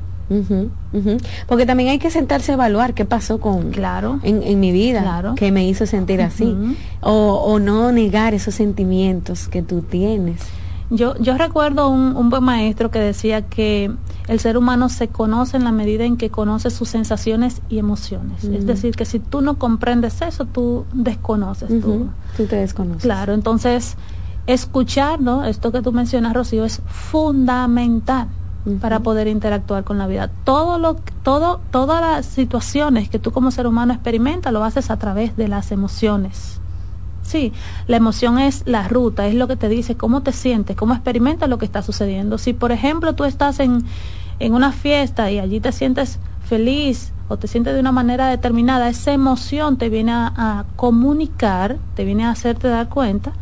Porque 1.48 1.66
también 1.66 1.90
hay 1.90 2.00
que 2.00 2.10
sentarse 2.10 2.52
a 2.52 2.56
evaluar 2.56 2.94
qué 2.94 3.06
pasó 3.06 3.40
con 3.40 3.72
claro 3.72 4.20
en, 4.24 4.60
mi 4.60 4.72
vida 4.72 5.02
claro. 5.02 5.36
que 5.36 5.52
me 5.52 5.68
hizo 5.68 5.86
sentir 5.86 6.22
así 6.22 6.56
o, 7.02 7.60
no 7.60 7.92
negar 7.92 8.34
esos 8.34 8.56
sentimientos 8.56 9.48
que 9.48 9.62
tú 9.62 9.82
tienes. 9.82 10.42
Yo, 10.92 11.18
yo 11.18 11.36
recuerdo 11.38 11.90
un, 11.90 12.16
un, 12.16 12.30
buen 12.30 12.44
maestro 12.44 12.92
que 12.92 13.00
decía 13.00 13.42
que 13.42 13.92
el 14.28 14.40
ser 14.40 14.56
humano 14.56 14.88
se 14.88 15.08
conoce 15.08 15.58
en 15.58 15.64
la 15.64 15.72
medida 15.72 16.04
en 16.04 16.16
que 16.16 16.30
conoce 16.30 16.70
sus 16.70 16.90
sensaciones 16.90 17.62
y 17.70 17.80
emociones. 17.80 18.44
Es 18.44 18.68
decir, 18.68 18.96
que 18.96 19.06
si 19.06 19.20
tú 19.20 19.42
no 19.42 19.58
comprendes 19.58 20.22
eso, 20.22 20.46
tú 20.46 20.86
desconoces. 20.94 21.70
tú. 21.82 22.10
tú 22.38 22.46
te 22.46 22.58
desconoces. 22.58 23.02
Claro, 23.02 23.34
entonces 23.34 23.96
escuchar, 24.46 25.20
¿no? 25.22 25.44
Esto 25.46 25.72
que 25.72 25.82
tú 25.82 25.92
mencionas, 25.92 26.34
Rocío, 26.34 26.66
es 26.66 26.82
fundamental 26.86 28.28
para 28.82 29.02
poder 29.02 29.28
interactuar 29.28 29.84
con 29.84 29.98
la 29.98 30.08
vida. 30.08 30.32
Todo 30.44 30.80
lo, 30.80 30.96
todo, 31.24 31.62
todas 31.72 32.02
las 32.02 32.26
situaciones 32.26 33.10
que 33.10 33.20
tú 33.20 33.32
como 33.32 33.52
ser 33.52 33.68
humano 33.68 33.94
experimentas 33.94 34.52
lo 34.52 34.64
haces 34.64 34.90
a 34.90 34.98
través 34.98 35.36
de 35.38 35.48
las 35.48 35.72
emociones. 35.72 36.60
Sí, 37.22 37.54
la 37.88 37.98
emoción 37.98 38.40
es 38.40 38.64
la 38.66 38.88
ruta, 38.88 39.28
es 39.28 39.36
lo 39.36 39.48
que 39.48 39.56
te 39.56 39.70
dice 39.70 39.98
cómo 39.98 40.22
te 40.22 40.32
sientes, 40.32 40.76
cómo 40.76 40.94
experimentas 40.94 41.50
lo 41.50 41.58
que 41.58 41.66
está 41.66 41.82
sucediendo. 41.82 42.38
Si, 42.38 42.54
por 42.54 42.72
ejemplo, 42.72 43.14
tú 43.14 43.24
estás 43.24 43.60
en, 43.60 43.84
en 44.40 44.54
una 44.54 44.72
fiesta 44.72 45.32
y 45.32 45.40
allí 45.40 45.60
te 45.60 45.72
sientes 45.72 46.20
feliz 46.40 47.14
o 47.28 47.38
te 47.38 47.48
sientes 47.48 47.74
de 47.74 47.80
una 47.80 47.92
manera 47.92 48.28
determinada, 48.28 48.90
esa 48.90 49.12
emoción 49.12 49.78
te 49.78 49.90
viene 49.90 50.12
a, 50.12 50.34
a 50.36 50.66
comunicar, 50.76 51.78
te 51.96 52.06
viene 52.06 52.26
a 52.26 52.32
hacerte 52.32 52.68
dar 52.68 52.90
cuenta 52.90 53.34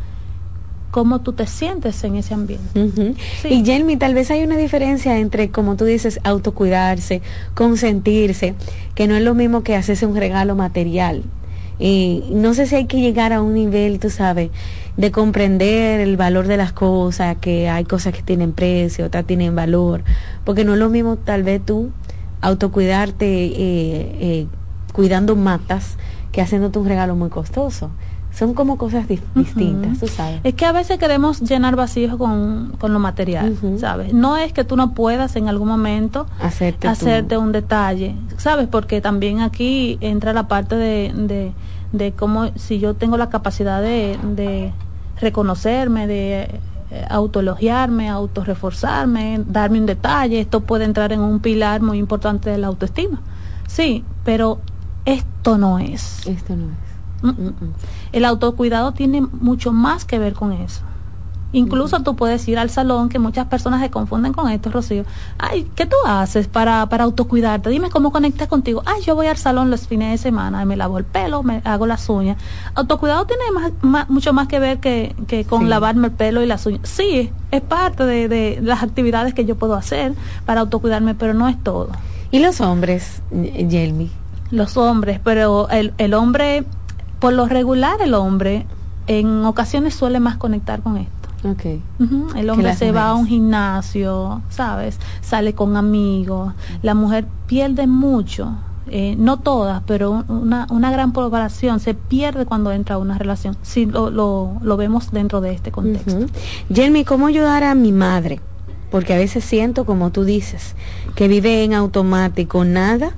cómo 0.94 1.22
tú 1.22 1.32
te 1.32 1.48
sientes 1.48 2.04
en 2.04 2.14
ese 2.14 2.34
ambiente. 2.34 2.88
Y 3.50 3.64
Jelmi, 3.64 3.96
tal 3.96 4.14
vez 4.14 4.30
hay 4.30 4.44
una 4.44 4.56
diferencia 4.56 5.18
entre, 5.18 5.50
como 5.50 5.74
tú 5.74 5.84
dices, 5.84 6.20
autocuidarse, 6.22 7.20
consentirse, 7.54 8.54
que 8.94 9.08
no 9.08 9.16
es 9.16 9.24
lo 9.24 9.34
mismo 9.34 9.64
que 9.64 9.74
hacerse 9.74 10.06
un 10.06 10.14
regalo 10.14 10.54
material. 10.54 11.24
Y 11.80 12.22
no 12.30 12.54
sé 12.54 12.68
si 12.68 12.76
hay 12.76 12.86
que 12.86 13.00
llegar 13.00 13.32
a 13.32 13.42
un 13.42 13.54
nivel, 13.54 13.98
tú 13.98 14.08
sabes, 14.08 14.50
de 14.96 15.10
comprender 15.10 15.98
el 15.98 16.16
valor 16.16 16.46
de 16.46 16.58
las 16.58 16.72
cosas, 16.72 17.38
que 17.40 17.68
hay 17.68 17.82
cosas 17.82 18.14
que 18.14 18.22
tienen 18.22 18.52
precio, 18.52 19.06
otras 19.06 19.26
tienen 19.26 19.56
valor, 19.56 20.04
porque 20.44 20.64
no 20.64 20.74
es 20.74 20.78
lo 20.78 20.90
mismo 20.90 21.16
tal 21.16 21.42
vez 21.42 21.60
tú 21.66 21.90
autocuidarte 22.40 23.26
eh, 23.26 23.56
eh, 24.20 24.46
cuidando 24.92 25.34
matas 25.34 25.96
que 26.30 26.40
haciéndote 26.40 26.78
un 26.78 26.86
regalo 26.86 27.16
muy 27.16 27.30
costoso 27.30 27.90
son 28.34 28.52
como 28.54 28.76
cosas 28.78 29.06
distintas, 29.08 30.00
tú 30.00 30.08
sabes. 30.08 30.40
Es 30.42 30.54
que 30.54 30.66
a 30.66 30.72
veces 30.72 30.98
queremos 30.98 31.40
llenar 31.40 31.76
vacíos 31.76 32.16
con, 32.16 32.72
con 32.78 32.92
lo 32.92 32.98
material, 32.98 33.56
¿sabes? 33.78 34.12
No 34.12 34.36
es 34.36 34.52
que 34.52 34.64
tú 34.64 34.76
no 34.76 34.92
puedas 34.92 35.36
en 35.36 35.48
algún 35.48 35.68
momento 35.68 36.26
hacerte, 36.40 36.88
hacerte 36.88 37.38
un 37.38 37.52
detalle, 37.52 38.16
¿sabes? 38.36 38.66
Porque 38.68 39.00
también 39.00 39.40
aquí 39.40 39.98
entra 40.00 40.32
la 40.32 40.48
parte 40.48 40.74
de, 40.76 41.12
de, 41.14 41.52
de 41.92 42.12
cómo 42.12 42.50
si 42.56 42.80
yo 42.80 42.94
tengo 42.94 43.16
la 43.16 43.28
capacidad 43.30 43.80
de, 43.80 44.18
de 44.34 44.72
reconocerme, 45.20 46.06
de 46.06 46.60
eh, 46.90 47.06
autoelogiarme, 47.10 48.08
autorreforzarme, 48.08 49.42
darme 49.46 49.78
un 49.78 49.86
detalle, 49.86 50.40
esto 50.40 50.60
puede 50.60 50.84
entrar 50.84 51.12
en 51.12 51.20
un 51.20 51.40
pilar 51.40 51.82
muy 51.82 51.98
importante 51.98 52.50
de 52.50 52.58
la 52.58 52.66
autoestima. 52.66 53.20
Sí, 53.68 54.04
pero 54.24 54.60
esto 55.04 55.56
no 55.56 55.78
es. 55.78 56.26
Esto 56.26 56.56
no 56.56 56.64
es. 56.70 56.93
El 58.12 58.24
autocuidado 58.24 58.92
tiene 58.92 59.20
mucho 59.20 59.72
más 59.72 60.04
que 60.04 60.18
ver 60.18 60.34
con 60.34 60.52
eso. 60.52 60.82
Incluso 61.54 62.02
tú 62.02 62.16
puedes 62.16 62.46
ir 62.48 62.58
al 62.58 62.68
salón, 62.68 63.08
que 63.08 63.20
muchas 63.20 63.46
personas 63.46 63.80
se 63.80 63.88
confunden 63.88 64.32
con 64.32 64.50
esto, 64.50 64.70
Rocío. 64.70 65.04
Ay, 65.38 65.70
¿qué 65.76 65.86
tú 65.86 65.94
haces 66.04 66.48
para, 66.48 66.84
para 66.88 67.04
autocuidarte? 67.04 67.70
Dime 67.70 67.90
cómo 67.90 68.10
conectas 68.10 68.48
contigo. 68.48 68.82
Ay, 68.86 69.02
yo 69.02 69.14
voy 69.14 69.28
al 69.28 69.36
salón 69.36 69.70
los 69.70 69.86
fines 69.86 70.10
de 70.10 70.18
semana, 70.18 70.64
me 70.64 70.76
lavo 70.76 70.98
el 70.98 71.04
pelo, 71.04 71.44
me 71.44 71.62
hago 71.64 71.86
las 71.86 72.08
uñas. 72.08 72.38
Autocuidado 72.74 73.24
tiene 73.26 73.44
más, 73.82 74.10
mucho 74.10 74.32
más 74.32 74.48
que 74.48 74.58
ver 74.58 74.80
que, 74.80 75.14
que 75.28 75.44
con 75.44 75.70
lavarme 75.70 76.08
el 76.08 76.12
pelo 76.14 76.42
y 76.42 76.46
las 76.46 76.66
uñas. 76.66 76.80
Sí, 76.82 77.30
es 77.52 77.60
parte 77.60 78.04
de, 78.04 78.26
de 78.26 78.58
las 78.60 78.82
actividades 78.82 79.32
que 79.32 79.44
yo 79.44 79.54
puedo 79.54 79.74
hacer 79.74 80.12
para 80.46 80.62
autocuidarme, 80.62 81.14
pero 81.14 81.34
no 81.34 81.48
es 81.48 81.62
todo. 81.62 81.90
¿Y 82.32 82.40
los 82.40 82.60
hombres, 82.60 83.22
Yelmi? 83.30 84.10
Los 84.50 84.76
hombres, 84.76 85.20
pero 85.22 85.68
el, 85.68 85.94
el 85.98 86.14
hombre 86.14 86.64
por 87.24 87.32
lo 87.32 87.46
regular 87.46 88.02
el 88.02 88.12
hombre 88.12 88.66
en 89.06 89.46
ocasiones 89.46 89.94
suele 89.94 90.20
más 90.20 90.36
conectar 90.36 90.82
con 90.82 90.98
esto. 90.98 91.12
Okay. 91.42 91.82
El 92.36 92.50
hombre 92.50 92.74
se 92.74 92.92
va 92.92 93.08
a 93.08 93.14
un 93.14 93.26
gimnasio, 93.26 94.42
¿sabes? 94.50 94.98
Sale 95.22 95.54
con 95.54 95.78
amigos. 95.78 96.52
La 96.82 96.92
mujer 96.92 97.24
pierde 97.46 97.86
mucho, 97.86 98.52
eh, 98.88 99.16
no 99.18 99.38
todas, 99.38 99.82
pero 99.86 100.24
una, 100.28 100.66
una 100.68 100.90
gran 100.90 101.12
población 101.14 101.80
se 101.80 101.94
pierde 101.94 102.44
cuando 102.44 102.72
entra 102.72 102.96
a 102.96 102.98
una 102.98 103.16
relación, 103.16 103.56
si 103.62 103.86
lo, 103.86 104.10
lo, 104.10 104.58
lo 104.60 104.76
vemos 104.76 105.10
dentro 105.10 105.40
de 105.40 105.54
este 105.54 105.72
contexto. 105.72 106.26
Uh 106.26 107.04
¿cómo 107.06 107.26
ayudar 107.26 107.64
a 107.64 107.74
mi 107.74 107.92
madre? 107.92 108.40
Porque 108.90 109.14
a 109.14 109.16
veces 109.16 109.44
siento, 109.44 109.86
como 109.86 110.10
tú 110.10 110.24
dices, 110.24 110.76
que 111.14 111.26
vive 111.28 111.64
en 111.64 111.72
automático, 111.72 112.66
nada 112.66 113.14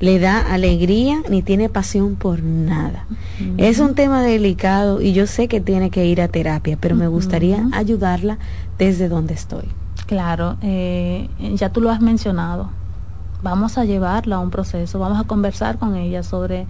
le 0.00 0.18
da 0.18 0.40
alegría 0.40 1.22
ni 1.28 1.42
tiene 1.42 1.68
pasión 1.68 2.16
por 2.16 2.42
nada. 2.42 3.04
Es 3.58 3.78
un 3.78 3.94
tema 3.94 4.22
delicado 4.22 5.00
y 5.00 5.12
yo 5.12 5.26
sé 5.26 5.46
que 5.46 5.60
tiene 5.60 5.90
que 5.90 6.06
ir 6.06 6.22
a 6.22 6.28
terapia, 6.28 6.78
pero 6.80 6.96
me 6.96 7.06
gustaría 7.06 7.68
ayudarla 7.72 8.38
desde 8.78 9.08
donde 9.08 9.34
estoy. 9.34 9.64
Claro, 10.06 10.56
eh, 10.62 11.28
ya 11.54 11.70
tú 11.70 11.82
lo 11.82 11.90
has 11.90 12.00
mencionado. 12.00 12.70
Vamos 13.42 13.78
a 13.78 13.84
llevarla 13.84 14.36
a 14.36 14.38
un 14.40 14.50
proceso, 14.50 14.98
vamos 14.98 15.20
a 15.20 15.24
conversar 15.24 15.78
con 15.78 15.94
ella 15.96 16.22
sobre 16.22 16.66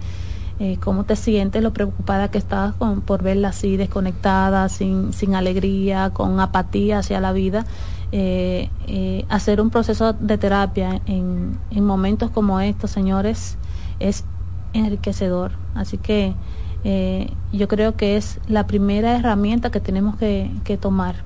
eh, 0.59 0.77
cómo 0.79 1.05
te 1.05 1.15
sientes, 1.15 1.63
lo 1.63 1.73
preocupada 1.73 2.29
que 2.29 2.37
estás 2.37 2.75
con, 2.75 3.01
por 3.01 3.23
verla 3.23 3.49
así 3.49 3.77
desconectada, 3.77 4.69
sin, 4.69 5.11
sin 5.13 5.35
alegría, 5.35 6.11
con 6.11 6.39
apatía 6.39 6.99
hacia 6.99 7.19
la 7.19 7.31
vida 7.31 7.65
eh, 8.11 8.69
eh, 8.87 9.25
hacer 9.29 9.61
un 9.61 9.69
proceso 9.69 10.13
de 10.13 10.37
terapia 10.37 11.01
en, 11.05 11.57
en, 11.71 11.85
momentos 11.85 12.29
como 12.29 12.59
estos, 12.59 12.91
señores, 12.91 13.57
es 13.99 14.25
enriquecedor. 14.73 15.53
Así 15.75 15.97
que 15.97 16.35
eh, 16.83 17.31
yo 17.53 17.67
creo 17.67 17.95
que 17.95 18.17
es 18.17 18.39
la 18.47 18.65
primera 18.67 19.15
herramienta 19.15 19.71
que 19.71 19.79
tenemos 19.79 20.15
que, 20.17 20.77
tomar. 20.79 21.23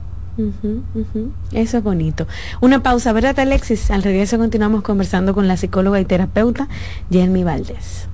Eso 1.54 1.78
es 1.78 1.84
bonito. 1.84 2.28
Una 2.60 2.84
pausa, 2.84 3.14
¿verdad, 3.14 3.40
Alexis? 3.40 3.90
Al 3.90 4.04
regreso 4.04 4.38
continuamos 4.38 4.82
conversando 4.82 5.34
con 5.34 5.48
la 5.48 5.56
psicóloga 5.56 6.00
y 6.00 6.06
terapeuta 6.06 6.68
Jenny 7.10 7.44
Valdés. 7.44 8.10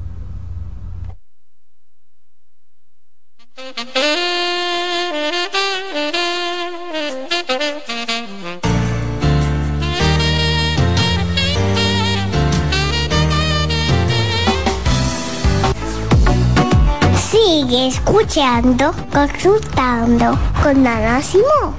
Escuchando, 17.73 18.93
consultando 19.11 20.37
con 20.61 20.85
Ana 20.85 21.21
Simón. 21.21 21.73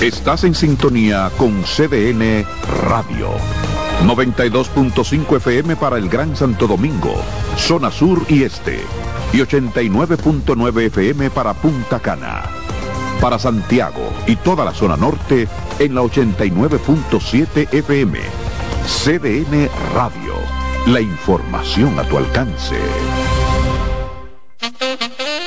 Estás 0.00 0.44
en 0.44 0.54
sintonía 0.54 1.30
con 1.38 1.62
CDN 1.62 2.44
Radio. 2.88 3.30
92.5 4.04 5.36
FM 5.36 5.76
para 5.76 5.96
el 5.96 6.08
Gran 6.08 6.36
Santo 6.36 6.66
Domingo, 6.66 7.14
zona 7.56 7.90
sur 7.90 8.20
y 8.28 8.42
este. 8.42 8.80
Y 9.32 9.38
89.9 9.38 10.86
FM 10.86 11.30
para 11.30 11.54
Punta 11.54 12.00
Cana. 12.00 12.42
Para 13.20 13.38
Santiago 13.38 14.12
y 14.26 14.36
toda 14.36 14.64
la 14.64 14.74
zona 14.74 14.96
norte 14.96 15.46
en 15.78 15.94
la 15.94 16.02
89.7 16.02 17.72
FM. 17.72 18.18
CDN 18.84 19.70
Radio 19.94 20.51
la 20.86 21.00
información 21.00 21.96
a 21.98 22.02
tu 22.04 22.18
alcance. 22.18 22.76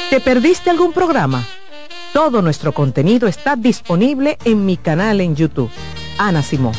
¿Te 0.10 0.22
perdiste 0.22 0.70
algún 0.70 0.94
programa? 0.94 1.44
Todo 2.14 2.42
nuestro 2.42 2.72
contenido 2.72 3.28
está 3.28 3.58
disponible 3.58 4.38
en 4.46 4.66
mi 4.66 4.78
canal 4.78 5.20
en 5.20 5.36
YouTube. 5.36 5.70
Ana 6.18 6.42
Simón. 6.42 6.74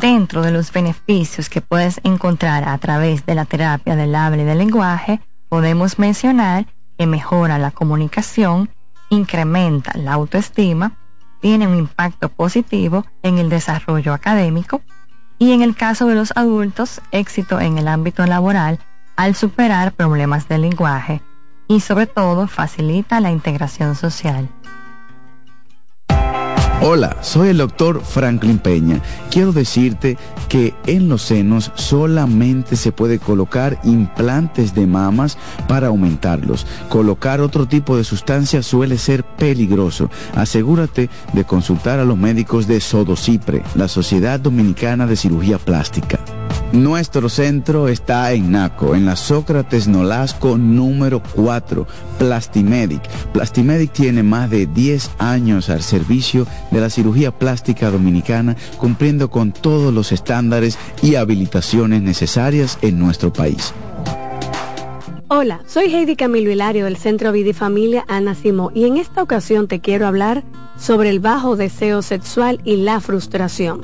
Dentro 0.00 0.42
de 0.42 0.50
los 0.50 0.72
beneficios 0.72 1.48
que 1.48 1.60
puedes 1.60 2.00
encontrar 2.02 2.68
a 2.68 2.76
través 2.78 3.24
de 3.26 3.36
la 3.36 3.44
terapia 3.44 3.94
del 3.94 4.14
habla 4.16 4.42
y 4.42 4.44
del 4.44 4.58
lenguaje, 4.58 5.20
podemos 5.48 6.00
mencionar 6.00 6.66
que 6.98 7.06
mejora 7.06 7.58
la 7.58 7.70
comunicación, 7.70 8.70
incrementa 9.08 9.96
la 9.96 10.14
autoestima, 10.14 10.96
tiene 11.40 11.68
un 11.68 11.76
impacto 11.76 12.28
positivo 12.28 13.06
en 13.22 13.38
el 13.38 13.48
desarrollo 13.48 14.12
académico 14.12 14.82
y 15.38 15.52
en 15.52 15.62
el 15.62 15.76
caso 15.76 16.06
de 16.06 16.14
los 16.14 16.32
adultos, 16.36 17.00
éxito 17.12 17.60
en 17.60 17.78
el 17.78 17.88
ámbito 17.88 18.26
laboral 18.26 18.78
al 19.16 19.34
superar 19.34 19.92
problemas 19.92 20.48
de 20.48 20.58
lenguaje 20.58 21.22
y 21.68 21.80
sobre 21.80 22.06
todo 22.06 22.48
facilita 22.48 23.20
la 23.20 23.30
integración 23.30 23.94
social. 23.94 24.48
Hola, 26.80 27.16
soy 27.22 27.48
el 27.48 27.58
doctor 27.58 28.00
Franklin 28.04 28.60
Peña. 28.60 29.02
Quiero 29.32 29.52
decirte 29.52 30.16
que 30.48 30.74
en 30.86 31.08
los 31.08 31.22
senos 31.22 31.72
solamente 31.74 32.76
se 32.76 32.92
puede 32.92 33.18
colocar 33.18 33.80
implantes 33.82 34.74
de 34.74 34.86
mamas 34.86 35.36
para 35.66 35.88
aumentarlos. 35.88 36.68
Colocar 36.88 37.40
otro 37.40 37.66
tipo 37.66 37.96
de 37.96 38.04
sustancia 38.04 38.62
suele 38.62 38.96
ser 38.96 39.24
peligroso. 39.24 40.08
Asegúrate 40.36 41.10
de 41.32 41.44
consultar 41.44 41.98
a 41.98 42.04
los 42.04 42.16
médicos 42.16 42.68
de 42.68 42.80
Sodocipre, 42.80 43.64
la 43.74 43.88
Sociedad 43.88 44.38
Dominicana 44.38 45.08
de 45.08 45.16
Cirugía 45.16 45.58
Plástica. 45.58 46.20
Nuestro 46.72 47.30
centro 47.30 47.88
está 47.88 48.30
en 48.32 48.52
Naco, 48.52 48.94
en 48.94 49.06
la 49.06 49.16
Sócrates 49.16 49.88
Nolasco 49.88 50.58
número 50.58 51.22
4, 51.34 51.86
Plastimedic. 52.18 53.00
Plastimedic 53.32 53.90
tiene 53.92 54.22
más 54.22 54.50
de 54.50 54.66
10 54.66 55.12
años 55.18 55.70
al 55.70 55.82
servicio 55.82 56.46
de 56.70 56.82
la 56.82 56.90
cirugía 56.90 57.30
plástica 57.30 57.90
dominicana, 57.90 58.54
cumpliendo 58.76 59.30
con 59.30 59.52
todos 59.52 59.94
los 59.94 60.12
estándares 60.12 60.78
y 61.02 61.14
habilitaciones 61.14 62.02
necesarias 62.02 62.78
en 62.82 62.98
nuestro 62.98 63.32
país. 63.32 63.72
Hola, 65.28 65.62
soy 65.66 65.94
Heidi 65.94 66.16
Camilo 66.16 66.50
Hilario 66.50 66.84
del 66.84 66.98
Centro 66.98 67.32
Vidifamilia 67.32 68.04
Ana 68.08 68.34
Simó 68.34 68.70
y 68.74 68.84
en 68.84 68.98
esta 68.98 69.22
ocasión 69.22 69.68
te 69.68 69.80
quiero 69.80 70.06
hablar 70.06 70.44
sobre 70.78 71.08
el 71.08 71.20
bajo 71.20 71.56
deseo 71.56 72.02
sexual 72.02 72.60
y 72.64 72.76
la 72.76 73.00
frustración. 73.00 73.80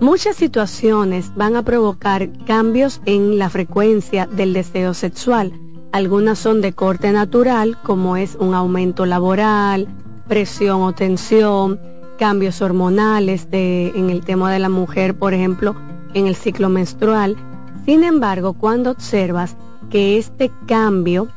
Muchas 0.00 0.36
situaciones 0.36 1.30
van 1.36 1.56
a 1.56 1.62
provocar 1.62 2.30
cambios 2.46 3.02
en 3.04 3.38
la 3.38 3.50
frecuencia 3.50 4.24
del 4.24 4.54
deseo 4.54 4.94
sexual. 4.94 5.52
Algunas 5.92 6.38
son 6.38 6.62
de 6.62 6.72
corte 6.72 7.12
natural, 7.12 7.76
como 7.82 8.16
es 8.16 8.34
un 8.34 8.54
aumento 8.54 9.04
laboral, 9.04 9.88
presión 10.26 10.80
o 10.80 10.94
tensión, 10.94 11.78
cambios 12.18 12.62
hormonales 12.62 13.46
en 13.52 14.08
el 14.08 14.24
tema 14.24 14.50
de 14.50 14.58
la 14.58 14.70
mujer, 14.70 15.18
por 15.18 15.34
ejemplo, 15.34 15.76
en 16.14 16.26
el 16.26 16.34
ciclo 16.34 16.70
menstrual. 16.70 17.36
Sin 17.84 18.02
embargo, 18.02 18.54
cuando 18.54 18.92
observas 18.92 19.54
que 19.90 20.16
este 20.16 20.50
cambio 20.66 21.28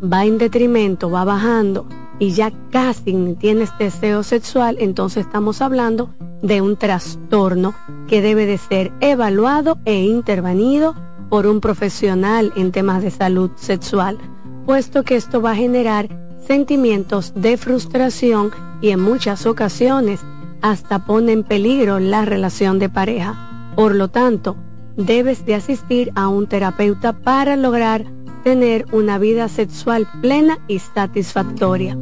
va 0.00 0.24
en 0.24 0.38
detrimento, 0.38 1.10
va 1.10 1.24
bajando 1.24 1.88
y 2.18 2.32
ya 2.32 2.52
casi 2.70 3.36
tienes 3.38 3.70
deseo 3.78 4.22
sexual, 4.22 4.76
entonces 4.78 5.26
estamos 5.26 5.60
hablando 5.62 6.10
de 6.42 6.60
un 6.60 6.76
trastorno 6.76 7.74
que 8.08 8.20
debe 8.20 8.46
de 8.46 8.58
ser 8.58 8.92
evaluado 9.00 9.78
e 9.84 10.02
intervenido 10.04 10.94
por 11.28 11.46
un 11.46 11.60
profesional 11.60 12.52
en 12.56 12.72
temas 12.72 13.02
de 13.02 13.10
salud 13.10 13.50
sexual, 13.56 14.18
puesto 14.66 15.02
que 15.02 15.16
esto 15.16 15.40
va 15.40 15.52
a 15.52 15.56
generar 15.56 16.08
sentimientos 16.46 17.32
de 17.34 17.56
frustración 17.56 18.50
y 18.80 18.90
en 18.90 19.00
muchas 19.00 19.46
ocasiones 19.46 20.20
hasta 20.60 21.06
pone 21.06 21.32
en 21.32 21.44
peligro 21.44 21.98
la 21.98 22.24
relación 22.24 22.78
de 22.78 22.88
pareja. 22.88 23.72
Por 23.74 23.94
lo 23.94 24.08
tanto, 24.08 24.56
debes 24.96 25.46
de 25.46 25.54
asistir 25.54 26.12
a 26.14 26.28
un 26.28 26.46
terapeuta 26.46 27.12
para 27.12 27.56
lograr 27.56 28.04
tener 28.42 28.86
una 28.92 29.18
vida 29.18 29.48
sexual 29.48 30.08
plena 30.20 30.58
y 30.68 30.78
satisfactoria. 30.78 31.96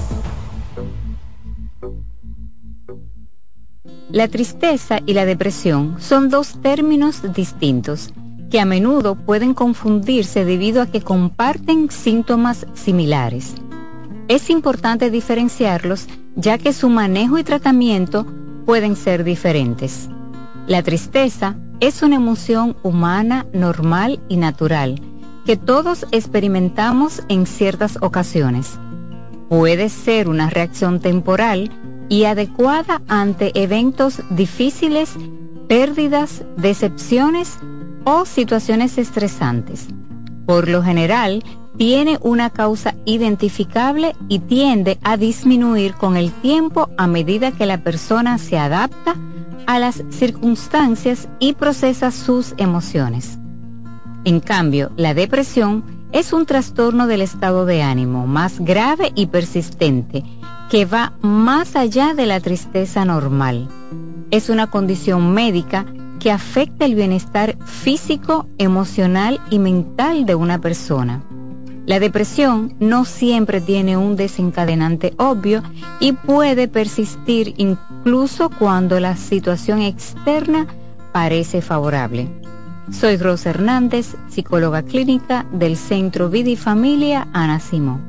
La 4.11 4.27
tristeza 4.27 4.99
y 5.05 5.13
la 5.13 5.25
depresión 5.25 5.97
son 5.99 6.29
dos 6.29 6.59
términos 6.61 7.21
distintos 7.33 8.11
que 8.49 8.59
a 8.59 8.65
menudo 8.65 9.13
pueden 9.13 9.53
confundirse 9.53 10.45
debido 10.45 10.81
a 10.81 10.87
que 10.87 11.01
comparten 11.01 11.91
síntomas 11.91 12.65
similares. 12.73 13.53
Es 14.27 14.49
importante 14.49 15.11
diferenciarlos 15.11 16.07
ya 16.35 16.57
que 16.57 16.73
su 16.73 16.89
manejo 16.89 17.37
y 17.37 17.43
tratamiento 17.43 18.25
pueden 18.65 18.95
ser 18.95 19.23
diferentes. 19.23 20.09
La 20.67 20.81
tristeza 20.81 21.55
es 21.79 22.01
una 22.03 22.17
emoción 22.17 22.75
humana, 22.83 23.45
normal 23.53 24.19
y 24.27 24.37
natural 24.37 25.01
que 25.45 25.57
todos 25.57 26.05
experimentamos 26.11 27.23
en 27.27 27.47
ciertas 27.47 27.97
ocasiones. 28.01 28.79
Puede 29.49 29.89
ser 29.89 30.29
una 30.29 30.47
reacción 30.47 30.99
temporal 30.99 31.71
y 32.07 32.25
adecuada 32.25 33.01
ante 33.07 33.51
eventos 33.59 34.21
difíciles, 34.29 35.15
pérdidas, 35.67 36.43
decepciones 36.57 37.57
o 38.03 38.25
situaciones 38.25 38.99
estresantes. 38.99 39.87
Por 40.45 40.67
lo 40.67 40.83
general, 40.83 41.43
tiene 41.77 42.19
una 42.21 42.51
causa 42.51 42.93
identificable 43.05 44.15
y 44.27 44.39
tiende 44.39 44.99
a 45.01 45.17
disminuir 45.17 45.93
con 45.93 46.15
el 46.15 46.31
tiempo 46.31 46.89
a 46.97 47.07
medida 47.07 47.51
que 47.51 47.65
la 47.65 47.83
persona 47.83 48.37
se 48.37 48.59
adapta 48.59 49.15
a 49.69 49.77
las 49.77 50.03
circunstancias 50.09 51.29
y 51.37 51.53
procesa 51.53 52.09
sus 52.09 52.55
emociones. 52.57 53.37
En 54.25 54.39
cambio, 54.39 54.91
la 54.97 55.13
depresión 55.13 55.83
es 56.11 56.33
un 56.33 56.47
trastorno 56.47 57.05
del 57.05 57.21
estado 57.21 57.67
de 57.67 57.83
ánimo 57.83 58.25
más 58.25 58.59
grave 58.59 59.11
y 59.13 59.27
persistente 59.27 60.23
que 60.71 60.85
va 60.85 61.13
más 61.21 61.75
allá 61.75 62.15
de 62.15 62.25
la 62.25 62.39
tristeza 62.39 63.05
normal. 63.05 63.69
Es 64.31 64.49
una 64.49 64.71
condición 64.71 65.35
médica 65.35 65.85
que 66.19 66.31
afecta 66.31 66.85
el 66.85 66.95
bienestar 66.95 67.55
físico, 67.63 68.47
emocional 68.57 69.39
y 69.51 69.59
mental 69.59 70.25
de 70.25 70.33
una 70.33 70.59
persona. 70.59 71.21
La 71.89 71.99
depresión 71.99 72.75
no 72.79 73.03
siempre 73.03 73.61
tiene 73.61 73.97
un 73.97 74.15
desencadenante 74.15 75.15
obvio 75.17 75.63
y 75.99 76.11
puede 76.11 76.67
persistir 76.67 77.55
incluso 77.57 78.51
cuando 78.51 78.99
la 78.99 79.17
situación 79.17 79.81
externa 79.81 80.67
parece 81.13 81.63
favorable. 81.63 82.29
Soy 82.91 83.17
Rosa 83.17 83.49
Hernández, 83.49 84.15
psicóloga 84.27 84.83
clínica 84.83 85.47
del 85.51 85.77
Centro 85.77 86.29
Vida 86.29 86.51
y 86.51 86.57
Familia 86.57 87.27
Ana 87.33 87.59
Simón. 87.59 88.03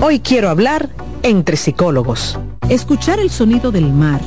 Hoy 0.00 0.20
quiero 0.20 0.48
hablar 0.48 0.90
entre 1.24 1.56
psicólogos. 1.56 2.38
Escuchar 2.68 3.18
el 3.18 3.30
sonido 3.30 3.72
del 3.72 3.92
mar. 3.92 4.20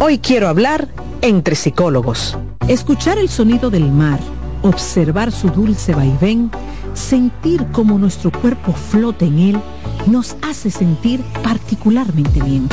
Hoy 0.00 0.16
quiero 0.20 0.48
hablar 0.48 0.88
entre 1.24 1.54
psicólogos. 1.54 2.36
Escuchar 2.68 3.16
el 3.16 3.30
sonido 3.30 3.70
del 3.70 3.90
mar, 3.90 4.20
observar 4.60 5.32
su 5.32 5.48
dulce 5.48 5.94
vaivén, 5.94 6.50
sentir 6.92 7.64
cómo 7.72 7.98
nuestro 7.98 8.30
cuerpo 8.30 8.74
flota 8.74 9.24
en 9.24 9.38
él, 9.38 9.60
nos 10.06 10.36
hace 10.42 10.70
sentir 10.70 11.22
particularmente 11.42 12.42
bien. 12.42 12.68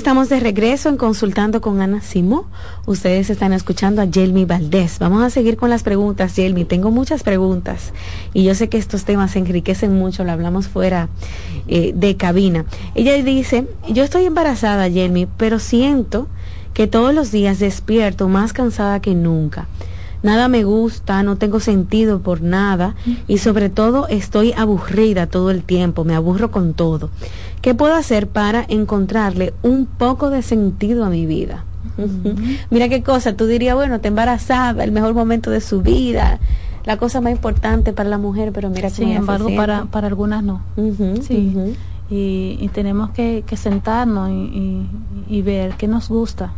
Estamos 0.00 0.30
de 0.30 0.40
regreso 0.40 0.88
en 0.88 0.96
Consultando 0.96 1.60
con 1.60 1.82
Ana 1.82 2.00
Simó. 2.00 2.46
Ustedes 2.86 3.28
están 3.28 3.52
escuchando 3.52 4.00
a 4.00 4.06
Jelmi 4.10 4.46
Valdés. 4.46 4.98
Vamos 4.98 5.22
a 5.22 5.28
seguir 5.28 5.58
con 5.58 5.68
las 5.68 5.82
preguntas, 5.82 6.34
Jelmi. 6.34 6.64
Tengo 6.64 6.90
muchas 6.90 7.22
preguntas 7.22 7.92
y 8.32 8.44
yo 8.44 8.54
sé 8.54 8.70
que 8.70 8.78
estos 8.78 9.04
temas 9.04 9.32
se 9.32 9.40
enriquecen 9.40 9.94
mucho, 9.94 10.24
lo 10.24 10.32
hablamos 10.32 10.68
fuera 10.68 11.10
eh, 11.68 11.92
de 11.94 12.16
cabina. 12.16 12.64
Ella 12.94 13.12
dice, 13.22 13.66
yo 13.90 14.02
estoy 14.02 14.24
embarazada, 14.24 14.88
Jelmi, 14.88 15.28
pero 15.36 15.58
siento 15.58 16.28
que 16.72 16.86
todos 16.86 17.14
los 17.14 17.30
días 17.30 17.58
despierto 17.58 18.26
más 18.26 18.54
cansada 18.54 19.02
que 19.02 19.14
nunca 19.14 19.68
nada 20.22 20.48
me 20.48 20.64
gusta, 20.64 21.22
no 21.22 21.36
tengo 21.36 21.60
sentido 21.60 22.20
por 22.20 22.42
nada 22.42 22.94
y 23.26 23.38
sobre 23.38 23.68
todo 23.68 24.06
estoy 24.08 24.52
aburrida 24.52 25.26
todo 25.26 25.50
el 25.50 25.62
tiempo, 25.62 26.04
me 26.04 26.14
aburro 26.14 26.50
con 26.50 26.74
todo. 26.74 27.10
¿Qué 27.60 27.74
puedo 27.74 27.94
hacer 27.94 28.28
para 28.28 28.64
encontrarle 28.68 29.52
un 29.62 29.86
poco 29.86 30.30
de 30.30 30.42
sentido 30.42 31.04
a 31.04 31.10
mi 31.10 31.26
vida? 31.26 31.64
Mira 32.70 32.88
qué 32.88 33.02
cosa, 33.02 33.36
tú 33.36 33.46
dirías, 33.46 33.74
bueno, 33.74 34.00
te 34.00 34.08
embarazada, 34.08 34.84
el 34.84 34.92
mejor 34.92 35.14
momento 35.14 35.50
de 35.50 35.60
su 35.60 35.82
vida, 35.82 36.38
la 36.84 36.96
cosa 36.96 37.20
más 37.20 37.32
importante 37.32 37.92
para 37.92 38.08
la 38.08 38.18
mujer, 38.18 38.52
pero 38.52 38.70
mira 38.70 38.88
Sin 38.88 39.10
embargo, 39.10 39.50
para, 39.54 39.84
para 39.86 40.06
algunas 40.06 40.42
no. 40.42 40.62
sí. 41.22 41.76
y, 42.08 42.68
tenemos 42.72 43.10
que, 43.10 43.44
sentarnos 43.56 44.30
y 44.30 45.42
ver 45.42 45.74
qué 45.74 45.88
nos 45.88 46.08
gusta 46.08 46.52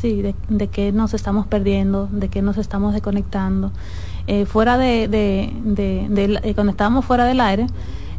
sí, 0.00 0.22
de, 0.22 0.34
de 0.48 0.68
qué 0.68 0.92
nos 0.92 1.14
estamos 1.14 1.46
perdiendo, 1.46 2.08
de 2.12 2.28
qué 2.28 2.42
nos 2.42 2.58
estamos 2.58 2.92
desconectando. 2.92 3.72
Eh, 4.26 4.44
fuera 4.44 4.78
de, 4.78 5.08
de, 5.08 5.52
de, 6.08 6.40
eh, 6.42 6.54
cuando 6.54 6.72
estábamos 6.72 7.04
fuera 7.04 7.24
del 7.24 7.40
aire, 7.40 7.66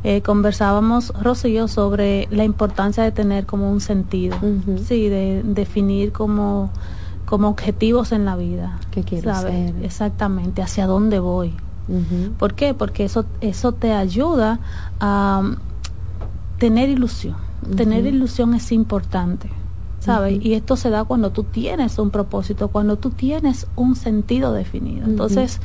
eh, 0.10 0.22
conversábamos 0.22 1.12
Rocío 1.22 1.68
sobre 1.68 2.30
la 2.32 2.46
importancia 2.46 3.04
de 3.04 3.12
tener 3.12 3.46
como 3.46 3.70
un 3.70 3.82
sentido, 3.82 4.38
sí, 4.88 5.10
de 5.10 5.42
definir 5.44 6.14
como, 6.14 6.72
como 7.26 7.50
objetivos 7.50 8.14
en 8.14 8.24
la 8.24 8.38
vida. 8.38 8.80
¿Qué 8.90 9.04
quiero 9.04 9.36
ser? 9.36 9.76
Exactamente, 9.84 10.62
hacia 10.62 10.88
dónde 10.88 11.20
voy. 11.20 11.56
¿Por 12.40 12.54
qué? 12.54 12.74
Porque 12.74 13.04
eso, 13.04 13.26
eso 13.42 13.74
te 13.74 13.92
ayuda 13.92 14.62
a 15.02 15.42
tener 16.58 16.88
ilusión. 16.88 17.36
Tener 17.76 18.06
ilusión 18.06 18.54
es 18.54 18.72
importante. 18.72 19.50
Y 20.42 20.54
esto 20.54 20.78
se 20.78 20.90
da 20.90 21.04
cuando 21.04 21.32
tú 21.32 21.44
tienes 21.44 22.00
un 22.00 22.12
propósito, 22.12 22.70
cuando 22.70 22.96
tú 22.96 23.10
tienes 23.10 23.68
un 23.76 23.98
sentido 23.98 24.54
definido. 24.54 25.06
Entonces, 25.06 25.60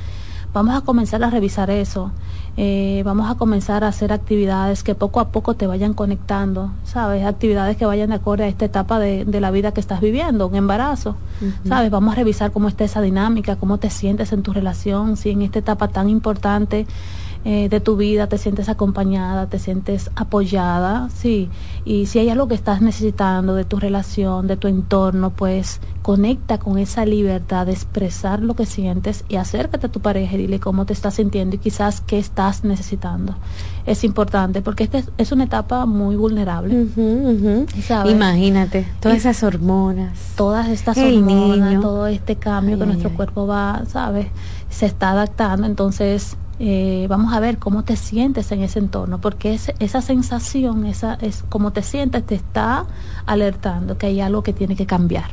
vamos 0.52 0.74
a 0.74 0.80
comenzar 0.80 1.22
a 1.22 1.30
revisar 1.30 1.70
eso. 1.70 2.10
Eh, 2.58 3.02
vamos 3.06 3.30
a 3.30 3.36
comenzar 3.36 3.82
a 3.82 3.88
hacer 3.88 4.12
actividades 4.12 4.82
que 4.82 4.94
poco 4.94 5.20
a 5.20 5.28
poco 5.30 5.54
te 5.54 5.66
vayan 5.66 5.94
conectando, 5.94 6.70
¿sabes? 6.84 7.24
Actividades 7.24 7.78
que 7.78 7.86
vayan 7.86 8.10
de 8.10 8.16
acuerdo 8.16 8.44
a 8.44 8.46
esta 8.46 8.66
etapa 8.66 8.98
de, 8.98 9.24
la 9.40 9.50
vida 9.50 9.72
que 9.72 9.80
estás 9.80 10.02
viviendo, 10.02 10.48
un 10.48 10.54
embarazo, 10.56 11.16
¿sabes? 11.66 11.90
Vamos 11.90 12.12
a 12.12 12.16
revisar 12.16 12.52
cómo 12.52 12.68
está 12.68 12.84
esa 12.84 13.00
dinámica, 13.00 13.56
cómo 13.56 13.78
te 13.78 13.88
sientes 13.88 14.32
en 14.32 14.42
tu 14.42 14.52
relación, 14.52 15.16
si 15.16 15.30
en 15.30 15.40
esta 15.40 15.60
etapa 15.60 15.88
tan 15.88 16.10
importante 16.10 16.86
eh, 17.44 17.68
de 17.68 17.80
tu 17.80 17.96
vida, 17.96 18.28
te 18.28 18.38
sientes 18.38 18.68
acompañada, 18.68 19.48
te 19.48 19.58
sientes 19.58 20.10
apoyada, 20.14 21.08
sí. 21.12 21.50
Y 21.84 22.06
si 22.06 22.20
hay 22.20 22.28
algo 22.28 22.46
que 22.46 22.54
estás 22.54 22.80
necesitando 22.80 23.56
de 23.56 23.64
tu 23.64 23.80
relación, 23.80 24.46
de 24.46 24.56
tu 24.56 24.68
entorno, 24.68 25.30
pues 25.30 25.80
conecta 26.02 26.58
con 26.58 26.78
esa 26.78 27.04
libertad 27.04 27.66
de 27.66 27.72
expresar 27.72 28.42
lo 28.42 28.54
que 28.54 28.64
sientes 28.64 29.24
y 29.28 29.36
acércate 29.36 29.86
a 29.86 29.90
tu 29.90 30.00
pareja 30.00 30.36
y 30.36 30.38
dile 30.38 30.60
cómo 30.60 30.86
te 30.86 30.92
estás 30.92 31.14
sintiendo 31.14 31.56
y 31.56 31.58
quizás 31.58 32.00
qué 32.00 32.18
estás 32.18 32.62
necesitando. 32.62 33.34
Es 33.86 34.04
importante 34.04 34.62
porque 34.62 34.84
esta 34.84 35.02
es 35.18 35.32
una 35.32 35.42
etapa 35.44 35.84
muy 35.84 36.14
vulnerable. 36.14 36.86
Imagínate, 38.08 38.86
todas 39.00 39.18
esas 39.18 39.42
hormonas. 39.42 40.32
Todas 40.36 40.68
estas 40.68 40.96
hormonas, 40.96 41.80
todo 41.80 42.06
este 42.06 42.36
cambio 42.36 42.78
que 42.78 42.86
nuestro 42.86 43.10
cuerpo 43.10 43.48
va, 43.48 43.82
¿sabes? 43.88 44.28
Se 44.70 44.86
está 44.86 45.10
adaptando, 45.10 45.66
entonces 45.66 46.36
eh, 46.64 47.06
vamos 47.08 47.34
a 47.34 47.40
ver 47.40 47.58
cómo 47.58 47.82
te 47.82 47.96
sientes 47.96 48.52
en 48.52 48.62
ese 48.62 48.78
entorno, 48.78 49.20
porque 49.20 49.58
esa 49.80 50.00
sensación, 50.00 50.86
esa 50.86 51.14
es 51.14 51.42
cómo 51.48 51.72
te 51.72 51.82
sientes, 51.82 52.24
te 52.24 52.36
está 52.36 52.86
alertando 53.26 53.98
que 53.98 54.06
hay 54.06 54.20
algo 54.20 54.44
que 54.44 54.52
tiene 54.52 54.76
que 54.76 54.86
cambiar. 54.86 55.32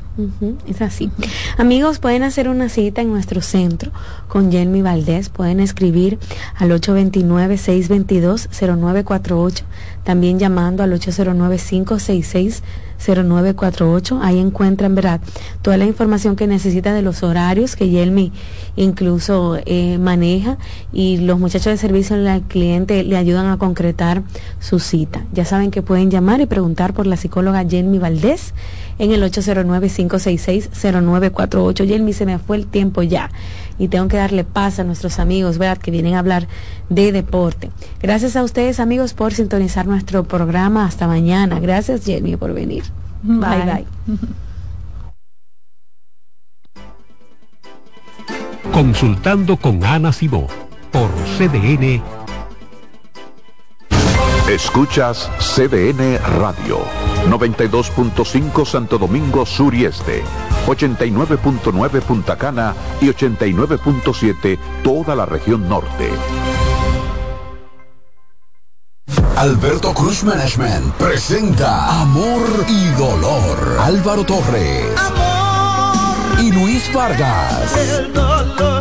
es 0.68 0.81
así. 0.81 1.11
Amigos, 1.60 1.99
pueden 1.99 2.23
hacer 2.23 2.49
una 2.49 2.68
cita 2.68 3.01
en 3.01 3.11
nuestro 3.11 3.41
centro 3.41 3.91
con 4.27 4.51
Jelmi 4.51 4.81
Valdés, 4.81 5.30
pueden 5.30 5.60
escribir 5.60 6.18
al 6.57 6.72
829-622-0948, 6.72 9.61
también 10.03 10.39
llamando 10.39 10.81
al 10.81 10.93
809-566. 10.93 12.64
0948. 12.99 14.19
Ahí 14.22 14.39
encuentran, 14.39 14.95
¿verdad? 14.95 15.22
Toda 15.61 15.77
la 15.77 15.85
información 15.85 16.35
que 16.35 16.47
necesita 16.47 16.93
de 16.93 17.01
los 17.01 17.23
horarios 17.23 17.76
que 17.76 17.89
Yelmi 17.89 18.31
incluso 18.76 19.57
eh, 19.65 19.97
maneja 19.97 20.57
y 20.91 21.18
los 21.19 21.39
muchachos 21.39 21.73
de 21.73 21.77
servicio 21.77 22.15
al 22.15 22.43
cliente 22.43 23.03
le 23.03 23.17
ayudan 23.17 23.47
a 23.47 23.57
concretar 23.57 24.21
su 24.59 24.79
cita. 24.79 25.25
Ya 25.33 25.43
saben 25.45 25.71
que 25.71 25.81
pueden 25.81 26.11
llamar 26.11 26.41
y 26.41 26.45
preguntar 26.45 26.93
por 26.93 27.07
la 27.07 27.17
psicóloga 27.17 27.63
Yelmi 27.63 27.97
Valdés 27.99 28.53
en 28.97 29.11
el 29.11 29.21
809-566-0948. 29.23 31.85
Yelmi, 31.85 32.13
se 32.13 32.25
me 32.25 32.39
fue 32.39 32.55
el 32.57 32.67
tiempo 32.67 33.03
ya 33.03 33.29
y 33.77 33.87
tengo 33.87 34.07
que 34.07 34.17
darle 34.17 34.43
paz 34.43 34.79
a 34.79 34.83
nuestros 34.83 35.19
amigos, 35.19 35.57
¿verdad? 35.57 35.77
Que 35.77 35.91
vienen 35.91 36.15
a 36.15 36.19
hablar 36.19 36.47
de 36.89 37.11
deporte. 37.11 37.71
Gracias 38.01 38.35
a 38.35 38.43
ustedes, 38.43 38.79
amigos, 38.79 39.13
por 39.13 39.33
sintonizar 39.33 39.87
nuestro 39.87 40.23
programa. 40.25 40.85
Hasta 40.85 41.07
mañana. 41.07 41.59
Gracias, 41.59 42.05
Jenny, 42.05 42.35
por 42.35 42.53
venir. 42.53 42.83
Bye, 43.23 43.65
bye. 43.65 43.85
Consultando 48.71 49.57
con 49.57 49.83
Ana 49.83 50.13
Simó 50.13 50.47
por 50.91 51.10
CDN. 51.38 52.02
Escuchas 54.49 55.30
CDN 55.40 56.18
Radio, 56.40 56.80
92.5 57.28 58.66
Santo 58.66 58.98
Domingo 58.98 59.45
Sur 59.45 59.76
y 59.76 59.86
Este 59.86 60.24
89.9 60.66 62.02
Punta 62.02 62.38
Cana 62.38 62.74
y 62.99 63.07
89.7 63.10 64.57
toda 64.84 65.16
la 65.16 65.26
región 65.26 65.70
norte. 65.70 66.10
Alberto 69.36 69.94
Cruz 69.94 70.24
Management 70.24 70.94
presenta 70.95 72.02
Amor 72.02 72.41
y 72.68 72.88
Dolor. 72.98 73.78
Álvaro 73.80 74.26
Torres. 74.26 74.86
Amor. 74.98 76.41
Y 76.41 76.52
Luis 76.52 76.91
Vargas. 76.94 77.74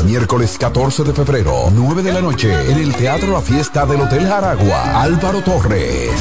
Miércoles 0.08 0.56
14 0.56 1.04
de 1.04 1.12
febrero, 1.12 1.68
9 1.70 2.02
de 2.02 2.14
la 2.14 2.22
noche, 2.22 2.50
en 2.70 2.78
el 2.78 2.94
Teatro 2.94 3.32
La 3.32 3.42
Fiesta 3.42 3.84
del 3.84 4.00
Hotel 4.00 4.26
Jaragua. 4.26 5.02
Álvaro 5.02 5.42
Torres. 5.42 6.18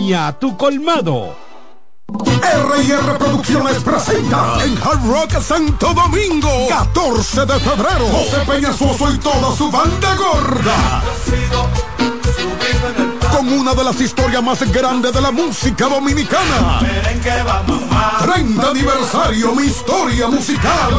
a 0.09 0.33
tu 0.39 0.57
colmado. 0.57 1.35
R&R 2.09 3.17
Producciones 3.19 3.77
presenta 3.83 4.57
en 4.65 4.75
Hard 4.77 5.05
Rock 5.05 5.39
Santo 5.39 5.93
Domingo 5.93 6.49
14 6.67 7.45
de 7.45 7.59
febrero 7.59 8.07
José 8.07 8.37
Peñasoso 8.47 9.13
y 9.13 9.17
toda 9.19 9.55
su 9.55 9.71
banda 9.71 10.15
gorda 10.15 11.03
con 13.31 13.51
una 13.51 13.73
de 13.73 13.83
las 13.83 13.99
historias 13.99 14.43
más 14.43 14.71
grandes 14.71 15.13
de 15.13 15.21
la 15.21 15.31
música 15.31 15.87
dominicana 15.87 16.79
30 18.21 18.69
aniversario 18.69 19.55
mi 19.55 19.63
historia 19.63 20.27
musical 20.27 20.93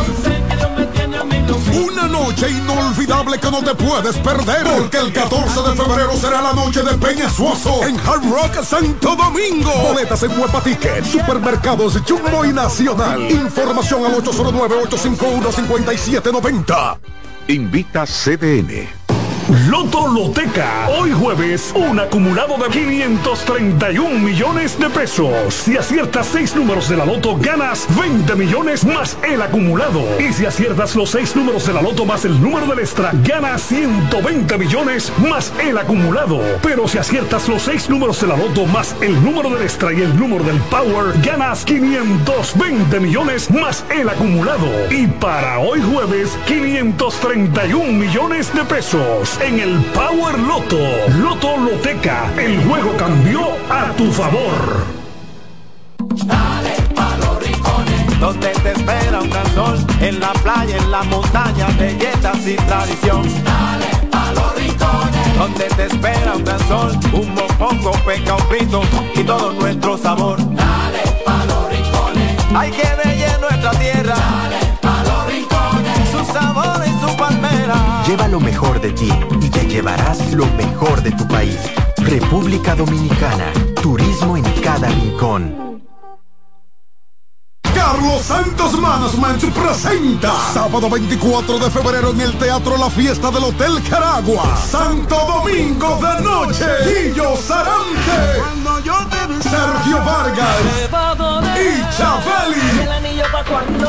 una 1.74 2.06
noche 2.06 2.50
inolvidable 2.50 3.38
que 3.38 3.50
no 3.50 3.62
te 3.62 3.74
puedes 3.74 4.18
perder. 4.18 4.64
Porque 4.64 4.98
el 4.98 5.10
14 5.12 5.62
de 5.62 5.74
febrero 5.76 6.12
será 6.16 6.42
la 6.42 6.52
noche 6.52 6.82
de 6.82 6.92
Peña 6.98 7.30
Suazo 7.30 7.86
en 7.86 7.98
Hard 8.00 8.28
Rock 8.30 8.62
Santo 8.62 9.16
Domingo. 9.16 9.72
Boletas 9.88 10.22
en 10.22 10.38
Huepa 10.38 10.62
Supermercados 11.10 11.98
Jumbo 12.06 12.44
y 12.44 12.52
Nacional. 12.52 13.22
Información 13.30 14.04
al 14.04 14.22
809-851-5790. 14.22 16.98
Invita 17.48 18.04
CDN. 18.06 19.01
Loto 19.48 20.06
Loteca. 20.06 20.88
Hoy 20.88 21.10
jueves, 21.10 21.72
un 21.74 21.98
acumulado 21.98 22.56
de 22.58 22.68
531 22.68 24.18
millones 24.20 24.78
de 24.78 24.88
pesos. 24.88 25.52
Si 25.52 25.76
aciertas 25.76 26.28
seis 26.28 26.54
números 26.54 26.88
de 26.88 26.96
la 26.96 27.04
Loto, 27.04 27.36
ganas 27.38 27.86
20 27.98 28.36
millones 28.36 28.84
más 28.84 29.16
el 29.28 29.42
acumulado. 29.42 30.02
Y 30.20 30.32
si 30.32 30.46
aciertas 30.46 30.94
los 30.94 31.10
seis 31.10 31.34
números 31.34 31.66
de 31.66 31.72
la 31.72 31.82
Loto 31.82 32.04
más 32.04 32.24
el 32.24 32.40
número 32.40 32.66
del 32.66 32.78
extra, 32.78 33.10
ganas 33.24 33.62
120 33.62 34.58
millones 34.58 35.12
más 35.28 35.52
el 35.60 35.76
acumulado. 35.76 36.40
Pero 36.62 36.86
si 36.86 36.98
aciertas 36.98 37.48
los 37.48 37.62
seis 37.62 37.90
números 37.90 38.20
de 38.20 38.28
la 38.28 38.36
Loto 38.36 38.64
más 38.66 38.94
el 39.00 39.22
número 39.24 39.50
del 39.50 39.62
extra 39.62 39.92
y 39.92 40.02
el 40.02 40.16
número 40.16 40.44
del 40.44 40.60
Power, 40.70 41.14
ganas 41.22 41.64
520 41.64 43.00
millones 43.00 43.50
más 43.50 43.84
el 43.90 44.08
acumulado. 44.08 44.68
Y 44.90 45.08
para 45.08 45.58
hoy 45.58 45.80
jueves, 45.82 46.38
531 46.46 47.92
millones 47.92 48.54
de 48.54 48.64
pesos 48.64 49.32
en 49.44 49.58
el 49.58 49.78
Power 49.92 50.38
Loto. 50.38 50.78
Loto 51.18 51.56
Loteca, 51.56 52.30
el 52.38 52.62
juego 52.64 52.96
cambió 52.96 53.40
a 53.68 53.92
tu 53.96 54.10
favor. 54.12 54.86
Dale 56.24 56.74
pa 56.94 57.16
los 57.18 57.42
rincones, 57.42 58.20
donde 58.20 58.48
te 58.48 58.72
espera 58.72 59.20
un 59.20 59.30
gran 59.30 59.54
sol, 59.54 59.78
en 60.00 60.20
la 60.20 60.32
playa, 60.32 60.76
en 60.76 60.90
la 60.90 61.02
montaña, 61.04 61.66
belletas 61.78 62.46
y 62.46 62.54
tradición. 62.54 63.22
Dale 63.44 64.08
pa 64.10 64.32
los 64.32 64.54
rincones, 64.54 65.38
donde 65.38 65.64
te 65.64 65.86
espera 65.86 66.34
un 66.36 66.44
gran 66.44 66.68
sol, 66.68 66.92
un 67.12 67.34
mopongo, 67.34 67.92
peca, 68.06 68.34
un 68.34 68.42
frito 68.42 68.82
y 69.14 69.24
todo 69.24 69.52
nuestro 69.54 69.98
sabor. 69.98 70.38
Dale 70.38 71.02
pa 71.24 71.44
los 71.46 71.68
rincones, 71.68 72.38
hay 72.54 72.70
que 72.70 73.01
Lleva 78.12 78.28
lo 78.28 78.40
mejor 78.40 78.78
de 78.78 78.92
ti 78.92 79.08
y 79.40 79.48
te 79.48 79.66
llevarás 79.66 80.34
lo 80.34 80.44
mejor 80.48 81.02
de 81.02 81.12
tu 81.12 81.26
país. 81.28 81.56
República 81.96 82.74
Dominicana. 82.74 83.50
Turismo 83.80 84.36
en 84.36 84.44
cada 84.60 84.86
rincón. 84.86 85.80
Carlos 87.74 88.20
Santos 88.20 88.78
Management 88.78 89.42
presenta 89.54 90.30
sábado 90.52 90.90
24 90.90 91.58
de 91.58 91.70
febrero 91.70 92.10
en 92.10 92.20
el 92.20 92.34
Teatro 92.34 92.76
La 92.76 92.90
Fiesta 92.90 93.30
del 93.30 93.44
Hotel 93.44 93.82
Caragua. 93.88 94.58
Santo 94.58 95.16
Domingo 95.16 95.98
de 96.02 96.22
Noche. 96.22 96.66
Guillo 96.84 97.34
Sarante. 97.34 98.42
Sergio 99.40 100.04
Vargas. 100.04 100.60
Y 101.56 101.96
Chabeli. 101.96 103.21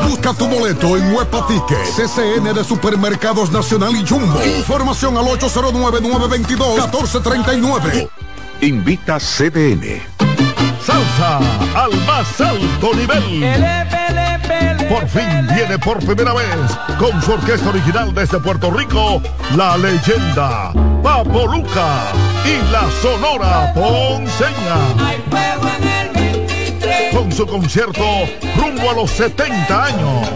Busca 0.08 0.32
tu 0.34 0.46
boleto 0.46 0.96
en 0.96 1.12
Huepa 1.14 1.46
Ticket. 1.46 1.78
CCN 1.96 2.54
de 2.54 2.64
Supermercados 2.64 3.50
Nacional 3.50 3.96
y 3.96 4.06
Jumbo. 4.06 4.38
Información 4.44 5.16
al 5.16 5.24
809-922-1439. 5.26 8.08
Invita 8.60 9.18
CDN. 9.18 10.02
Salsa 10.84 11.38
al 11.74 11.92
más 12.06 12.40
alto 12.40 12.94
nivel. 12.94 13.42
Por 14.88 15.08
fin 15.08 15.48
viene 15.54 15.78
por 15.78 15.98
primera 16.04 16.34
vez 16.34 16.58
con 16.98 17.22
su 17.22 17.32
orquesta 17.32 17.70
original 17.70 18.12
desde 18.14 18.38
Puerto 18.38 18.70
Rico, 18.70 19.22
la 19.56 19.78
leyenda 19.78 20.72
Papo 21.02 21.46
Luca 21.46 22.12
y 22.44 22.60
la 22.70 22.86
Sonora 23.00 23.72
Ponceña. 23.74 25.93
Con 27.24 27.32
su 27.32 27.46
concierto 27.46 28.04
rumbo 28.58 28.90
a 28.90 28.92
los 28.92 29.10
70 29.12 29.84
años. 29.84 30.28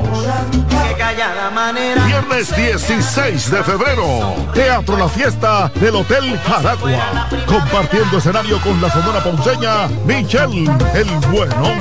Viernes 2.06 2.56
16 2.56 3.51
de 3.51 3.62
febrero, 3.62 4.35
Teatro 4.55 4.97
La 4.97 5.06
Fiesta 5.06 5.70
del 5.74 5.97
Hotel 5.97 6.40
Jaragua. 6.40 7.28
Compartiendo 7.44 8.16
escenario 8.16 8.59
con 8.62 8.81
la 8.81 8.90
Sonora 8.90 9.23
Ponceña, 9.23 9.86
Michelle 10.06 10.65
El 10.94 11.10
Buenón. 11.31 11.78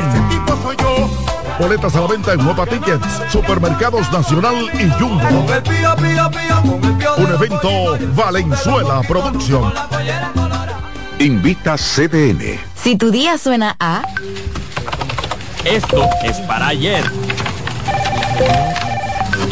Boletas 1.57 1.95
a 1.95 2.01
la 2.01 2.07
venta 2.07 2.33
en 2.33 2.43
Nueva 2.43 2.65
Tickets, 2.65 3.07
Supermercados 3.31 4.11
Nacional 4.11 4.55
y 4.73 4.89
Jumbo. 4.99 5.45
Un 7.17 7.33
evento 7.33 7.97
Valenzuela 8.13 9.01
Producción. 9.07 9.71
Invita 11.19 11.77
CDN. 11.77 12.59
Si 12.75 12.97
tu 12.97 13.09
día 13.09 13.37
suena 13.37 13.77
a... 13.79 14.03
Esto 15.69 16.09
es 16.23 16.37
para 16.41 16.67
ayer. 16.67 17.03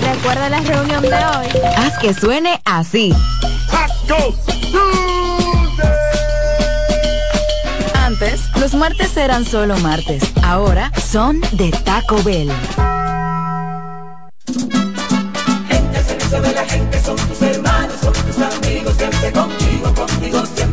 Recuerda 0.01 0.49
la 0.49 0.61
reunión 0.61 1.01
de 1.01 1.09
hoy. 1.09 1.47
Haz 1.75 1.97
que 1.99 2.13
suene 2.13 2.61
así. 2.63 3.13
Antes, 7.93 8.49
los 8.55 8.73
martes 8.75 9.17
eran 9.17 9.43
solo 9.43 9.77
martes. 9.79 10.23
Ahora 10.41 10.89
son 10.97 11.41
de 11.51 11.71
Taco 11.71 12.23
Bell. 12.23 12.49
Gente 15.67 16.03
servicio 16.03 16.41
de 16.41 16.53
la 16.53 16.65
gente 16.65 17.03
son 17.03 17.17
tus 17.17 17.41
hermanos, 17.41 17.93
son 18.01 18.13
tus 18.13 18.37
amigos, 18.37 18.93
siempre 18.97 19.31
contigo, 19.33 19.93
contigo 19.93 20.45
siempre. 20.45 20.64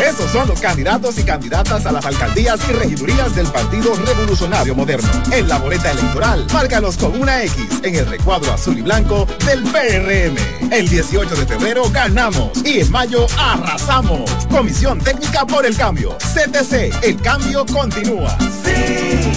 Esos 0.00 0.30
son 0.30 0.48
los 0.48 0.60
candidatos 0.60 1.18
y 1.18 1.24
candidatas 1.24 1.84
a 1.86 1.92
las 1.92 2.06
alcaldías 2.06 2.60
y 2.68 2.72
regidurías 2.72 3.34
del 3.34 3.46
Partido 3.48 3.94
Revolucionario 4.06 4.74
Moderno. 4.74 5.08
En 5.32 5.48
la 5.48 5.58
boleta 5.58 5.90
electoral, 5.90 6.46
márcalos 6.52 6.96
con 6.96 7.20
una 7.20 7.42
X 7.42 7.80
en 7.82 7.96
el 7.96 8.06
recuadro 8.06 8.52
azul 8.52 8.78
y 8.78 8.82
blanco 8.82 9.26
del 9.44 9.62
PRM. 9.64 10.72
El 10.72 10.88
18 10.88 11.34
de 11.34 11.46
febrero 11.46 11.82
ganamos 11.90 12.50
y 12.64 12.80
en 12.80 12.90
mayo 12.92 13.26
arrasamos. 13.38 14.30
Comisión 14.50 14.98
Técnica 15.00 15.44
por 15.46 15.66
el 15.66 15.76
Cambio. 15.76 16.16
CTC, 16.18 17.04
el 17.04 17.20
cambio 17.20 17.66
continúa. 17.66 18.36
Sí, 18.64 19.32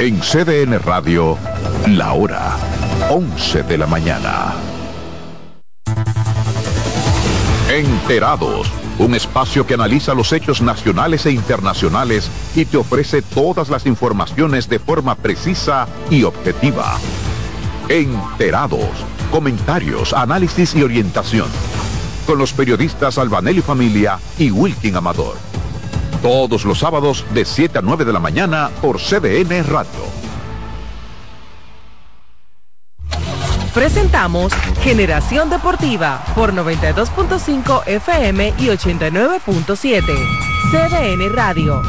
En 0.00 0.20
CDN 0.20 0.78
Radio, 0.84 1.36
la 1.88 2.12
hora 2.12 2.56
11 3.10 3.64
de 3.64 3.78
la 3.78 3.86
mañana. 3.86 4.77
Enterados, 7.68 8.66
un 8.98 9.14
espacio 9.14 9.66
que 9.66 9.74
analiza 9.74 10.14
los 10.14 10.32
hechos 10.32 10.62
nacionales 10.62 11.26
e 11.26 11.32
internacionales 11.32 12.30
y 12.54 12.64
te 12.64 12.78
ofrece 12.78 13.20
todas 13.20 13.68
las 13.68 13.84
informaciones 13.84 14.70
de 14.70 14.78
forma 14.78 15.14
precisa 15.14 15.86
y 16.08 16.22
objetiva. 16.22 16.96
Enterados, 17.90 18.88
comentarios, 19.30 20.14
análisis 20.14 20.74
y 20.74 20.82
orientación. 20.82 21.48
con 22.26 22.38
los 22.38 22.52
periodistas 22.52 23.16
Albanelli 23.16 23.62
Familia 23.62 24.18
y 24.38 24.50
Wilkin 24.50 24.96
Amador. 24.96 25.36
Todos 26.20 26.66
los 26.66 26.78
sábados 26.78 27.24
de 27.32 27.46
7 27.46 27.78
a 27.78 27.82
9 27.82 28.04
de 28.04 28.12
la 28.12 28.20
mañana 28.20 28.70
por 28.82 28.98
CDN 28.98 29.64
Radio. 29.64 30.17
Presentamos 33.74 34.52
Generación 34.82 35.50
Deportiva 35.50 36.22
por 36.34 36.52
92.5 36.52 37.86
FM 37.86 38.54
y 38.58 38.66
89.7. 38.66 40.02
CDN 40.70 41.32
Radio. 41.34 41.82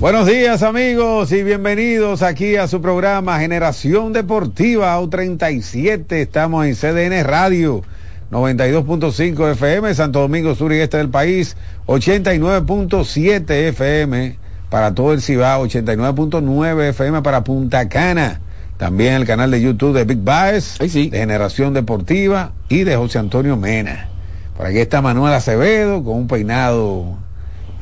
Buenos 0.00 0.26
días 0.26 0.62
amigos 0.62 1.30
y 1.30 1.42
bienvenidos 1.42 2.22
aquí 2.22 2.56
a 2.56 2.66
su 2.68 2.80
programa 2.80 3.38
Generación 3.38 4.14
Deportiva 4.14 4.98
U37. 4.98 6.10
Estamos 6.12 6.64
en 6.64 6.74
CDN 6.74 7.22
Radio 7.22 7.82
92.5 8.30 9.52
FM, 9.52 9.94
Santo 9.94 10.20
Domingo 10.20 10.54
Sur 10.54 10.72
y 10.72 10.78
Este 10.78 10.96
del 10.96 11.10
país, 11.10 11.54
89.7 11.84 13.50
FM 13.50 14.38
para 14.70 14.94
todo 14.94 15.12
el 15.12 15.20
Cibao, 15.20 15.66
89.9 15.66 16.88
FM 16.88 17.20
para 17.20 17.44
Punta 17.44 17.86
Cana. 17.90 18.40
También 18.78 19.12
el 19.12 19.26
canal 19.26 19.50
de 19.50 19.60
YouTube 19.60 19.92
de 19.92 20.04
Big 20.04 20.24
Baez, 20.24 20.78
de 20.78 21.10
Generación 21.10 21.74
Deportiva 21.74 22.52
y 22.70 22.84
de 22.84 22.96
José 22.96 23.18
Antonio 23.18 23.58
Mena. 23.58 24.08
Por 24.56 24.64
aquí 24.64 24.78
está 24.78 25.02
Manuel 25.02 25.34
Acevedo 25.34 26.02
con 26.02 26.16
un 26.16 26.26
peinado 26.26 27.18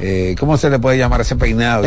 eh, 0.01 0.37
¿cómo 0.39 0.57
se 0.57 0.71
le 0.71 0.79
puede 0.79 0.99
llamar 0.99 1.21
ese 1.21 1.37
peinado? 1.37 1.85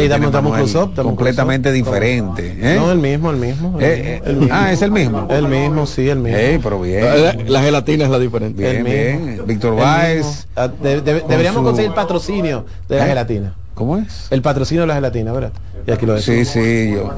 completamente 0.96 1.72
diferente. 1.72 2.58
¿eh? 2.60 2.76
No, 2.78 2.92
el 2.92 3.00
mismo, 3.00 3.32
el 3.32 3.38
mismo. 3.38 3.78
Eh, 3.80 4.22
ah, 4.52 4.72
es 4.72 4.82
el 4.82 4.92
mismo. 4.92 5.28
El 5.30 5.48
mismo, 5.48 5.86
sí, 5.86 6.10
el 6.10 6.20
mismo. 6.20 6.62
pero 6.64 6.82
bien. 6.82 7.06
La, 7.48 7.62
gelatina 7.62 8.06
es 8.06 8.10
la 8.10 8.20
diferente. 8.20 8.62
Bien, 8.62 8.84
bien. 8.84 9.42
Víctor 9.46 9.76
Báez. 9.76 10.48
Ah, 10.56 10.68
deberíamos 10.68 11.64
conseguir 11.64 11.94
patrocinio 11.94 12.66
de 12.88 12.98
la 12.98 13.06
gelatina. 13.06 13.56
¿Cómo 13.74 13.98
es? 13.98 14.28
El 14.30 14.42
patrocinio 14.42 14.82
de 14.82 14.88
la 14.88 14.96
gelatina, 14.96 15.32
¿verdad? 15.32 15.54
Y 15.88 15.92
aquí 15.92 16.06
lo 16.06 16.20
sí, 16.20 16.46
sí, 16.46 16.92
yo, 16.94 17.12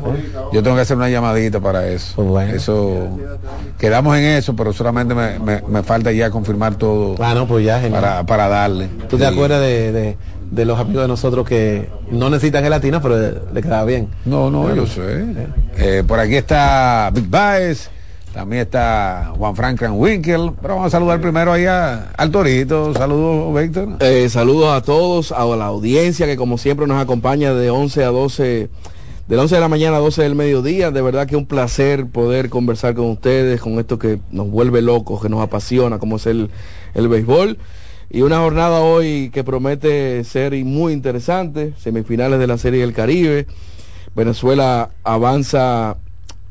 yo 0.53 0.63
tengo 0.63 0.75
que 0.75 0.83
hacer 0.83 0.95
una 0.95 1.09
llamadita 1.09 1.59
para 1.59 1.87
eso. 1.87 2.23
Pues 2.23 2.53
eso, 2.53 3.19
quedamos 3.77 4.15
en 4.17 4.23
eso, 4.23 4.55
pero 4.55 4.71
solamente 4.71 5.13
me, 5.13 5.61
me, 5.61 5.83
falta 5.83 6.11
ya 6.11 6.29
confirmar 6.29 6.75
todo. 6.75 7.15
Ah, 7.19 7.33
no, 7.33 7.47
pues 7.47 7.65
ya, 7.65 7.81
Para, 7.91 8.25
para 8.25 8.47
darle. 8.47 8.87
¿Tú 9.09 9.17
te 9.17 9.25
acuerdas 9.25 9.61
de 9.61 9.91
de 9.91 10.17
los 10.65 10.79
amigos 10.79 11.03
de 11.03 11.07
nosotros 11.07 11.47
que 11.47 11.89
no 12.11 12.29
necesitan 12.29 12.63
gelatina, 12.63 13.01
pero 13.01 13.17
le, 13.53 13.61
queda 13.61 13.83
bien. 13.83 14.07
No, 14.25 14.49
no, 14.49 14.73
yo 14.73 14.85
sé. 14.85 15.25
Eh, 15.77 16.03
por 16.07 16.19
aquí 16.19 16.35
está 16.35 17.09
Big 17.13 17.27
Baez, 17.27 17.89
también 18.33 18.63
está 18.63 19.33
Juan 19.37 19.55
Franklin 19.55 19.91
Winkel, 19.91 20.51
pero 20.61 20.75
vamos 20.75 20.87
a 20.87 20.89
saludar 20.89 21.21
primero 21.21 21.53
ahí 21.53 21.65
al 21.65 22.31
Torito. 22.31 22.93
Saludos, 22.93 23.61
Víctor. 23.61 23.97
Eh, 23.99 24.27
saludos 24.29 24.75
a 24.75 24.81
todos, 24.81 25.31
a 25.31 25.45
la 25.55 25.65
audiencia 25.65 26.25
que 26.25 26.35
como 26.35 26.57
siempre 26.57 26.87
nos 26.87 27.01
acompaña 27.01 27.53
de 27.53 27.69
11 27.69 28.03
a 28.03 28.07
12 28.07 28.69
de 29.27 29.37
11 29.37 29.55
de 29.55 29.61
la 29.61 29.67
mañana 29.67 29.97
a 29.97 29.99
12 29.99 30.23
del 30.23 30.35
mediodía. 30.35 30.91
De 30.91 31.01
verdad 31.01 31.27
que 31.27 31.35
un 31.35 31.45
placer 31.45 32.07
poder 32.07 32.49
conversar 32.49 32.95
con 32.95 33.05
ustedes, 33.11 33.61
con 33.61 33.79
esto 33.79 33.99
que 33.99 34.19
nos 34.31 34.49
vuelve 34.49 34.81
locos, 34.81 35.21
que 35.21 35.29
nos 35.29 35.41
apasiona, 35.41 35.99
como 35.99 36.15
es 36.15 36.25
el, 36.25 36.49
el 36.93 37.07
béisbol. 37.07 37.57
Y 38.13 38.21
una 38.21 38.37
jornada 38.37 38.81
hoy 38.81 39.31
que 39.33 39.43
promete 39.43 40.23
ser 40.23 40.53
muy 40.63 40.93
interesante, 40.93 41.73
semifinales 41.79 42.37
de 42.37 42.45
la 42.45 42.59
Serie 42.59 42.81
del 42.81 42.93
Caribe. 42.93 43.47
Venezuela 44.15 44.91
avanza 45.03 45.97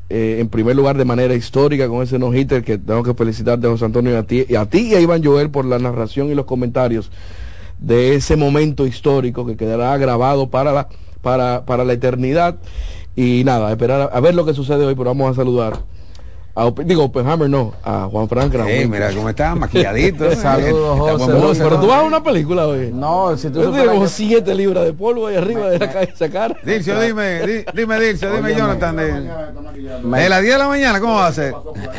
eh, 0.09 0.39
en 0.41 0.49
primer 0.49 0.75
lugar 0.75 0.97
de 0.97 1.05
manera 1.05 1.35
histórica 1.35 1.87
con 1.87 2.03
ese 2.03 2.19
no-hitter 2.19 2.65
que 2.65 2.77
tengo 2.77 3.01
que 3.01 3.13
felicitarte 3.13 3.65
José 3.69 3.85
Antonio 3.85 4.11
y 4.11 4.15
a 4.15 4.23
ti 4.23 4.45
y 4.49 4.55
a, 4.55 4.65
ti 4.65 4.89
y 4.91 4.95
a 4.95 4.99
Iván 4.99 5.23
Joel 5.23 5.51
por 5.51 5.63
la 5.63 5.79
narración 5.79 6.29
y 6.29 6.35
los 6.35 6.43
comentarios 6.43 7.11
de 7.79 8.15
ese 8.15 8.35
momento 8.35 8.85
histórico 8.85 9.45
que 9.45 9.55
quedará 9.55 9.97
grabado 9.97 10.49
para 10.49 10.73
la, 10.73 10.89
para, 11.21 11.63
para 11.65 11.85
la 11.85 11.93
eternidad. 11.93 12.57
Y 13.15 13.43
nada, 13.45 13.71
esperar 13.71 14.09
a 14.11 14.19
ver 14.19 14.35
lo 14.35 14.45
que 14.45 14.53
sucede 14.53 14.85
hoy, 14.85 14.95
pero 14.95 15.11
vamos 15.11 15.31
a 15.31 15.35
saludar 15.35 15.79
a, 16.55 16.69
digo, 16.85 17.05
Oppenheimer 17.05 17.49
no, 17.49 17.73
a 17.83 18.07
Juan 18.11 18.29
Frank 18.29 18.53
hey, 18.67 18.87
mira 18.87 19.11
cómo 19.11 19.27
está, 19.27 19.55
maquilladito. 19.55 20.35
Saludos, 20.35 21.19
José. 21.19 21.63
pero 21.63 21.79
tú 21.79 21.87
vas 21.87 22.01
a 22.01 22.03
una 22.03 22.21
película 22.21 22.67
hoy. 22.67 22.91
No, 22.93 23.35
si 23.37 23.49
tú 23.49 23.71
tenemos 23.71 24.03
que... 24.03 24.07
siete 24.09 24.53
libras 24.53 24.85
de 24.85 24.93
polvo 24.93 25.25
ahí 25.25 25.35
arriba 25.35 25.67
de 25.69 25.79
la 25.79 26.03
esa 26.03 26.29
cara. 26.29 26.55
Dircio, 26.63 26.99
dime, 27.01 27.65
dime, 27.73 27.99
Dircio, 27.99 28.31
dime, 28.35 28.53
Jonathan. 28.53 28.95
De, 28.95 29.13
de 29.13 30.29
las 30.29 30.41
10 30.41 30.53
de 30.53 30.59
la 30.59 30.67
mañana, 30.67 30.99
¿cómo 30.99 31.15
va 31.15 31.27
a 31.27 31.33
ser? 31.33 31.55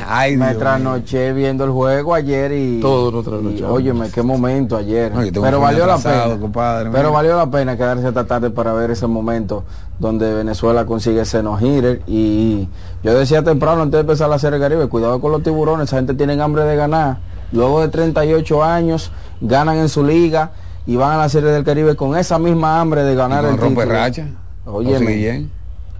Ay, 0.06 0.36
me 0.36 0.54
trasnoché 0.54 1.32
viendo 1.32 1.64
el 1.64 1.70
juego 1.70 2.14
ayer 2.14 2.52
y. 2.52 2.80
Todo 2.80 3.10
lo 3.10 3.24
trasnoché. 3.24 3.64
Óyeme, 3.64 4.08
qué 4.10 4.22
momento 4.22 4.76
ayer. 4.76 5.10
pero 5.32 5.58
valió 5.58 5.84
la 5.84 5.98
pena. 5.98 6.38
Compadre, 6.38 6.90
pero 6.92 7.10
valió 7.10 7.36
la 7.36 7.50
pena 7.50 7.76
quedarse 7.76 8.06
esta 8.06 8.24
tarde 8.24 8.50
para 8.50 8.72
ver 8.72 8.92
ese 8.92 9.08
momento 9.08 9.64
donde 9.98 10.32
Venezuela 10.32 10.86
consigue 10.86 11.22
ese 11.22 11.42
no 11.42 11.58
hitter 11.58 12.02
y 12.06 12.68
yo 13.04 13.18
decía 13.18 13.42
temprano 13.42 13.82
antes 13.82 13.98
de 13.98 14.00
empezar 14.00 14.30
la 14.30 14.38
Serie 14.38 14.58
Caribe, 14.58 14.88
cuidado 14.88 15.20
con 15.20 15.30
los 15.30 15.42
tiburones, 15.42 15.88
esa 15.88 15.96
gente 15.96 16.14
tiene 16.14 16.40
hambre 16.40 16.64
de 16.64 16.74
ganar. 16.74 17.18
Luego 17.52 17.82
de 17.82 17.88
38 17.88 18.64
años 18.64 19.12
ganan 19.42 19.76
en 19.76 19.90
su 19.90 20.02
liga 20.02 20.52
y 20.86 20.96
van 20.96 21.12
a 21.12 21.18
la 21.18 21.28
Serie 21.28 21.50
del 21.50 21.64
Caribe 21.64 21.96
con 21.96 22.16
esa 22.16 22.38
misma 22.38 22.80
hambre 22.80 23.04
de 23.04 23.14
ganar 23.14 23.44
el 23.44 23.58
rompe 23.58 23.84
racha. 23.84 24.28
Oye, 24.64 25.48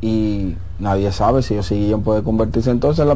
y 0.01 0.57
nadie 0.79 1.13
sabe 1.13 1.43
si 1.43 1.55
Guillén 1.55 2.03
puede 2.03 2.23
convertirse 2.23 2.71
entonces 2.71 3.07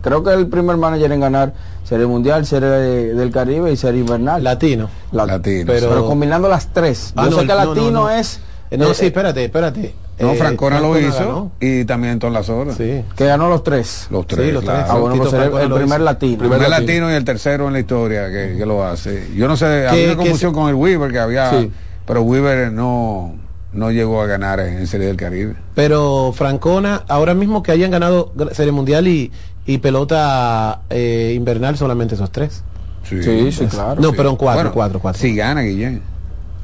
creo 0.00 0.24
que 0.24 0.32
el 0.32 0.48
primer 0.48 0.76
manager 0.76 1.12
en 1.12 1.20
ganar 1.20 1.52
Serie 1.84 2.06
Mundial, 2.06 2.46
Serie 2.46 2.68
del 2.68 3.30
Caribe 3.30 3.72
y 3.72 3.76
Serie 3.76 4.00
Invernal. 4.00 4.42
Latino. 4.42 4.88
latino. 5.10 5.64
Pero, 5.66 6.06
combinando 6.06 6.48
las 6.48 6.68
tres. 6.68 7.12
Ah, 7.16 7.28
yo 7.28 7.40
sé 7.40 7.46
que 7.46 7.54
latino 7.54 8.08
es 8.08 8.40
no, 8.78 8.90
eh, 8.90 8.94
sí, 8.94 9.06
espérate, 9.06 9.44
espérate. 9.44 9.94
No, 10.18 10.32
eh, 10.32 10.36
Francona 10.36 10.80
lo 10.80 10.98
hizo 10.98 11.50
y 11.60 11.84
también 11.84 12.18
todas 12.18 12.32
las 12.32 12.48
horas. 12.48 12.76
Sí. 12.76 13.02
Que 13.16 13.26
ganó 13.26 13.48
los 13.48 13.62
tres. 13.62 14.06
Los 14.10 14.26
tres. 14.26 14.52
los 14.52 14.64
tres. 14.64 14.84
Ah, 14.88 14.96
bueno, 14.96 15.16
pues 15.16 15.32
el, 15.32 15.72
primer 15.72 16.00
latino. 16.00 16.44
El 16.44 16.50
primer 16.50 16.68
latino. 16.68 17.10
y 17.10 17.14
el 17.14 17.24
tercero 17.24 17.66
en 17.66 17.72
la 17.72 17.80
historia 17.80 18.30
que, 18.30 18.64
lo 18.64 18.84
hace. 18.84 19.28
Yo 19.34 19.48
no 19.48 19.56
sé, 19.56 19.86
había 19.86 20.06
una 20.06 20.16
confusión 20.16 20.52
con 20.52 20.68
el 20.68 20.74
Weaver 20.74 21.10
que 21.10 21.18
había, 21.18 21.68
pero 22.06 22.22
Weaver 22.22 22.72
no 22.72 23.36
no 23.72 23.90
llegó 23.90 24.20
a 24.20 24.26
ganar 24.26 24.60
en 24.60 24.86
Serie 24.86 25.06
del 25.06 25.16
Caribe. 25.16 25.54
Pero 25.74 26.32
Francona, 26.34 27.04
ahora 27.08 27.34
mismo 27.34 27.62
que 27.62 27.72
hayan 27.72 27.90
ganado 27.90 28.32
Serie 28.52 28.72
Mundial 28.72 29.08
y, 29.08 29.32
y 29.66 29.78
pelota 29.78 30.82
eh, 30.90 31.32
invernal, 31.34 31.76
solamente 31.76 32.14
esos 32.14 32.30
tres. 32.30 32.62
Sí, 33.04 33.50
sí, 33.52 33.66
claro. 33.66 34.00
No, 34.00 34.12
pero 34.12 34.30
en 34.30 34.36
cuatro, 34.36 34.72
cuatro, 34.72 35.00
cuatro. 35.00 35.20
Sí 35.20 35.34
gana, 35.34 35.62
Guillén. 35.62 36.02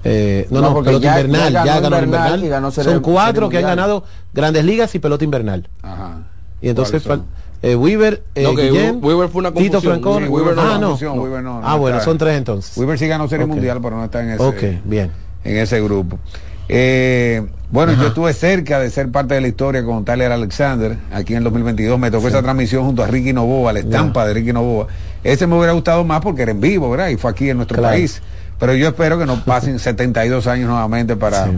Eh, 0.04 0.46
no, 0.50 0.60
no, 0.60 0.82
pelota 0.82 1.20
invernal, 1.20 1.52
ya, 1.52 1.80
ganó, 1.80 2.02
invernal. 2.02 2.72
Son 2.72 3.00
cuatro 3.00 3.48
que 3.48 3.58
han 3.58 3.64
ganado 3.64 4.04
grandes 4.32 4.64
ligas 4.64 4.94
y 4.94 4.98
pelota 4.98 5.24
invernal. 5.24 5.68
Ajá. 5.82 6.22
Y 6.60 6.68
entonces 6.68 7.06
eh, 7.60 7.74
Weaver, 7.74 8.22
eh, 8.36 8.46
Guillén, 8.56 9.00
Weaver 9.02 9.28
fue 9.28 9.40
una 9.40 9.52
Tito 9.52 9.80
Francón. 9.80 10.24
ah, 10.24 10.78
no, 10.80 10.94
Weaver 10.94 11.42
no, 11.42 11.60
ah, 11.64 11.76
bueno, 11.76 12.00
son 12.00 12.16
tres 12.16 12.36
entonces. 12.36 12.76
Weaver 12.76 12.98
sí 12.98 13.08
ganó 13.08 13.28
Serie 13.28 13.46
Mundial, 13.46 13.80
pero 13.82 13.96
no 13.96 14.04
está 14.04 14.22
en 14.22 14.30
ese, 14.30 14.42
okay, 14.42 14.80
bien. 14.84 15.10
En 15.42 15.56
ese 15.56 15.80
grupo. 15.80 16.18
Eh, 16.68 17.44
bueno, 17.70 17.94
yo 17.94 18.08
estuve 18.08 18.32
cerca 18.32 18.78
de 18.78 18.90
ser 18.90 19.10
parte 19.10 19.34
de 19.34 19.40
la 19.40 19.48
historia 19.48 19.84
con 19.84 20.04
Tyler 20.04 20.30
Alexander 20.30 20.96
aquí 21.12 21.32
en 21.32 21.38
el 21.38 21.44
2022. 21.44 21.98
Me 21.98 22.10
tocó 22.10 22.28
esa 22.28 22.42
transmisión 22.42 22.84
junto 22.84 23.02
a 23.02 23.06
Ricky 23.06 23.32
Novoa, 23.32 23.72
la 23.72 23.80
estampa 23.80 24.26
de 24.26 24.34
Ricky 24.34 24.52
Novoa. 24.52 24.86
Ese 25.24 25.46
me 25.46 25.56
hubiera 25.56 25.72
gustado 25.72 26.04
más 26.04 26.20
porque 26.20 26.42
era 26.42 26.52
en 26.52 26.60
vivo, 26.60 26.90
¿verdad? 26.90 27.08
Y 27.08 27.16
fue 27.16 27.30
aquí 27.30 27.50
en 27.50 27.56
nuestro 27.56 27.82
país. 27.82 28.22
Pero 28.59 28.74
yo 28.74 28.89
espero 28.89 29.18
que 29.18 29.26
no 29.26 29.40
pasen 29.44 29.78
72 29.78 30.47
años 30.47 30.68
nuevamente 30.68 31.16
para 31.16 31.51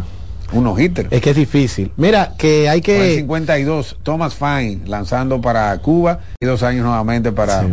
unos 0.53 0.79
hitters. 0.79 1.09
Es 1.11 1.21
que 1.21 1.31
es 1.31 1.37
difícil. 1.37 1.93
Mira, 1.97 2.35
que 2.37 2.69
hay 2.69 2.81
que... 2.81 3.17
52, 3.17 3.99
Thomas 4.03 4.35
Fine 4.35 4.81
lanzando 4.87 5.41
para 5.41 5.77
Cuba 5.79 6.21
y 6.41 6.47
dos 6.47 6.63
años 6.63 6.85
nuevamente 6.85 7.33
para... 7.33 7.67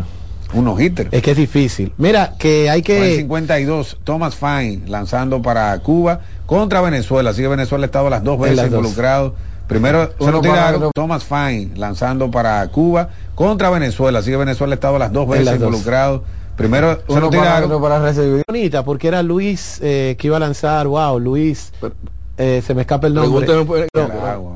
unos 0.53 0.79
hitters. 0.79 1.09
Es 1.11 1.21
que 1.21 1.31
es 1.31 1.37
difícil. 1.37 1.93
Mira, 1.97 2.35
que 2.37 2.69
hay 2.69 2.81
que... 2.81 3.17
52, 3.17 3.97
Thomas 4.03 4.35
Fine 4.35 4.81
lanzando 4.87 5.41
para 5.41 5.77
Cuba 5.79 6.21
contra 6.45 6.81
Venezuela. 6.81 7.31
Así 7.31 7.41
que 7.41 7.47
Venezuela 7.47 7.85
ha 7.85 7.87
estado 7.87 8.09
las 8.09 8.23
dos 8.23 8.39
veces 8.39 8.65
involucrado. 8.65 9.35
Primero 9.67 10.13
se 10.17 10.31
lo 10.31 10.39
tiraron 10.39 10.91
Thomas 10.95 11.25
Fine 11.25 11.71
lanzando 11.75 12.31
para 12.31 12.65
Cuba 12.69 13.09
contra 13.35 13.69
Venezuela. 13.69 14.19
Así 14.19 14.31
que 14.31 14.37
Venezuela 14.37 14.73
ha 14.73 14.75
estado 14.75 14.97
las 14.97 15.11
dos 15.11 15.27
veces 15.27 15.55
involucrado 15.55 16.23
Primero 16.57 16.99
se 17.07 17.19
lo 17.19 17.29
tiraron 17.29 17.81
para 17.81 17.99
recibir. 17.99 18.43
Bonita, 18.47 18.83
porque 18.83 19.07
era 19.07 19.21
Luis 19.21 19.79
eh, 19.81 20.15
que 20.17 20.27
iba 20.27 20.37
a 20.37 20.39
lanzar, 20.39 20.87
wow, 20.87 21.19
Luis, 21.19 21.71
eh, 22.37 22.63
se 22.65 22.73
me 22.73 22.81
escapa 22.81 23.05
el 23.07 23.13
nombre. 23.13 23.45